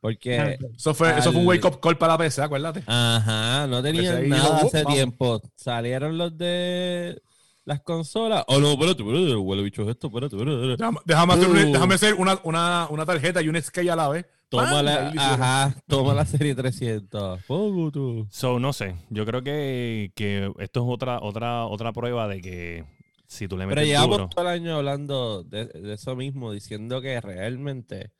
Porque, 0.00 0.58
Eso 0.76 0.94
fue, 0.94 1.18
eso 1.18 1.32
fue 1.32 1.40
un 1.40 1.48
wake 1.48 1.64
up 1.64 1.80
call 1.80 1.96
para 1.98 2.12
la 2.12 2.18
PC, 2.18 2.40
acuérdate. 2.42 2.82
ajá, 2.86 3.66
no 3.66 3.82
tenían 3.82 4.16
ahí 4.18 4.28
nada 4.28 4.58
hace 4.58 4.66
"Uh, 4.66 4.84
vamos". 4.84 4.94
tiempo. 4.94 5.42
Salieron 5.56 6.16
los 6.16 6.36
de 6.38 7.20
las 7.66 7.82
consolas. 7.82 8.44
Oh, 8.48 8.58
no, 8.60 8.70
espérate, 8.72 9.02
espérate, 9.02 9.34
huele 9.36 9.62
bicho 9.62 9.82
es 9.82 9.88
esto, 9.88 10.06
espérate, 10.06 10.34
espérate. 10.36 10.72
espérate. 10.72 10.82
Déjame, 10.82 10.98
déjame 11.04 11.32
hacer, 11.34 11.48
un- 11.50 11.56
Uh. 11.68 11.72
déjame 11.72 11.94
hacer 11.94 12.14
una, 12.14 12.40
una, 12.44 12.86
una 12.90 13.04
tarjeta 13.04 13.42
y 13.42 13.48
un 13.50 13.60
skate 13.60 13.90
a 13.90 13.96
la 13.96 14.08
vez. 14.08 14.24
Toma 14.48 14.80
la, 14.80 15.08
ajá, 15.08 15.74
toma 15.88 16.14
la 16.14 16.24
serie 16.24 16.54
300. 16.54 17.42
Pongo 17.46 17.90
tú. 17.90 18.26
So, 18.30 18.60
no 18.60 18.72
sé. 18.72 18.94
Yo 19.10 19.26
creo 19.26 19.42
que, 19.42 20.12
que 20.14 20.52
esto 20.60 20.80
es 20.80 20.86
otra, 20.88 21.18
otra, 21.20 21.66
otra 21.66 21.92
prueba 21.92 22.28
de 22.28 22.40
que 22.40 22.84
si 23.26 23.48
tú 23.48 23.56
le 23.56 23.64
Pero 23.66 23.74
metes 23.80 23.88
llevamos 23.88 24.16
duro... 24.18 24.28
todo 24.28 24.42
el 24.42 24.50
año 24.52 24.76
hablando 24.76 25.42
de, 25.42 25.66
de 25.66 25.94
eso 25.94 26.14
mismo, 26.14 26.52
diciendo 26.52 27.00
que 27.00 27.20
realmente, 27.20 28.12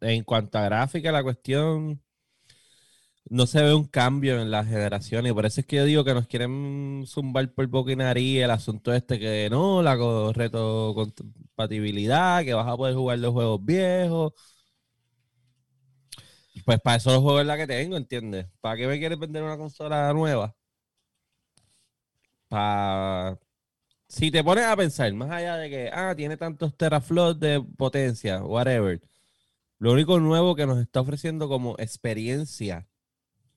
en 0.00 0.22
cuanto 0.22 0.58
a 0.58 0.62
gráfica, 0.66 1.10
la 1.10 1.24
cuestión 1.24 2.00
no 3.30 3.46
se 3.46 3.62
ve 3.62 3.74
un 3.74 3.84
cambio 3.86 4.40
en 4.40 4.50
las 4.50 4.66
generaciones. 4.66 5.30
Y 5.32 5.34
por 5.34 5.44
eso 5.46 5.60
es 5.60 5.66
que 5.66 5.76
yo 5.76 5.84
digo 5.84 6.04
que 6.04 6.14
nos 6.14 6.26
quieren 6.26 7.04
zumbar 7.06 7.52
por 7.52 7.66
boca 7.68 7.92
y 7.92 7.96
nariz 7.96 8.42
el 8.42 8.50
asunto 8.50 8.92
este 8.94 9.18
que 9.18 9.48
no, 9.50 9.82
la 9.82 9.96
co- 9.98 10.32
retrocompatibilidad, 10.32 12.42
que 12.44 12.54
vas 12.54 12.66
a 12.68 12.76
poder 12.76 12.94
jugar 12.94 13.18
los 13.18 13.32
juegos 13.32 13.64
viejos. 13.64 14.32
Pues 16.64 16.80
para 16.80 16.96
eso 16.96 17.10
los 17.12 17.22
juegos 17.22 17.42
es 17.42 17.46
la 17.46 17.56
que 17.56 17.66
tengo, 17.66 17.96
¿entiendes? 17.96 18.46
¿Para 18.60 18.76
qué 18.76 18.86
me 18.86 18.98
quieres 18.98 19.18
vender 19.18 19.42
una 19.42 19.56
consola 19.56 20.12
nueva? 20.12 20.54
Para 22.48 23.38
si 24.08 24.30
te 24.30 24.44
pones 24.44 24.66
a 24.66 24.76
pensar, 24.76 25.12
más 25.14 25.32
allá 25.32 25.56
de 25.56 25.70
que, 25.70 25.90
ah, 25.92 26.14
tiene 26.16 26.36
tantos 26.38 26.76
teraflops 26.76 27.40
de 27.40 27.62
potencia, 27.78 28.44
whatever, 28.44 29.02
lo 29.80 29.92
único 29.92 30.20
nuevo 30.20 30.56
que 30.56 30.66
nos 30.66 30.80
está 30.80 31.02
ofreciendo 31.02 31.48
como 31.48 31.76
experiencia 31.78 32.87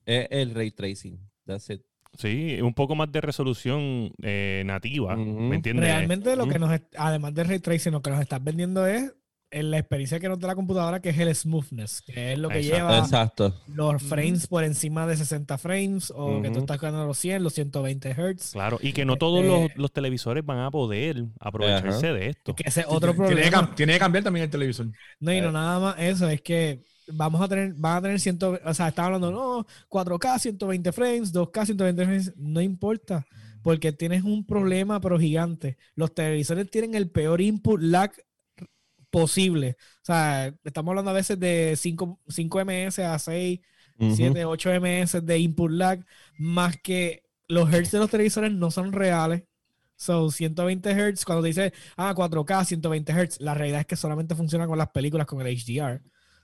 es 0.06 0.26
el 0.30 0.54
ray 0.54 0.70
tracing. 0.70 1.18
That's 1.46 1.70
it. 1.70 1.82
Sí, 2.18 2.60
un 2.60 2.74
poco 2.74 2.94
más 2.94 3.10
de 3.10 3.20
resolución 3.22 4.12
eh, 4.22 4.62
nativa. 4.66 5.16
¿me 5.16 5.56
entiendes? 5.56 5.86
Realmente 5.86 6.36
lo 6.36 6.46
que 6.46 6.58
nos, 6.58 6.70
además 6.96 7.34
de 7.34 7.44
ray 7.44 7.58
tracing, 7.58 7.92
lo 7.92 8.02
que 8.02 8.10
nos 8.10 8.20
estás 8.20 8.42
vendiendo 8.44 8.86
es 8.86 9.12
en 9.50 9.70
la 9.70 9.78
experiencia 9.78 10.18
que 10.18 10.28
nos 10.30 10.38
da 10.38 10.48
la 10.48 10.54
computadora, 10.54 11.00
que 11.00 11.10
es 11.10 11.18
el 11.18 11.34
smoothness, 11.34 12.00
que 12.02 12.32
es 12.32 12.38
lo 12.38 12.48
que 12.48 12.60
Exacto. 12.60 12.76
lleva 12.78 12.98
Exacto. 12.98 13.54
los 13.66 14.02
frames 14.02 14.46
por 14.46 14.64
encima 14.64 15.06
de 15.06 15.14
60 15.16 15.58
frames 15.58 16.10
o 16.14 16.40
que 16.40 16.50
tú 16.50 16.60
estás 16.60 16.80
ganando 16.80 17.06
los 17.06 17.18
100, 17.18 17.42
los 17.42 17.52
120 17.54 18.14
Hz. 18.14 18.52
Claro, 18.52 18.78
y 18.80 18.94
que 18.94 19.04
no 19.04 19.16
todos 19.16 19.44
los, 19.44 19.60
Este- 19.64 19.78
los 19.80 19.92
televisores 19.92 20.44
van 20.44 20.60
a 20.60 20.70
poder 20.70 21.24
aprovecharse 21.38 22.12
de 22.14 22.28
esto. 22.30 22.54
Que 22.54 22.64
ese 22.66 22.84
otro 22.88 23.12
tiene- 23.12 23.26
tiene, 23.28 23.42
que, 23.42 23.50
problema. 23.50 23.74
tiene 23.74 23.92
que 23.94 23.98
cambiar 23.98 24.24
también 24.24 24.44
el 24.44 24.50
televisor. 24.50 24.86
No, 25.20 25.32
y 25.34 25.40
no 25.42 25.48
Eh. 25.48 25.52
nada 25.52 25.78
más 25.80 25.96
eso, 25.98 26.28
es 26.30 26.40
que 26.40 26.82
vamos 27.08 27.40
a 27.40 27.48
tener, 27.48 27.74
van 27.74 27.98
a 27.98 28.02
tener 28.02 28.20
100, 28.20 28.38
o 28.64 28.74
sea, 28.74 28.88
está 28.88 29.06
hablando, 29.06 29.30
no, 29.30 29.66
4K, 29.88 30.38
120 30.38 30.92
frames, 30.92 31.32
2K, 31.32 31.66
120 31.66 32.04
frames, 32.04 32.32
no 32.36 32.60
importa, 32.60 33.26
porque 33.62 33.92
tienes 33.92 34.24
un 34.24 34.44
problema 34.44 35.00
pero 35.00 35.18
gigante. 35.18 35.78
Los 35.94 36.14
televisores 36.14 36.70
tienen 36.70 36.94
el 36.94 37.10
peor 37.10 37.40
input 37.40 37.80
lag 37.80 38.12
posible. 39.10 39.76
O 40.02 40.04
sea, 40.04 40.54
estamos 40.64 40.90
hablando 40.92 41.10
a 41.10 41.14
veces 41.14 41.38
de 41.38 41.74
5, 41.76 42.20
5 42.28 42.64
ms 42.64 42.98
a 43.00 43.18
6, 43.18 43.60
Ujú. 43.98 44.16
7, 44.16 44.44
8 44.44 44.70
ms 44.80 45.24
de 45.24 45.38
input 45.38 45.70
lag, 45.70 46.04
más 46.38 46.76
que 46.78 47.24
los 47.46 47.72
hertz 47.72 47.92
de 47.92 47.98
los 47.98 48.10
televisores 48.10 48.52
no 48.52 48.70
son 48.70 48.92
reales. 48.92 49.44
So, 49.96 50.32
120 50.32 50.90
Hz, 51.12 51.24
cuando 51.24 51.42
te 51.42 51.48
dice, 51.48 51.72
ah, 51.96 52.12
4K, 52.12 52.64
120 52.64 53.12
Hz, 53.12 53.40
la 53.40 53.54
realidad 53.54 53.80
es 53.80 53.86
que 53.86 53.94
solamente 53.94 54.34
funciona 54.34 54.66
con 54.66 54.76
las 54.76 54.88
películas 54.88 55.28
con 55.28 55.40
el 55.40 55.56
HDR. 55.56 56.02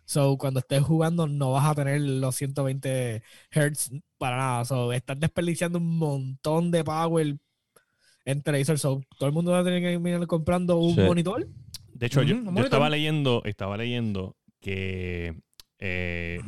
So, 0.09 0.39
cuando 0.39 0.61
estés 0.61 0.83
jugando, 0.83 1.27
no 1.27 1.53
vas 1.53 1.67
a 1.67 1.75
tener 1.75 2.01
los 2.01 2.35
120 2.35 3.23
Hz 3.53 3.91
para 4.17 4.39
nada. 4.39 4.65
So, 4.65 4.91
estás 4.95 5.21
desperdiciando 5.21 5.77
un 5.79 5.99
montón 5.99 6.71
de 6.71 6.83
power 6.83 7.37
en 8.25 8.43
televisor. 8.43 8.79
So, 8.79 9.03
todo 9.19 9.29
el 9.29 9.35
mundo 9.35 9.53
va 9.53 9.59
a 9.59 9.65
tener 9.65 9.83
que 9.83 9.91
terminar 9.91 10.27
comprando 10.27 10.79
un 10.79 10.95
Sí. 10.95 11.03
monitor. 11.03 11.47
De 11.93 12.07
hecho, 12.07 12.23
yo, 12.23 12.37
Ujú, 12.37 12.45
yo 12.47 12.51
monitor. 12.53 12.65
estaba 12.65 12.89
leyendo, 12.89 13.43
estaba 13.45 13.77
leyendo 13.77 14.35
que 14.61 15.43
eh, 15.79 16.41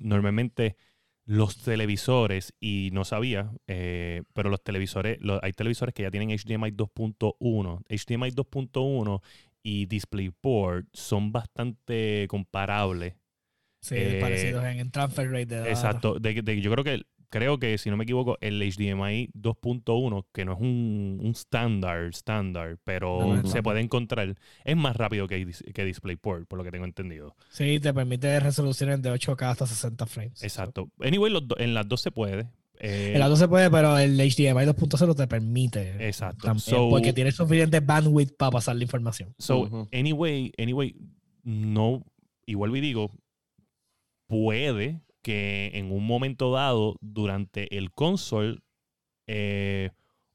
normalmente 0.00 0.76
los 1.24 1.56
televisores, 1.56 2.52
y 2.60 2.90
no 2.92 3.06
sabía, 3.06 3.50
eh, 3.66 4.24
pero 4.34 4.50
los 4.50 4.62
televisores, 4.62 5.18
hay 5.40 5.52
televisores 5.52 5.94
que 5.94 6.02
ya 6.02 6.10
tienen 6.10 6.30
HDMI 6.30 6.70
2.1. 6.72 7.82
HDMI 7.88 8.30
2.1 8.30 9.22
y 9.64 9.86
DisplayPort 9.86 10.86
son 10.92 11.32
bastante 11.32 12.26
comparables. 12.28 13.14
Sí, 13.80 13.96
Eh, 13.98 14.18
parecidos 14.20 14.64
en, 14.64 14.78
en 14.78 14.90
transfer 14.92 15.28
rate 15.30 15.46
de. 15.46 15.68
Exacto. 15.70 16.18
De, 16.20 16.40
de- 16.40 16.60
yo 16.60 16.70
creo 16.70 16.84
que 16.84 17.02
creo 17.30 17.58
que 17.58 17.76
si 17.78 17.90
no 17.90 17.96
me 17.96 18.04
equivoco, 18.04 18.38
el 18.40 18.60
HDMI 18.62 19.28
2.1, 19.34 20.24
que 20.32 20.44
no 20.44 20.52
es 20.52 20.60
un, 20.60 21.18
un 21.20 21.30
estándar, 21.32 22.04
estándar, 22.04 22.78
pero 22.84 23.18
No, 23.20 23.34
no 23.34 23.40
es 23.42 23.50
se 23.50 23.60
puede 23.62 23.80
encontrar, 23.80 24.36
es 24.64 24.76
más 24.76 24.94
rápido 24.96 25.26
que, 25.26 25.44
que 25.74 25.84
DisplayPort, 25.84 26.46
por 26.46 26.58
lo 26.58 26.64
que 26.64 26.70
tengo 26.70 26.84
entendido. 26.84 27.34
Sí, 27.50 27.80
te 27.80 27.92
permite 27.92 28.38
resoluciones 28.38 29.02
de 29.02 29.10
8K 29.10 29.50
hasta 29.50 29.66
60 29.66 30.06
frames. 30.06 30.42
Exacto. 30.44 30.90
Anyway, 31.00 31.32
los 31.32 31.48
do- 31.48 31.58
en 31.58 31.74
las 31.74 31.88
dos 31.88 32.02
se 32.02 32.12
puede. 32.12 32.48
Eh, 32.80 33.12
El 33.14 33.22
auto 33.22 33.36
se 33.36 33.48
puede, 33.48 33.70
pero 33.70 33.96
el 33.98 34.16
HDMI 34.18 34.66
2.0 34.66 35.14
te 35.14 35.26
permite. 35.26 36.06
Exacto. 36.06 36.44
También, 36.46 36.60
So- 36.60 36.90
porque 36.90 37.12
tiene 37.12 37.32
suficiente 37.32 37.80
bandwidth 37.80 38.36
para 38.36 38.50
pasar 38.50 38.76
la 38.76 38.82
información. 38.82 39.34
So, 39.38 39.88
anyway, 39.92 40.52
anyway, 40.58 40.94
no, 41.44 42.04
y 42.46 42.54
vuelvo 42.54 42.76
y 42.76 42.80
digo, 42.80 43.10
puede 44.26 45.00
que 45.22 45.70
en 45.74 45.90
un 45.92 46.06
momento 46.06 46.52
dado, 46.52 46.96
durante 47.00 47.78
el 47.78 47.90
console, 47.92 48.58
eh, 49.26 49.90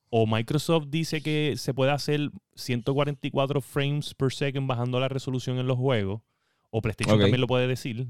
o 0.10 0.26
Microsoft 0.26 0.88
dice 0.90 1.22
que 1.22 1.54
se 1.58 1.74
puede 1.76 1.92
hacer 1.92 2.32
144 2.56 3.62
frames 3.62 4.16
per 4.16 4.32
second 4.34 4.68
bajando 4.68 5.00
la 5.00 5.08
resolución 5.08 5.60
en 5.60 5.68
los 5.68 5.78
juegos, 5.78 6.22
o 6.72 6.82
PlayStation 6.82 7.20
también 7.20 7.42
lo 7.42 7.48
puede 7.48 7.68
decir, 7.68 8.08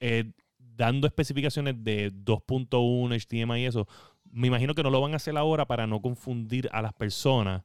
eh, 0.00 0.32
dando 0.78 1.06
especificaciones 1.06 1.74
de 1.84 2.10
2.1 2.12 3.10
HDMI 3.26 3.60
y 3.60 3.66
eso. 3.66 3.86
Me 4.30 4.46
imagino 4.46 4.74
que 4.74 4.82
no 4.82 4.90
lo 4.90 5.00
van 5.00 5.12
a 5.12 5.16
hacer 5.16 5.36
ahora 5.36 5.66
para 5.66 5.86
no 5.86 6.00
confundir 6.00 6.68
a 6.72 6.80
las 6.80 6.94
personas 6.94 7.64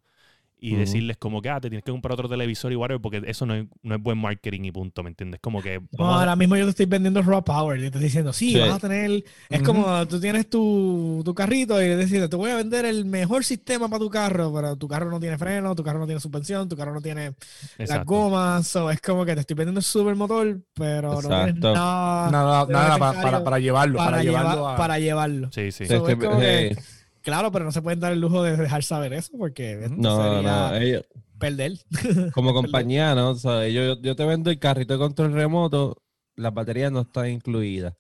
y 0.66 0.76
decirles 0.76 1.18
como 1.18 1.42
que 1.42 1.50
ah, 1.50 1.60
te 1.60 1.70
tienes 1.70 1.84
que 1.84 1.92
comprar 1.92 2.14
otro 2.14 2.30
televisor 2.30 2.72
y 2.72 2.76
whatever, 2.76 3.02
porque 3.02 3.22
eso 3.28 3.46
no 3.46 3.54
es, 3.54 3.66
no 3.82 3.96
es 3.96 4.02
buen 4.02 4.18
marketing 4.18 4.62
y 4.64 4.72
punto, 4.72 5.04
¿me 5.04 5.10
entiendes? 5.10 5.40
Como 5.42 5.62
que 5.62 5.80
No, 5.80 5.88
vamos 5.98 6.16
a- 6.16 6.20
ahora 6.20 6.36
mismo 6.36 6.56
yo 6.56 6.64
te 6.66 6.70
estoy 6.70 6.86
vendiendo 6.86 7.22
raw 7.22 7.44
power. 7.44 7.78
Y 7.78 7.82
te 7.82 7.86
estoy 7.88 8.02
diciendo, 8.04 8.32
sí, 8.34 8.54
Sí. 8.54 8.60
vas 8.60 8.70
a 8.72 8.80
tener. 8.80 9.24
Es 9.50 9.62
como 9.62 10.08
tú 10.08 10.20
tienes 10.20 10.50
tu, 10.50 11.22
tu 11.26 11.34
carrito 11.34 11.82
y 11.82 11.86
te 11.86 11.98
dices, 11.98 12.30
te 12.30 12.36
voy 12.36 12.52
a 12.52 12.56
vender 12.56 12.86
el 12.86 13.06
mejor 13.06 13.44
sistema 13.44 13.90
para 13.90 14.00
tu 14.00 14.10
carro, 14.10 14.54
pero 14.54 14.76
tu 14.78 14.88
carro 14.88 15.10
no 15.12 15.20
tiene 15.20 15.38
freno, 15.38 15.76
tu 15.76 15.84
carro 15.84 16.00
no 16.00 16.06
tiene 16.06 16.22
suspensión, 16.22 16.70
tu 16.70 16.78
carro 16.78 16.94
no 16.94 17.02
tiene 17.02 17.34
las 17.78 18.06
gomas. 18.06 18.66
So, 18.68 18.90
es 18.90 19.02
como 19.02 19.26
que 19.26 19.34
te 19.36 19.42
estoy 19.42 19.56
vendiendo 19.56 19.80
el 19.80 19.84
supermotor, 19.86 20.60
pero 20.74 21.22
no 21.22 21.28
tienes 21.30 21.56
nada, 21.56 22.32
Nada, 22.32 22.66
nada 22.68 22.98
para, 22.98 23.44
para 23.44 23.60
llevarlo. 23.60 23.98
Para, 23.98 24.12
para, 24.12 24.24
llevarlo 24.24 24.50
llevar- 24.56 24.74
a. 24.74 24.78
para 24.78 25.00
llevarlo. 25.00 25.50
Sí, 25.52 25.72
sí. 25.72 25.86
So, 25.88 25.96
es 26.08 26.14
Este, 26.14 26.26
como 26.26 26.40
que- 26.40 26.68
eh, 26.68 26.76
Claro, 27.24 27.52
pero 27.52 27.64
no 27.66 27.72
se 27.72 27.82
pueden 27.82 28.00
dar 28.02 28.12
el 28.12 28.20
lujo 28.20 28.44
de 28.44 28.58
dejar 28.58 28.84
saber 28.84 29.14
eso 29.14 29.32
porque 29.38 29.86
esto 29.86 29.96
no, 29.98 30.22
sería 30.22 30.42
no, 30.70 30.76
ellos, 30.76 31.06
perder. 31.40 31.74
como 32.34 32.54
compañía, 32.54 33.16
¿no? 33.16 33.30
O 33.32 33.36
sea, 33.36 33.68
yo, 33.70 34.00
yo 34.02 34.16
te 34.16 34.26
vendo 34.26 34.52
el 34.52 34.60
carrito 34.60 34.94
de 34.94 35.00
control 35.00 35.34
remoto, 35.34 36.02
las 36.36 36.54
baterías 36.54 36.92
no 36.92 37.02
están 37.02 37.30
incluidas. 37.30 37.94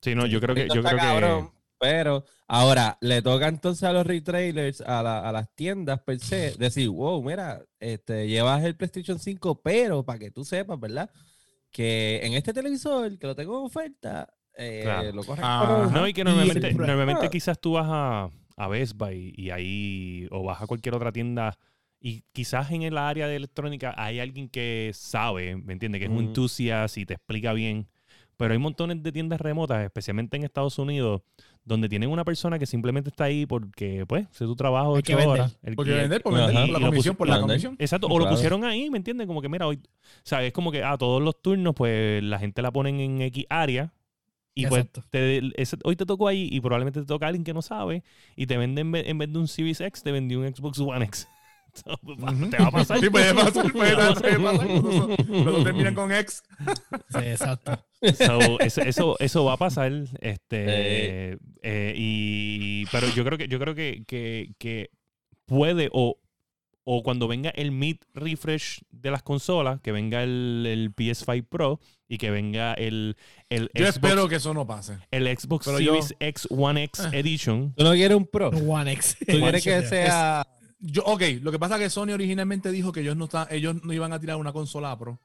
Sí, 0.00 0.14
no, 0.14 0.26
yo 0.26 0.40
creo 0.40 0.54
que, 0.54 0.62
Esto 0.62 0.76
yo 0.76 0.82
creo 0.82 0.96
que 0.98 1.04
cabrón, 1.04 1.50
Pero 1.78 2.24
ahora 2.48 2.96
le 3.00 3.20
toca 3.22 3.48
entonces 3.48 3.82
a 3.82 3.92
los 3.92 4.06
retailers, 4.06 4.80
a, 4.80 5.02
la- 5.02 5.28
a 5.28 5.32
las 5.32 5.54
tiendas 5.54 6.00
per 6.00 6.18
se, 6.20 6.52
decir, 6.56 6.88
wow, 6.88 7.22
mira, 7.22 7.62
este, 7.80 8.28
llevas 8.28 8.64
el 8.64 8.76
PlayStation 8.76 9.18
5, 9.18 9.60
pero 9.62 10.04
para 10.04 10.18
que 10.18 10.30
tú 10.30 10.44
sepas, 10.44 10.78
¿verdad? 10.80 11.10
Que 11.70 12.20
en 12.22 12.32
este 12.32 12.54
televisor 12.54 13.18
que 13.18 13.26
lo 13.26 13.34
tengo 13.34 13.58
en 13.58 13.66
oferta, 13.66 14.32
eh, 14.56 14.80
Claro. 14.84 15.12
lo 15.12 15.22
Ah, 15.38 15.90
No, 15.92 16.06
y 16.08 16.12
que 16.12 16.24
normalmente, 16.24 16.72
normalmente 16.74 17.26
Ah. 17.26 17.30
quizás 17.30 17.58
tú 17.60 17.72
vas 17.72 17.86
a, 17.88 18.30
a 18.56 18.68
Best 18.68 18.96
Buy 18.96 19.34
y 19.36 19.50
ahí, 19.50 20.26
o 20.30 20.42
vas 20.44 20.62
a 20.62 20.66
cualquier 20.66 20.94
otra 20.94 21.12
tienda 21.12 21.56
y 22.00 22.22
quizás 22.32 22.70
en 22.70 22.82
el 22.82 22.96
área 22.98 23.26
de 23.28 23.36
electrónica 23.36 23.94
hay 23.96 24.20
alguien 24.20 24.48
que 24.48 24.90
sabe, 24.94 25.56
¿me 25.56 25.72
entiendes? 25.72 25.98
Que 26.00 26.04
es 26.06 26.10
un 26.10 26.24
entusiasta 26.24 27.00
y 27.00 27.06
te 27.06 27.14
explica 27.14 27.52
bien. 27.52 27.88
Pero 28.38 28.52
hay 28.52 28.58
montones 28.58 29.02
de 29.02 29.12
tiendas 29.12 29.40
remotas, 29.40 29.82
especialmente 29.82 30.36
en 30.36 30.44
Estados 30.44 30.78
Unidos, 30.78 31.22
donde 31.64 31.88
tienen 31.88 32.10
una 32.10 32.22
persona 32.22 32.58
que 32.58 32.66
simplemente 32.66 33.08
está 33.08 33.24
ahí 33.24 33.46
porque, 33.46 34.04
pues, 34.06 34.26
es 34.30 34.36
su 34.36 34.54
trabajo 34.54 34.92
de 34.92 34.98
ocho 34.98 35.16
vender. 35.16 35.28
horas. 35.28 35.58
El- 35.62 35.74
Porque 35.74 35.92
vender, 35.92 36.22
por 36.22 36.34
Ajá. 36.34 36.46
vender, 36.48 36.70
por 36.70 36.80
la 36.82 36.86
comisión, 36.88 37.16
por 37.16 37.28
la 37.28 37.34
vender. 37.38 37.54
comisión. 37.56 37.76
Exacto, 37.78 38.08
o 38.08 38.18
lo 38.18 38.28
pusieron 38.28 38.62
ahí, 38.64 38.90
¿me 38.90 38.98
entiendes? 38.98 39.26
Como 39.26 39.40
que, 39.40 39.48
mira, 39.48 39.66
hoy, 39.66 39.80
¿sabes? 40.22 40.48
Es 40.48 40.52
como 40.52 40.70
que, 40.70 40.82
ah, 40.84 40.98
todos 40.98 41.22
los 41.22 41.40
turnos, 41.40 41.74
pues, 41.74 42.22
la 42.22 42.38
gente 42.38 42.60
la 42.60 42.70
ponen 42.70 43.00
en 43.00 43.22
X 43.22 43.46
área. 43.48 43.94
Y 44.58 44.66
pues, 44.66 44.86
Exacto. 44.86 45.04
te- 45.10 45.52
ese- 45.60 45.76
hoy 45.84 45.94
te 45.96 46.06
tocó 46.06 46.26
ahí 46.28 46.48
y 46.50 46.60
probablemente 46.60 47.00
te 47.00 47.06
toca 47.06 47.26
alguien 47.26 47.44
que 47.44 47.52
no 47.54 47.60
sabe 47.62 48.02
y 48.36 48.46
te 48.46 48.56
venden 48.56 48.86
en 48.86 48.92
vez, 48.92 49.04
en 49.06 49.18
vez 49.18 49.30
de 49.32 49.38
un 49.38 49.46
Series 49.48 49.80
X, 49.82 50.02
te 50.02 50.10
vendió 50.12 50.40
un 50.40 50.48
Xbox 50.52 50.78
One 50.80 51.04
X. 51.04 51.28
So. 51.76 51.94
Te 52.50 52.56
va 52.56 52.68
a 52.68 52.70
pasar. 52.70 52.98
Sí, 53.00 53.10
puede 53.10 53.34
pasar, 53.34 53.70
puede 53.70 53.92
a 53.92 53.96
pasar, 54.14 54.22
terminan 55.62 55.94
con 55.94 56.10
ex. 56.10 56.42
Sí, 57.10 57.18
exacto. 57.18 57.78
So, 58.16 58.58
eso, 58.60 58.80
eso, 58.80 59.16
eso 59.18 59.44
va 59.44 59.52
a 59.54 59.56
pasar. 59.58 59.92
Este, 60.20 61.32
Eh. 61.32 61.38
eh, 61.62 61.92
y, 61.94 62.86
pero 62.86 63.08
yo 63.10 63.24
creo 63.24 63.36
que, 63.36 63.48
yo 63.48 63.58
creo 63.58 63.74
que, 63.74 64.04
que, 64.06 64.54
que 64.58 64.88
puede 65.44 65.90
o, 65.92 66.16
o 66.88 67.02
cuando 67.02 67.26
venga 67.26 67.50
el 67.50 67.72
mid 67.72 67.96
refresh 68.14 68.80
de 68.90 69.10
las 69.10 69.22
consolas, 69.24 69.80
que 69.80 69.90
venga 69.90 70.22
el, 70.22 70.64
el 70.68 70.94
PS5 70.94 71.44
Pro 71.48 71.80
y 72.08 72.16
que 72.18 72.30
venga 72.30 72.74
el, 72.74 73.16
el, 73.50 73.68
Yo 73.74 73.84
Xbox, 73.86 73.88
espero 73.88 74.28
que 74.28 74.36
eso 74.36 74.54
no 74.54 74.66
pase. 74.68 74.96
el 75.10 75.26
Xbox 75.36 75.66
pero 75.66 75.80
yo- 75.80 75.94
Series 76.00 76.14
X 76.20 76.46
One 76.50 76.84
X 76.84 77.00
Ah. 77.06 77.10
Edition. 77.12 77.74
¿Tú 77.76 77.82
no 77.82 77.90
quieres 77.92 78.16
un 78.16 78.26
Pro? 78.26 78.50
¿Tú 78.52 78.58
One 78.72 78.92
X. 78.92 79.16
quieres 79.26 79.64
que 79.64 79.82
sea... 79.82 80.46
Yo, 80.78 81.02
ok, 81.04 81.22
lo 81.40 81.50
que 81.50 81.58
pasa 81.58 81.74
es 81.76 81.80
que 81.82 81.90
Sony 81.90 82.10
originalmente 82.12 82.70
dijo 82.70 82.92
que 82.92 83.00
ellos 83.00 83.16
no, 83.16 83.24
está, 83.24 83.48
ellos 83.50 83.82
no 83.82 83.92
iban 83.92 84.12
a 84.12 84.20
tirar 84.20 84.36
una 84.36 84.52
consola 84.52 84.96
Pro. 84.96 85.18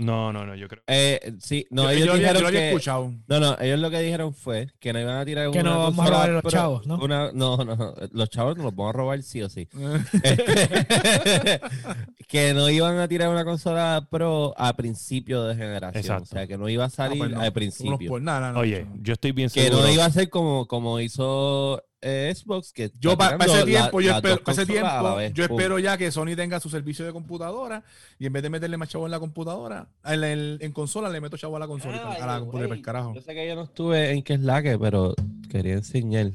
No, 0.00 0.32
no, 0.32 0.46
no, 0.46 0.54
yo 0.54 0.68
creo. 0.68 0.82
Eh, 0.86 1.34
sí, 1.40 1.66
no, 1.70 1.84
yo, 1.84 1.90
ellos 1.90 2.06
yo 2.06 2.12
había, 2.12 2.22
yo 2.22 2.28
dijeron 2.28 2.42
lo 2.42 2.48
había 2.48 2.60
que... 2.60 2.68
escuchado. 2.68 3.12
No, 3.28 3.40
no, 3.40 3.56
ellos 3.60 3.78
lo 3.80 3.90
que 3.90 4.00
dijeron 4.00 4.34
fue 4.34 4.68
que 4.80 4.92
no 4.92 5.00
iban 5.00 5.16
a 5.18 5.24
tirar 5.24 5.50
Que 5.50 5.60
una 5.60 5.70
no 5.70 5.78
vamos 5.78 5.92
a 5.92 5.96
consola 5.96 6.10
robar 6.16 6.30
a 6.30 6.32
los 6.32 6.42
Pro- 6.42 6.50
chavos, 6.50 6.86
¿no? 6.86 6.98
una- 6.98 7.32
no, 7.32 7.56
no, 7.58 7.76
no, 7.76 7.94
los 8.12 8.30
chavos 8.30 8.56
nos 8.56 8.64
los 8.64 8.74
vamos 8.74 8.94
a 8.94 8.96
robar 8.96 9.22
sí 9.22 9.42
o 9.42 9.48
sí. 9.48 9.68
Que 12.28 12.54
no 12.54 12.68
iban 12.70 12.98
a 12.98 13.08
tirar 13.08 13.28
una 13.28 13.44
consola 13.44 14.06
Pro 14.08 14.54
a 14.56 14.74
principio 14.76 15.42
de 15.44 15.56
generación. 15.56 16.00
Exacto. 16.00 16.22
O 16.22 16.26
sea, 16.26 16.46
que 16.46 16.56
no 16.56 16.68
iba 16.68 16.84
a 16.84 16.90
salir 16.90 17.20
Ah, 17.22 17.26
pues 17.26 17.30
no, 17.32 17.40
al 17.40 17.52
principio. 17.52 18.08
por- 18.08 18.22
nada, 18.22 18.56
Oye, 18.58 18.84
no. 18.84 18.96
yo 19.02 19.14
estoy 19.14 19.32
bien 19.32 19.48
Que 19.50 19.64
seguro. 19.64 19.82
no 19.82 19.92
iba 19.92 20.04
a 20.04 20.10
ser 20.10 20.30
como, 20.30 20.66
como 20.66 21.00
hizo 21.00 21.82
eh, 22.02 22.32
Xbox. 22.34 22.72
Que 22.72 22.90
Yo 22.98 23.16
para 23.16 23.36
ese 23.44 23.58
la- 23.58 23.64
tiempo, 23.64 24.00
yo 24.00 24.14
espero, 24.14 24.42
pa' 24.42 24.52
ese 24.52 24.66
tiempo, 24.66 25.16
vez. 25.16 25.32
yo 25.34 25.44
espero 25.44 25.78
ya 25.78 25.96
que 25.98 26.10
Sony 26.10 26.34
tenga 26.36 26.60
su 26.60 26.70
servicio 26.70 27.04
de 27.04 27.12
computadora 27.12 27.82
y 28.18 28.26
en 28.26 28.32
vez 28.32 28.42
de 28.42 28.50
meterle 28.50 28.76
más 28.76 28.88
chavo 28.88 29.04
en 29.06 29.10
la 29.10 29.18
computadora, 29.20 29.86
en, 30.04 30.72
consola 30.72 31.08
le 31.08 31.20
meto 31.20 31.36
chavo 31.36 31.56
a 31.56 31.60
la 31.60 31.66
consola, 31.66 31.96
y 31.96 32.00
Ay, 32.00 32.20
a 32.22 32.26
la 32.26 32.38
güey. 32.38 32.40
computadora 32.40 32.68
para 32.68 32.78
el 32.78 32.82
carajo. 32.84 33.14
Yo 33.14 33.20
sé 33.22 33.34
que 33.34 33.46
yo 33.48 33.54
no 33.54 33.62
estuve 33.64 34.10
en 34.12 34.22
que 34.22 34.34
es 34.34 34.40
la 34.40 34.62
que, 34.62 34.78
pero 34.78 35.14
quería 35.50 35.74
enseñar. 35.74 36.30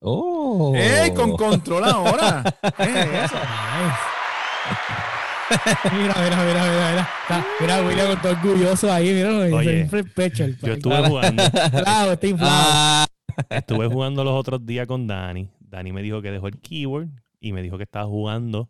¡Oh! 0.00 0.72
¡Ey, 0.74 1.12
con 1.14 1.36
control 1.36 1.84
ahora! 1.84 2.42
¿Qué 2.76 2.82
es 2.84 3.24
eso? 3.24 3.36
Mira, 5.92 6.14
mira, 6.22 6.36
mira, 6.44 6.44
mira, 6.44 6.90
mira. 6.90 7.08
Está- 7.22 7.46
mira, 7.60 7.82
William 7.82 8.06
con 8.06 8.22
todo 8.22 8.32
orgulloso 8.32 8.92
ahí, 8.92 9.12
mira, 9.12 9.30
Oye, 9.56 9.74
siempre 9.74 10.00
el 10.00 10.10
pecho. 10.12 10.44
El 10.44 10.56
Yo 10.58 10.72
estuve 10.74 11.08
jugando. 11.08 11.42
Claro, 11.82 12.12
está 12.12 12.26
inflado. 12.28 12.52
Ah, 12.56 13.06
Estuve 13.48 13.86
jugando 13.88 14.24
los 14.24 14.34
otros 14.34 14.64
días 14.66 14.86
con 14.86 15.06
Dani. 15.06 15.48
Dani 15.60 15.92
me 15.92 16.02
dijo 16.02 16.20
que 16.22 16.30
dejó 16.30 16.48
el 16.48 16.58
keyboard 16.60 17.08
y 17.40 17.52
me 17.52 17.62
dijo 17.62 17.76
que 17.78 17.84
estaba 17.84 18.06
jugando 18.06 18.68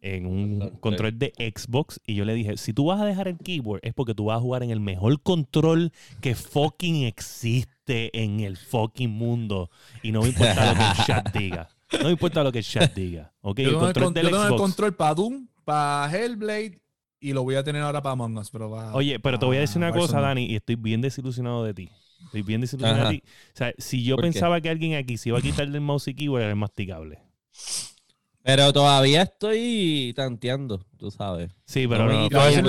en 0.00 0.26
un 0.26 0.58
Control. 0.60 0.80
control 0.80 1.18
de 1.18 1.32
Xbox. 1.54 2.00
Y 2.06 2.14
yo 2.14 2.24
le 2.24 2.34
dije, 2.34 2.56
si 2.56 2.72
tú 2.72 2.86
vas 2.86 3.00
a 3.00 3.04
dejar 3.04 3.28
el 3.28 3.38
keyboard 3.38 3.80
es 3.82 3.94
porque 3.94 4.14
tú 4.14 4.26
vas 4.26 4.38
a 4.38 4.40
jugar 4.40 4.62
en 4.62 4.70
el 4.70 4.80
mejor 4.80 5.20
control 5.22 5.92
que 6.20 6.34
fucking 6.34 7.04
existe 7.04 8.10
en 8.22 8.40
el 8.40 8.56
fucking 8.56 9.10
mundo. 9.10 9.70
Y 10.02 10.12
no 10.12 10.22
me 10.22 10.28
importa 10.28 10.66
lo 10.72 10.74
que 10.76 10.82
el 10.84 11.06
chat 11.06 11.28
diga. 11.32 11.68
No 11.92 12.04
me 12.04 12.10
importa 12.12 12.42
lo 12.44 12.52
que 12.52 12.58
el 12.58 12.64
chat 12.64 12.94
diga. 12.94 13.32
¿Ok? 13.40 13.58
Yo 13.60 13.64
El 13.64 13.70
tengo, 13.74 13.80
el, 13.80 13.84
control 13.86 14.04
con- 14.04 14.14
del 14.14 14.24
yo 14.24 14.30
tengo 14.30 14.44
el 14.44 14.54
control 14.56 14.94
para 14.94 15.14
Doom, 15.14 15.48
para 15.64 16.10
Hellblade 16.16 16.80
y 17.20 17.32
lo 17.32 17.42
voy 17.42 17.54
a 17.56 17.64
tener 17.64 17.82
ahora 17.82 18.02
para 18.02 18.12
Among 18.12 18.36
Us. 18.38 18.50
Pero 18.50 18.70
pa- 18.70 18.94
Oye, 18.94 19.18
pero 19.18 19.38
te 19.38 19.46
voy 19.46 19.56
a 19.56 19.60
decir 19.60 19.78
una 19.78 19.90
pa 19.92 19.98
cosa. 19.98 20.20
Dani, 20.20 20.46
y 20.46 20.54
estoy 20.56 20.76
bien 20.76 21.00
desilusionado 21.00 21.64
de 21.64 21.74
ti. 21.74 21.88
Estoy 22.26 22.42
bien 22.42 22.60
ti. 23.08 23.22
O 23.54 23.56
sea, 23.56 23.72
si 23.78 24.04
yo 24.04 24.16
pensaba 24.16 24.60
que 24.60 24.68
alguien 24.68 24.94
aquí 24.94 25.16
se 25.16 25.30
iba 25.30 25.38
a 25.38 25.42
quitar 25.42 25.68
del 25.70 25.80
mouse 25.80 26.08
y 26.08 26.14
keyboard, 26.14 26.42
era 26.42 26.50
el 26.50 26.56
masticable. 26.56 27.20
pero 28.42 28.72
todavía 28.72 29.22
estoy 29.22 30.12
tanteando, 30.14 30.84
tú 30.98 31.10
sabes. 31.10 31.50
Sí, 31.64 31.86
pero 31.88 32.04
No, 32.06 32.12
no, 32.12 32.28
no, 32.28 32.46
en, 32.48 32.64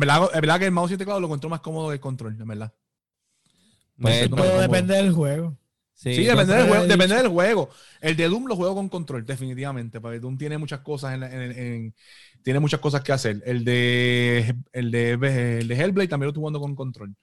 verdad, 0.00 0.30
en 0.34 0.40
verdad 0.40 0.58
que 0.58 0.66
el 0.66 0.70
mouse 0.72 0.90
y 0.90 0.94
el 0.94 0.98
teclado 0.98 1.20
lo 1.20 1.26
encuentro 1.26 1.50
más 1.50 1.60
cómodo 1.60 1.88
que 1.88 1.94
el 1.94 2.00
control, 2.00 2.36
en 2.40 2.46
verdad. 2.46 2.72
Pues, 3.96 4.30
no, 4.30 4.36
Todo 4.36 4.48
como- 4.50 4.60
depende 4.60 4.94
del 4.94 5.12
juego. 5.12 5.56
Sí, 5.94 6.24
depende 6.24 6.54
del, 6.54 6.66
juego, 6.68 6.86
depende 6.86 7.14
del 7.14 7.28
juego. 7.28 7.68
El 8.00 8.16
de 8.16 8.28
Doom 8.28 8.46
lo 8.46 8.56
juego 8.56 8.74
con 8.74 8.88
control, 8.88 9.24
definitivamente. 9.24 10.00
Porque 10.00 10.18
Doom 10.18 10.36
tiene 10.36 10.58
muchas 10.58 10.80
cosas 10.80 11.14
en, 11.14 11.20
la- 11.20 11.32
en- 11.32 11.52
en- 11.58 11.94
tiene 12.42 12.58
muchas 12.58 12.80
cosas 12.80 13.02
que 13.02 13.12
hacer. 13.12 13.40
El 13.46 13.64
de 13.64 14.56
el 14.72 14.90
de, 14.90 15.12
el 15.12 15.68
de 15.68 15.74
Hellblade 15.76 16.08
también 16.08 16.26
lo 16.26 16.30
estoy 16.30 16.40
jugando 16.40 16.60
con 16.60 16.74
control. 16.74 17.14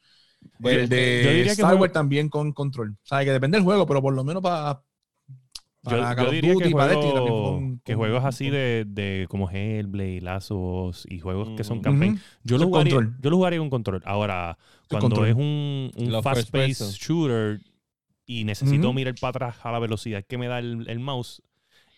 Bueno, 0.59 0.79
el 0.81 0.89
yo 0.89 0.95
de 0.95 1.19
diría 1.33 1.43
que 1.43 1.49
Star 1.51 1.65
juego- 1.67 1.81
Wars 1.81 1.93
también 1.93 2.29
con 2.29 2.51
control. 2.53 2.91
O 3.01 3.05
sea, 3.07 3.23
que 3.23 3.31
depende 3.31 3.57
del 3.57 3.63
juego, 3.65 3.85
pero 3.87 4.01
por 4.01 4.13
lo 4.13 4.23
menos 4.23 4.41
para. 4.43 4.81
Yo, 5.83 5.91
para 5.91 6.15
yo 6.21 6.27
of 6.27 6.31
diría 6.31 6.53
Duty 6.53 6.63
que, 6.65 6.69
y 6.69 6.73
para 6.73 6.87
Destiny 6.87 7.11
juego- 7.11 7.25
también 7.25 7.43
con- 7.69 7.79
que 7.85 7.93
con- 7.93 7.99
juegos 7.99 8.19
con- 8.19 8.27
así 8.27 8.45
con- 8.45 8.53
de, 8.53 8.85
de 8.87 9.27
como 9.29 9.49
Hellblade, 9.49 10.21
Lazos 10.21 11.05
y 11.09 11.19
juegos 11.19 11.49
que 11.55 11.63
son 11.63 11.79
campaign, 11.81 12.19
yo, 12.43 12.57
lo 12.57 12.65
jugaría, 12.67 12.95
control. 12.95 13.17
yo 13.21 13.29
lo 13.29 13.35
jugaría 13.37 13.59
con 13.59 13.69
control. 13.69 14.01
Ahora, 14.05 14.57
cuando 14.89 15.07
control. 15.15 15.29
es 15.29 15.35
un, 15.35 16.21
fast-paced 16.21 16.91
shooter 16.91 17.61
y 18.25 18.43
necesito 18.43 18.91
mirar 18.93 19.15
para 19.21 19.29
atrás 19.29 19.55
a 19.63 19.71
la 19.71 19.79
velocidad 19.79 20.23
que 20.27 20.37
me 20.37 20.47
da 20.47 20.59
el, 20.59 20.85
el 20.89 20.99
mouse, 20.99 21.41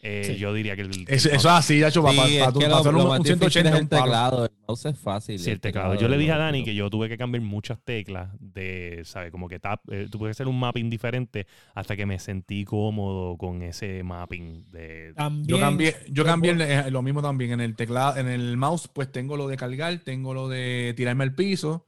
eh, 0.03 0.23
Sí. 0.25 0.35
yo 0.37 0.51
diría 0.53 0.75
que 0.75 0.81
el, 0.81 0.89
Eso, 1.07 1.29
el 1.29 1.35
eso 1.35 1.35
es 1.35 1.45
así, 1.45 1.79
ya 1.79 1.89
hecho, 1.89 2.01
para, 2.01 2.13
Sí, 2.25 2.39
para, 2.39 2.51
para, 2.51 2.67
lo- 2.69 2.75
hacer 2.77 2.93
lo 2.93 3.03
un, 3.03 3.09
más 3.09 3.19
un 3.19 3.23
difícil 3.23 3.49
180 3.51 3.69
es 3.69 3.73
es 3.75 3.77
el 3.77 3.83
un 3.83 3.87
palo. 3.89 4.03
teclado, 4.03 4.45
el 4.45 4.51
mouse 4.67 4.85
es 4.87 4.97
fácil. 4.99 5.39
Sí, 5.39 5.51
el 5.51 5.59
teclado. 5.59 5.95
Yo 5.95 6.07
le 6.07 6.17
dije 6.17 6.31
a 6.31 6.37
Dani 6.37 6.63
que 6.63 6.73
yo 6.73 6.89
tuve 6.89 7.07
que 7.07 7.17
cambiar 7.17 7.43
muchas 7.43 7.79
teclas 7.83 8.29
de, 8.39 9.01
¿sabes? 9.05 9.31
Como 9.31 9.47
que 9.47 9.59
tap, 9.59 9.81
eh, 9.91 10.07
tuve 10.11 10.25
que 10.27 10.31
hacer 10.31 10.47
un 10.47 10.59
mapping 10.59 10.89
diferente 10.89 11.45
hasta 11.75 11.95
que 11.95 12.05
me 12.05 12.17
sentí 12.19 12.65
cómodo 12.65 13.37
con 13.37 13.61
ese 13.61 14.01
mapping 14.03 14.71
de... 14.71 15.13
También. 15.15 15.47
Yo 15.47 15.59
cambié, 15.59 15.95
yo 16.09 16.25
cambié 16.25 16.51
el- 16.51 16.61
eh, 16.61 16.89
lo 16.91 17.01
mismo 17.03 17.21
también 17.21 17.51
en 17.51 17.61
el 17.61 17.75
teclado, 17.75 18.17
en 18.17 18.27
el 18.27 18.57
mouse, 18.57 18.87
pues 18.87 19.11
tengo 19.11 19.37
lo 19.37 19.47
de 19.47 19.57
cargar, 19.57 19.99
tengo 19.99 20.33
lo 20.33 20.49
de 20.49 20.93
tirarme 20.97 21.23
al 21.25 21.35
piso 21.35 21.85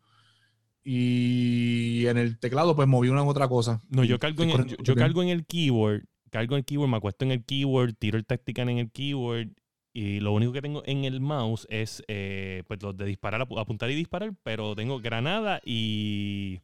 y 0.98 2.06
en 2.08 2.18
el 2.18 2.38
teclado 2.40 2.76
pues 2.76 2.88
moví 2.88 3.10
una 3.10 3.24
u 3.24 3.30
otra 3.30 3.48
cosa. 3.48 3.82
No, 3.90 4.04
yo 4.04 4.20
cargo, 4.20 4.44
en 4.44 4.50
el, 4.52 4.66
yo, 4.68 4.76
yo 4.84 4.96
cargo 4.96 5.24
en 5.24 5.30
el 5.30 5.46
keyboard, 5.46 6.04
cargo 6.34 6.56
en 6.56 6.60
el 6.60 6.66
keyboard, 6.66 6.90
me 6.90 6.98
acuesto 6.98 7.24
en 7.24 7.32
el 7.32 7.44
keyboard, 7.46 7.94
tiro 7.94 8.18
el 8.18 8.26
tactical 8.26 8.68
en 8.70 8.80
el 8.80 8.92
keyboard 8.92 9.50
y 9.94 10.20
lo 10.20 10.34
único 10.34 10.52
que 10.52 10.62
tengo 10.62 10.82
en 10.86 11.06
el 11.06 11.22
mouse 11.22 11.66
es 11.70 12.04
eh, 12.08 12.64
pues 12.68 12.82
los 12.82 12.98
de 12.98 13.06
disparar, 13.06 13.42
apu- 13.48 13.60
apuntar 13.62 13.90
y 13.92 13.96
disparar, 13.96 14.34
pero 14.44 14.76
tengo 14.76 15.00
granada 15.00 15.62
y, 15.64 16.60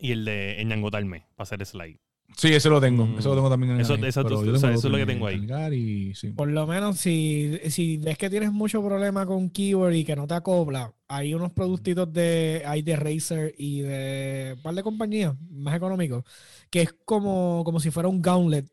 y 0.00 0.10
el 0.12 0.24
de 0.24 0.60
enyangotarme 0.60 1.26
para 1.36 1.44
hacer 1.44 1.64
slide. 1.64 1.98
Sí, 2.36 2.46
ese 2.52 2.68
lo 2.68 2.80
tengo, 2.80 3.06
Mm. 3.06 3.18
eso 3.18 3.28
lo 3.30 3.34
tengo 3.34 3.50
también 3.50 3.72
en 3.72 3.80
Eso- 3.80 3.94
ahí, 3.94 4.04
eso- 4.04 4.20
o 4.20 4.28
sea, 4.58 4.70
eso 4.72 4.86
es 4.86 4.92
lo 4.92 4.96
que 4.98 5.06
tengo 5.06 5.26
ahí. 5.26 5.38
cargar 5.40 5.74
y 5.74 6.14
sí. 6.14 6.28
Por 6.30 6.48
lo 6.48 6.64
menos 6.66 6.96
si, 6.98 7.58
si 7.70 7.96
ves 7.98 8.16
que 8.18 8.30
tienes 8.30 8.52
mucho 8.52 8.80
problema 8.84 9.26
con 9.26 9.50
keyboard 9.50 9.94
y 9.94 10.04
que 10.04 10.14
no 10.14 10.28
te 10.28 10.34
acopla, 10.34 10.92
hay 11.08 11.34
unos 11.34 11.50
productitos 11.52 12.12
de, 12.12 12.62
hay 12.66 12.82
de 12.82 12.94
Razer 12.94 13.52
y 13.58 13.80
de 13.80 14.52
un 14.56 14.62
par 14.62 14.74
de 14.76 14.82
compañías 14.84 15.34
más 15.50 15.74
económicos, 15.76 16.24
que 16.70 16.82
es 16.82 16.92
como, 17.04 17.62
como 17.64 17.80
si 17.80 17.90
fuera 17.90 18.08
un 18.08 18.22
gauntlet. 18.22 18.66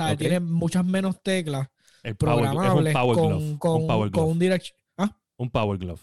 O 0.00 0.06
sea, 0.06 0.16
tiene 0.16 0.40
muchas 0.40 0.84
menos 0.84 1.22
teclas 1.22 1.68
El 2.02 2.16
power, 2.16 2.48
glove, 2.48 2.66
es 2.66 2.74
un 2.74 2.84
programables 2.84 2.92
power 2.92 3.18
con, 3.18 3.26
glove. 3.28 3.58
con, 3.58 3.72
un 3.72 3.86
power 3.86 4.10
con 4.10 4.10
glove. 4.10 4.32
un 4.32 4.38
direct... 4.38 4.66
¿Ah? 4.96 5.16
Un 5.36 5.50
power 5.50 5.78
glove. 5.78 6.00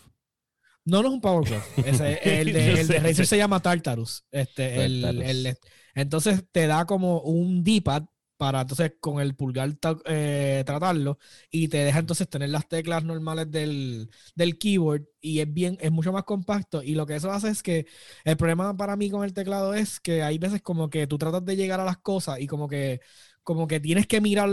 No, 0.85 1.01
no 1.01 1.09
es 1.09 1.13
un 1.13 1.21
Power 1.21 1.45
Glove. 1.45 1.63
Ese, 1.83 2.41
el 2.41 2.51
de, 2.53 2.81
el 2.81 2.87
de. 2.87 2.99
Razer 2.99 3.27
se 3.27 3.37
llama 3.37 3.61
Tartarus. 3.61 4.25
Este, 4.31 4.83
el, 4.85 5.01
Tartarus. 5.01 5.29
el- 5.29 5.57
entonces 5.93 6.43
te 6.51 6.67
da 6.67 6.85
como 6.85 7.21
un 7.21 7.63
D-pad 7.63 8.05
para 8.37 8.61
entonces 8.61 8.93
con 8.99 9.21
el 9.21 9.35
pulgar 9.35 9.77
eh, 10.05 10.63
tratarlo 10.65 11.19
y 11.51 11.67
te 11.67 11.77
deja 11.77 11.99
entonces 11.99 12.27
tener 12.27 12.49
las 12.49 12.67
teclas 12.67 13.03
normales 13.03 13.51
del, 13.51 14.09
del 14.33 14.57
keyboard 14.57 15.03
y 15.19 15.41
es 15.41 15.53
bien, 15.53 15.77
es 15.79 15.91
mucho 15.91 16.11
más 16.11 16.23
compacto 16.23 16.81
y 16.81 16.95
lo 16.95 17.05
que 17.05 17.15
eso 17.17 17.31
hace 17.31 17.49
es 17.49 17.61
que 17.61 17.85
el 18.23 18.37
problema 18.37 18.75
para 18.75 18.95
mí 18.95 19.11
con 19.11 19.23
el 19.23 19.33
teclado 19.33 19.75
es 19.75 19.99
que 19.99 20.23
hay 20.23 20.39
veces 20.39 20.63
como 20.63 20.89
que 20.89 21.05
tú 21.05 21.19
tratas 21.19 21.45
de 21.45 21.55
llegar 21.55 21.79
a 21.79 21.85
las 21.85 21.97
cosas 21.99 22.39
y 22.39 22.47
como 22.47 22.67
que 22.67 23.01
como 23.43 23.67
que 23.67 23.79
tienes 23.79 24.07
que 24.07 24.21
mirar 24.21 24.49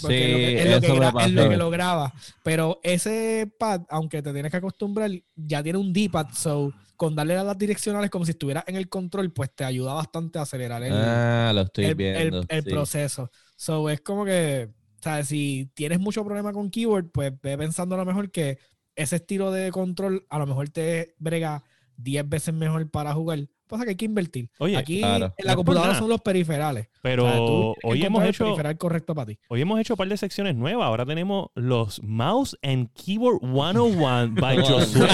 porque 0.00 0.16
Sí, 0.26 0.32
lo 0.32 0.38
que- 0.38 0.62
es, 0.62 0.70
lo 0.70 0.80
que 0.80 0.86
eso 0.86 0.94
me 0.96 1.00
gra- 1.00 1.24
es 1.26 1.32
lo 1.32 1.40
pasó. 1.42 1.50
que 1.50 1.56
lo 1.58 1.70
graba. 1.70 2.14
Pero 2.42 2.80
ese 2.82 3.52
pad, 3.58 3.82
aunque 3.90 4.22
te 4.22 4.32
tienes 4.32 4.50
que 4.50 4.56
acostumbrar, 4.56 5.10
ya 5.36 5.62
tiene 5.62 5.78
un 5.78 5.92
D-pad. 5.92 6.28
So, 6.32 6.72
con 6.96 7.14
darle 7.14 7.36
a 7.36 7.44
las 7.44 7.58
direccionales 7.58 8.08
como 8.10 8.24
si 8.24 8.30
estuvieras 8.30 8.64
en 8.68 8.76
el 8.76 8.88
control, 8.88 9.32
pues 9.32 9.54
te 9.54 9.64
ayuda 9.64 9.92
bastante 9.92 10.38
a 10.38 10.42
acelerar 10.42 10.82
el, 10.82 10.92
Ah, 10.94 11.52
lo 11.54 11.62
estoy 11.62 11.84
el, 11.84 11.90
el- 11.90 11.96
viendo. 11.96 12.44
el 12.48 12.62
sí. 12.62 12.70
proceso. 12.70 13.30
So, 13.56 13.90
es 13.90 14.00
como 14.00 14.24
que, 14.24 14.70
o 14.98 15.02
sea, 15.02 15.22
si 15.24 15.68
tienes 15.74 16.00
mucho 16.00 16.24
problema 16.24 16.52
con 16.52 16.70
keyboard, 16.70 17.10
pues 17.10 17.32
ve 17.42 17.58
pensando 17.58 17.94
a 17.94 17.98
lo 17.98 18.04
mejor 18.06 18.30
que 18.30 18.58
ese 18.96 19.16
estilo 19.16 19.50
de 19.52 19.70
control 19.72 20.24
a 20.30 20.38
lo 20.38 20.46
mejor 20.46 20.68
te 20.70 21.14
brega 21.18 21.62
10 21.98 22.26
veces 22.28 22.54
mejor 22.54 22.90
para 22.90 23.12
jugar. 23.12 23.40
Pasa 23.68 23.84
que 23.84 23.90
hay 23.90 23.96
que 23.96 24.04
invertir. 24.04 24.50
Oye, 24.58 24.76
Aquí 24.76 24.98
claro. 24.98 25.32
en 25.36 25.46
la 25.46 25.56
computadora 25.56 25.94
son 25.94 26.08
los 26.10 26.20
periferales. 26.20 26.88
Pero 27.00 27.24
O 27.24 27.28
sea, 27.28 27.36
tú 27.38 27.46
tienes 27.46 27.76
que 27.80 27.86
hoy 27.88 28.02
hemos 28.02 28.04
encontrar 28.04 28.24
el 28.24 28.30
hecho 28.30 28.44
periferal 28.44 28.78
correcto 28.78 29.14
para 29.14 29.26
ti. 29.26 29.38
Hoy 29.48 29.60
hemos 29.62 29.80
hecho 29.80 29.94
un 29.94 29.98
par 29.98 30.08
de 30.08 30.16
secciones 30.18 30.54
nuevas. 30.54 30.86
Ahora 30.86 31.06
tenemos 31.06 31.46
los 31.54 32.02
Mouse 32.02 32.56
and 32.62 32.90
Keyboard 32.92 33.38
101 33.40 34.34
by 34.40 34.58
Josué. 34.62 35.08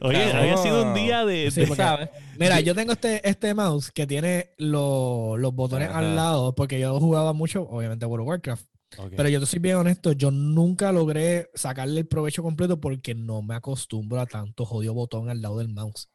Oye, 0.00 0.32
había 0.32 0.56
sido 0.56 0.82
un 0.84 0.94
día 0.94 1.24
de... 1.24 1.50
Sí, 1.50 1.60
de- 1.62 1.66
porque- 1.66 1.82
¿Sabes? 1.82 2.08
Mira, 2.38 2.60
yo 2.60 2.74
tengo 2.74 2.92
este, 2.92 3.26
este 3.28 3.54
mouse 3.54 3.90
que 3.90 4.06
tiene 4.06 4.50
lo- 4.58 5.36
los 5.36 5.54
botones 5.54 5.88
Ajá. 5.88 5.98
al 6.00 6.16
lado, 6.16 6.54
porque 6.54 6.78
yo 6.78 6.98
jugaba 7.00 7.32
mucho, 7.32 7.62
obviamente, 7.68 8.06
World 8.06 8.22
of 8.22 8.28
Warcraft. 8.28 8.66
Ok. 8.98 9.12
Pero 9.16 9.28
yo 9.28 9.40
te 9.40 9.46
soy 9.46 9.58
bien 9.58 9.76
honesto, 9.76 10.12
yo 10.12 10.30
nunca 10.30 10.92
logré 10.92 11.50
sacarle 11.54 12.00
el 12.00 12.06
provecho 12.06 12.42
completo 12.42 12.80
porque 12.80 13.14
no 13.14 13.42
me 13.42 13.54
acostumbro 13.54 14.20
a 14.20 14.26
tanto 14.26 14.64
jodido 14.64 14.94
botón 14.94 15.28
al 15.30 15.40
lado 15.42 15.58
del 15.58 15.68
mouse. 15.68 16.08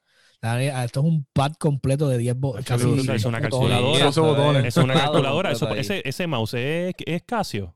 Esto 0.43 0.99
es 1.01 1.05
un 1.05 1.27
pad 1.33 1.53
completo 1.59 2.09
de 2.09 2.17
10 2.17 2.35
botones. 2.35 3.07
Es 3.09 3.25
una 3.25 3.39
calculadora. 3.41 4.67
Es 4.67 4.77
una 4.77 4.93
calculadora. 4.95 5.51
Eso- 5.51 5.69
ese, 5.75 6.01
ese 6.03 6.25
mouse 6.27 6.55
es, 6.55 6.93
es 7.05 7.21
Casio. 7.23 7.75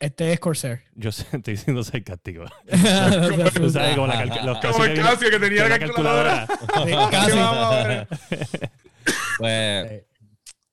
Este 0.00 0.32
es 0.32 0.38
Corsair. 0.38 0.82
Yo 0.94 1.10
sé, 1.10 1.26
estoy 1.32 1.54
diciendo 1.54 1.82
sarcástico. 1.82 2.44
Tú 3.54 3.70
sabes, 3.70 3.94
como 3.96 4.06
la 4.06 4.24
los 4.26 4.58
Como 4.58 4.60
Casio 4.60 4.84
el 4.84 4.94
que- 4.94 5.00
Casio 5.00 5.30
que 5.30 5.38
tenía 5.40 5.62
que 5.64 5.68
la 5.68 5.68
la 5.70 5.78
calculadora. 5.78 6.46
Sí, 6.46 6.56
¿Qué 6.86 7.08
casi. 7.10 7.36
vamos 7.38 7.74
a 7.74 7.84
ver? 7.88 8.08
Pues, 9.38 10.04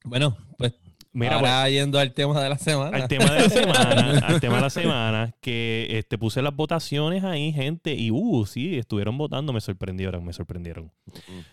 bueno, 0.03 0.37
pues 0.57 0.73
Mira, 1.15 1.39
pues, 1.39 1.71
yendo 1.71 1.97
al 1.97 2.13
tema 2.13 2.43
de 2.43 2.49
la 2.49 2.57
semana. 2.57 2.97
al 2.97 3.07
tema 3.07 3.31
de 3.31 3.39
la 3.39 3.49
semana, 3.49 4.17
al 4.27 4.41
tema 4.41 4.55
de 4.57 4.61
la 4.61 4.69
semana, 4.69 5.33
que 5.39 5.87
este, 5.91 6.17
puse 6.17 6.41
las 6.41 6.53
votaciones 6.53 7.23
ahí, 7.23 7.53
gente, 7.53 7.93
y 7.93 8.11
uh, 8.11 8.45
sí, 8.45 8.77
estuvieron 8.77 9.17
votando, 9.17 9.53
me 9.53 9.61
sorprendieron, 9.61 10.25
me 10.25 10.33
sorprendieron. 10.33 10.91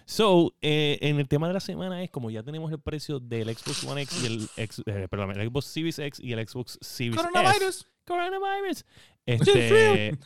So, 0.04 0.52
eh, 0.62 0.98
en 1.00 1.20
el 1.20 1.28
tema 1.28 1.46
de 1.46 1.54
la 1.54 1.60
semana 1.60 2.02
es 2.02 2.10
como 2.10 2.28
ya 2.30 2.42
tenemos 2.42 2.72
el 2.72 2.80
precio 2.80 3.20
del 3.20 3.54
Xbox 3.56 3.84
One 3.84 4.02
X 4.02 4.22
y 4.22 4.26
el, 4.26 4.48
X- 4.56 4.82
eh, 4.86 5.06
perdón, 5.08 5.30
el 5.30 5.48
Xbox 5.48 5.66
Series 5.66 5.98
X 6.00 6.18
y 6.20 6.32
el 6.32 6.46
Xbox 6.48 6.78
Series 6.80 7.14
S. 7.16 7.28
Coronavirus. 7.32 7.86
Coronavirus. 8.04 8.84
Este, 9.24 10.18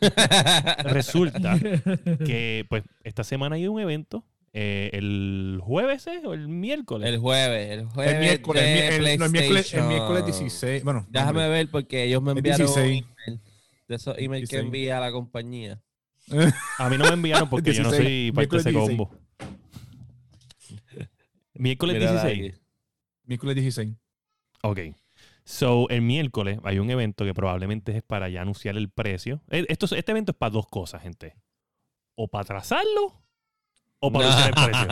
resulta 0.84 1.58
que 1.58 2.64
pues 2.70 2.82
esta 3.04 3.24
semana 3.24 3.56
hay 3.56 3.68
un 3.68 3.78
evento 3.80 4.24
eh, 4.58 4.90
el 4.94 5.60
jueves 5.62 6.06
¿eh? 6.06 6.22
o 6.24 6.32
el 6.32 6.48
miércoles. 6.48 7.08
El 7.08 7.18
jueves, 7.18 7.70
el 7.70 7.84
jueves. 7.86 8.14
El 8.14 8.20
miércoles, 8.20 8.62
el, 8.62 8.68
de 8.68 8.74
mi- 8.74 9.10
el- 9.12 9.18
no, 9.18 9.24
el 9.26 9.30
miércoles, 9.32 9.74
el 9.74 9.84
miércoles 9.84 10.24
16. 10.24 10.82
Bueno, 10.82 11.06
Déjame 11.10 11.30
hombre. 11.44 11.48
ver 11.48 11.70
porque 11.70 12.04
ellos 12.04 12.22
me 12.22 12.32
enviaron 12.32 12.66
un 12.66 12.74
16. 12.74 13.04
email 13.26 13.40
de 13.88 13.94
esos 13.94 14.16
emails 14.18 14.48
que 14.48 14.56
16. 14.56 14.64
envía 14.64 14.98
la 15.00 15.12
compañía. 15.12 15.82
A 16.78 16.88
mí 16.88 16.96
no 16.96 17.04
me 17.04 17.12
enviaron 17.12 17.48
porque 17.50 17.72
yo 17.74 17.82
no 17.82 17.90
16, 17.90 18.08
soy 18.08 18.32
parte 18.32 18.56
de 18.56 18.60
ese 18.60 18.72
combo. 18.72 19.10
Miércoles 21.54 21.96
Mírala 21.98 22.24
16. 22.24 22.54
aquí. 22.54 22.60
Miércoles 23.24 23.54
16. 23.56 23.94
Ok. 24.62 24.78
So, 25.44 25.88
el 25.90 26.02
miércoles 26.02 26.58
hay 26.64 26.78
un 26.78 26.90
evento 26.90 27.24
que 27.24 27.32
probablemente 27.34 27.96
es 27.96 28.02
para 28.02 28.28
ya 28.28 28.42
anunciar 28.42 28.76
el 28.76 28.90
precio. 28.90 29.42
Eh, 29.50 29.64
Esto, 29.68 29.86
este 29.94 30.10
evento 30.12 30.32
es 30.32 30.38
para 30.38 30.50
dos 30.50 30.66
cosas, 30.66 31.02
gente. 31.02 31.34
O 32.16 32.28
para 32.28 32.42
atrasarlo 32.42 33.22
o 34.00 34.12
para 34.12 34.26
anunciar 34.26 34.48
el 34.48 34.54
precio. 34.64 34.86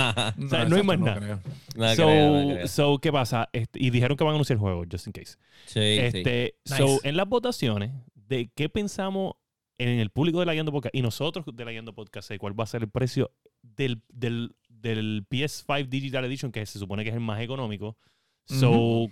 O 0.47 0.49
sea, 0.49 0.65
no 0.67 0.77
hay 0.77 0.83
más 0.83 0.99
nada. 0.99 1.19
creo. 1.21 1.41
No 1.77 1.95
so, 1.95 2.07
creo, 2.07 2.43
no 2.43 2.49
creo. 2.55 2.69
so, 2.69 2.99
¿qué 2.99 3.13
pasa? 3.13 3.49
Este, 3.53 3.79
y 3.83 3.91
dijeron 3.91 4.17
que 4.17 4.25
van 4.25 4.33
a 4.33 4.37
anunciar 4.37 4.57
el 4.57 4.61
juego, 4.61 4.85
just 4.91 5.07
in 5.07 5.13
case. 5.13 5.37
Sí, 5.67 5.81
sí. 5.81 5.99
Este, 6.01 6.55
Nice. 6.65 6.77
So, 6.79 6.99
en 7.05 7.17
las 7.17 7.29
votaciones 7.29 7.93
de 8.15 8.51
qué 8.55 8.69
pensamos 8.69 9.35
en 9.79 9.89
el 10.01 10.11
público 10.11 10.41
de 10.41 10.47
la 10.47 10.53
Guiando 10.53 10.73
Podcast 10.73 10.95
y 10.95 11.03
nosotros 11.03 11.45
de 11.53 11.65
la 11.65 11.71
Guiando 11.73 11.95
Podcast, 11.95 12.29
de 12.31 12.39
cuál 12.39 12.59
va 12.59 12.65
a 12.65 12.69
ser 12.69 12.83
el 12.83 12.89
precio 12.91 13.31
del, 13.63 14.03
del, 14.09 14.55
del 14.69 15.27
PS5 15.29 15.89
Digital 15.89 16.25
Edition, 16.25 16.53
que 16.53 16.65
se 16.65 16.79
supone 16.79 17.03
que 17.03 17.09
es 17.11 17.15
el 17.15 17.21
más 17.21 17.41
económico. 17.41 17.97
So, 18.47 19.09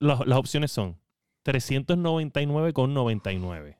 las- 0.00 0.26
las 0.26 0.38
opciones 0.38 0.70
son 0.70 0.98
399,99, 1.44 3.76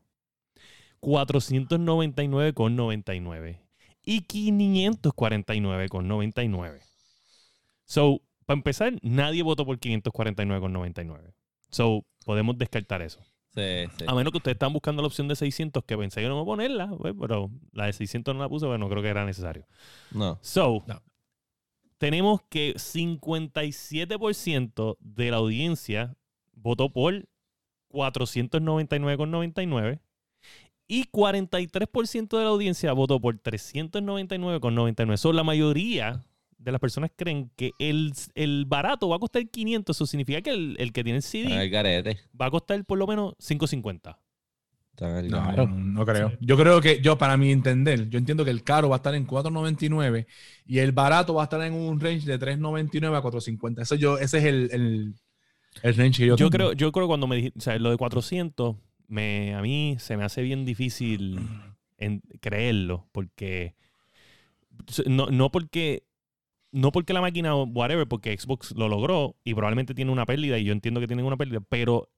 499,99 1.00 3.58
y 4.04 4.22
549,99. 4.22 6.80
So, 7.84 8.20
para 8.46 8.56
empezar, 8.58 8.94
nadie 9.02 9.42
votó 9.42 9.64
por 9.66 9.78
549,99. 9.78 11.34
So, 11.70 12.04
podemos 12.24 12.56
descartar 12.58 13.02
eso. 13.02 13.20
Sí, 13.54 13.84
sí. 13.98 14.04
A 14.08 14.14
menos 14.14 14.32
que 14.32 14.38
ustedes 14.38 14.54
están 14.56 14.72
buscando 14.72 15.00
la 15.02 15.06
opción 15.06 15.28
de 15.28 15.36
600, 15.36 15.84
que 15.84 15.96
pensé 15.96 16.20
que 16.20 16.26
no 16.28 16.34
iba 16.34 16.42
a 16.42 16.46
ponerla, 16.46 16.88
pues, 16.98 17.14
pero 17.18 17.50
la 17.72 17.86
de 17.86 17.92
600 17.92 18.34
no 18.34 18.40
la 18.40 18.48
puse, 18.48 18.66
pero 18.66 18.78
no 18.78 18.88
creo 18.88 19.02
que 19.02 19.08
era 19.08 19.24
necesario. 19.24 19.66
No. 20.10 20.38
So, 20.42 20.82
No. 20.86 21.00
tenemos 21.98 22.42
que 22.48 22.74
57% 22.76 24.96
de 25.00 25.30
la 25.30 25.36
audiencia 25.36 26.16
votó 26.52 26.92
por 26.92 27.28
499,99 27.90 30.00
y 30.86 31.04
43% 31.04 32.36
de 32.36 32.44
la 32.44 32.50
audiencia 32.50 32.92
votó 32.92 33.20
por 33.20 33.40
399,99. 33.40 35.16
So, 35.16 35.32
la 35.32 35.44
mayoría 35.44 36.22
de 36.58 36.72
las 36.72 36.80
personas 36.80 37.10
creen 37.14 37.50
que 37.56 37.72
el, 37.78 38.12
el 38.34 38.64
barato 38.66 39.08
va 39.08 39.16
a 39.16 39.18
costar 39.18 39.46
500. 39.48 39.96
Eso 39.96 40.06
significa 40.06 40.40
que 40.42 40.50
el, 40.50 40.76
el 40.78 40.92
que 40.92 41.04
tiene 41.04 41.18
el 41.18 41.22
CD 41.22 41.48
va 42.40 42.46
a 42.46 42.50
costar 42.50 42.84
por 42.84 42.98
lo 42.98 43.06
menos 43.06 43.34
550. 43.38 44.18
Están 44.90 45.16
al 45.16 45.28
No, 45.28 45.52
no, 45.52 45.66
no 45.66 46.06
creo. 46.06 46.30
Sí. 46.30 46.36
Yo 46.40 46.56
creo 46.56 46.80
que, 46.80 47.00
yo 47.00 47.18
para 47.18 47.36
mi 47.36 47.50
entender, 47.50 48.08
yo 48.08 48.18
entiendo 48.18 48.44
que 48.44 48.50
el 48.52 48.62
caro 48.62 48.88
va 48.88 48.96
a 48.96 48.98
estar 48.98 49.14
en 49.14 49.26
4.99 49.26 50.26
y 50.66 50.78
el 50.78 50.92
barato 50.92 51.34
va 51.34 51.42
a 51.42 51.44
estar 51.44 51.60
en 51.62 51.74
un 51.74 51.98
range 51.98 52.26
de 52.26 52.38
3.99 52.38 53.16
a 53.16 53.22
4.50. 53.22 53.82
Eso 53.82 53.96
yo, 53.96 54.18
ese 54.18 54.38
es 54.38 54.44
el, 54.44 54.68
el, 54.72 55.14
el 55.82 55.94
range 55.96 56.18
que 56.18 56.26
yo 56.26 56.36
Yo 56.36 56.48
tengo. 56.48 56.50
creo, 56.50 56.72
yo 56.74 56.92
creo 56.92 57.08
cuando 57.08 57.26
me 57.26 57.36
dijiste, 57.36 57.58
o 57.58 57.62
sea, 57.62 57.78
lo 57.78 57.90
de 57.90 57.96
400, 57.96 58.76
me, 59.08 59.54
a 59.54 59.62
mí 59.62 59.96
se 59.98 60.16
me 60.16 60.24
hace 60.24 60.42
bien 60.42 60.64
difícil 60.64 61.40
creerlo, 62.40 63.06
porque 63.12 63.74
no, 65.06 65.26
no 65.26 65.50
porque 65.50 66.04
no 66.72 66.90
porque 66.90 67.12
la 67.12 67.20
máquina 67.20 67.54
whatever, 67.54 68.06
porque 68.08 68.36
Xbox 68.36 68.72
lo 68.72 68.88
logró 68.88 69.36
y 69.44 69.54
probablemente 69.54 69.94
tiene 69.94 70.10
una 70.10 70.26
pérdida 70.26 70.58
y 70.58 70.64
yo 70.64 70.72
entiendo 70.72 71.00
que 71.00 71.06
tienen 71.06 71.24
una 71.24 71.36
pérdida, 71.36 71.60
pero 71.60 72.10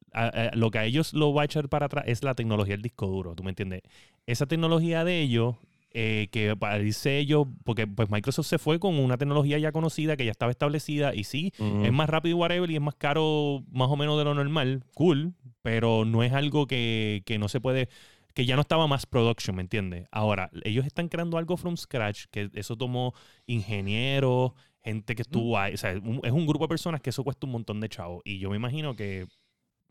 lo 0.55 0.71
que 0.71 0.79
a 0.79 0.85
ellos 0.87 1.13
lo 1.13 1.35
va 1.35 1.43
a 1.43 1.45
echar 1.45 1.69
para 1.69 1.87
atrás 1.87 2.05
es 2.07 2.23
la 2.23 2.35
tecnología 2.35 2.75
del 2.75 2.83
disco 2.83 3.07
duro, 3.07 3.35
¿tú 3.35 3.43
me 3.43 3.51
entiendes? 3.51 3.83
Esa 4.25 4.47
tecnología 4.47 5.05
de 5.05 5.21
ellos 5.21 5.57
eh, 5.99 6.29
que 6.31 6.55
parece 6.57 7.17
ellos, 7.19 7.47
porque 7.65 7.87
pues 7.87 8.11
Microsoft 8.11 8.47
se 8.49 8.59
fue 8.59 8.79
con 8.79 8.99
una 8.99 9.17
tecnología 9.17 9.59
ya 9.59 9.73
conocida 9.73 10.15
que 10.19 10.27
ya 10.27 10.31
estaba 10.31 10.51
establecida 10.53 11.15
y 11.15 11.25
sí, 11.25 11.53
Ujú. 11.59 11.87
es 11.87 11.93
más 11.93 12.11
rápido 12.11 12.37
y 12.37 12.39
whatever 12.39 12.71
y 12.71 12.75
es 12.77 12.83
más 12.83 12.97
caro 12.97 13.65
más 13.73 13.89
o 13.89 13.97
menos 13.97 14.19
de 14.19 14.25
lo 14.25 14.35
normal, 14.35 14.85
cool, 14.95 15.33
pero 15.63 16.05
no 16.05 16.23
es 16.23 16.35
algo 16.35 16.67
que, 16.67 17.23
que 17.25 17.39
no 17.39 17.49
se 17.49 17.61
puede, 17.63 17.89
que 18.35 18.45
ya 18.45 18.57
no 18.57 18.61
estaba 18.61 18.87
más 18.87 19.07
production, 19.07 19.57
¿me 19.57 19.63
entiendes? 19.63 20.07
Ahora, 20.13 20.51
ellos 20.65 20.85
están 20.85 21.09
creando 21.09 21.39
algo 21.39 21.57
from 21.57 21.79
scratch, 21.79 22.27
que 22.31 22.51
eso 22.53 22.77
tomó 22.77 23.15
ingenieros, 23.47 24.53
gente 24.85 25.15
que 25.15 25.23
estuvo 25.23 25.59
ahí, 25.59 25.75
o 25.75 25.77
sea, 25.79 25.93
un- 25.95 26.21
es 26.23 26.33
un 26.33 26.47
grupo 26.47 26.65
de 26.67 26.69
personas 26.69 27.01
que 27.01 27.11
eso 27.11 27.25
cuesta 27.25 27.47
un 27.47 27.53
montón 27.53 27.81
de 27.81 27.89
chavos 27.89 28.21
y 28.25 28.39
yo 28.39 28.51
me 28.51 28.57
imagino 28.57 28.95
que, 28.95 29.27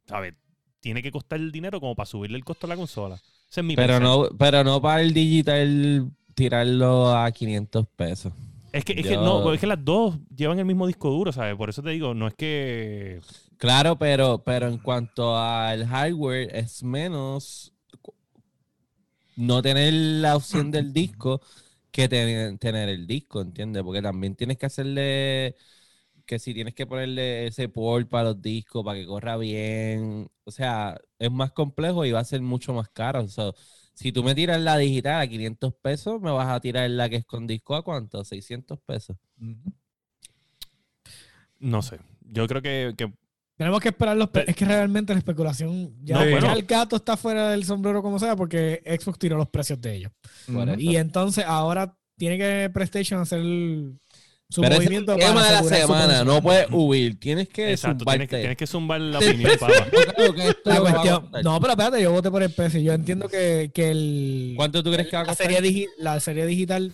¿sabes? 0.06 0.36
Tiene 0.80 1.02
que 1.02 1.12
costar 1.12 1.40
el 1.40 1.52
dinero 1.52 1.80
como 1.80 1.96
para 1.96 2.06
subirle 2.06 2.38
el 2.38 2.46
costo 2.46 2.68
a 2.68 2.70
la 2.70 2.76
consola. 2.78 3.20
Ese 3.50 3.62
es 3.62 3.66
mi 3.66 3.76
Pero 3.76 4.00
pensar. 4.00 4.00
no, 4.00 4.30
pero 4.38 4.64
no 4.64 4.82
para 4.82 5.02
el 5.02 5.14
digital 5.14 6.12
tirarlo 6.34 7.16
a 7.16 7.32
500 7.32 7.88
pesos. 7.96 8.34
Es 8.72 8.84
que, 8.84 8.94
es 8.98 9.08
que 9.08 9.18
no, 9.18 9.54
es 9.54 9.60
que 9.62 9.68
las 9.68 9.84
dos 9.86 10.20
llevan 10.36 10.60
el 10.60 10.66
mismo 10.66 10.86
disco 10.88 11.10
duro, 11.10 11.32
¿sabes? 11.32 11.56
Por 11.56 11.70
eso 11.70 11.82
te 11.82 11.92
digo, 11.92 12.14
no 12.14 12.28
es 12.28 12.34
que 12.36 13.24
Claro, 13.58 13.98
pero, 13.98 14.44
pero 14.44 14.68
en 14.68 14.78
cuanto 14.80 15.38
al 15.38 15.86
hardware 15.88 16.50
es 16.56 16.84
menos 16.84 17.74
no 19.36 19.62
tener 19.62 19.94
la 19.94 20.36
opción 20.36 20.72
del 20.72 20.94
disco 20.94 21.42
que 21.92 22.10
ten- 22.10 22.58
tener 22.60 22.90
el 22.90 23.08
disco, 23.08 23.42
¿entiendes? 23.42 23.84
Porque 23.84 24.02
también 24.02 24.36
tienes 24.36 24.58
que 24.58 24.66
hacerle, 24.66 25.56
que 26.26 26.40
si 26.40 26.54
tienes 26.54 26.74
que 26.74 26.86
ponerle 26.88 27.48
ese 27.48 27.70
port 27.70 28.10
para 28.10 28.26
los 28.30 28.42
discos, 28.42 28.84
para 28.84 29.00
que 29.00 29.06
corra 29.06 29.38
bien, 29.38 30.28
o 30.44 30.52
sea, 30.52 31.00
es 31.20 31.32
más 31.32 31.52
complejo 31.52 32.04
y 32.06 32.12
va 32.12 32.20
a 32.20 32.26
ser 32.26 32.42
mucho 32.42 32.74
más 32.74 32.90
caro. 32.90 33.28
So, 33.28 33.54
si 33.94 34.12
tú 34.12 34.24
me 34.24 34.36
tiras 34.36 34.60
la 34.62 34.78
digital 34.78 35.22
a 35.22 35.28
500 35.28 35.74
pesos, 35.82 36.20
me 36.22 36.32
vas 36.32 36.48
a 36.48 36.60
tirar 36.60 36.90
la 36.90 37.08
que 37.10 37.18
es 37.18 37.26
con 37.26 37.48
disco 37.48 37.76
a 37.76 37.84
cuánto? 37.84 38.24
600 38.24 38.80
pesos. 38.86 39.16
No 41.60 41.82
sé. 41.82 42.00
Yo 42.22 42.48
creo 42.48 42.62
que, 42.62 42.94
que 42.98 43.12
Tenemos 43.58 43.80
que 43.80 43.90
esperar 43.90 44.18
los... 44.18 44.30
pre- 44.30 44.44
Pe- 44.44 44.52
Es 44.52 44.58
que 44.58 44.66
realmente 44.66 45.14
la 45.14 45.20
especulación... 45.20 45.96
Ya, 46.04 46.16
No, 46.16 46.26
ya 46.26 46.32
bueno. 46.32 46.54
el 46.54 46.64
gato 46.64 46.96
está 46.98 47.16
fuera 47.18 47.50
del 47.52 47.64
sombrero 47.64 48.02
como 48.02 48.20
sea 48.20 48.36
porque 48.36 48.82
Xbox 49.00 49.18
tiró 49.20 49.38
los 49.38 49.50
precios 49.50 49.80
de 49.82 49.96
ellos. 49.96 50.12
Y 50.78 50.96
entonces 50.98 51.46
ahora 51.48 51.98
tiene 52.18 52.38
que 52.38 52.70
PlayStation 52.74 53.22
hacer 53.22 53.40
el- 53.40 54.00
su 54.56 54.62
Pero 54.62 54.76
es 54.76 54.88
el 54.90 55.06
tema 55.06 55.46
de 55.46 55.52
la 55.52 55.64
semana, 55.64 56.24
no 56.24 56.42
puedes 56.42 56.68
huir, 56.72 57.20
tienes 57.20 57.50
que 57.50 57.72
exacto, 57.72 58.06
tienes 58.06 58.30
que, 58.30 58.38
tienes 58.38 58.58
que 58.58 58.66
zumbar 58.68 59.02
la 59.02 59.20
opinión, 59.20 59.52
papá. 59.60 59.74
La 60.64 60.80
cuestión, 60.80 61.30
no, 61.44 61.60
pero 61.60 61.74
espérate, 61.74 62.02
yo 62.02 62.12
voté 62.12 62.32
por 62.32 62.42
el 62.42 62.52
precio. 62.52 62.80
Yo 62.82 62.94
entiendo 62.94 63.28
que, 63.30 63.72
que 63.74 63.92
el, 63.92 64.54
¿Cuánto 64.56 64.82
tú 64.84 64.92
crees 64.92 65.08
que 65.10 65.16
va 65.16 65.22
a 65.22 65.26
la, 65.26 65.30
costar? 65.30 65.48
serie 65.52 65.62
digi- 65.62 65.90
la 65.98 66.20
serie 66.20 66.46
digital 66.46 66.94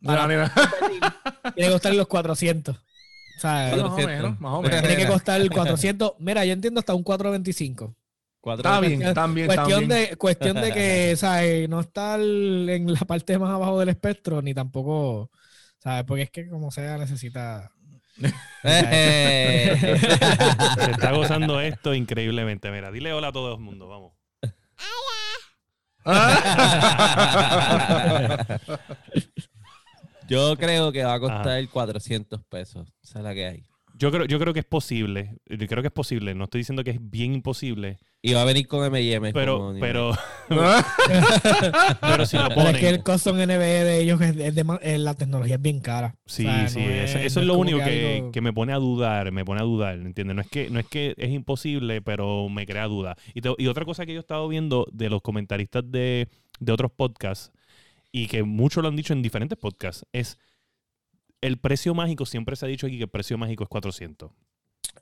Mira, 0.00 0.26
mira. 0.28 0.52
tiene 1.54 1.68
que 1.68 1.72
costar 1.72 1.94
los 1.94 2.06
400. 2.06 2.76
O 2.76 3.40
sea, 3.40 3.70
Más 3.70 3.78
o 3.80 3.82
400. 3.94 4.06
menos, 4.06 4.40
más 4.40 4.52
o 4.54 4.62
menos. 4.62 4.80
tiene 4.80 4.96
que 4.96 5.06
costar 5.06 5.48
400. 5.50 6.12
Mira, 6.18 6.44
yo 6.44 6.52
entiendo 6.52 6.80
hasta 6.80 6.94
un 6.94 7.02
425. 7.02 7.94
Cuatro 8.40 8.68
Está 8.68 8.80
bien, 8.80 9.02
está 9.02 9.26
bien, 9.26 9.50
está 9.50 9.62
Cuestión 9.64 9.88
bien. 9.88 10.08
de, 10.10 10.16
cuestión 10.16 10.60
de 10.60 10.72
que, 10.72 11.16
¿sabes? 11.18 11.68
No 11.68 11.80
estar 11.80 12.20
en 12.20 12.92
la 12.92 13.00
parte 13.00 13.36
más 13.38 13.50
abajo 13.50 13.80
del 13.80 13.88
espectro, 13.88 14.40
ni 14.40 14.54
tampoco, 14.54 15.30
¿sabes? 15.78 16.04
Porque 16.04 16.22
es 16.22 16.30
que 16.30 16.48
como 16.48 16.70
sea 16.70 16.98
necesita... 16.98 17.72
Eh. 18.62 19.76
Se 19.80 19.92
está 20.90 21.12
gozando 21.12 21.60
esto 21.60 21.94
increíblemente. 21.94 22.70
Mira, 22.70 22.90
dile 22.90 23.12
hola 23.12 23.28
a 23.28 23.32
todo 23.32 23.54
el 23.54 23.60
mundo, 23.60 23.88
vamos. 23.88 24.12
Yo 30.28 30.56
creo 30.56 30.92
que 30.92 31.04
va 31.04 31.14
a 31.14 31.20
costar 31.20 31.68
400 31.68 32.44
pesos. 32.44 32.92
Esa 33.02 33.18
es 33.18 33.24
la 33.24 33.34
que 33.34 33.46
hay. 33.46 33.64
Yo 33.98 34.10
creo, 34.10 34.26
yo 34.26 34.38
creo 34.38 34.52
que 34.52 34.60
es 34.60 34.66
posible. 34.66 35.38
Yo 35.46 35.66
creo 35.66 35.82
que 35.82 35.88
es 35.88 35.92
posible. 35.92 36.34
No 36.34 36.44
estoy 36.44 36.60
diciendo 36.60 36.84
que 36.84 36.90
es 36.90 36.98
bien 37.00 37.34
imposible. 37.34 37.98
Y 38.22 38.32
va 38.32 38.42
a 38.42 38.44
venir 38.44 38.66
con 38.66 38.84
M&M. 38.84 39.32
Pero, 39.32 39.58
como- 39.58 39.78
pero, 39.80 40.12
pero 42.00 42.26
si 42.26 42.36
lo 42.36 42.48
Pero 42.48 42.62
es 42.70 42.76
que 42.78 42.88
el 42.88 43.00
ponen. 43.00 43.02
custom 43.02 43.36
NVE 43.36 43.84
de 43.84 44.00
ellos 44.00 44.20
es, 44.20 44.36
es 44.36 44.54
de 44.54 44.64
ma- 44.64 44.80
eh, 44.82 44.98
la 44.98 45.14
tecnología 45.14 45.56
es 45.56 45.62
bien 45.62 45.80
cara. 45.80 46.16
Sí, 46.26 46.44
O 46.44 46.48
sea, 46.50 46.68
sí, 46.68 46.80
no 46.80 46.86
eso, 46.90 47.18
es- 47.18 47.26
eso 47.26 47.40
no 47.40 47.42
es 47.42 47.46
lo 47.46 47.54
único 47.58 47.78
que, 47.78 48.16
algo- 48.18 48.32
que 48.32 48.40
me 48.40 48.52
pone 48.52 48.72
a 48.72 48.76
dudar, 48.76 49.30
me 49.32 49.44
pone 49.44 49.60
a 49.60 49.64
dudar, 49.64 49.94
¿entiendes? 49.96 50.34
No 50.34 50.42
es 50.42 50.48
que, 50.48 50.70
no 50.70 50.80
es 50.80 50.86
que 50.86 51.14
es 51.16 51.30
imposible, 51.30 52.02
pero 52.02 52.48
me 52.48 52.66
crea 52.66 52.86
duda. 52.86 53.16
Y, 53.34 53.42
te- 53.42 53.54
y 53.58 53.66
otra 53.68 53.84
cosa 53.84 54.06
que 54.06 54.12
yo 54.12 54.18
he 54.18 54.20
estado 54.20 54.48
viendo 54.48 54.86
de 54.92 55.08
los 55.08 55.22
comentaristas 55.22 55.84
de, 55.88 56.28
de 56.58 56.72
otros 56.72 56.90
podcasts, 56.90 57.52
y 58.12 58.26
que 58.28 58.42
muchos 58.42 58.82
lo 58.82 58.88
han 58.88 58.96
dicho 58.96 59.12
en 59.12 59.22
diferentes 59.22 59.58
podcasts, 59.58 60.04
es 60.12 60.38
el 61.42 61.58
precio 61.58 61.94
mágico, 61.94 62.24
siempre 62.26 62.56
se 62.56 62.64
ha 62.64 62.68
dicho 62.68 62.86
aquí 62.86 62.96
que 62.96 63.04
el 63.04 63.10
precio 63.10 63.36
mágico 63.38 63.62
es 63.62 63.68
400. 63.68 64.30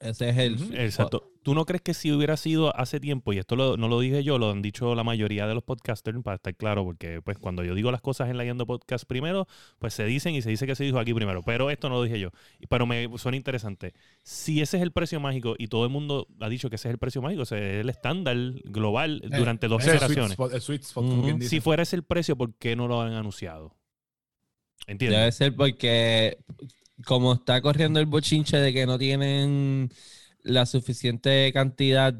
Ese 0.01 0.29
es 0.31 0.39
el... 0.39 0.75
Exacto. 0.79 1.31
¿Tú 1.43 1.55
no 1.55 1.67
crees 1.67 1.83
que 1.83 1.93
si 1.93 2.11
hubiera 2.11 2.39
sido 2.39 2.75
hace 2.75 3.01
tiempo, 3.01 3.35
y 3.35 3.39
esto 3.39 3.55
lo- 3.55 3.77
no 3.77 3.87
lo 3.89 4.01
dije 4.01 4.25
yo, 4.25 4.39
lo 4.39 4.51
han 4.51 4.63
dicho 4.63 4.95
la 4.95 5.05
mayoría 5.05 5.47
de 5.47 5.55
los 5.55 5.63
podcasters, 5.63 6.23
para 6.23 6.37
estar 6.37 6.55
claro, 6.57 6.85
porque 6.85 7.21
pues 7.23 7.37
cuando 7.37 7.63
yo 7.63 7.75
digo 7.75 7.91
las 7.93 8.01
cosas 8.01 8.31
en 8.31 8.39
la 8.39 8.45
Yendo 8.45 8.67
Podcast 8.67 9.05
primero, 9.05 9.47
pues 9.79 9.93
se 9.93 10.07
dicen 10.07 10.35
y 10.35 10.41
se 10.41 10.49
dice 10.49 10.67
que 10.67 10.75
se 10.75 10.85
dijo 10.85 10.99
aquí 10.99 11.13
primero, 11.13 11.43
pero 11.43 11.71
esto 11.71 11.91
no 11.91 11.97
lo 11.97 12.03
dije 12.03 12.19
yo. 12.19 12.31
Pero 12.71 12.87
me 12.87 13.11
suena 13.19 13.37
interesante. 13.37 13.93
Si 14.23 14.63
ese 14.63 14.79
es 14.79 14.83
el 14.83 14.91
precio 14.93 15.21
mágico 15.21 15.55
y 15.59 15.69
todo 15.69 15.85
el 15.85 15.91
mundo 15.91 16.27
ha 16.41 16.49
dicho 16.49 16.71
que 16.71 16.77
ese 16.77 16.89
es 16.89 16.93
el 16.93 16.99
precio 16.99 17.21
mágico, 17.21 17.43
ese 17.43 17.57
es 17.77 17.81
el 17.83 17.91
estándar 17.91 18.37
global 18.65 19.21
durante 19.37 19.69
dos 19.69 19.83
generaciones. 19.85 20.31
spot, 20.33 20.55
spot. 20.55 21.43
Si 21.43 21.61
fuera 21.61 21.83
ese 21.83 21.97
el 21.97 22.05
precio, 22.05 22.37
¿por 22.37 22.55
qué 22.55 22.75
no 22.75 22.89
lo 22.89 23.03
han 23.03 23.13
anunciado? 23.13 23.77
¿Entiendes? 24.87 25.19
Debe 25.19 25.33
ser 25.33 25.55
porque 25.55 26.39
como 27.07 27.33
está 27.35 27.61
corriendo 27.61 28.01
el 28.01 28.07
bochinche 28.07 28.57
de 28.57 28.73
que 28.73 28.87
no 28.87 28.99
tienen 28.99 29.91
la 30.43 30.67
suficiente 30.67 31.51
cantidad 31.53 32.15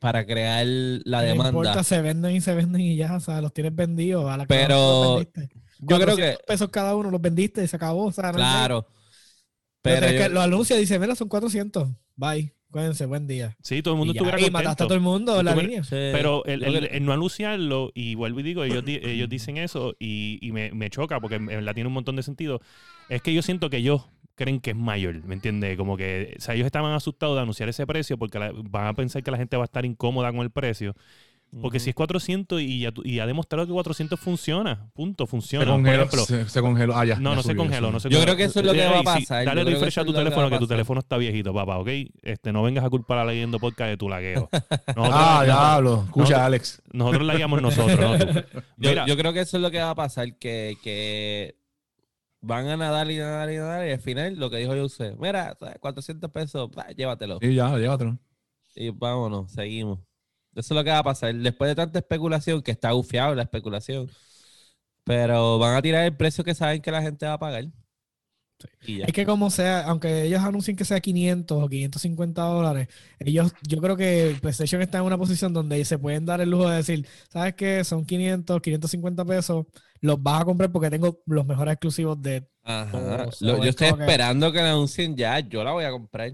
para 0.00 0.26
crear 0.26 0.66
la 0.66 1.22
No 1.22 1.26
demanda. 1.26 1.48
importa, 1.50 1.82
se 1.82 2.00
venden 2.02 2.36
y 2.36 2.40
se 2.40 2.54
venden 2.54 2.80
y 2.82 2.96
ya, 2.96 3.16
o 3.16 3.20
sea, 3.20 3.40
los 3.40 3.52
tienes 3.54 3.74
vendidos. 3.74 4.30
A 4.30 4.36
la 4.36 4.46
Pero 4.46 5.20
los. 5.24 5.26
Yo 5.80 5.96
creo 5.96 6.14
400 6.14 6.16
que... 6.16 6.44
pesos 6.46 6.68
cada 6.70 6.94
uno 6.94 7.10
los 7.10 7.20
vendiste 7.20 7.64
y 7.64 7.66
se 7.68 7.76
acabó. 7.76 8.04
O 8.06 8.12
sea, 8.12 8.30
no. 8.32 8.36
Claro. 8.38 8.86
Pero 9.82 10.00
Pero 10.00 10.06
es 10.06 10.12
que 10.22 10.28
yo- 10.28 10.34
lo 10.34 10.40
anuncia 10.42 10.76
y 10.76 10.80
dice, 10.80 10.98
mira, 10.98 11.14
son 11.14 11.28
400. 11.28 11.88
Bye. 12.16 12.54
Cuídense, 12.70 13.06
buen 13.06 13.26
día. 13.28 13.56
Sí, 13.62 13.82
todo 13.82 13.94
el 13.94 13.98
mundo 13.98 14.12
y, 14.12 14.16
ya, 14.16 14.22
estuviera 14.22 14.48
y 14.48 14.50
mataste 14.50 14.82
a 14.82 14.86
todo 14.86 14.96
el 14.96 15.00
mundo 15.00 15.38
en 15.38 15.44
la 15.46 15.54
línea. 15.54 15.84
Sí. 15.84 15.90
Pero 15.90 16.44
el, 16.44 16.60
Yo 16.60 16.66
el- 16.66 17.04
no 17.04 17.12
anunciarlo, 17.12 17.92
y 17.94 18.16
vuelvo 18.16 18.40
y 18.40 18.42
digo, 18.42 18.64
ellos, 18.64 18.84
di- 18.84 18.98
ellos 19.02 19.28
dicen 19.28 19.58
eso 19.58 19.94
y, 20.00 20.38
y 20.42 20.50
me, 20.50 20.72
me 20.72 20.90
choca 20.90 21.20
porque 21.20 21.36
en 21.36 21.46
verdad 21.46 21.72
tiene 21.74 21.86
un 21.86 21.94
montón 21.94 22.16
de 22.16 22.24
sentido. 22.24 22.60
Es 23.08 23.22
que 23.22 23.32
yo 23.34 23.42
siento 23.42 23.70
que 23.70 23.78
ellos 23.78 24.02
creen 24.34 24.60
que 24.60 24.70
es 24.70 24.76
mayor, 24.76 25.22
¿me 25.24 25.34
entiendes? 25.34 25.76
Como 25.76 25.96
que, 25.96 26.34
o 26.38 26.40
sea, 26.40 26.54
ellos 26.54 26.66
estaban 26.66 26.92
asustados 26.92 27.36
de 27.36 27.42
anunciar 27.42 27.68
ese 27.68 27.86
precio 27.86 28.18
porque 28.18 28.38
la- 28.38 28.52
van 28.52 28.86
a 28.88 28.94
pensar 28.94 29.22
que 29.22 29.30
la 29.30 29.36
gente 29.36 29.56
va 29.56 29.62
a 29.64 29.66
estar 29.66 29.84
incómoda 29.84 30.32
con 30.32 30.40
el 30.40 30.50
precio. 30.50 30.94
Porque 31.62 31.78
si 31.78 31.90
es 31.90 31.94
400 31.94 32.60
y 32.60 32.80
ya, 32.80 32.90
tú- 32.90 33.02
y 33.04 33.20
ha 33.20 33.26
demostrado 33.26 33.64
que 33.64 33.72
400 33.72 34.18
funciona, 34.18 34.90
punto, 34.92 35.24
Se 35.24 35.30
funciona. 35.30 35.64
Por 35.66 35.74
congeló. 35.74 35.96
ejemplo, 36.02 36.24
Se, 36.24 36.48
se 36.48 36.60
congeló. 36.60 36.96
Ah, 36.96 37.04
ya. 37.04 37.14
no, 37.20 37.30
ya 37.30 37.36
no 37.36 37.42
se 37.44 37.54
congeló, 37.54 37.92
no 37.92 38.00
se 38.00 38.08
Yo 38.08 38.16
congeló. 38.16 38.24
creo 38.24 38.36
que 38.36 38.44
eso 38.50 38.58
es 38.58 38.66
lo 38.66 38.72
que 38.72 38.82
Eh, 38.84 38.88
va 38.88 38.98
a 38.98 39.02
pasar, 39.04 39.44
dale 39.44 39.62
yo 39.64 39.70
refresh 39.70 40.00
a 40.00 40.04
tu 40.04 40.10
que 40.12 40.18
teléfono, 40.18 40.50
que 40.50 40.58
tu 40.58 40.66
teléfono 40.66 40.98
está 40.98 41.16
viejito, 41.16 41.54
papá, 41.54 41.78
¿ok? 41.78 41.88
Este, 42.22 42.52
no 42.52 42.60
vengas 42.64 42.82
a 42.84 42.90
culpar 42.90 43.18
a 43.18 43.24
leyendo 43.24 43.60
podcast 43.60 43.88
de 43.90 43.96
tu 43.96 44.08
lagueo. 44.08 44.48
Nosotros, 44.96 45.08
Ah, 45.12 45.42
diablo. 45.44 46.02
Escucha, 46.06 46.22
nosotros- 46.22 46.40
Alex. 46.40 46.82
nosotros 46.92 47.22
la 47.24 47.34
guiamos 47.36 47.62
nosotros, 47.62 48.00
no. 48.00 48.16
Yo, 48.78 49.06
yo 49.06 49.16
creo 49.16 49.32
que 49.32 49.40
eso 49.42 49.56
es 49.56 49.62
lo 49.62 49.70
que 49.70 49.78
va 49.78 49.90
a 49.90 49.94
pasar, 49.94 50.34
que, 50.36 50.74
que 50.82 51.54
van 52.44 52.68
a 52.68 52.76
nadar 52.76 53.10
y 53.10 53.18
nadar 53.18 53.50
y 53.50 53.56
nadar 53.56 53.88
y 53.88 53.92
al 53.92 54.00
final 54.00 54.36
lo 54.36 54.50
que 54.50 54.58
dijo 54.58 54.74
yo 54.74 54.84
usted, 54.84 55.16
mira, 55.16 55.56
¿sabes? 55.58 55.78
400 55.80 56.30
pesos, 56.30 56.70
bah, 56.70 56.88
llévatelo. 56.90 57.38
Sí, 57.40 57.54
ya, 57.54 57.76
llévatelo. 57.76 58.18
Y 58.74 58.90
vámonos, 58.90 59.52
seguimos. 59.52 60.00
Eso 60.54 60.74
es 60.74 60.76
lo 60.76 60.84
que 60.84 60.90
va 60.90 60.98
a 60.98 61.02
pasar. 61.02 61.34
Después 61.34 61.68
de 61.68 61.74
tanta 61.74 61.98
especulación, 61.98 62.62
que 62.62 62.70
está 62.70 62.92
gufiado 62.92 63.34
la 63.34 63.42
especulación, 63.42 64.10
pero 65.04 65.58
van 65.58 65.76
a 65.76 65.82
tirar 65.82 66.04
el 66.04 66.16
precio 66.16 66.44
que 66.44 66.54
saben 66.54 66.82
que 66.82 66.90
la 66.90 67.02
gente 67.02 67.26
va 67.26 67.34
a 67.34 67.38
pagar. 67.38 67.66
Y. 68.86 69.02
Es 69.02 69.12
que 69.12 69.26
como 69.26 69.50
sea, 69.50 69.82
aunque 69.82 70.24
ellos 70.24 70.42
anuncien 70.42 70.76
que 70.76 70.84
sea 70.84 71.00
500 71.00 71.62
o 71.62 71.68
550 71.68 72.42
dólares, 72.42 72.88
ellos, 73.18 73.52
yo 73.62 73.80
creo 73.80 73.96
que 73.96 74.36
PlayStation 74.40 74.80
está 74.80 74.98
en 74.98 75.04
una 75.04 75.18
posición 75.18 75.52
donde 75.52 75.84
se 75.84 75.98
pueden 75.98 76.24
dar 76.24 76.40
el 76.40 76.50
lujo 76.50 76.68
de 76.68 76.76
decir, 76.76 77.06
¿sabes 77.30 77.54
qué? 77.54 77.84
Son 77.84 78.04
500, 78.06 78.60
550 78.60 79.24
pesos, 79.24 79.66
los 80.04 80.22
vas 80.22 80.42
a 80.42 80.44
comprar 80.44 80.70
porque 80.70 80.90
tengo 80.90 81.18
los 81.26 81.46
mejores 81.46 81.72
exclusivos 81.72 82.20
de... 82.20 82.46
Ajá. 82.62 83.26
Lo- 83.40 83.56
es 83.56 83.62
yo 83.62 83.62
estoy 83.64 83.92
que- 83.94 84.00
esperando 84.00 84.52
que 84.52 84.58
la 84.60 84.70
anuncien 84.72 85.16
ya. 85.16 85.40
Yo 85.40 85.64
la 85.64 85.72
voy 85.72 85.84
a 85.84 85.90
comprar. 85.90 86.30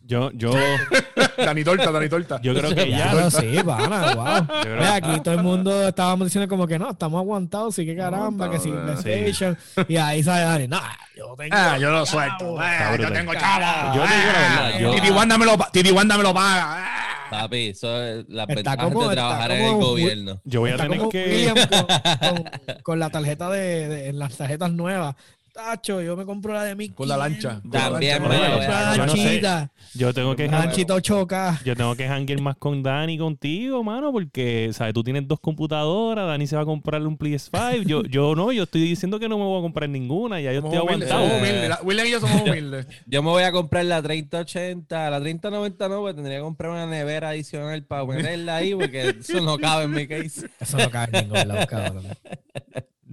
yo, 0.00 0.30
yo, 0.32 0.50
Dani 1.36 1.64
Torta, 1.64 1.90
Dani 1.90 2.08
Torta. 2.08 2.40
yo 2.42 2.54
creo 2.54 2.74
que 2.74 2.90
ya. 2.90 3.10
Claro, 3.10 3.30
sí, 3.30 3.56
pana, 3.64 4.14
wow. 4.14 4.60
Creo- 4.62 4.76
Mira, 4.76 4.94
aquí 4.94 5.20
todo 5.20 5.34
el 5.34 5.42
mundo 5.42 5.88
estábamos 5.88 6.26
diciendo 6.28 6.48
como 6.48 6.66
que 6.66 6.78
no, 6.78 6.90
estamos 6.92 7.18
aguantados, 7.20 7.74
sí 7.74 7.84
que 7.84 7.94
caramba, 7.96 8.50
que 8.50 8.58
si 8.58 8.70
PlayStation. 8.70 9.56
Y 9.88 9.96
ahí 9.96 10.22
sale 10.22 10.44
Dani, 10.44 10.68
no, 10.68 10.80
yo 11.16 11.34
tengo... 11.36 11.54
Ah, 11.56 11.76
yo 11.78 11.90
lo 11.90 12.04
chavo". 12.04 12.06
suelto. 12.06 12.56
Ah, 12.58 12.96
yo 12.98 13.12
tengo 13.12 13.34
chavo. 13.34 13.96
Yo 13.96 14.02
te 14.06 14.14
digo 14.16 14.32
la 14.32 14.40
verdad, 14.40 14.78
yo- 14.80 14.94
Titi 14.94 15.10
Wanda 15.10 15.36
me 15.38 15.44
lo, 15.44 15.58
pa- 15.58 15.70
Titi 15.70 15.90
Wanda 15.90 16.16
me 16.16 16.22
lo 16.22 16.32
paga. 16.34 16.93
Papi, 17.40 17.68
eso 17.68 18.02
es 18.02 18.24
la 18.28 18.42
Está 18.44 18.54
ventaja 18.54 18.76
como- 18.84 19.08
de 19.08 19.14
trabajar 19.16 19.50
en 19.52 19.64
el 19.64 19.74
gobierno. 19.74 20.40
Yo 20.44 20.60
voy 20.60 20.70
a 20.70 20.72
Está 20.74 20.84
tener 20.84 20.98
como 20.98 21.10
que. 21.10 21.24
William 21.24 21.56
con, 21.68 21.86
con- 22.34 22.82
con 22.82 22.98
la 23.00 23.10
tarjeta 23.10 23.50
de, 23.50 24.12
las 24.12 24.36
tarjetas 24.36 24.72
nuevas. 24.72 25.14
Tacho, 25.54 26.02
yo 26.02 26.16
me 26.16 26.24
compro 26.24 26.52
la 26.52 26.64
de 26.64 26.74
mi 26.74 26.88
Con 26.88 27.06
la 27.06 27.16
lancha. 27.16 27.60
También 27.70 28.20
la. 28.28 28.96
Yo 28.96 29.06
no 29.06 29.12
sé. 29.12 29.18
lanchita, 29.22 29.70
Yo 29.94 30.12
tengo 30.12 30.34
que. 30.34 30.48
lanchita 30.48 30.96
8K. 30.96 31.62
Yo 31.64 31.76
tengo 31.76 31.94
que 31.94 32.08
hanguear 32.08 32.40
más 32.40 32.56
con 32.56 32.82
Dani 32.82 33.16
contigo, 33.16 33.84
mano, 33.84 34.10
porque, 34.10 34.70
¿sabes? 34.72 34.92
Tú 34.94 35.04
tienes 35.04 35.28
dos 35.28 35.38
computadoras, 35.38 36.26
Dani 36.26 36.48
se 36.48 36.56
va 36.56 36.62
a 36.62 36.64
comprarle 36.64 37.06
un 37.06 37.16
PS5. 37.16 37.84
Yo, 37.86 38.02
yo 38.02 38.34
no, 38.34 38.50
yo 38.50 38.64
estoy 38.64 38.80
diciendo 38.80 39.20
que 39.20 39.28
no 39.28 39.38
me 39.38 39.44
voy 39.44 39.60
a 39.60 39.62
comprar 39.62 39.88
ninguna, 39.88 40.40
ya 40.40 40.52
yo 40.52 40.60
Somos 40.60 40.74
estoy 40.74 40.88
humildes, 40.88 41.10
aguantado. 41.12 41.38
somos 41.38 41.48
humildes. 41.48 41.68
La- 41.68 41.80
William 41.84 42.06
y 42.08 42.10
yo 42.10 42.20
somos 42.20 42.42
humildes. 42.42 42.86
Yo 43.06 43.22
me 43.22 43.30
voy 43.30 43.42
a 43.44 43.52
comprar 43.52 43.84
la 43.84 44.02
3080, 44.02 45.10
la 45.10 45.20
3090 45.20 45.88
no, 45.88 46.00
porque 46.00 46.14
tendría 46.14 46.38
que 46.38 46.42
comprar 46.42 46.72
una 46.72 46.86
nevera 46.86 47.28
adicional 47.28 47.84
para 47.84 48.04
ponerla 48.04 48.56
ahí, 48.56 48.74
porque 48.74 49.14
eso 49.20 49.40
no 49.40 49.56
cabe 49.58 49.84
en 49.84 49.92
mi 49.92 50.08
case. 50.08 50.48
Eso 50.58 50.78
no 50.78 50.90
cabe 50.90 51.16
en 51.20 51.28
ningún 51.28 51.46
lado, 51.46 51.64
cabrón. 51.68 52.02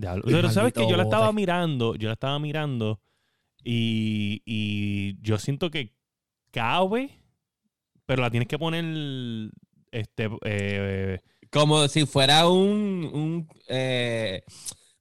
Diablo. 0.01 0.23
Pero 0.25 0.49
sabes 0.51 0.73
que 0.73 0.87
yo 0.89 0.97
la 0.97 1.03
estaba 1.03 1.27
bote. 1.27 1.35
mirando, 1.35 1.95
yo 1.95 2.07
la 2.09 2.13
estaba 2.13 2.37
mirando 2.39 2.99
y, 3.63 4.41
y 4.45 5.21
yo 5.21 5.37
siento 5.37 5.69
que 5.71 5.93
cabe, 6.51 7.11
pero 8.05 8.21
la 8.23 8.29
tienes 8.31 8.47
que 8.49 8.57
poner 8.59 8.83
este 9.91 10.29
eh, 10.43 11.19
Como 11.51 11.87
si 11.87 12.05
fuera 12.05 12.47
un, 12.47 13.09
un, 13.13 13.47
eh, 13.67 14.41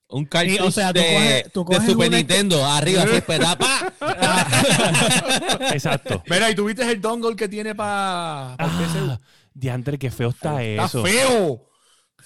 Un 0.09 0.29
o 0.63 0.71
sea, 0.71 0.93
tú 0.93 1.01
de, 1.01 1.07
coges- 1.07 1.53
tú 1.53 1.61
de 1.61 1.65
coges 1.67 1.85
Super 1.91 2.09
una- 2.09 2.17
Nintendo, 2.19 2.65
arriba, 2.65 3.03
así, 3.05 3.21
peta, 3.27 3.57
pa. 3.57 3.93
Exacto. 5.73 6.23
Mira, 6.29 6.51
y 6.51 6.55
tú 6.55 6.65
viste 6.67 6.83
el 6.91 7.01
dongle 7.01 7.37
que 7.37 7.49
tiene 7.49 7.75
para 7.75 8.57
PSU. 8.59 9.11
Ah, 9.13 9.19
diantre, 9.55 9.99
qué 9.99 10.11
feo 10.11 10.31
está 10.31 10.63
Está 10.63 10.85
eso. 10.87 11.03
feo. 11.05 11.70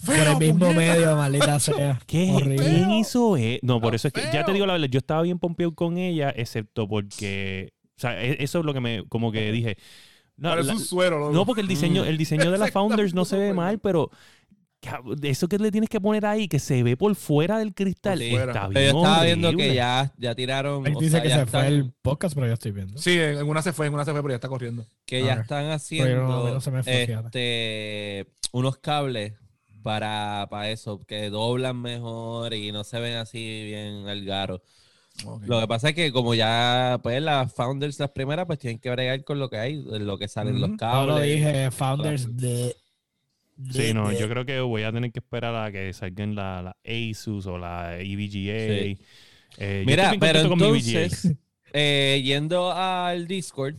Por 0.07 0.15
el 0.17 0.37
mismo 0.39 0.67
puñeta. 0.67 0.95
medio, 0.95 1.17
maldita 1.17 1.59
sea. 1.61 2.01
¿Qué? 2.07 2.31
Horrible. 2.33 2.57
¿Quién 2.57 2.91
hizo 2.93 3.37
eso? 3.37 3.59
No, 3.63 3.81
por 3.81 3.95
eso 3.95 4.09
es 4.09 4.15
que 4.15 4.23
ya 4.33 4.45
te 4.45 4.53
digo 4.53 4.67
la 4.67 4.75
verdad, 4.75 4.89
yo 4.89 4.99
estaba 4.99 5.23
bien 5.23 5.39
pompeado 5.39 5.75
con 5.75 5.99
ella, 5.99 6.31
excepto 6.35 6.89
porque, 6.89 7.73
o 7.97 8.01
sea, 8.01 8.23
e- 8.23 8.43
eso 8.43 8.61
es 8.61 8.65
lo 8.65 8.75
que 8.75 8.81
me, 8.81 9.05
como 9.09 9.33
que 9.33 9.51
dije. 9.53 9.77
No, 10.37 10.49
Parece 10.51 10.67
la- 10.69 10.75
un 10.75 10.81
suero, 10.81 11.19
loco. 11.21 11.33
no 11.33 11.47
porque 11.47 11.61
el 11.61 11.69
diseño, 11.69 12.05
el 12.05 12.19
diseño 12.19 12.51
de 12.51 12.59
la 12.59 12.67
Founders 12.69 13.15
no 13.15 13.25
se 13.25 13.39
ve 13.39 13.53
mal, 13.55 13.79
pero 13.79 14.11
eso 15.23 15.49
que 15.49 15.57
le 15.59 15.71
tienes 15.71 15.89
que 15.89 15.99
poner 16.01 16.27
ahí, 16.27 16.47
que 16.47 16.59
se 16.59 16.83
ve 16.83 16.95
por 16.97 17.15
fuera 17.15 17.59
del 17.59 17.73
cristal, 17.73 18.19
fuera. 18.19 18.53
está 18.53 18.69
bien 18.69 18.73
Pero 18.75 18.93
yo 18.93 18.99
estaba 18.99 19.25
viendo 19.25 19.57
que 19.57 19.75
ya, 19.75 20.13
ya 20.19 20.35
tiraron. 20.35 20.87
Él 20.87 20.95
o 20.97 20.99
dice 21.01 21.13
sea, 21.13 21.23
que 21.23 21.29
ya 21.31 21.37
se 21.37 21.43
están- 21.45 21.61
fue 21.63 21.69
el 21.69 21.93
podcast, 22.03 22.35
pero 22.35 22.49
yo 22.49 22.53
estoy 22.53 22.73
viendo. 22.73 22.99
Sí, 22.99 23.19
en 23.19 23.49
una 23.49 23.63
se 23.63 23.73
fue, 23.73 23.87
en 23.87 23.95
una 23.95 24.05
se 24.05 24.11
fue, 24.13 24.21
pero 24.21 24.33
ya 24.33 24.37
está 24.37 24.49
corriendo. 24.49 24.85
que 25.07 25.23
ya 25.23 25.35
están 25.35 25.61
Pero 25.61 25.69
no, 25.69 25.75
haciendo 25.75 26.55
no 26.55 26.61
se 26.61 26.71
me 26.71 26.83
fue, 26.83 27.03
este, 27.05 28.27
unos 28.53 28.77
cables 28.79 29.33
para, 29.85 30.49
para 30.51 30.71
eso, 30.71 31.05
que 31.07 31.29
doblan 31.29 31.81
mejor 31.81 32.55
y 32.55 32.73
no 32.73 32.83
se 32.83 32.99
ven 32.99 33.19
así 33.19 33.65
bien 33.67 34.09
al 34.09 34.25
garo. 34.25 34.63
Lo 35.47 35.61
que 35.61 35.69
pasa 35.69 35.91
es 35.91 35.95
que 35.95 36.11
como 36.11 36.35
ya, 36.35 36.99
pues 37.03 37.23
las 37.23 37.53
founders, 37.53 38.01
las 38.01 38.11
primeras, 38.11 38.47
pues 38.47 38.59
tienen 38.59 38.81
que 38.81 38.91
bregar 38.91 39.23
con 39.23 39.39
lo 39.39 39.49
que 39.49 39.59
hay, 39.59 39.77
lo 39.77 40.19
que 40.19 40.27
salen 40.27 40.61
los 40.61 40.71
Ujú. 40.71 40.79
cables. 40.79 41.15
Yo 41.15 41.21
lo 41.21 41.21
dije, 41.21 41.71
founders 41.71 42.37
de... 42.37 42.75
Sí, 43.71 43.95
no, 43.95 44.11
yo 44.11 44.29
creo 44.29 44.45
que 44.45 44.59
voy 44.61 44.83
a 44.83 44.91
tener 44.91 45.13
que 45.13 45.21
esperar 45.21 45.55
a 45.55 45.71
que 45.71 45.93
salgan 45.93 46.35
la, 46.35 46.61
la 46.61 46.77
Asus 46.85 47.47
o 47.47 47.57
la 47.57 48.01
EVGA. 48.01 48.83
Sí. 48.83 48.99
Eh, 49.59 49.85
Mira, 49.87 50.13
pero 50.19 50.49
mi 50.57 50.65
entonces, 50.65 51.33
eh, 51.73 52.21
yendo 52.25 52.73
al 52.73 53.29
Discord, 53.29 53.77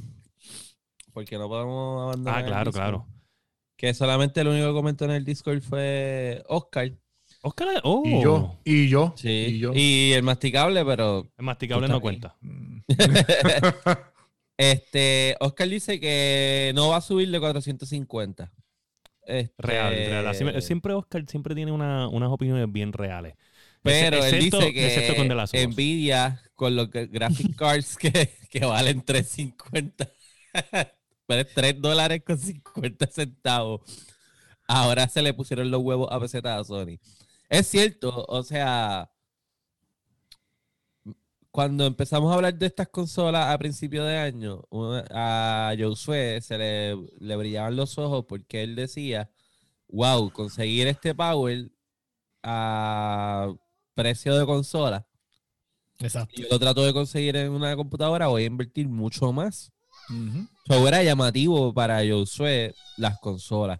porque 1.12 1.38
no 1.38 1.50
podemos 1.50 2.04
abandonar 2.04 2.44
Ah, 2.44 2.48
claro, 2.48 2.72
claro. 2.72 3.08
Que 3.78 3.94
solamente 3.94 4.42
el 4.42 4.48
único 4.48 4.68
que 4.68 4.74
comentó 4.74 5.06
en 5.06 5.12
el 5.12 5.26
Discord 5.26 5.62
fue 5.62 6.44
Oscar. 6.48 6.92
Oscar, 7.42 7.68
oh, 7.84 8.02
Y 8.06 8.22
yo, 8.24 8.60
y 8.64 8.88
yo, 8.90 9.14
Sí. 9.18 9.30
y 9.30 9.60
yo. 9.60 9.72
Y 9.76 10.14
el 10.14 10.24
masticable, 10.24 10.84
pero 10.86 11.28
el 11.38 11.46
masticable 11.46 11.88
no 11.88 12.02
cuenta. 12.02 12.36
Este 14.58 15.36
Oscar 15.42 15.68
dice 15.68 16.00
que 16.00 16.72
no 16.76 16.90
va 16.90 16.98
a 16.98 17.02
subir 17.02 17.30
de 17.30 17.40
450. 17.40 18.52
Este, 19.28 19.54
Real, 19.58 19.94
real. 19.94 20.28
Así 20.28 20.44
me- 20.46 20.62
siempre 20.62 20.94
Oscar 20.94 21.26
siempre 21.28 21.56
tiene 21.56 21.72
una- 21.74 22.08
unas 22.08 22.30
opiniones 22.30 22.72
bien 22.72 22.94
reales. 22.94 23.34
Pero 23.82 24.18
Ex- 24.18 24.28
él 24.28 24.34
excepto- 24.36 24.60
dice 24.60 24.74
que 24.74 24.86
excepto 24.88 25.16
con 25.18 25.28
The 25.28 25.36
Last 25.36 25.54
of 25.56 25.60
Us. 25.62 25.68
Nvidia 25.76 26.42
con 26.56 26.76
los 26.76 26.90
graphic 26.90 27.56
cards 27.56 27.98
que, 27.98 28.30
que 28.50 28.60
valen 28.66 29.02
350. 29.04 30.10
Pero 31.28 31.48
3 31.54 31.82
dólares 31.82 32.24
con 32.26 32.38
50 32.38 33.08
centavos. 33.08 33.82
Ahora 34.68 35.08
se 35.08 35.22
le 35.22 35.34
pusieron 35.34 35.72
los 35.72 35.82
huevos 35.82 36.08
a 36.12 36.20
peseta 36.20 36.58
a 36.58 36.64
Sony. 36.64 37.00
Es 37.50 37.68
cierto, 37.68 38.26
o 38.28 38.44
sea, 38.44 39.12
cuando 41.52 41.86
empezamos 41.86 42.32
a 42.32 42.36
hablar 42.36 42.56
de 42.56 42.66
estas 42.66 42.90
consolas 42.90 43.54
a 43.54 43.58
principio 43.58 44.04
de 44.04 44.18
año, 44.18 44.64
a 45.12 45.74
Josué 45.80 46.42
se 46.42 46.58
le, 46.58 46.96
le 47.20 47.36
brillaban 47.36 47.76
los 47.76 47.98
ojos 47.98 48.26
porque 48.28 48.64
él 48.64 48.76
decía, 48.76 49.32
wow, 49.88 50.32
conseguir 50.32 50.88
este 50.88 51.14
power 51.14 51.72
a 52.44 53.54
precio 53.94 54.36
de 54.36 54.46
consola 54.46 55.08
Exacto. 56.00 56.34
y 56.38 56.44
yo 56.44 56.50
lo 56.52 56.60
trato 56.60 56.84
de 56.84 56.94
conseguir 56.94 57.36
en 57.38 57.52
una 57.52 57.76
computadora, 57.76 58.28
voy 58.28 58.44
a 58.44 58.48
invertir 58.48 58.88
mucho 58.88 59.32
más. 59.32 59.72
Ujú. 60.10 60.48
So, 60.68 60.88
era 60.88 61.04
llamativo 61.04 61.74
para 61.74 62.02
Josué 62.08 62.74
las 62.98 63.20
consolas 63.20 63.80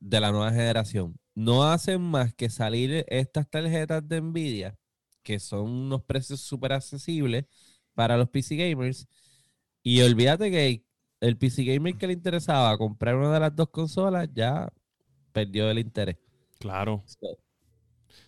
de 0.00 0.20
la 0.20 0.30
nueva 0.30 0.50
generación. 0.50 1.18
No 1.34 1.64
hacen 1.64 2.00
más 2.00 2.34
que 2.34 2.48
salir 2.48 3.04
estas 3.08 3.48
tarjetas 3.48 4.06
de 4.08 4.20
Nvidia, 4.20 4.78
que 5.22 5.38
son 5.38 5.68
unos 5.68 6.02
precios 6.02 6.40
súper 6.40 6.72
accesibles 6.72 7.44
para 7.94 8.16
los 8.16 8.28
PC 8.28 8.56
gamers. 8.56 9.06
Y 9.82 10.00
olvídate 10.02 10.50
que 10.50 10.84
el 11.20 11.36
PC 11.36 11.64
gamer 11.64 11.96
que 11.96 12.06
le 12.06 12.12
interesaba 12.14 12.76
comprar 12.78 13.16
una 13.16 13.32
de 13.32 13.40
las 13.40 13.54
dos 13.54 13.68
consolas 13.70 14.28
ya 14.34 14.72
perdió 15.32 15.70
el 15.70 15.78
interés. 15.78 16.16
Claro. 16.58 17.04
So, 17.06 17.38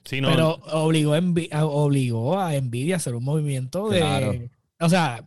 Sí, 0.04 0.20
no. 0.20 0.28
Pero 0.30 0.54
obligó, 0.72 1.12
obligó 1.12 2.38
a 2.38 2.58
Nvidia 2.58 2.94
a 2.94 2.96
hacer 2.96 3.14
un 3.14 3.24
movimiento 3.24 3.88
de. 3.88 3.98
Claro. 3.98 4.34
O 4.80 4.88
sea, 4.88 5.24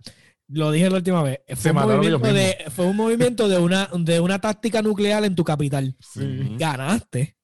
lo 0.51 0.71
dije 0.71 0.89
la 0.89 0.97
última 0.97 1.23
vez. 1.23 1.39
Fue, 1.47 1.55
Se 1.55 1.71
un 1.71 1.75
movimiento, 1.77 2.33
de, 2.33 2.57
fue 2.69 2.85
un 2.85 2.95
movimiento 2.95 3.47
de 3.49 3.57
una, 3.57 3.89
de 3.93 4.19
una 4.19 4.39
táctica 4.39 4.81
nuclear 4.81 5.23
en 5.25 5.35
tu 5.35 5.43
capital. 5.43 5.95
Ujú. 6.15 6.57
Ganaste, 6.57 7.37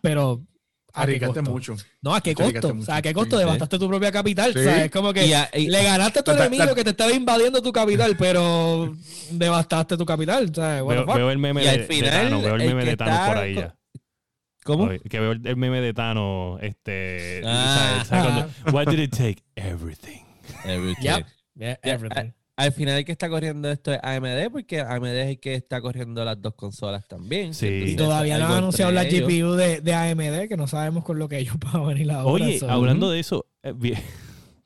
pero. 0.00 0.42
¿a 0.94 1.02
qué 1.06 1.12
Arriesgaste 1.16 1.42
mucho. 1.42 1.76
No, 2.02 2.14
¿a 2.14 2.20
qué 2.20 2.34
costo? 2.34 2.74
O 2.76 2.82
sea, 2.82 2.96
¿a 2.96 3.02
qué 3.02 3.12
costo? 3.14 3.36
Sí. 3.36 3.40
Devastaste 3.44 3.78
tu 3.78 3.88
propia 3.88 4.10
capital. 4.10 4.52
Sí. 4.52 4.58
O 4.58 4.62
sea, 4.62 4.84
es 4.86 4.90
como 4.90 5.12
que 5.12 5.26
Y 5.26 5.32
a- 5.32 5.48
y- 5.54 5.68
le 5.68 5.84
ganaste 5.84 6.20
a 6.20 6.22
tu 6.24 6.32
Ta- 6.32 6.38
ta- 6.38 6.46
enemigo 6.46 6.66
ta- 6.70 6.74
que 6.74 6.84
te 6.84 6.90
estaba 6.90 7.12
invadiendo 7.12 7.62
tu 7.62 7.70
capital, 7.72 8.16
pero 8.18 8.96
devastaste 9.30 9.96
tu 9.96 10.04
capital. 10.04 10.48
O 10.50 10.54
sea, 10.54 10.82
bueno, 10.82 11.06
veo, 11.06 11.14
veo 11.16 11.30
el 11.30 11.38
meme 11.38 11.60
Y 11.62 11.64
de, 11.64 11.70
al 11.70 11.78
de 11.78 11.84
final, 11.86 12.10
Thanos, 12.10 12.42
veo 12.42 12.54
el 12.56 12.60
el 12.62 12.68
meme 12.68 12.82
que 12.84 12.90
de 12.90 12.96
Thanos 12.96 13.14
está 13.14 13.26
por 13.26 13.36
ahí 13.38 13.54
ya. 13.54 13.74
¿Cómo? 14.64 14.88
Que 15.08 15.20
veo 15.20 15.32
el, 15.32 15.46
el 15.46 15.56
meme 15.56 15.80
de 15.80 15.94
Thanos, 15.94 16.58
este... 16.62 17.42
Ah. 17.44 18.02
¿sabes? 18.04 18.08
¿sabes 18.08 18.50
cuando- 18.64 18.76
What 18.76 18.86
did 18.88 18.98
it 18.98 19.10
take? 19.12 19.38
Everything. 19.54 20.24
Everything. 20.64 21.02
Yep. 21.04 21.26
Yeah, 21.54 21.78
everything. 21.82 22.32
Al 22.58 22.72
final 22.72 22.98
el 22.98 23.04
que 23.04 23.12
está 23.12 23.28
corriendo 23.28 23.70
esto 23.70 23.92
es 23.92 24.00
AMD, 24.02 24.50
porque 24.50 24.80
AMD 24.80 25.06
es 25.06 25.28
el 25.28 25.38
que 25.38 25.54
está 25.54 25.80
corriendo 25.80 26.24
las 26.24 26.42
dos 26.42 26.54
consolas 26.54 27.06
también. 27.06 27.54
Sí. 27.54 27.68
Y 27.68 27.94
todavía 27.94 28.36
no 28.38 28.46
han 28.46 28.52
anunciado 28.54 28.90
la 28.90 29.04
ellos. 29.04 29.28
GPU 29.28 29.52
de, 29.52 29.80
de 29.80 29.94
AMD, 29.94 30.48
que 30.48 30.56
no 30.56 30.66
sabemos 30.66 31.04
con 31.04 31.20
lo 31.20 31.28
que 31.28 31.38
ellos 31.38 31.56
van 31.60 31.76
a 31.76 31.86
venir 31.86 32.10
ahora. 32.10 32.44
Oye, 32.44 32.60
hablando 32.68 33.10
de 33.10 33.20
eso, 33.20 33.46
eh, 33.62 33.72
vi, 33.76 33.92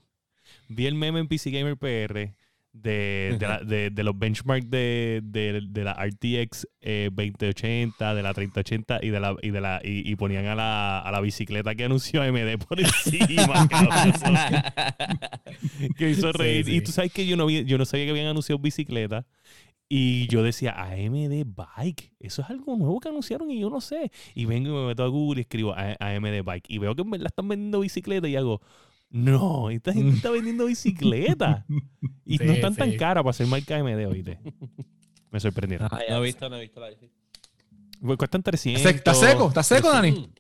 vi 0.69 0.87
el 0.87 0.95
meme 0.95 1.21
en 1.21 1.29
PC 1.29 1.51
Gamer 1.51 1.77
PR 1.77 2.35
de, 2.73 3.37
de, 3.39 3.47
la- 3.47 3.59
de- 3.61 3.91
de 3.91 4.03
los 4.05 4.19
benchmarks 4.19 4.71
de, 4.71 5.21
de- 5.23 5.61
de 5.69 5.85
la 5.85 5.93
RTX 5.93 6.67
eh, 6.81 7.11
2080, 7.13 8.15
de 8.15 8.23
la 8.23 8.33
3080 8.33 9.01
y 9.03 9.11
de 9.11 9.21
la 9.21 9.37
y 9.43 9.51
de 9.51 9.61
la 9.61 9.81
y, 9.85 10.11
y 10.11 10.17
ponían 10.17 10.47
a 10.47 10.55
la, 10.55 11.01
a 11.01 11.13
la 11.13 11.21
bicicleta 11.21 11.75
que 11.75 11.85
anunció 11.85 12.23
AMD 12.23 12.59
por 12.69 12.81
encima. 12.81 13.69
que 15.99 16.11
hizo 16.11 16.33
reír. 16.33 16.65
sí. 16.65 16.77
Y 16.77 16.81
tú 16.81 16.93
sabes 16.93 17.13
que 17.13 17.27
yo 17.27 17.37
no 17.37 17.47
vi- 17.47 17.65
yo 17.65 17.77
no 17.79 17.85
sabía 17.85 18.07
que 18.07 18.11
habían 18.13 18.27
anunciado 18.29 18.59
bicicleta. 18.59 19.27
Y 19.95 20.27
yo 20.29 20.43
decía, 20.43 20.71
AMD 20.73 21.45
Bike, 21.45 22.15
eso 22.19 22.41
es 22.41 22.49
algo 22.49 22.77
nuevo 22.77 22.99
que 22.99 23.11
anunciaron 23.11 23.51
y 23.51 23.61
yo 23.61 23.69
no 23.69 23.83
sé. 23.83 24.11
Y 24.35 24.47
vengo 24.47 24.71
y 24.71 24.81
me 24.81 24.87
meto 24.87 25.05
a 25.05 25.09
Google 25.09 25.41
y 25.41 25.43
escribo 25.43 25.75
A- 25.75 25.97
AMD 26.01 26.43
Bike. 26.45 26.65
Y 26.69 26.79
veo 26.79 26.95
que 26.95 27.03
en 27.03 27.11
verdad 27.11 27.27
están 27.27 27.47
vendiendo 27.47 27.81
bicicleta 27.81 28.27
y 28.27 28.37
hago, 28.37 28.63
no, 29.13 29.69
esta 29.71 29.93
gente 29.93 30.17
está 30.17 30.31
vendiendo 30.31 30.67
bicicleta. 30.67 31.67
Y 32.25 32.39
Sí, 32.39 32.45
no 32.45 32.53
están 32.53 32.75
tan 32.75 32.97
caras 32.97 33.23
para 33.23 33.33
ser 33.35 33.47
marca 33.47 33.77
AMD, 33.77 34.07
oíste. 34.09 34.39
Me 35.31 35.39
sorprendieron. 35.39 35.89
Ah, 35.91 36.01
ya 36.07 36.15
No 36.15 36.23
he 36.23 36.27
visto, 36.27 36.49
no 36.49 36.57
he 36.57 36.61
visto 36.63 36.81
la 36.81 36.89
Pues 38.01 38.19
cuestan 38.19 38.43
300. 38.43 38.87
¿Está 38.87 39.13
seco? 39.15 39.49
¿Está 39.49 39.63
seco, 39.63 39.91
Dani? 39.91 40.31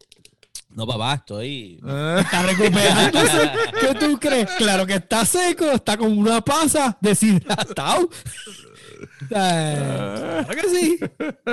No, 0.74 0.86
papá, 0.86 1.14
estoy. 1.14 1.78
Ah, 1.84 2.18
Está 2.20 2.42
recuperándose. 2.42 3.50
¿Qué 3.80 3.94
tú 3.94 4.18
crees? 4.18 4.50
Claro 4.52 4.86
que 4.86 4.94
está 4.94 5.24
seco, 5.24 5.70
está 5.70 5.96
con 5.96 6.16
una 6.16 6.40
pasa 6.40 6.96
deshidratado. 7.00 8.08
Sea, 9.28 10.44
Claro 10.48 10.62
que 10.62 10.68
sí. 10.68 10.98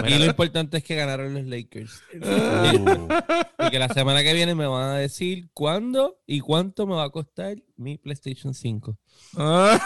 Y 0.07 0.17
lo 0.20 0.26
importante 0.26 0.78
es 0.78 0.84
que 0.84 0.95
ganaron 0.95 1.34
los 1.34 1.45
Lakers. 1.45 2.01
Uh, 2.22 3.07
Y 3.65 3.70
que 3.70 3.80
la 3.80 3.89
semana 3.89 4.24
que 4.24 4.34
viene 4.34 4.55
me 4.55 4.65
van 4.67 4.89
a 4.89 4.95
decir 4.95 5.49
cuándo 5.53 6.20
y 6.26 6.39
cuánto 6.39 6.88
me 6.88 6.95
va 6.95 7.03
a 7.05 7.09
costar 7.09 7.57
mi 7.78 7.97
PlayStation 7.97 8.53
5. 8.53 8.97
ah. 9.38 9.80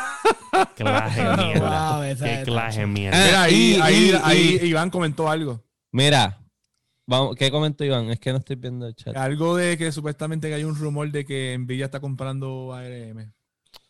clase 0.76 1.24
mierda. 1.24 1.98
Wow, 1.98 2.04
Qué 2.24 2.42
clase 2.46 2.80
de 2.82 2.88
mierda. 2.88 3.18
Ah, 3.18 3.26
Mira, 3.26 3.44
ahí, 3.44 3.56
y- 3.78 3.82
ahí, 3.82 4.10
y- 4.12 4.20
ahí 4.24 4.60
y- 4.62 4.66
Iván 4.68 4.90
comentó 4.90 5.30
algo. 5.30 5.64
Mira, 5.92 6.40
vamos, 7.06 7.36
¿qué 7.36 7.52
comentó 7.52 7.84
Iván? 7.84 8.10
Es 8.10 8.20
que 8.20 8.32
no 8.32 8.38
estoy 8.38 8.56
viendo 8.56 8.88
el 8.88 8.96
chat. 8.96 9.16
Algo 9.16 9.56
de 9.56 9.78
que 9.78 9.92
supuestamente 9.92 10.48
que 10.48 10.56
hay 10.56 10.64
un 10.64 10.76
rumor 10.76 11.12
de 11.12 11.26
que 11.26 11.58
Nvidia 11.58 11.86
está 11.86 12.00
comprando 12.00 12.74
ARM. 12.74 13.32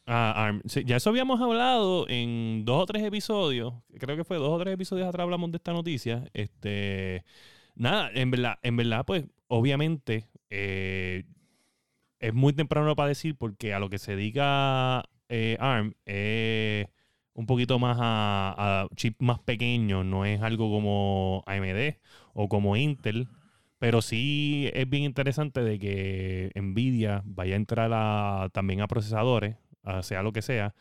Ah, 0.05 0.45
ARM. 0.45 0.61
Sí, 0.65 0.83
ya 0.85 0.97
eso 0.97 1.09
habíamos 1.09 1.39
hablado 1.39 2.07
en 2.09 2.65
dos 2.65 2.83
o 2.83 2.85
tres 2.85 3.03
episodios. 3.03 3.73
Creo 3.97 4.17
que 4.17 4.23
fue 4.23 4.37
dos 4.37 4.49
o 4.49 4.59
tres 4.59 4.73
episodios 4.73 5.07
atrás 5.07 5.23
hablamos 5.23 5.51
de 5.51 5.57
esta 5.57 5.73
noticia. 5.73 6.25
Este, 6.33 7.23
nada, 7.75 8.11
en 8.13 8.31
verdad, 8.31 8.59
en 8.63 8.75
verdad, 8.75 9.05
pues, 9.05 9.25
obviamente, 9.47 10.27
eh, 10.49 11.23
es 12.19 12.33
muy 12.33 12.53
temprano 12.53 12.95
para 12.95 13.09
decir 13.09 13.35
porque 13.37 13.73
a 13.73 13.79
lo 13.79 13.89
que 13.89 13.97
se 13.97 14.15
dedica 14.15 15.03
eh, 15.29 15.57
ARM 15.59 15.93
es 16.05 16.87
un 17.33 17.45
poquito 17.47 17.79
más 17.79 17.97
a, 17.99 18.83
a 18.83 18.95
chip 18.95 19.15
más 19.19 19.39
pequeño, 19.39 20.03
no 20.03 20.25
es 20.25 20.41
algo 20.41 20.69
como 20.69 21.43
AMD 21.47 21.95
o 22.33 22.49
como 22.49 22.75
Intel. 22.75 23.27
Pero 23.79 24.01
sí 24.01 24.69
es 24.73 24.89
bien 24.89 25.03
interesante 25.03 25.61
de 25.61 25.77
que 25.77 26.51
Nvidia 26.55 27.21
vaya 27.25 27.53
a 27.55 27.57
entrar 27.57 27.91
a- 27.93 28.49
también 28.53 28.81
a 28.81 28.87
procesadores, 28.87 29.57
a 29.83 30.03
sea 30.03 30.23
lo 30.23 30.31
que 30.31 30.41
sea, 30.41 30.73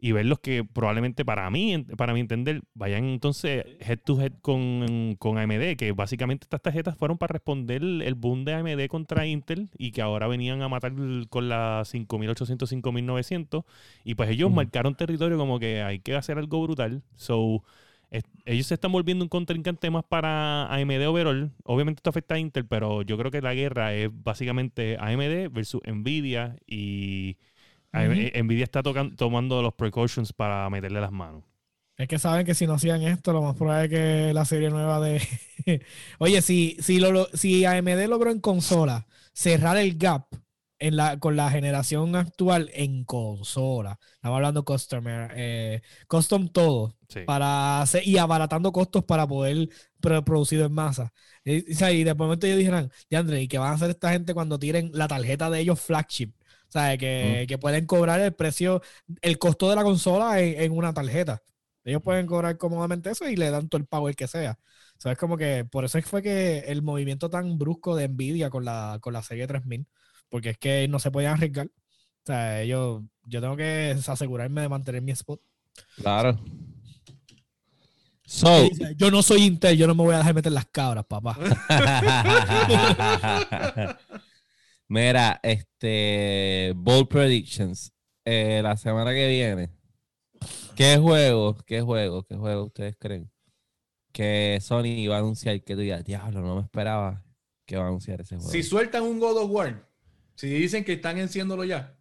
y 0.00 0.12
ver 0.12 0.26
los 0.26 0.38
que 0.38 0.64
probablemente 0.64 1.24
para 1.24 1.50
mí, 1.50 1.84
para 1.96 2.14
mi 2.14 2.20
entender, 2.20 2.62
vayan 2.74 3.04
entonces 3.04 3.64
head 3.80 3.98
to 4.04 4.20
head 4.20 4.32
con, 4.40 5.16
con 5.18 5.38
AMD, 5.38 5.76
que 5.76 5.92
básicamente 5.92 6.44
estas 6.44 6.62
tarjetas 6.62 6.96
fueron 6.96 7.18
para 7.18 7.32
responder 7.32 7.82
el, 7.82 8.14
boom 8.14 8.44
de 8.44 8.54
AMD 8.54 8.88
contra 8.88 9.26
Intel 9.26 9.70
y 9.76 9.90
que 9.90 10.00
ahora 10.00 10.28
venían 10.28 10.62
a 10.62 10.68
matar 10.68 10.92
con 11.28 11.48
la 11.48 11.82
5800, 11.84 12.68
5900 12.68 13.64
y 14.04 14.14
pues 14.14 14.30
ellos 14.30 14.52
marcaron 14.52 14.94
territorio 14.94 15.36
como 15.36 15.58
que 15.58 15.82
hay 15.82 15.98
que 15.98 16.14
hacer 16.14 16.38
algo 16.38 16.62
brutal. 16.62 17.02
So, 17.16 17.64
es- 18.10 18.24
ellos 18.44 18.66
se 18.66 18.74
están 18.74 18.92
volviendo 18.92 19.24
un 19.24 19.28
contrincante 19.28 19.90
más 19.90 20.04
para 20.04 20.72
AMD 20.72 21.06
overall. 21.06 21.52
Obviamente 21.64 22.00
esto 22.00 22.10
afecta 22.10 22.34
a 22.34 22.38
Intel, 22.38 22.66
pero 22.66 23.02
yo 23.02 23.18
creo 23.18 23.30
que 23.30 23.42
la 23.42 23.54
guerra 23.54 23.94
es 23.94 24.10
básicamente 24.12 24.96
AMD 25.00 25.48
versus 25.50 25.80
Nvidia 25.86 26.56
y 26.66 27.36
Ujú. 27.92 28.30
Nvidia 28.44 28.64
está 28.64 28.82
tocan- 28.82 29.16
tomando 29.16 29.62
los 29.62 29.74
precautions 29.74 30.32
para 30.32 30.68
meterle 30.70 31.00
las 31.00 31.12
manos. 31.12 31.44
Es 31.96 32.06
que 32.06 32.18
saben 32.18 32.46
que 32.46 32.54
si 32.54 32.66
no 32.66 32.74
hacían 32.74 33.02
esto, 33.02 33.32
lo 33.32 33.42
más 33.42 33.56
probable 33.56 33.84
es 33.86 33.90
que 33.90 34.32
la 34.34 34.44
serie 34.44 34.70
nueva 34.70 35.00
de. 35.00 35.20
Oye, 36.18 36.42
si, 36.42 36.76
si, 36.80 37.00
lo- 37.00 37.26
si 37.34 37.64
AMD 37.64 38.06
logró 38.06 38.30
en 38.30 38.40
consola 38.40 39.06
cerrar 39.32 39.76
el 39.76 39.98
gap 39.98 40.26
en 40.78 40.96
la, 40.96 41.18
con 41.18 41.36
la 41.36 41.50
generación 41.50 42.14
actual 42.16 42.70
en 42.74 43.04
consola, 43.04 43.98
estamos 44.14 44.36
hablando 44.36 44.64
customer, 44.64 45.30
eh, 45.36 45.82
custom 46.08 46.48
todo, 46.48 46.94
Sí. 47.08 47.20
para 47.24 47.80
hacer, 47.82 48.06
y 48.06 48.18
abaratando 48.18 48.70
costos 48.72 49.04
para 49.04 49.26
poder 49.26 49.68
pro- 50.00 50.24
producir 50.24 50.60
en 50.60 50.72
masa. 50.72 51.12
Y, 51.44 51.72
y 51.72 52.04
de 52.04 52.14
momento 52.14 52.46
ellos 52.46 52.58
dijeron, 52.58 52.90
André, 53.12 53.42
¿y 53.42 53.48
qué 53.48 53.58
van 53.58 53.72
a 53.72 53.74
hacer 53.74 53.90
esta 53.90 54.10
gente 54.12 54.34
cuando 54.34 54.58
tiren 54.58 54.90
la 54.94 55.08
tarjeta 55.08 55.50
de 55.50 55.60
ellos 55.60 55.80
flagship? 55.80 56.32
O 56.68 56.70
sea, 56.70 56.96
que, 56.98 57.46
que 57.48 57.58
pueden 57.58 57.86
cobrar 57.86 58.20
el 58.20 58.34
precio, 58.34 58.82
el 59.22 59.38
costo 59.38 59.70
de 59.70 59.76
la 59.76 59.82
consola 59.84 60.40
en, 60.40 60.60
en 60.60 60.72
una 60.72 60.92
tarjeta. 60.92 61.42
Ellos 61.84 62.02
pueden 62.02 62.26
cobrar 62.26 62.58
cómodamente 62.58 63.10
eso 63.10 63.26
y 63.28 63.36
le 63.36 63.50
dan 63.50 63.68
todo 63.68 63.80
el 63.80 64.08
el 64.08 64.16
que 64.16 64.26
sea. 64.28 64.58
O 64.98 65.00
sea, 65.00 65.12
es 65.12 65.18
como 65.18 65.36
que 65.38 65.64
por 65.64 65.84
eso 65.84 66.00
fue 66.02 66.22
que 66.22 66.58
el 66.60 66.82
movimiento 66.82 67.30
tan 67.30 67.56
brusco 67.58 67.96
de 67.96 68.08
Nvidia 68.08 68.50
con 68.50 68.64
la, 68.64 68.98
con 69.00 69.12
la 69.14 69.22
serie 69.22 69.46
3000, 69.46 69.86
porque 70.28 70.50
es 70.50 70.58
que 70.58 70.88
no 70.88 70.98
se 70.98 71.10
podían 71.10 71.34
arriesgar. 71.34 71.66
O 71.66 72.26
sea, 72.26 72.62
ellos, 72.62 73.02
yo 73.24 73.40
tengo 73.40 73.56
que 73.56 73.96
asegurarme 74.06 74.62
de 74.62 74.68
mantener 74.68 75.02
mi 75.02 75.12
spot. 75.12 75.40
Claro. 75.96 76.38
So, 78.24 78.64
dice, 78.64 78.94
Yo 78.96 79.10
no 79.10 79.22
soy 79.22 79.44
Intel, 79.44 79.78
yo 79.78 79.86
no 79.86 79.94
me 79.94 80.02
voy 80.02 80.14
a 80.14 80.18
dejar 80.18 80.34
meter 80.34 80.52
las 80.52 80.66
cabras, 80.66 81.06
papá. 81.06 81.38
Mira, 84.88 85.40
este. 85.42 86.74
Bold 86.76 87.08
Predictions. 87.08 87.92
Eh, 88.24 88.60
la 88.62 88.76
semana 88.76 89.12
que 89.12 89.28
viene. 89.28 89.70
¿Qué 90.76 90.98
juego? 90.98 91.56
¿Qué 91.66 91.80
juego? 91.80 92.22
¿Qué 92.24 92.36
juego 92.36 92.66
ustedes 92.66 92.96
creen? 92.98 93.30
Que 94.12 94.58
Sony 94.60 94.98
iba 94.98 95.16
a 95.16 95.20
anunciar 95.20 95.62
que 95.64 95.74
tú 95.74 95.80
digas, 95.80 96.04
diablo, 96.04 96.42
no 96.42 96.56
me 96.56 96.62
esperaba 96.62 97.24
que 97.64 97.76
va 97.76 97.84
a 97.84 97.86
anunciar 97.88 98.20
ese 98.20 98.36
juego. 98.36 98.50
Si 98.50 98.62
sueltan 98.62 99.04
un 99.04 99.18
God 99.18 99.38
of 99.38 99.50
War, 99.50 99.87
si 100.38 100.46
dicen 100.48 100.84
que 100.84 100.92
están 100.94 101.18
enciéndolo 101.18 101.64
ya, 101.64 101.96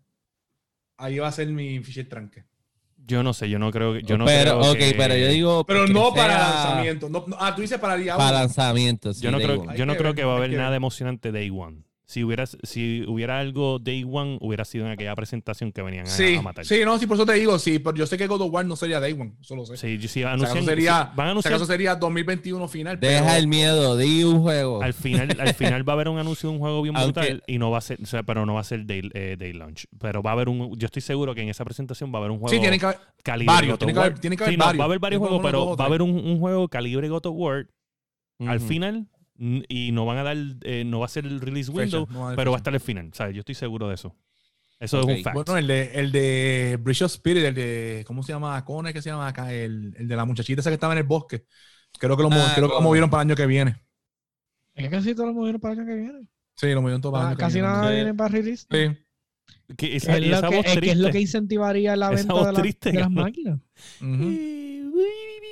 ahí 0.97 1.17
va 1.17 1.27
a 1.27 1.31
ser 1.31 1.47
mi 1.47 1.79
fichero 1.79 2.07
tranque. 2.07 2.45
Yo 3.05 3.23
no 3.23 3.33
sé, 3.33 3.49
yo 3.49 3.57
no 3.57 3.71
creo 3.71 3.93
que. 3.93 4.03
Yo 4.03 4.17
no 4.17 4.25
pero, 4.25 4.59
creo 4.59 4.71
ok, 4.73 4.77
que- 4.77 4.93
pero 4.97 5.15
yo 5.15 5.27
digo. 5.29 5.65
Pero 5.65 5.87
no 5.87 6.13
para 6.13 6.33
sea 6.37 6.49
lanzamiento. 6.49 7.09
No, 7.09 7.23
no- 7.25 7.37
ah, 7.39 7.55
tú 7.55 7.61
dices 7.61 7.79
para 7.79 7.95
día 7.95 8.17
Para 8.17 8.29
uno. 8.31 8.39
lanzamiento. 8.39 9.13
sí, 9.13 9.23
Yo 9.23 9.31
no 9.31 9.37
day 9.37 9.47
creo, 9.47 9.61
one. 9.61 9.77
Yo 9.77 9.85
no 9.85 9.93
que 9.93 9.97
creo 9.99 10.09
ver, 10.11 10.15
que 10.17 10.23
va 10.25 10.33
a 10.33 10.37
haber 10.37 10.49
que 10.51 10.57
nada 10.57 10.69
ver. 10.71 10.77
emocionante 10.77 11.31
Day 11.31 11.49
One. 11.49 11.83
Si 12.09 12.23
hubiera, 12.23 12.45
si 12.45 13.03
hubiera 13.05 13.37
algo 13.37 13.79
Day 13.79 14.05
One, 14.09 14.37
hubiera 14.39 14.63
sido 14.63 14.85
en 14.85 14.93
aquella 14.93 15.13
presentación 15.13 15.73
que 15.73 15.81
venían 15.81 16.05
a, 16.05 16.09
Sí, 16.09 16.35
a 16.35 16.41
matar. 16.41 16.65
sí, 16.65 16.79
no, 16.85 16.97
sí, 16.97 17.05
por 17.05 17.15
eso 17.17 17.25
te 17.25 17.33
digo, 17.33 17.59
sí, 17.59 17.79
pero 17.79 17.97
yo 17.97 18.05
sé 18.07 18.17
que 18.17 18.27
God 18.27 18.43
of 18.43 18.53
War 18.53 18.65
no 18.65 18.77
sería 18.77 19.01
Day 19.01 19.11
One, 19.11 19.33
eso 19.41 19.57
lo 19.57 19.65
sé. 19.65 19.75
Sí, 19.75 20.07
sería, 20.07 20.07
si 20.07 20.23
van 20.23 20.35
a 20.35 20.45
si 20.47 20.51
anunciar 21.31 21.53
acaso 21.53 21.65
sería 21.65 21.95
2021 21.95 22.65
final. 22.69 22.97
Deja 22.97 23.25
pero- 23.25 23.35
el 23.35 23.47
miedo, 23.47 23.97
di 23.97 24.23
un 24.23 24.39
juego. 24.41 24.81
al 24.81 24.93
final, 24.93 25.35
al 25.37 25.53
final 25.53 25.85
va 25.87 25.91
a 25.91 25.95
haber 25.95 26.07
un 26.07 26.17
anuncio 26.17 26.47
de 26.47 26.55
un 26.55 26.61
juego 26.61 26.81
bien 26.81 26.95
brutal 26.95 27.43
y 27.45 27.57
no 27.57 27.71
va 27.71 27.79
a 27.79 27.81
ser, 27.81 27.99
o 28.01 28.05
sea, 28.05 28.23
pero 28.23 28.45
no 28.45 28.53
va 28.53 28.61
a 28.61 28.63
ser 28.63 28.85
day, 28.85 29.01
eh, 29.13 29.35
day 29.37 29.51
launch. 29.51 29.85
Pero 29.99 30.23
va 30.23 30.29
a 30.29 30.33
haber 30.33 30.47
un, 30.47 30.77
yo 30.79 30.85
estoy 30.85 31.01
seguro 31.01 31.35
que 31.35 31.41
en 31.41 31.49
esa 31.49 31.65
presentación 31.65 32.09
va 32.13 32.19
a 32.19 32.19
haber 32.19 32.31
un 32.31 32.39
juego 32.39 32.53
Sí, 32.53 32.61
tienen 32.61 32.79
que 32.79 32.85
haber. 32.85 32.99
calibre 33.21 33.53
varios, 33.53 33.79
tiene 33.79 33.91
que 33.93 33.99
haber- 33.99 34.11
War. 34.13 34.21
tiene 34.21 34.37
que 34.37 34.43
haber 34.45 34.53
Sí, 34.53 34.57
no, 34.57 34.63
varios. 34.65 34.79
va 34.79 34.83
a 34.83 34.85
haber 34.85 34.99
varios 34.99 35.19
juegos, 35.19 35.41
pero 35.43 35.75
va 35.75 35.83
a 35.83 35.87
haber 35.87 36.01
un, 36.01 36.11
un 36.11 36.39
juego 36.39 36.69
calibre 36.69 37.09
God 37.09 37.25
of 37.25 37.35
War 37.35 37.67
al 38.47 38.61
final 38.61 39.07
y 39.37 39.91
no 39.91 40.05
van 40.05 40.17
a 40.17 40.23
dar, 40.23 40.37
eh, 40.63 40.83
no 40.85 40.99
va 40.99 41.05
a 41.05 41.09
ser 41.09 41.25
el 41.25 41.39
release 41.41 41.71
Fecha, 41.71 41.81
window, 41.99 42.07
no 42.11 42.21
va 42.21 42.35
pero 42.35 42.51
va 42.51 42.57
a 42.57 42.59
estar 42.59 42.73
al 42.73 42.79
final. 42.79 43.09
O 43.11 43.15
sea, 43.15 43.29
yo 43.31 43.39
estoy 43.39 43.55
seguro 43.55 43.87
de 43.87 43.95
eso. 43.95 44.15
Eso 44.79 44.99
es 44.99 45.05
un 45.05 45.23
fact. 45.23 45.33
Bueno, 45.35 45.57
el 45.57 45.67
de, 45.67 45.91
el 45.95 46.11
de 46.11 46.77
Bridge 46.79 47.01
of 47.01 47.11
Spirit, 47.11 47.43
el 47.45 47.55
de, 47.55 48.03
¿cómo 48.05 48.21
se 48.23 48.31
llama? 48.33 48.63
Cone, 48.63 48.93
que 48.93 49.01
se 49.01 49.09
llama 49.09 49.27
acá? 49.27 49.51
El, 49.53 49.93
el 49.97 50.07
de 50.07 50.15
la 50.15 50.25
muchachita 50.25 50.61
esa 50.61 50.69
que 50.69 50.75
estaba 50.75 50.93
en 50.93 50.99
el 50.99 51.05
bosque. 51.05 51.45
Creo 51.99 52.15
que 52.15 52.23
lo, 52.23 52.29
Ah, 52.31 52.51
creo 52.55 52.67
que 52.67 52.75
lo 52.75 52.81
movieron 52.81 53.09
para 53.09 53.23
el 53.23 53.29
año 53.29 53.35
que 53.35 53.45
viene. 53.47 53.75
Es 54.75 54.83
que 54.85 54.89
casi 54.91 55.13
todos 55.15 55.27
los 55.27 55.35
movieron 55.35 55.59
para 55.59 55.73
el 55.73 55.79
año 55.79 55.87
que 55.89 55.95
viene. 55.95 56.27
Sí, 56.55 56.67
lo 56.73 56.81
movieron 56.81 57.01
todo 57.01 57.11
para 57.13 57.21
el 57.23 57.25
Ah, 57.25 57.29
año 57.31 57.37
que 57.37 57.43
casi 57.43 57.61
nada 57.61 57.89
viene 57.91 58.13
para 58.13 58.29
release. 58.29 58.67
Sí. 58.69 59.75
Que 59.75 59.95
esa, 59.95 60.17
es, 60.17 60.27
lo 60.27 60.35
esa 60.37 60.49
que, 60.49 60.55
voz 60.57 60.65
es 60.65 60.79
que 60.79 60.91
es 60.91 60.97
lo 60.97 61.05
que 61.07 61.11
triste. 61.11 61.19
incentivaría 61.21 61.95
la 61.95 62.11
Esa 62.13 62.33
venta 62.33 62.33
de, 62.51 62.93
la- 62.93 62.99
las 62.99 63.11
máquinas. 63.11 63.59
Ujú. 64.01 64.23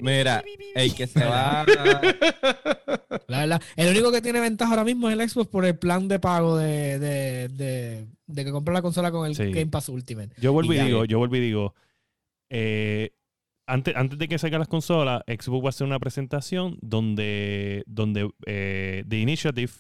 Mira, 0.02 0.44
el 0.76 0.94
que 0.96 1.08
se 1.08 1.24
va. 1.26 1.66
La 3.28 3.40
verdad, 3.40 3.62
el 3.76 3.90
único 3.90 4.12
que 4.12 4.22
tiene 4.22 4.40
ventaja 4.40 4.72
ahora 4.72 4.84
mismo 4.84 5.10
es 5.10 5.18
el 5.20 5.30
Xbox 5.30 5.48
por 5.50 5.66
el 5.66 5.78
plan 5.78 6.08
de 6.08 6.20
pago 6.20 6.58
de, 6.58 7.00
de, 7.00 7.48
de, 7.50 8.08
de 8.28 8.46
que 8.46 8.52
compra 8.52 8.74
la 8.74 8.82
consola 8.82 9.12
con 9.12 9.26
el 9.26 9.36
Sí. 9.36 9.52
Game 9.52 9.68
Pass 9.68 9.90
Ultimate. 9.90 10.34
Yo 10.40 10.54
vuelvo 10.54 10.74
y, 10.74 10.80
digo, 10.80 11.06
yo 11.06 11.18
vuelvo 11.20 11.36
y 11.38 11.40
digo, 11.40 11.74
eh, 12.50 13.12
antes, 13.68 13.96
antes 13.96 14.20
de 14.20 14.28
que 14.28 14.38
salgan 14.38 14.60
las 14.60 14.68
consolas, 14.68 15.24
Xbox 15.28 15.64
va 15.64 15.68
a 15.68 15.70
hacer 15.70 15.88
una 15.88 16.00
presentación 16.00 16.78
donde, 16.82 17.84
donde 17.88 18.30
eh, 18.46 19.04
The 19.08 19.18
Initiative 19.18 19.72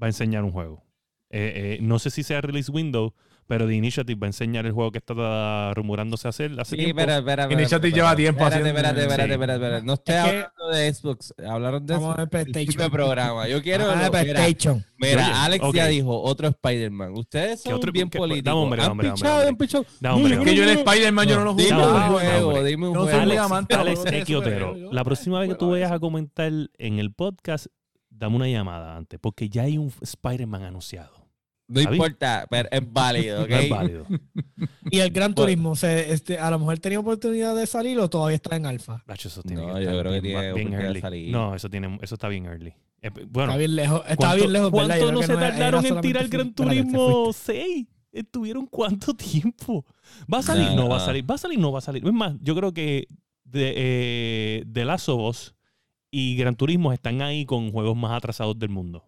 va 0.00 0.06
a 0.06 0.10
enseñar 0.10 0.44
un 0.44 0.52
juego. 0.52 0.84
Eh, 1.30 1.76
eh, 1.76 1.78
no 1.80 1.98
sé 1.98 2.10
si 2.10 2.22
sea 2.22 2.40
release 2.40 2.70
window, 2.70 3.14
pero 3.46 3.66
The 3.66 3.74
Initiative 3.74 4.18
va 4.20 4.26
a 4.26 4.28
enseñar 4.28 4.66
el 4.66 4.72
juego 4.72 4.90
que 4.92 4.98
está 4.98 5.72
rumorándose 5.74 6.28
hacer 6.28 6.52
hace 6.58 6.70
Sí, 6.70 6.76
tiempo. 6.76 7.00
espera, 7.00 7.18
espera. 7.18 7.42
espera, 7.44 7.60
Initiative 7.60 7.88
espera, 7.88 7.96
lleva 8.04 8.16
tiempo 8.16 8.44
espérate, 8.44 8.62
haciendo- 8.70 8.78
Espérate, 8.78 9.00
espérate, 9.02 9.26
Sí. 9.28 9.32
espérate, 9.32 9.64
espérate. 9.64 9.86
No 9.86 9.92
estoy 9.94 10.14
Es 10.14 10.22
que- 10.22 10.28
hablando 10.30 10.68
de 10.76 10.94
Xbox. 10.94 11.34
Hablaron 11.48 11.86
de 11.86 11.94
Vamos 11.94 12.18
a 12.18 12.22
el 12.22 12.28
PlayStation. 12.28 12.90
programa. 12.90 13.48
Yo 13.48 13.62
quiero. 13.62 13.90
Ah, 13.90 13.94
mira, 13.96 14.10
PlayStation. 14.10 14.84
mira, 14.98 15.24
Oye, 15.26 15.32
Alex 15.34 15.64
ya 15.74 15.86
dijo 15.86 16.22
otro 16.22 16.48
Spider-Man. 16.48 17.12
Ustedes 17.16 17.62
¿Qué 17.62 17.68
son 17.70 17.74
otro- 17.78 17.92
bien 17.92 18.10
qué- 18.10 18.18
políticos. 18.18 18.44
dame, 18.44 18.58
hombre, 18.60 18.82
han 18.82 18.90
hombre, 18.90 19.08
han 19.08 19.14
pichado. 19.56 19.84
Hombre. 20.12 20.40
Que 20.44 20.54
yo 20.54 20.62
en 20.64 20.78
Spider-Man 20.78 21.28
yo 21.28 21.36
no 21.38 21.44
lo 21.44 21.54
Dime 21.54 21.70
juego. 21.70 21.86
No, 21.98 22.06
un 22.06 22.12
juego, 22.12 22.64
dime 22.64 22.88
un 22.88 22.94
juego. 22.94 23.18
Alex, 23.20 24.00
superhéroes. 24.26 24.92
la 24.92 25.04
próxima 25.04 25.40
vez 25.40 25.50
que 25.50 25.54
tú 25.54 25.70
vayas 25.70 25.92
a 25.92 25.98
comentar 25.98 26.52
en 26.78 26.98
el 26.98 27.12
podcast, 27.12 27.66
dame 28.10 28.36
una 28.36 28.48
llamada 28.48 28.96
antes, 28.96 29.18
porque 29.20 29.48
ya 29.48 29.62
hay 29.62 29.78
un 29.78 29.92
Spider-Man 30.00 30.62
anunciado. 30.62 31.25
No 31.68 31.80
importa, 31.80 32.46
pero 32.48 32.68
es 32.70 32.92
válido, 32.92 33.42
¿ok? 33.44 33.50
Es 33.50 33.68
válido. 33.70 34.06
Y 34.90 35.00
el 35.00 35.10
Gran 35.10 35.34
Bueno. 35.34 35.46
Turismo, 35.48 35.74
se, 35.76 36.12
este, 36.12 36.38
a 36.38 36.48
lo 36.50 36.60
mejor 36.60 36.78
tenía 36.78 37.00
oportunidad 37.00 37.56
de 37.56 37.66
salir 37.66 37.98
o 37.98 38.08
todavía 38.08 38.36
está 38.36 38.54
en 38.54 38.66
alfa. 38.66 39.02
Nacho, 39.06 39.26
eso 39.28 39.42
tiene 39.42 39.66
No, 39.66 39.74
que 39.74 39.82
yo 39.84 39.90
creo 39.98 40.12
que 40.12 40.20
bien, 40.20 40.22
tiene 40.22 40.40
bien 40.40 40.50
oportunidad 40.52 40.78
de 40.78 40.84
early. 40.86 41.00
salir. 41.00 41.32
No, 41.32 41.54
eso, 41.56 41.68
tiene, 41.68 41.98
eso 42.02 42.14
está 42.14 42.28
bien 42.28 42.46
early. 42.46 42.72
Eh, 43.02 43.10
bueno, 43.28 43.50
Está 43.50 43.56
bien 43.58 43.74
lejos, 43.76 44.00
está 44.02 44.16
¿cuánto- 44.16 44.36
bien 44.36 44.52
lejos, 44.52 44.70
¿verdad? 44.72 44.86
¿Cuánto 44.86 45.04
Yo 45.06 45.12
no 45.12 45.22
se 45.22 45.34
tardaron 45.34 45.86
en 45.86 46.00
tirar 46.00 46.22
el 46.22 46.28
Gran 46.30 46.54
Turismo 46.54 47.32
6? 47.32 47.86
¿Estuvieron 48.12 48.66
cuánto 48.66 49.12
tiempo? 49.14 49.84
¿Va 50.32 50.38
a 50.38 50.42
salir? 50.42 50.68
No, 50.68 50.84
No. 50.84 50.88
va 50.90 50.96
a 50.98 51.00
salir. 51.00 51.28
¿Va 51.28 51.34
a 51.34 51.38
salir? 51.38 51.58
No 51.58 51.72
va 51.72 51.80
a 51.80 51.82
salir. 51.82 52.06
Es 52.06 52.12
más, 52.12 52.34
yo 52.40 52.54
creo 52.54 52.72
que 52.72 53.08
de, 53.44 53.74
eh, 53.76 54.64
The 54.72 54.84
Last 54.84 55.08
of 55.08 55.20
Us 55.20 55.54
y 56.12 56.36
Gran 56.36 56.54
Turismo 56.54 56.92
están 56.92 57.20
ahí 57.22 57.44
con 57.44 57.72
juegos 57.72 57.96
más 57.96 58.12
atrasados 58.12 58.56
del 58.58 58.70
mundo. 58.70 59.04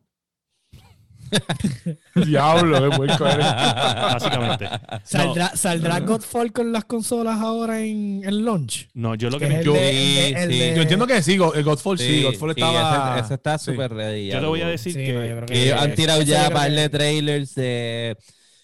Diablo, 2.27 2.91
qué 2.91 2.97
puerco 2.97 3.27
eres. 3.27 3.47
Básicamente. 3.47 4.69
¿Saldrá, 5.05 5.57
¿Saldrá 5.57 6.01
Godfall 6.01 6.53
con 6.53 6.73
las 6.73 6.85
consolas 6.85 7.41
ahora 7.41 7.81
en, 7.81 8.23
en 8.25 8.45
launch? 8.45 8.89
No, 8.95 9.15
yo 9.15 9.31
lo 9.31 9.39
Que 9.39 9.49
que... 9.49 9.53
es 9.55 9.59
el 9.61 9.65
yo- 9.65 9.73
de- 9.75 9.79
Sí, 9.93 10.19
el 10.19 10.33
de- 10.35 10.43
el 10.45 10.51
sí. 10.53 10.59
de- 10.59 10.75
Yo 10.77 10.83
entiendo 10.83 11.07
que 11.07 11.23
sí, 11.23 11.33
el 11.35 11.65
Godfall 11.65 11.99
sí, 11.99 12.23
Godfall 12.23 12.55
sí, 12.55 12.61
estaba. 12.61 13.17
ese, 13.19 13.25
ese 13.27 13.35
está 13.35 13.59
sí. 13.59 13.65
súper 13.71 13.93
ready. 13.93 14.29
Yo 14.31 14.41
te 14.41 14.47
voy 14.47 14.63
a 14.63 14.69
decir 14.69 14.93
Sí, 14.93 14.99
que... 15.05 15.13
no, 15.13 15.25
yo 15.25 15.35
creo 15.37 15.47
Que 15.47 15.63
ellos 15.65 15.81
han 15.81 15.95
tirado 15.95 16.23
ya 16.23 16.51
par 16.51 16.69
que- 16.69 16.75
de 16.77 16.89
trailers 16.89 17.55
de, 17.55 18.17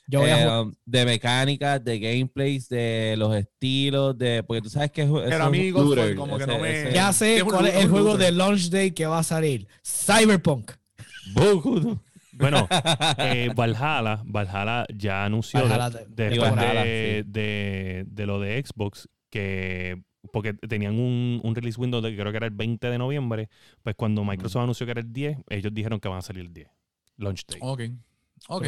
Yo 0.06 0.20
voy 0.20 0.30
a 0.30 0.60
eh, 0.60 0.64
de 0.84 1.04
mecánicas, 1.06 1.82
de 1.84 1.98
gameplays, 1.98 2.68
de 2.68 3.14
los 3.18 3.34
estilos, 3.36 4.16
de 4.18 4.42
porque 4.42 4.62
tú 4.62 4.68
sabes 4.70 4.90
que 4.90 5.02
es, 5.02 5.08
es 5.08 5.12
un 5.40 5.72
Godfall 5.72 6.14
como 6.16 6.36
que 6.36 6.44
ese- 6.44 6.52
no 6.52 6.58
me- 6.58 6.82
ese- 6.82 6.92
Ya 6.94 7.12
sé 7.12 7.36
es 7.38 7.44
cuál 7.44 7.66
es 7.66 7.74
el 7.76 7.88
juego 7.88 8.16
de 8.16 8.32
launch 8.32 8.68
day 8.70 8.90
que 8.92 9.06
va 9.06 9.18
a 9.20 9.22
salir. 9.22 9.66
Cyberpunk. 9.84 10.72
Bueno, 12.36 12.66
eh, 13.18 13.50
Valhalla, 13.54 14.22
Valhalla 14.24 14.86
ya 14.94 15.24
anunció 15.24 15.62
Valhalla 15.62 15.90
de- 15.90 16.06
de- 16.08 16.28
después 16.30 16.50
Valhalla, 16.54 16.84
de, 16.84 17.22
sí. 17.24 17.30
de- 17.32 18.04
de 18.06 18.26
lo 18.26 18.40
de 18.40 18.62
Xbox 18.64 19.08
que 19.30 20.02
porque 20.32 20.54
tenían 20.54 20.94
un, 20.98 21.40
un 21.44 21.54
release 21.54 21.78
window 21.80 22.00
de 22.00 22.16
creo 22.16 22.30
que 22.32 22.36
era 22.38 22.46
el 22.46 22.52
20 22.54 22.88
de 22.88 22.98
noviembre, 22.98 23.50
pues 23.82 23.94
cuando 23.94 24.24
Microsoft 24.24 24.62
anunció 24.62 24.86
que 24.86 24.92
era 24.92 25.00
el 25.02 25.12
10, 25.12 25.36
ellos 25.50 25.72
dijeron 25.74 26.00
que 26.00 26.08
van 26.08 26.18
a 26.18 26.22
salir 26.22 26.42
el 26.46 26.52
10. 26.54 26.68
Launch 27.18 27.44
day. 27.46 27.58
Ok. 27.62 27.80
Ok. 28.48 28.66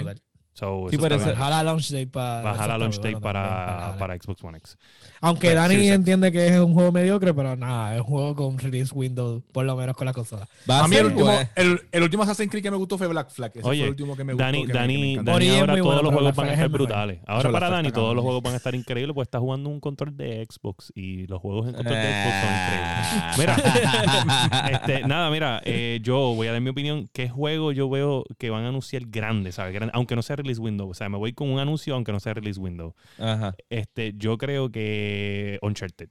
So, 0.53 0.87
Sí, 0.91 0.97
pero 0.97 1.17
está 1.17 1.17
ese- 1.17 1.25
bien. 1.33 1.39
Bajar 1.39 1.51
la 1.51 1.63
launch 1.65 1.91
day 1.91 2.07
para. 2.07 2.43
Bajar 2.43 2.69
la 2.69 2.79
launch 2.79 3.01
day 3.01 3.15
para, 3.17 3.67
también, 3.67 3.99
para 3.99 4.17
Xbox 4.17 4.43
One 4.45 4.59
X. 4.59 4.79
Aunque 5.27 5.49
Pues, 5.49 5.55
Dani 5.57 5.89
entiende 5.89 6.31
que 6.33 6.47
es 6.47 6.59
un 6.61 6.73
juego 6.75 6.93
mediocre, 6.93 7.35
pero 7.35 7.57
nada, 7.57 7.95
es 7.95 8.01
un 8.01 8.07
juego 8.07 8.35
con 8.37 8.59
release 8.59 8.93
window, 8.95 9.43
por 9.53 9.65
lo 9.65 9.77
menos 9.77 9.97
con 9.97 10.07
la 10.07 10.13
consola. 10.13 10.47
Va 10.69 10.85
A 10.85 10.89
mí 10.89 10.97
el 10.97 11.03
ser, 11.03 11.07
último, 11.07 11.27
pues, 11.27 11.49
el, 11.57 11.81
el 11.93 12.03
último 12.03 12.23
Assassin's 12.23 12.51
Creed 12.51 12.63
que 12.63 12.71
me 12.71 12.77
gustó 12.77 12.97
fue 12.99 13.07
Black 13.09 13.31
Flag. 13.31 13.51
Ese 13.55 13.67
Oye, 13.67 13.79
fue 13.81 13.85
el 13.87 13.91
último 13.91 14.17
que 14.17 14.25
me 14.25 14.33
gustó. 14.35 14.45
Dani, 14.45 14.61
que 14.61 14.67
me- 14.67 14.73
que 14.73 14.79
me 14.79 14.81
Dani. 14.81 15.17
Dani 15.17 15.49
ahora 15.59 15.75
todos 15.77 15.87
bueno, 15.87 16.03
los 16.03 16.13
juegos 16.15 16.37
van 16.37 16.49
a 16.49 16.53
estar 16.53 16.69
brutales. 16.69 17.19
Ahora 17.27 17.51
para 17.51 17.71
Dani 17.71 17.91
todos 17.93 18.15
los 18.15 18.23
juegos 18.25 18.43
van 18.43 18.55
a 18.55 18.57
estar 18.57 18.75
increíbles 18.75 19.15
porque 19.15 19.27
está 19.27 19.39
jugando 19.41 19.69
un 19.69 19.81
control 19.81 20.17
de 20.17 20.47
Xbox 20.49 20.93
y 20.95 21.27
los 21.27 21.41
juegos 21.41 21.69
en 21.69 21.75
control 21.75 21.97
de 21.97 22.03
Xbox 22.03 22.35
son 22.41 22.53
increíbles. 22.57 23.39
Mira, 23.39 24.69
este, 24.71 25.07
nada, 25.07 25.31
mira, 25.31 25.61
eh, 25.65 26.01
yo 26.03 26.35
voy 26.35 26.47
a 26.49 26.53
dar 26.53 26.61
mi 26.61 26.71
opinión. 26.71 27.09
¿Qué 27.13 27.29
juego 27.29 27.73
yo 27.73 27.89
veo 27.91 28.25
que 28.39 28.51
van 28.51 28.65
a 28.65 28.69
anunciar 28.69 29.03
grande, 29.07 29.53
¿sabes? 29.53 29.75
Grande, 29.75 29.93
aunque 29.95 30.15
no 30.17 30.23
sea 30.23 30.37
release 30.37 30.61
window. 30.61 30.89
O 30.89 30.95
sea, 30.95 31.09
me 31.09 31.19
voy 31.19 31.33
con 31.33 31.51
un 31.51 31.59
anuncio 31.59 31.95
aunque 31.95 32.13
no 32.13 32.21
sea 32.21 32.35
release 32.35 32.61
window. 32.61 32.95
Ajá. 33.19 33.55
Este, 33.71 34.15
yo 34.17 34.39
creo 34.39 34.71
que 34.71 35.16
Uncharted. 35.63 36.09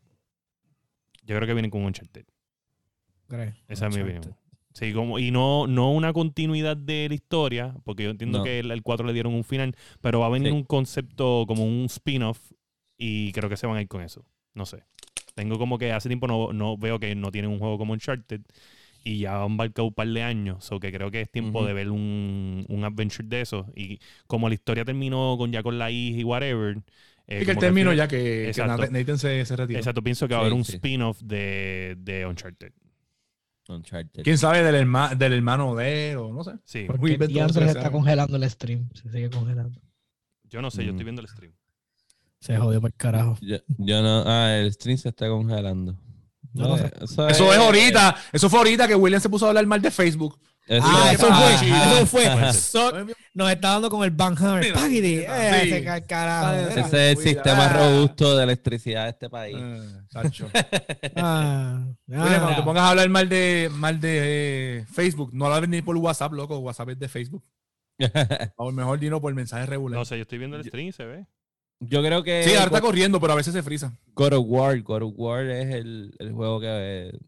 Yo 1.23 1.35
creo 1.35 1.47
que 1.47 1.53
vienen 1.53 1.71
con 1.71 1.83
Uncharted. 1.83 2.25
¿crees? 3.27 3.55
Esa 3.67 3.87
es 3.87 3.95
mi 3.95 4.01
Uncharted. 4.01 4.17
opinión. 4.29 4.37
Sí, 4.73 4.91
como, 4.93 5.19
y 5.19 5.31
no, 5.31 5.67
no 5.67 5.91
una 5.93 6.11
continuidad 6.11 6.75
de 6.75 7.07
la 7.07 7.15
historia, 7.15 7.73
porque 7.85 8.03
yo 8.03 8.09
entiendo 8.09 8.39
No. 8.39 8.43
que 8.43 8.59
el, 8.59 8.71
el 8.71 8.83
4 8.83 9.07
le 9.07 9.13
dieron 9.13 9.33
un 9.33 9.45
final, 9.45 9.73
pero 10.01 10.19
va 10.19 10.25
a 10.25 10.29
venir 10.29 10.49
Sí. 10.51 10.55
un 10.57 10.63
concepto 10.63 11.45
como 11.47 11.63
un 11.65 11.85
spin-off 11.85 12.51
y 12.97 13.31
creo 13.31 13.49
que 13.49 13.55
se 13.57 13.67
van 13.67 13.77
a 13.77 13.81
ir 13.81 13.87
con 13.87 14.01
eso. 14.01 14.25
No 14.53 14.65
sé. 14.65 14.83
Tengo 15.33 15.57
como 15.57 15.77
que 15.77 15.91
hace 15.93 16.09
tiempo 16.09 16.27
no, 16.27 16.51
no 16.53 16.77
veo 16.77 16.99
que 16.99 17.15
no 17.15 17.31
tienen 17.31 17.51
un 17.51 17.59
juego 17.59 17.77
como 17.77 17.93
Uncharted 17.93 18.41
y 19.03 19.19
ya 19.19 19.43
han 19.43 19.55
marcado 19.55 19.87
un 19.87 19.93
par 19.93 20.07
de 20.09 20.23
años, 20.23 20.69
o 20.71 20.79
que 20.79 20.91
creo 20.91 21.09
que 21.11 21.21
es 21.21 21.29
tiempo 21.31 21.65
de 21.65 21.73
ver 21.73 21.89
un, 21.91 22.65
un 22.67 22.83
adventure 22.83 23.27
de 23.27 23.41
eso. 23.41 23.67
Y 23.75 23.99
como 24.27 24.49
la 24.49 24.55
historia 24.55 24.83
terminó 24.83 25.35
con 25.37 25.51
ya 25.53 25.63
con 25.63 25.77
la 25.77 25.89
hija 25.91 26.19
y 26.19 26.23
whatever. 26.23 26.77
Eh, 27.27 27.41
Y 27.41 27.45
que 27.45 27.51
el 27.51 27.57
término 27.57 27.91
ya 27.93 28.07
que. 28.07 28.51
Nathan 28.91 29.17
se, 29.17 29.45
se 29.45 29.55
retiró. 29.55 29.79
Exacto, 29.79 30.01
pienso 30.01 30.27
que 30.27 30.33
va 30.33 30.39
a 30.39 30.41
haber 30.41 30.53
un 30.53 30.63
sí. 30.63 30.73
spin-off 30.75 31.19
de, 31.21 31.95
de 31.99 32.25
Uncharted. 32.25 32.71
Uncharted. 33.67 34.23
¿Quién 34.23 34.37
sabe 34.37 34.61
del, 34.63 34.75
herma- 34.75 35.15
del 35.15 35.33
hermano 35.33 35.73
de 35.75 36.11
él 36.11 36.17
o 36.17 36.31
no 36.31 36.43
sé? 36.43 36.51
Sí, 36.65 36.83
Porque 36.85 37.17
se 37.51 37.65
está 37.65 37.91
congelando 37.91 38.37
el 38.37 38.49
stream. 38.49 38.89
Se 38.93 39.09
sigue 39.09 39.29
congelando. 39.29 39.81
yo 40.43 40.61
no 40.61 40.69
sé, 40.69 40.83
yo 40.85 40.91
Mm. 40.91 40.95
estoy 40.95 41.03
viendo 41.03 41.21
el 41.21 41.27
stream. 41.27 41.53
Se 42.39 42.57
jodió 42.57 42.79
por 42.79 42.91
el 42.91 42.95
carajo. 42.95 43.37
Yo, 43.41 43.57
yo 43.79 44.03
no. 44.03 44.23
Ah, 44.27 44.55
el 44.57 44.71
stream 44.71 44.97
se 44.99 45.09
está 45.09 45.27
congelando. 45.27 45.97
No, 46.53 46.69
no 46.69 46.77
sé. 46.77 46.91
eso, 47.01 47.27
Eso 47.27 47.51
es 47.53 47.57
ahorita. 47.57 48.15
Eso 48.31 48.49
fue 48.51 48.59
ahorita 48.59 48.87
que 48.87 48.93
William 48.95 49.19
se 49.19 49.29
puso 49.29 49.45
a 49.45 49.49
hablar 49.49 49.65
mal 49.65 49.81
de 49.81 49.89
Facebook. 49.89 50.39
Ah, 50.67 51.07
Sí, 51.09 51.15
eso 51.15 51.27
ajá. 51.31 51.57
fue. 51.57 51.67
Eso 51.69 52.05
fue. 52.07 52.23
Puede 52.23 52.53
ser. 52.53 52.53
So- 52.53 52.91
nos 53.35 53.51
está 53.51 53.69
dando 53.73 53.89
con 53.89 54.03
el 54.03 54.11
Van 54.11 54.35
Hammer. 54.37 54.63
Mira, 54.63 54.87
mira, 54.87 55.07
Eh, 55.07 55.61
sí. 56.73 56.79
ese 56.79 57.11
es 57.11 57.17
el 57.17 57.23
sistema 57.23 57.69
robusto 57.69 58.35
de 58.35 58.43
electricidad 58.43 59.03
de 59.03 59.09
este 59.11 59.29
país. 59.29 59.55
Eh, 59.59 60.01
chacho. 60.09 60.49
Ah, 61.17 61.85
Oye, 62.07 62.17
cuando 62.17 62.47
ah. 62.47 62.55
te 62.55 62.63
pongas 62.63 62.83
a 62.83 62.89
hablar 62.89 63.09
mal 63.09 63.29
de, 63.29 63.69
mal 63.71 63.99
de 63.99 64.79
eh, 64.79 64.85
Facebook, 64.91 65.29
no 65.33 65.49
lo 65.49 65.55
hables 65.55 65.69
ni 65.69 65.81
por 65.81 65.95
WhatsApp, 65.97 66.33
loco. 66.33 66.57
WhatsApp 66.59 66.89
es 66.89 66.99
de 66.99 67.07
Facebook. 67.09 67.43
O 68.57 68.71
mejor 68.71 68.99
dino 68.99 69.21
por 69.21 69.33
mensaje 69.33 69.65
regular. 69.65 69.99
No 69.99 70.05
sé, 70.05 70.17
yo 70.17 70.23
estoy 70.23 70.39
viendo 70.39 70.57
el 70.57 70.63
stream 70.65 70.87
y 70.87 70.91
se 70.91 71.05
ve. 71.05 71.25
Yo 71.79 72.01
creo 72.01 72.23
que 72.23 72.43
sí, 72.43 72.51
ahora 72.51 72.65
está 72.65 72.81
corriendo, 72.81 73.19
pero 73.19 73.33
a 73.33 73.35
veces 73.35 73.53
se 73.53 73.61
frisa. 73.61 73.93
God 74.13 74.33
of 74.33 74.45
War, 74.47 74.81
God 74.81 75.03
of 75.03 75.13
War 75.17 75.45
es 75.45 75.75
el, 75.75 76.15
el 76.19 76.31
juego 76.31 76.59
que 76.59 76.67
eh, 76.69 77.19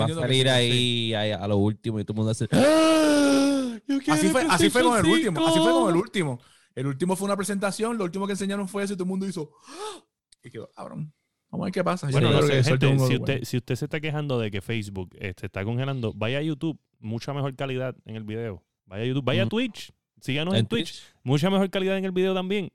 va 0.00 0.04
a 0.06 0.08
salir 0.08 0.46
sí, 0.46 1.14
ahí 1.14 1.32
a, 1.32 1.36
a 1.36 1.48
lo 1.48 1.56
último 1.56 2.00
y 2.00 2.04
todo 2.04 2.12
el 2.14 2.16
mundo 2.16 2.30
hace. 2.32 2.46
"¡Ah! 2.52 3.78
Así 4.08 4.28
fue, 4.28 4.42
así 4.48 4.70
fue 4.70 4.82
con 4.82 4.98
el 4.98 5.06
último. 5.06 5.46
Así 5.46 5.58
fue 5.58 5.72
con 5.72 5.88
el 5.88 5.94
5". 5.94 5.98
último. 6.00 6.40
El 6.74 6.86
último 6.86 7.16
fue 7.16 7.26
una 7.26 7.36
presentación. 7.36 7.96
Lo 7.98 8.04
último 8.04 8.26
que 8.26 8.32
enseñaron 8.32 8.68
fue 8.68 8.82
eso 8.82 8.94
y 8.94 8.96
todo 8.96 9.04
el 9.04 9.10
mundo 9.10 9.26
hizo. 9.26 9.50
"¡Ah!". 9.68 10.02
Y 10.42 10.50
quedó, 10.50 10.68
cabrón. 10.74 11.12
Vamos 11.50 11.64
a 11.64 11.66
ver 11.66 11.72
qué 11.72 11.84
pasa. 11.84 12.08
Bueno, 12.10 12.32
no 12.32 12.42
sé, 12.42 12.64
gente, 12.64 12.98
si 12.98 13.14
usted, 13.16 13.44
si 13.44 13.56
usted 13.58 13.76
se 13.76 13.84
está 13.84 14.00
quejando 14.00 14.40
de 14.40 14.50
que 14.50 14.60
Facebook 14.60 15.10
se 15.20 15.46
está 15.46 15.64
congelando, 15.64 16.12
vaya 16.12 16.38
a 16.38 16.42
YouTube, 16.42 16.78
mucha 16.98 17.32
mejor 17.32 17.54
calidad 17.54 17.94
en 18.06 18.16
el 18.16 18.24
video. 18.24 18.64
Vaya 18.86 19.04
a 19.04 19.06
YouTube, 19.06 19.24
vaya 19.24 19.44
a. 19.44 19.48
Twitch, 19.48 19.92
síganos 20.20 20.54
en, 20.54 20.60
En 20.60 20.66
Twitch, 20.66 21.02
mucha 21.22 21.50
mejor 21.50 21.70
calidad 21.70 21.96
en 21.96 22.04
el 22.04 22.10
video 22.10 22.34
también. 22.34 22.72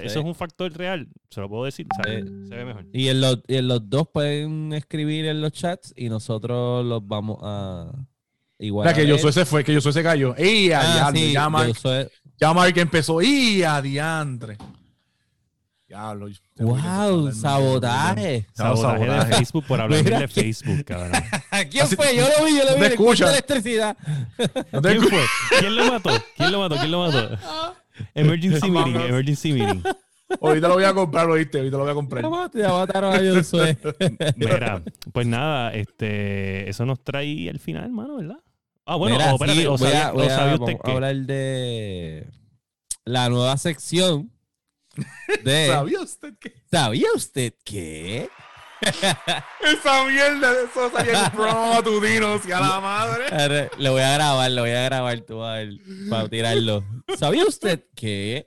Sea, 0.00 0.06
eso 0.06 0.14
Sí. 0.14 0.18
es 0.20 0.24
un 0.24 0.34
factor 0.34 0.72
real, 0.72 1.08
se 1.30 1.40
lo 1.40 1.48
puedo 1.48 1.64
decir, 1.64 1.86
o 1.90 2.02
sea, 2.02 2.12
Sí. 2.14 2.24
se 2.48 2.54
ve 2.54 2.64
mejor. 2.64 2.86
Y 2.92 3.08
en, 3.08 3.20
los, 3.20 3.38
y 3.46 3.56
en 3.56 3.68
los 3.68 3.88
dos 3.90 4.08
pueden 4.12 4.72
escribir 4.72 5.26
en 5.26 5.40
los 5.40 5.52
chats 5.52 5.92
y 5.96 6.08
nosotros 6.08 6.84
los 6.84 7.06
vamos 7.06 7.38
a. 7.42 7.90
Igual. 8.58 8.94
Que 8.94 9.02
leer. 9.04 9.16
Josué 9.16 9.32
se 9.32 9.44
fue, 9.44 9.64
que 9.64 9.74
Josué 9.74 9.92
se 9.92 10.02
cayó. 10.02 10.34
¡Ey, 10.36 10.70
a 10.72 10.80
Ah, 10.80 10.94
diantre! 10.94 11.20
sí, 11.20 11.32
ya, 11.32 11.48
Mark, 11.48 11.68
Josué- 11.74 12.10
ya 12.40 12.52
Mark 12.54 12.78
empezó. 12.78 13.20
¡Y 13.20 13.62
a 13.64 13.82
diantre! 13.82 14.56
Diablo. 15.88 16.28
yo- 16.28 16.38
¡Wow! 16.58 17.32
¡Sabotaje! 17.32 18.46
Sabotaje, 18.54 19.04
de. 19.10 19.36
Facebook 19.36 19.64
por 19.66 19.80
hablar 19.80 20.02
Mira 20.04 20.20
de 20.20 20.28
Facebook, 20.28 20.84
cabrón. 20.84 21.10
¿Quién 21.70 21.84
Así- 21.84 21.96
fue? 21.96 22.16
Yo 22.16 22.22
lo 22.38 22.46
vi, 22.46 22.56
yo 22.56 22.64
lo 22.64 22.74
¿Te 22.74 22.80
vi. 22.80 22.86
escucha? 22.86 23.30
electricidad. 23.30 23.96
No 24.72 24.80
te 24.80 24.88
¿Quién 24.96 25.02
fue? 25.08 25.24
¿Quién 25.58 25.76
lo 25.76 25.92
mató? 25.92 26.10
¿Quién 26.36 26.52
lo 26.52 26.58
mató? 26.60 26.76
¿Quién 26.76 26.90
lo 26.90 26.98
mató? 27.00 27.38
Emergency 28.14 28.70
meeting, 28.70 28.94
emergency 28.96 29.52
meeting. 29.52 29.82
Ahorita 30.40 30.68
lo 30.68 30.74
voy 30.74 30.84
a 30.84 30.94
comprar, 30.94 31.26
lo 31.26 31.34
viste. 31.34 31.58
Ahorita 31.58 31.76
lo 31.76 31.82
voy 31.82 31.92
a 31.92 31.94
comprar. 31.94 32.22
Mataron 32.28 33.14
a 33.14 33.18
Josué. 33.36 33.76
Mira, 34.36 34.82
pues 35.12 35.26
nada, 35.26 35.72
este, 35.74 36.68
eso 36.70 36.86
nos 36.86 37.02
trae 37.04 37.50
al 37.50 37.58
final, 37.58 37.90
mano, 37.92 38.16
¿verdad? 38.16 38.38
Ah, 38.86 38.96
bueno, 38.96 39.16
Mira, 39.16 39.32
o, 39.32 39.34
espérate, 39.34 39.60
sí, 39.60 39.66
o 39.66 39.70
voy 39.70 39.78
sabía, 39.78 40.06
a- 40.08 40.10
o 40.10 40.14
voy 40.14 40.26
a- 40.26 40.30
sabía 40.36 40.54
usted 40.54 40.66
vamos 40.66 40.80
a 40.80 40.84
que 40.84 40.90
hablar 40.92 41.16
de 41.16 42.26
la 43.04 43.28
nueva 43.28 43.56
sección 43.58 44.32
de 45.44 45.66
¿Sabía 45.70 46.00
usted 46.00 46.34
que 46.38 46.52
¿Sabía 46.70 47.06
usted 47.14 47.52
que? 47.64 48.28
Esa 48.82 50.04
mierda 50.06 50.52
de 50.52 50.64
eso 50.64 50.90
salía 50.90 51.26
en 51.26 51.30
promo 51.32 51.74
matutinos 51.74 52.46
y 52.46 52.52
a 52.52 52.60
la 52.60 52.80
madre? 52.80 53.70
Lo 53.78 53.92
voy 53.92 54.02
a 54.02 54.14
grabar, 54.14 54.50
lo 54.50 54.62
voy 54.62 54.70
a 54.70 54.82
grabar 54.82 55.20
tú 55.20 55.42
a 55.42 55.54
ver, 55.54 55.70
para 56.10 56.28
tirarlo. 56.28 56.84
¿Sabía 57.16 57.44
usted 57.44 57.84
que? 57.94 58.46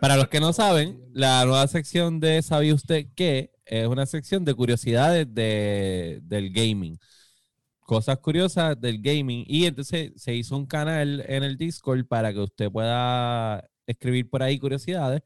Para 0.00 0.16
los 0.16 0.28
que 0.28 0.40
no 0.40 0.52
saben, 0.52 1.00
la 1.12 1.44
nueva 1.44 1.66
sección 1.68 2.20
de 2.20 2.42
¿Sabía 2.42 2.74
usted 2.74 3.06
que? 3.14 3.52
Es 3.64 3.86
una 3.86 4.04
sección 4.04 4.44
de 4.44 4.54
curiosidades 4.54 5.32
de, 5.32 6.20
del 6.24 6.52
gaming. 6.52 6.98
Cosas 7.80 8.18
curiosas 8.18 8.78
del 8.80 9.00
gaming. 9.00 9.44
Y 9.46 9.66
entonces 9.66 10.12
se 10.16 10.34
hizo 10.34 10.56
un 10.56 10.66
canal 10.66 11.24
en 11.28 11.44
el 11.44 11.56
Discord 11.56 12.06
para 12.06 12.32
que 12.32 12.40
usted 12.40 12.70
pueda 12.70 13.64
escribir 13.86 14.28
por 14.28 14.42
ahí 14.42 14.58
curiosidades. 14.58 15.22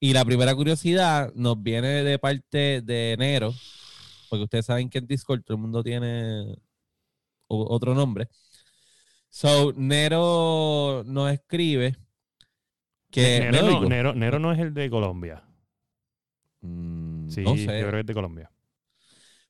Y 0.00 0.12
la 0.12 0.24
primera 0.24 0.54
curiosidad 0.54 1.32
nos 1.34 1.60
viene 1.62 2.04
de 2.04 2.18
parte 2.18 2.82
de 2.82 3.16
Nero, 3.18 3.52
porque 4.30 4.44
ustedes 4.44 4.66
saben 4.66 4.88
que 4.90 4.98
en 4.98 5.06
Discord 5.06 5.42
todo 5.42 5.56
el 5.56 5.60
mundo 5.62 5.82
tiene 5.82 6.56
otro 7.48 7.94
nombre. 7.94 8.28
So, 9.28 9.72
Nero 9.76 11.02
nos 11.04 11.32
escribe 11.32 11.96
que 13.10 13.40
Nero, 13.50 13.66
México- 13.66 13.82
no, 13.82 13.88
Nero, 13.88 14.14
Nero 14.14 14.38
no 14.38 14.52
es 14.52 14.58
el 14.60 14.72
de 14.72 14.88
Colombia. 14.88 15.42
Mm, 16.60 17.28
Sí, 17.28 17.42
no 17.42 17.54
yo 17.56 17.66
creo 17.66 17.90
que 17.90 18.00
es 18.00 18.06
de 18.06 18.14
Colombia. 18.14 18.50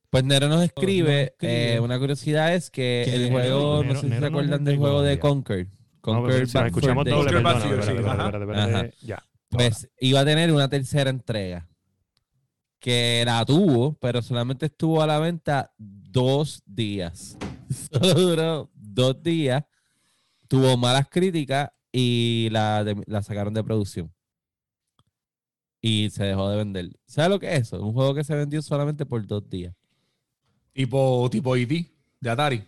Pues 0.09 0.23
Nero 0.23 0.47
nos 0.47 0.63
escribe, 0.63 1.23
escribe. 1.25 1.75
eh, 1.75 1.79
una 1.79 1.99
curiosidad 1.99 2.55
es 2.55 2.71
que 2.71 3.03
el 3.03 3.21
Nero- 3.23 3.31
juego, 3.33 3.83
Nero- 3.83 3.93
no 3.93 3.99
sé 3.99 4.01
si 4.01 4.07
Nero 4.09 4.21
se 4.21 4.25
acuerdan 4.27 4.59
el 4.59 4.65
del 4.65 4.73
de 4.73 4.79
juego 4.79 5.01
de 5.03 5.19
Colombia. 5.19 5.43
Conquer. 5.45 5.67
No, 5.67 6.01
Conquer 6.01 6.33
pero 6.33 6.45
si 6.47 6.57
escuchamos 6.57 7.05
doble. 7.05 7.43
Conquer 7.43 8.93
sí, 8.93 9.05
ya. 9.05 9.23
Pues 9.49 9.89
iba 9.99 10.19
a 10.19 10.25
tener 10.25 10.51
una 10.51 10.69
tercera 10.69 11.09
entrega. 11.09 11.67
Que 12.79 13.23
la 13.25 13.43
tuvo, 13.45 13.93
pero 13.95 14.21
solamente 14.21 14.67
estuvo 14.67 15.01
a 15.01 15.07
la 15.07 15.19
venta 15.19 15.73
dos 15.77 16.61
días. 16.65 17.37
Solo 17.91 18.13
duró 18.13 18.69
dos 18.73 19.21
días. 19.21 19.63
Tuvo 20.47 20.77
malas 20.77 21.07
críticas 21.09 21.69
y 21.91 22.47
la, 22.51 22.83
de- 22.83 23.03
la 23.05 23.21
sacaron 23.21 23.53
de 23.53 23.63
producción. 23.63 24.13
Y 25.81 26.09
se 26.09 26.23
dejó 26.25 26.49
de 26.49 26.57
vender. 26.57 26.89
¿Sabes 27.05 27.29
lo 27.31 27.39
que 27.39 27.53
es 27.53 27.61
eso? 27.61 27.81
Un 27.81 27.93
juego 27.93 28.13
que 28.13 28.23
se 28.23 28.35
vendió 28.35 28.61
solamente 28.61 29.05
por 29.05 29.25
dos 29.25 29.49
días. 29.49 29.73
Tipo, 30.73 31.27
tipo 31.31 31.55
E.T. 31.55 31.85
de 32.19 32.29
Atari. 32.29 32.63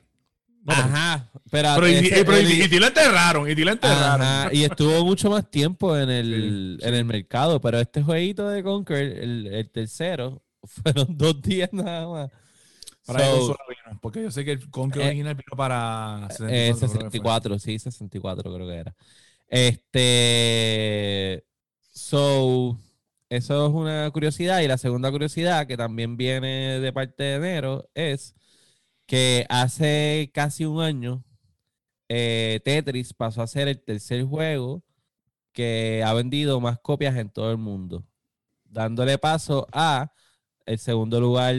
Ajá. 0.68 1.30
Pero, 1.50 1.86
E.T. 1.88 2.00
ese- 2.08 2.20
eh, 2.20 2.26
pero 2.26 2.38
el- 2.38 2.46
E.T. 2.52 2.64
E.T. 2.66 2.80
lo 2.80 2.88
enterraron. 2.88 3.48
E.T. 3.50 3.66
lo 3.66 3.72
enterraron. 3.72 4.22
Ajá, 4.26 4.50
y 4.54 4.64
estuvo 4.64 5.04
mucho 5.06 5.30
más 5.30 5.50
tiempo 5.50 5.98
en 5.98 6.10
el, 6.10 6.78
Sí, 6.82 6.88
en 6.88 6.94
el 6.96 7.06
mercado, 7.06 7.60
pero 7.60 7.80
este 7.80 8.04
jueguito 8.04 8.48
de 8.50 8.64
Conquer, 8.64 8.98
el, 9.20 9.48
el 9.48 9.70
tercero, 9.72 10.42
fueron 10.64 11.08
dos 11.18 11.42
días 11.42 11.70
nada 11.74 12.08
más. 12.08 12.32
Para 13.06 13.26
So, 13.26 13.32
consola 13.38 13.58
vino, 13.68 14.00
Porque 14.02 14.22
yo 14.22 14.30
sé 14.32 14.46
que 14.46 14.52
el 14.52 14.70
Conquer 14.70 15.02
Eh, 15.02 15.08
original 15.08 15.34
vino 15.36 15.58
para 15.58 16.28
eh, 16.48 16.74
64. 16.76 16.78
creo 16.78 16.80
que 16.80 16.80
fue. 16.80 16.88
64, 16.88 17.60
sí, 17.60 17.80
64 17.80 18.54
creo 18.54 18.68
que 18.68 18.76
era. 18.76 18.96
Este, 20.12 21.44
so, 21.94 22.78
eso 23.30 23.66
es 23.68 23.74
una 23.74 24.10
curiosidad. 24.12 24.60
Y 24.62 24.68
la 24.68 24.78
segunda 24.78 25.10
curiosidad, 25.12 25.66
que 25.68 25.78
también 25.78 26.18
viene 26.18 26.80
de 26.80 26.94
parte 26.94 27.24
de 27.24 27.36
enero, 27.36 27.90
es 27.96 28.36
que 29.12 29.46
hace 29.50 30.32
casi 30.34 30.64
un 30.64 30.82
año 30.82 31.22
eh, 32.08 32.62
Tetris 32.64 33.14
pasó 33.14 33.42
a 33.42 33.48
ser 33.48 33.68
el 33.68 33.84
tercer 33.84 34.24
juego 34.24 34.86
que 35.52 36.02
ha 36.06 36.14
vendido 36.14 36.62
más 36.62 36.80
copias 36.80 37.18
en 37.18 37.30
todo 37.30 37.52
el 37.52 37.58
mundo, 37.58 38.06
dándole 38.64 39.18
paso 39.18 39.68
a 39.74 40.14
el 40.66 40.80
segundo 40.80 41.20
lugar, 41.20 41.54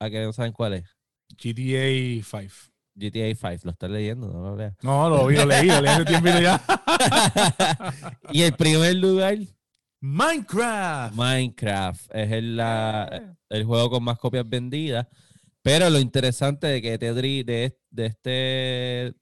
a 0.00 0.10
que 0.10 0.24
no 0.24 0.32
saben 0.32 0.50
cuál 0.52 0.72
es, 0.74 0.84
GTA 1.30 2.24
5. 2.24 2.52
GTA 2.96 3.34
5. 3.52 3.60
Lo 3.62 3.70
estás 3.70 3.88
leyendo, 3.90 4.26
no 4.26 4.42
lo 4.42 4.56
leas. 4.56 4.74
No, 4.82 5.08
lo 5.08 5.26
vi, 5.28 5.36
lo 5.36 5.46
leí, 5.46 5.68
lo 5.68 5.80
leí 5.80 5.92
hace 5.92 6.04
tiempo 6.06 6.28
ya. 6.28 6.60
y 8.32 8.42
el 8.42 8.52
primer 8.54 8.96
lugar, 8.96 9.38
Minecraft. 10.00 11.14
Minecraft, 11.14 12.14
es 12.16 12.32
el, 12.32 12.56
la- 12.56 13.36
el 13.48 13.62
juego 13.64 13.90
con 13.90 14.02
más 14.02 14.18
copias 14.18 14.48
vendidas. 14.48 15.06
Pero 15.66 15.90
lo 15.90 15.98
interesante 15.98 16.68
de 16.68 16.80
que 16.80 16.96
Tetris, 16.96 17.44
de, 17.44 17.76
de 17.90 18.06
este 18.06 19.14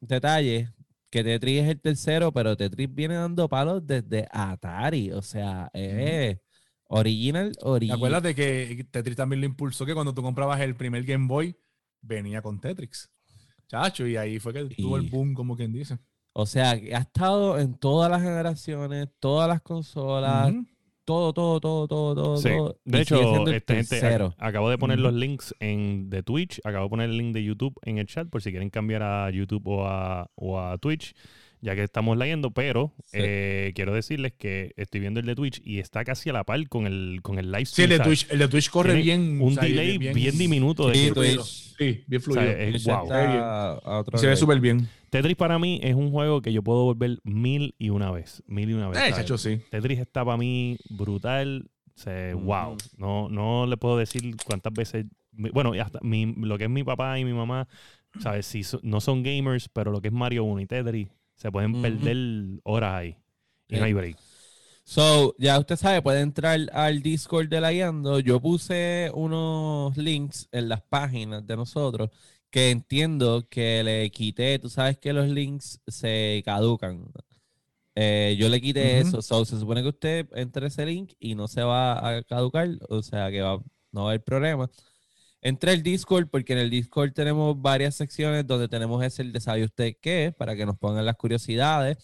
detalle, 0.00 0.70
que 1.10 1.22
Tetris 1.22 1.64
es 1.64 1.68
el 1.68 1.80
tercero, 1.82 2.32
pero 2.32 2.56
Tetris 2.56 2.88
viene 2.94 3.16
dando 3.16 3.46
palos 3.46 3.86
desde 3.86 4.26
Atari. 4.32 5.12
O 5.12 5.20
sea, 5.20 5.68
es 5.74 6.38
original, 6.84 7.52
¿Te 7.52 7.68
original. 7.68 7.96
acuerdas 7.98 8.22
de 8.22 8.34
que 8.34 8.86
Tetris 8.90 9.16
también 9.16 9.40
lo 9.40 9.46
impulsó? 9.46 9.84
Que 9.84 9.92
cuando 9.92 10.14
tú 10.14 10.22
comprabas 10.22 10.62
el 10.62 10.74
primer 10.76 11.04
Game 11.04 11.28
Boy, 11.28 11.54
venía 12.00 12.40
con 12.40 12.58
Tetris. 12.58 13.10
Chacho, 13.68 14.06
y 14.06 14.16
ahí 14.16 14.38
fue 14.38 14.54
que 14.54 14.64
tuvo 14.74 14.96
el 14.96 15.10
boom, 15.10 15.34
como 15.34 15.58
quien 15.58 15.74
dice. 15.74 15.98
O 16.32 16.46
sea, 16.46 16.80
que 16.80 16.94
ha 16.94 17.00
estado 17.00 17.58
en 17.58 17.74
todas 17.74 18.10
las 18.10 18.22
generaciones, 18.22 19.08
todas 19.20 19.46
las 19.46 19.60
consolas. 19.60 20.54
Todo, 21.04 21.32
todo, 21.32 21.60
todo, 21.60 21.88
todo, 21.88 22.14
todo. 22.14 22.36
Sí. 22.36 22.48
todo, 22.48 22.78
De 22.84 23.00
hecho, 23.02 23.46
esta 23.48 23.74
gente, 23.74 24.00
ac- 24.02 24.34
acabo 24.38 24.70
de 24.70 24.78
poner 24.78 24.98
los 24.98 25.12
links 25.12 25.54
en, 25.60 26.08
de 26.10 26.22
Twitch, 26.22 26.60
acabo 26.64 26.84
de 26.84 26.90
poner 26.90 27.10
el 27.10 27.16
link 27.18 27.34
de 27.34 27.42
YouTube 27.44 27.74
en 27.84 27.98
el 27.98 28.06
chat 28.06 28.28
por 28.28 28.42
si 28.42 28.50
quieren 28.50 28.70
cambiar 28.70 29.02
a 29.02 29.30
YouTube 29.30 29.66
o 29.66 29.86
a, 29.86 30.30
o 30.36 30.60
a 30.60 30.78
Twitch, 30.78 31.14
ya 31.60 31.74
que 31.76 31.82
estamos 31.84 32.16
leyendo, 32.16 32.50
pero 32.50 32.92
Sí. 33.04 33.18
eh, 33.20 33.72
quiero 33.74 33.94
decirles 33.94 34.32
que 34.36 34.72
estoy 34.76 35.00
viendo 35.00 35.20
el 35.20 35.26
de 35.26 35.34
Twitch 35.36 35.60
y 35.64 35.78
está 35.78 36.04
casi 36.04 36.30
a 36.30 36.32
la 36.32 36.44
par 36.44 36.68
con 36.68 36.86
el, 36.86 37.20
con 37.22 37.38
el 37.38 37.52
live 37.52 37.66
Sí, 37.66 37.72
stream. 37.82 37.92
el 37.92 37.98
de 37.98 38.04
Twitch, 38.04 38.26
el 38.30 38.38
de 38.40 38.48
Twitch 38.48 38.70
corre 38.70 38.88
tiene 38.94 39.02
bien. 39.02 39.40
Un 39.40 39.52
o 39.52 39.54
sea, 39.54 39.62
delay 39.64 39.98
bien, 39.98 40.38
diminuto. 40.38 40.88
de 40.88 40.94
Sí, 40.94 41.04
que- 41.06 41.12
fluido. 41.12 41.42
Twitch. 41.42 41.74
Sí, 41.78 42.04
bien 42.06 42.20
o 42.20 42.24
fluido. 42.24 42.42
sea, 42.42 42.62
es- 42.62 42.72
Twitch 42.72 42.84
wow. 42.86 43.12
a 43.12 44.04
se 44.18 44.26
ve 44.26 44.36
súper 44.36 44.60
bien. 44.60 44.88
Tetris 45.12 45.36
para 45.36 45.58
mí 45.58 45.78
es 45.82 45.94
un 45.94 46.10
juego 46.10 46.40
que 46.40 46.54
yo 46.54 46.62
puedo 46.62 46.84
volver 46.84 47.18
mil 47.22 47.74
y 47.78 47.90
una 47.90 48.10
vez. 48.10 48.42
Mil 48.46 48.70
y 48.70 48.72
una 48.72 48.88
vez. 48.88 48.98
Eh, 48.98 49.10
chacho, 49.12 49.36
sí. 49.36 49.60
Tetris 49.70 49.98
está 49.98 50.24
para 50.24 50.38
mí 50.38 50.78
brutal. 50.88 51.68
Wow. 52.34 52.78
No, 52.96 53.28
no 53.28 53.66
le 53.66 53.76
puedo 53.76 53.98
decir 53.98 54.34
cuántas 54.46 54.72
veces. 54.72 55.04
Bueno, 55.32 55.74
y 55.74 55.80
hasta 55.80 55.98
mi- 56.00 56.32
lo 56.34 56.56
que 56.56 56.64
es 56.64 56.70
mi 56.70 56.82
papá 56.82 57.18
y 57.18 57.26
mi 57.26 57.34
mamá, 57.34 57.68
¿sabes? 58.20 58.46
Si 58.46 58.64
so- 58.64 58.80
no 58.82 59.02
son 59.02 59.22
gamers, 59.22 59.68
pero 59.68 59.92
lo 59.92 60.00
que 60.00 60.08
es 60.08 60.14
Mario 60.14 60.44
1 60.44 60.62
y 60.62 60.66
Tetris, 60.66 61.08
se 61.36 61.52
pueden 61.52 61.82
perder 61.82 62.60
horas 62.64 62.94
ahí. 62.94 63.16
Y 63.68 63.76
no 63.76 63.84
hay 63.84 63.92
break. 63.92 64.16
So, 64.82 65.34
ya 65.38 65.58
usted 65.58 65.76
sabe, 65.76 66.00
puede 66.00 66.20
entrar 66.22 66.58
al 66.72 67.02
Discord 67.02 67.48
de 67.50 67.60
la 67.60 67.70
Guiando. 67.70 68.18
Yo 68.18 68.40
puse 68.40 69.10
unos 69.12 69.94
links 69.98 70.48
en 70.52 70.70
las 70.70 70.80
páginas 70.80 71.46
de 71.46 71.54
nosotros 71.56 72.08
que 72.52 72.70
entiendo 72.70 73.48
que 73.50 73.82
le 73.84 74.10
quité. 74.12 74.58
Tú 74.60 74.70
sabes 74.70 74.98
que 74.98 75.12
los 75.14 75.28
links 75.28 75.80
se 75.88 76.42
caducan. 76.44 77.06
Eh, 77.96 78.36
yo 78.38 78.48
le 78.50 78.60
quité 78.60 79.00
Ujú. 79.00 79.08
eso. 79.08 79.22
So, 79.22 79.44
se 79.46 79.58
supone 79.58 79.82
que 79.82 79.88
usted 79.88 80.28
entre 80.34 80.68
ese 80.68 80.86
link 80.86 81.14
y 81.20 81.34
no 81.34 81.48
se 81.48 81.62
va 81.62 82.18
a 82.18 82.22
caducar. 82.24 82.68
O 82.90 83.02
sea, 83.02 83.30
que 83.30 83.42
va, 83.42 83.58
no 83.92 84.02
va 84.04 84.10
a 84.10 84.12
haber 84.12 84.24
problema. 84.24 84.70
Entre 85.42 85.72
el 85.72 85.82
Discord, 85.82 86.28
porque 86.30 86.52
en 86.54 86.60
el 86.60 86.70
Discord 86.70 87.12
tenemos 87.14 87.60
varias 87.60 87.96
secciones 87.96 88.46
donde 88.46 88.68
tenemos 88.68 89.04
ese 89.04 89.22
el 89.22 89.32
de 89.32 89.40
¿sabe 89.40 89.64
usted 89.64 89.96
qué? 90.00 90.34
Para 90.36 90.56
que 90.56 90.66
nos 90.66 90.78
pongan 90.78 91.06
las 91.06 91.16
curiosidades. 91.16 91.98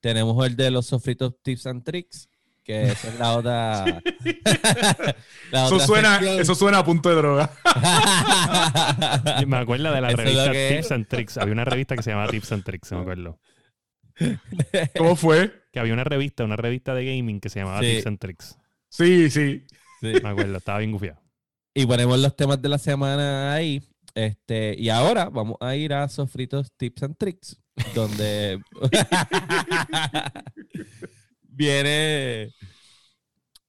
Tenemos 0.00 0.46
el 0.46 0.56
de 0.56 0.70
los 0.70 0.86
sofritos 0.86 1.34
tips 1.42 1.66
and 1.66 1.84
tricks, 1.84 2.29
que 2.64 2.82
esa 2.92 3.08
es 3.08 3.18
la 3.18 3.32
otra. 3.36 3.84
la 5.52 5.66
Eso 5.66 5.74
otra 5.74 5.86
suena, 5.86 6.18
sección. 6.18 6.40
eso 6.40 6.54
suena 6.54 6.78
a 6.78 6.84
punto 6.84 7.08
de 7.08 7.14
droga. 7.16 7.50
Y 9.40 9.46
Me 9.46 9.56
acuerdo 9.56 9.92
de 9.92 10.00
la 10.00 10.08
Eso 10.12 10.16
revista 10.18 10.52
que- 10.52 10.74
Tips 10.76 10.92
and 10.92 11.06
Tricks. 11.08 11.38
Había 11.38 11.52
una 11.52 11.64
revista 11.64 11.96
que 11.96 12.02
se 12.02 12.10
llamaba 12.10 12.30
Tips 12.30 12.52
and 12.52 12.64
Tricks, 12.64 12.92
me 12.92 12.98
acuerdo. 13.00 13.38
¿Cómo 14.98 15.16
fue? 15.16 15.52
Que 15.72 15.80
había 15.80 15.92
una 15.94 16.04
revista, 16.04 16.44
una 16.44 16.56
revista 16.56 16.94
de 16.94 17.04
gaming 17.16 17.40
que 17.40 17.48
se 17.48 17.60
llamaba 17.60 17.80
Sí. 17.80 17.86
Tips 17.94 18.06
and 18.06 18.18
Tricks. 18.18 18.58
Sí, 18.88 19.30
sí. 19.30 19.64
Sí. 20.00 20.12
Me 20.22 20.28
acuerdo, 20.28 20.56
estaba 20.58 20.78
bien 20.78 20.92
gufiado. 20.92 21.20
Y 21.74 21.86
ponemos 21.86 22.18
los 22.18 22.34
temas 22.36 22.60
de 22.60 22.68
la 22.68 22.78
semana 22.78 23.52
ahí. 23.52 23.82
Este, 24.14 24.74
y 24.76 24.88
ahora 24.90 25.28
vamos 25.30 25.56
a 25.60 25.76
ir 25.76 25.92
a 25.94 26.08
Sofritos 26.08 26.72
Tips 26.76 27.04
and 27.04 27.16
Tricks, 27.16 27.60
donde 27.94 28.60
viene 31.64 32.54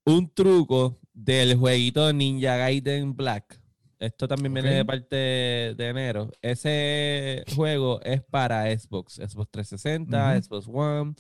un 0.05 0.34
truco 0.34 0.97
del 1.13 1.55
jueguito 1.57 2.13
Ninja 2.13 2.55
Gaiden 2.55 3.15
Black. 3.18 3.59
Esto 3.99 4.30
también 4.30 4.53
viene 4.53 4.72
de 4.73 4.85
parte 4.85 5.15
de 5.15 5.88
enero. 5.89 6.31
Ese 6.41 7.43
juego 7.53 8.01
es 8.01 8.22
para 8.23 8.63
Xbox, 8.76 9.15
Xbox 9.15 9.51
360, 9.51 10.31
Ujú. 10.38 10.43
Xbox 10.43 10.68
One. 10.73 11.13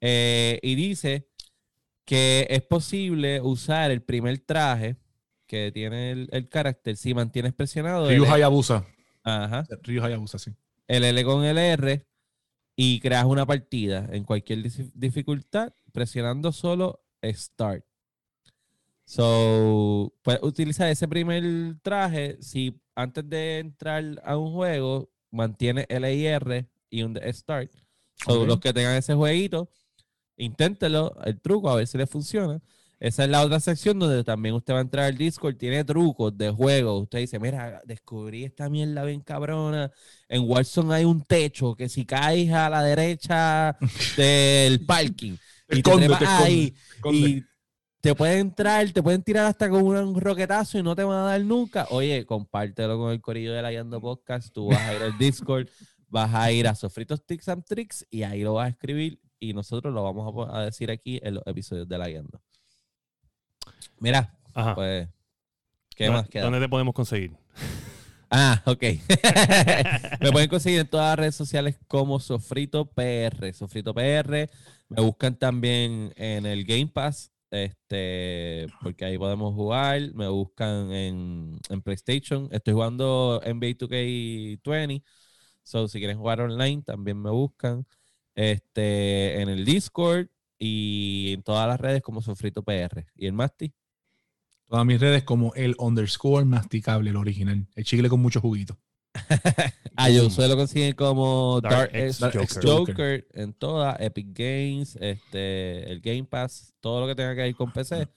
eh, 0.00 0.58
y 0.62 0.74
dice 0.74 1.28
que 2.04 2.46
es 2.50 2.60
posible 2.62 3.40
usar 3.40 3.90
el 3.92 4.02
primer 4.02 4.38
traje 4.40 4.96
que 5.46 5.70
tiene 5.72 6.10
el, 6.10 6.28
el 6.32 6.48
carácter 6.48 6.96
si 6.96 7.14
mantienes 7.14 7.54
presionado 7.54 8.10
Ryu 8.10 8.24
Hayabusa. 8.26 8.84
ajá, 9.22 9.64
Ryu 9.84 10.02
Hayabusa, 10.02 10.38
sí. 10.38 10.50
el 10.88 11.04
L 11.04 11.24
con 11.24 11.44
el 11.44 11.56
R 11.56 12.04
y 12.76 12.98
creas 13.00 13.24
una 13.24 13.46
partida 13.46 14.08
en 14.12 14.24
cualquier 14.24 14.58
dif- 14.58 14.90
dificultad 14.94 15.72
presionando 15.94 16.50
solo 16.50 17.00
Start. 17.22 17.84
So, 19.04 20.12
puedes 20.22 20.42
utilizar 20.42 20.88
ese 20.90 21.06
primer 21.06 21.42
traje 21.82 22.36
si 22.40 22.78
antes 22.94 23.28
de 23.28 23.60
entrar 23.60 24.02
a 24.24 24.36
un 24.36 24.52
juego 24.52 25.08
mantiene 25.30 25.86
L 25.88 26.14
y 26.14 26.26
R 26.26 26.66
y 26.90 27.02
un 27.02 27.18
Start. 27.32 27.70
So, 28.26 28.44
los 28.44 28.58
que 28.58 28.72
tengan 28.72 28.96
ese 28.96 29.14
jueguito, 29.14 29.70
inténtelo, 30.36 31.16
el 31.24 31.40
truco, 31.40 31.70
a 31.70 31.76
ver 31.76 31.86
si 31.86 31.96
le 31.96 32.06
funciona. 32.06 32.60
Esa 32.98 33.24
es 33.24 33.30
la 33.30 33.42
otra 33.42 33.60
sección 33.60 33.98
donde 33.98 34.24
también 34.24 34.54
usted 34.54 34.72
va 34.72 34.78
a 34.78 34.82
entrar 34.82 35.04
al 35.04 35.16
Discord, 35.16 35.56
tiene 35.56 35.84
trucos 35.84 36.36
de 36.36 36.50
juego. 36.50 36.98
Usted 37.00 37.20
dice, 37.20 37.38
mira, 37.38 37.82
descubrí 37.84 38.44
esta 38.44 38.68
mierda 38.68 39.04
bien 39.04 39.20
cabrona. 39.20 39.92
En 40.28 40.48
Warzone 40.48 40.94
hay 40.94 41.04
un 41.04 41.22
techo 41.22 41.76
que 41.76 41.88
si 41.88 42.04
caes 42.04 42.50
a 42.52 42.70
la 42.70 42.82
derecha 42.82 43.76
del 44.16 44.84
parking 44.86 45.36
y 45.68 45.82
te 45.82 45.90
esconde, 45.90 46.06
te 46.08 46.12
esconde, 46.12 46.26
ahí 46.44 46.74
esconde. 46.96 47.18
y 47.28 47.44
te 48.00 48.14
pueden 48.14 48.38
entrar, 48.40 48.90
te 48.90 49.02
pueden 49.02 49.22
tirar 49.22 49.46
hasta 49.46 49.68
con 49.70 49.82
un 49.84 50.20
roquetazo 50.20 50.78
y 50.78 50.82
no 50.82 50.94
te 50.94 51.04
van 51.04 51.16
a 51.18 51.22
dar 51.22 51.40
nunca. 51.40 51.86
Oye, 51.90 52.26
compártelo 52.26 52.98
con 52.98 53.12
el 53.12 53.20
corillo 53.20 53.52
de 53.54 53.62
la 53.62 53.72
Yando 53.72 54.00
Podcast. 54.00 54.52
Tú 54.52 54.66
vas 54.68 54.80
a 54.80 54.94
ir 54.94 55.02
al 55.02 55.16
Discord, 55.18 55.68
vas 56.08 56.34
a 56.34 56.52
ir 56.52 56.68
a 56.68 56.74
Sofritos 56.74 57.24
Tics 57.24 57.48
and 57.48 57.64
Tricks 57.64 58.06
y 58.10 58.22
ahí 58.24 58.42
lo 58.42 58.54
vas 58.54 58.66
a 58.66 58.70
escribir 58.70 59.20
y 59.40 59.54
nosotros 59.54 59.92
lo 59.94 60.02
vamos 60.02 60.48
a 60.52 60.60
decir 60.66 60.90
aquí 60.90 61.18
en 61.22 61.34
los 61.34 61.46
episodios 61.46 61.88
de 61.88 61.96
la 61.98 62.10
Yando. 62.10 62.42
Mira, 63.98 64.36
Ajá. 64.52 64.74
pues, 64.74 65.08
¿qué 65.96 66.06
¿Dónde- 66.06 66.20
más 66.20 66.28
queda? 66.28 66.44
¿Dónde 66.44 66.60
te 66.60 66.68
podemos 66.68 66.94
conseguir? 66.94 67.32
Ah, 68.30 68.62
ok. 68.66 68.82
me 70.20 70.32
pueden 70.32 70.48
conseguir 70.48 70.80
en 70.80 70.86
todas 70.88 71.10
las 71.10 71.18
redes 71.18 71.36
sociales 71.36 71.76
como 71.86 72.18
Sofrito 72.20 72.84
PR. 72.86 73.52
Sofrito 73.54 73.94
PR. 73.94 74.50
Me 74.96 75.02
buscan 75.02 75.38
también 75.38 76.12
en 76.16 76.46
el 76.46 76.64
Game 76.64 76.86
Pass, 76.86 77.32
este, 77.50 78.66
porque 78.82 79.04
ahí 79.04 79.18
podemos 79.18 79.54
jugar. 79.54 80.00
Me 80.14 80.28
buscan 80.28 80.92
en, 80.92 81.58
en 81.68 81.82
PlayStation. 81.82 82.48
Estoy 82.52 82.74
jugando 82.74 83.40
NBA 83.44 83.78
2K20. 83.78 85.02
So, 85.62 85.88
si 85.88 85.98
quieren 85.98 86.18
jugar 86.18 86.40
online, 86.40 86.82
también 86.82 87.20
me 87.20 87.30
buscan. 87.30 87.86
Este, 88.34 89.40
en 89.40 89.48
el 89.48 89.64
Discord 89.64 90.28
y 90.58 91.32
en 91.34 91.42
todas 91.42 91.66
las 91.68 91.80
redes 91.80 92.02
como 92.02 92.22
Sofrito 92.22 92.62
PR. 92.62 93.06
¿Y 93.16 93.26
el 93.26 93.32
Masti? 93.32 93.72
Todas 94.68 94.84
mis 94.86 95.00
redes 95.00 95.24
como 95.24 95.54
el 95.54 95.74
underscore 95.78 96.44
masticable, 96.44 97.10
el 97.10 97.16
original. 97.16 97.66
El 97.74 97.84
chicle 97.84 98.08
con 98.08 98.20
mucho 98.20 98.40
juguito. 98.40 98.78
Ah, 99.96 100.10
yo 100.10 100.28
suelo 100.28 100.56
conseguir 100.56 100.96
como 100.96 101.60
Dark 101.60 101.92
Dark, 101.92 101.94
X 101.94 102.18
Dark 102.18 102.34
Joker. 102.36 102.62
Joker 102.64 103.26
en 103.32 103.52
toda, 103.52 103.96
Epic 104.00 104.26
Games, 104.36 104.96
este, 105.00 105.88
el 105.90 106.00
Game 106.00 106.24
Pass, 106.24 106.74
todo 106.80 107.00
lo 107.00 107.06
que 107.06 107.14
tenga 107.14 107.34
que 107.36 107.42
ver 107.42 107.54
con 107.54 107.72
PC. 107.72 108.08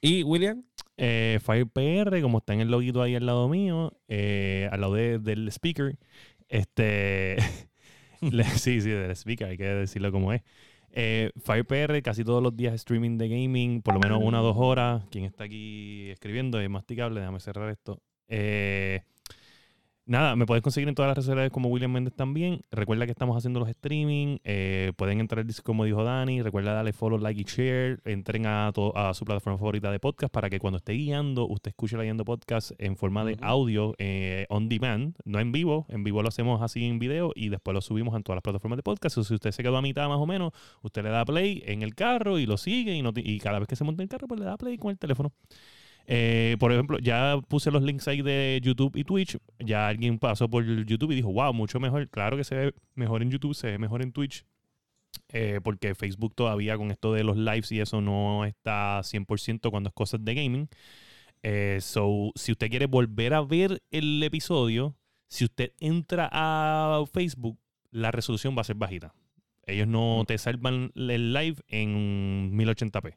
Y 0.00 0.22
William, 0.22 0.62
Eh, 0.96 1.40
FirePR, 1.44 2.20
como 2.22 2.38
está 2.38 2.52
en 2.52 2.60
el 2.60 2.68
loguito 2.68 3.00
ahí 3.02 3.14
al 3.16 3.24
lado 3.26 3.48
mío, 3.48 3.92
eh, 4.06 4.68
al 4.70 4.82
lado 4.82 4.94
de- 4.94 5.18
del 5.18 5.48
speaker. 5.48 5.96
Este. 6.48 7.36
le- 8.20 8.44
sí, 8.44 8.80
sí, 8.80 8.90
del 8.90 9.10
speaker, 9.16 9.48
hay 9.48 9.56
que 9.56 9.64
decirlo 9.64 10.12
como 10.12 10.32
es. 10.32 10.42
Eh, 10.92 11.30
FirePR, 11.44 12.02
casi 12.02 12.22
todos 12.24 12.42
los 12.42 12.56
días 12.56 12.74
streaming 12.74 13.16
de 13.18 13.28
gaming, 13.28 13.80
por 13.82 13.94
lo 13.94 14.00
menos 14.00 14.20
una 14.22 14.42
o 14.42 14.44
dos 14.44 14.56
horas. 14.58 15.02
Quien 15.10 15.24
está 15.24 15.44
aquí 15.44 16.10
escribiendo 16.10 16.60
es 16.60 16.68
masticable, 16.68 17.18
déjame 17.20 17.40
cerrar 17.40 17.70
esto. 17.70 18.00
Eh, 18.28 19.02
Nada, 20.10 20.34
me 20.34 20.44
puedes 20.44 20.60
conseguir 20.60 20.88
en 20.88 20.96
todas 20.96 21.08
las 21.10 21.18
redes 21.18 21.26
sociales 21.26 21.52
como 21.52 21.68
William 21.68 21.92
Méndez 21.92 22.12
también. 22.16 22.62
Recuerda 22.72 23.04
que 23.06 23.12
estamos 23.12 23.36
haciendo 23.36 23.60
los 23.60 23.68
streaming. 23.68 24.38
eh, 24.42 24.90
pueden 24.96 25.20
entrar 25.20 25.46
como 25.62 25.84
dijo 25.84 26.02
Dani. 26.02 26.42
Recuerda 26.42 26.72
darle 26.72 26.92
follow, 26.92 27.16
like 27.16 27.40
y 27.40 27.44
share. 27.44 28.00
Entren 28.04 28.44
a, 28.44 28.72
to- 28.74 28.92
a 28.98 29.14
su 29.14 29.24
plataforma 29.24 29.56
favorita 29.56 29.88
de 29.92 30.00
podcast 30.00 30.34
para 30.34 30.50
que 30.50 30.58
cuando 30.58 30.78
esté 30.78 30.94
guiando, 30.94 31.46
usted 31.46 31.68
escuche 31.68 31.96
la 31.96 32.02
guiando 32.02 32.24
podcast 32.24 32.72
en 32.78 32.96
forma 32.96 33.24
de 33.24 33.36
audio 33.40 33.94
eh, 33.98 34.46
on 34.48 34.68
demand, 34.68 35.14
no 35.24 35.38
en 35.38 35.52
vivo. 35.52 35.86
En 35.88 36.02
vivo 36.02 36.22
lo 36.22 36.28
hacemos 36.28 36.60
así 36.60 36.84
en 36.86 36.98
video 36.98 37.30
y 37.36 37.48
después 37.48 37.72
lo 37.72 37.80
subimos 37.80 38.16
en 38.16 38.24
todas 38.24 38.38
las 38.38 38.42
plataformas 38.42 38.78
de 38.78 38.82
podcast. 38.82 39.16
O 39.16 39.22
si 39.22 39.34
usted 39.34 39.52
se 39.52 39.62
quedó 39.62 39.76
a 39.76 39.82
mitad 39.82 40.08
más 40.08 40.18
o 40.18 40.26
menos, 40.26 40.50
usted 40.82 41.04
le 41.04 41.10
da 41.10 41.24
play 41.24 41.62
en 41.66 41.82
el 41.82 41.94
carro 41.94 42.40
y 42.40 42.46
lo 42.46 42.56
sigue 42.56 42.96
y, 42.96 43.02
no 43.02 43.12
y 43.14 43.38
cada 43.38 43.60
vez 43.60 43.68
que 43.68 43.76
se 43.76 43.84
monta 43.84 44.02
en 44.02 44.06
el 44.06 44.08
carro, 44.08 44.26
pues 44.26 44.40
le 44.40 44.46
da 44.46 44.56
play 44.56 44.76
con 44.76 44.90
el 44.90 44.98
teléfono. 44.98 45.30
Eh, 46.12 46.56
por 46.58 46.72
ejemplo, 46.72 46.98
ya 46.98 47.40
puse 47.46 47.70
los 47.70 47.84
links 47.84 48.08
ahí 48.08 48.20
de 48.20 48.58
YouTube 48.64 48.96
y 48.96 49.04
Twitch. 49.04 49.38
Ya 49.60 49.86
alguien 49.86 50.18
pasó 50.18 50.50
por 50.50 50.64
YouTube 50.64 51.12
y 51.12 51.14
dijo, 51.14 51.32
wow, 51.32 51.54
mucho 51.54 51.78
mejor. 51.78 52.08
Claro 52.08 52.36
que 52.36 52.42
se 52.42 52.56
ve 52.56 52.74
mejor 52.96 53.22
en 53.22 53.30
YouTube, 53.30 53.54
se 53.54 53.68
ve 53.68 53.78
mejor 53.78 54.02
en 54.02 54.10
Twitch. 54.10 54.44
Eh, 55.28 55.60
porque 55.62 55.94
Facebook 55.94 56.34
todavía 56.34 56.76
con 56.76 56.90
esto 56.90 57.12
de 57.12 57.22
los 57.22 57.36
lives 57.36 57.70
y 57.70 57.78
eso 57.78 58.00
no 58.00 58.44
está 58.44 59.00
100% 59.04 59.70
cuando 59.70 59.88
es 59.88 59.94
cosas 59.94 60.24
de 60.24 60.34
gaming. 60.34 60.68
Eh, 61.44 61.78
so, 61.80 62.32
si 62.34 62.50
usted 62.50 62.70
quiere 62.70 62.86
volver 62.86 63.32
a 63.32 63.42
ver 63.42 63.80
el 63.92 64.20
episodio, 64.24 64.96
si 65.28 65.44
usted 65.44 65.74
entra 65.78 66.28
a 66.32 67.04
Facebook, 67.12 67.56
la 67.92 68.10
resolución 68.10 68.56
va 68.56 68.62
a 68.62 68.64
ser 68.64 68.74
bajita. 68.74 69.14
Ellos 69.64 69.86
no 69.86 70.24
te 70.26 70.36
salvan 70.38 70.90
el 70.96 71.32
live 71.32 71.58
en 71.68 72.52
1080p. 72.52 73.16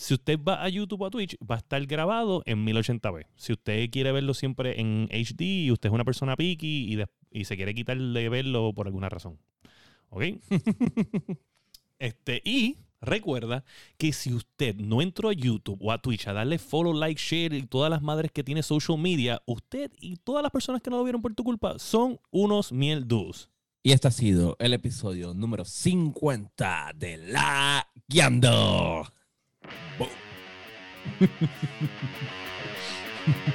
Si 0.00 0.14
usted 0.14 0.40
va 0.42 0.64
a 0.64 0.68
YouTube 0.70 1.02
o 1.02 1.06
a 1.06 1.10
Twitch, 1.10 1.36
va 1.38 1.56
a 1.56 1.58
estar 1.58 1.84
grabado 1.84 2.42
en 2.46 2.64
1080p. 2.64 3.26
Si 3.36 3.52
usted 3.52 3.90
quiere 3.90 4.12
verlo 4.12 4.32
siempre 4.32 4.80
en 4.80 5.10
HD 5.12 5.42
y 5.42 5.70
usted 5.70 5.90
es 5.90 5.92
una 5.92 6.06
persona 6.06 6.36
picky 6.36 6.98
y, 7.30 7.44
se 7.44 7.54
quiere 7.54 7.74
quitar 7.74 7.98
de 8.00 8.28
verlo 8.30 8.72
por 8.72 8.86
alguna 8.86 9.10
razón. 9.10 9.38
¿Ok? 10.08 10.22
este, 11.98 12.40
y 12.46 12.78
recuerda 13.02 13.62
que 13.98 14.14
si 14.14 14.32
usted 14.32 14.74
no 14.76 15.02
entró 15.02 15.28
a 15.28 15.34
YouTube 15.34 15.78
o 15.82 15.92
a 15.92 16.00
Twitch 16.00 16.28
a 16.28 16.32
darle 16.32 16.58
follow, 16.58 16.94
like, 16.94 17.20
share 17.20 17.52
y 17.52 17.66
todas 17.66 17.90
las 17.90 18.00
madres 18.00 18.32
que 18.32 18.42
tiene 18.42 18.62
social 18.62 18.96
media, 18.96 19.42
usted 19.44 19.92
y 20.00 20.16
todas 20.16 20.42
las 20.42 20.50
personas 20.50 20.80
que 20.80 20.88
no 20.88 20.96
lo 20.96 21.04
vieron 21.04 21.20
por 21.20 21.34
tu 21.34 21.44
culpa 21.44 21.78
son 21.78 22.18
unos 22.30 22.72
mieldus. 22.72 23.50
Y 23.82 23.92
este 23.92 24.08
ha 24.08 24.12
sido 24.12 24.56
el 24.60 24.72
episodio 24.72 25.34
número 25.34 25.66
50 25.66 26.92
de 26.96 27.18
La 27.18 27.86
Guiando. 28.08 29.19
Boom. 29.98 30.10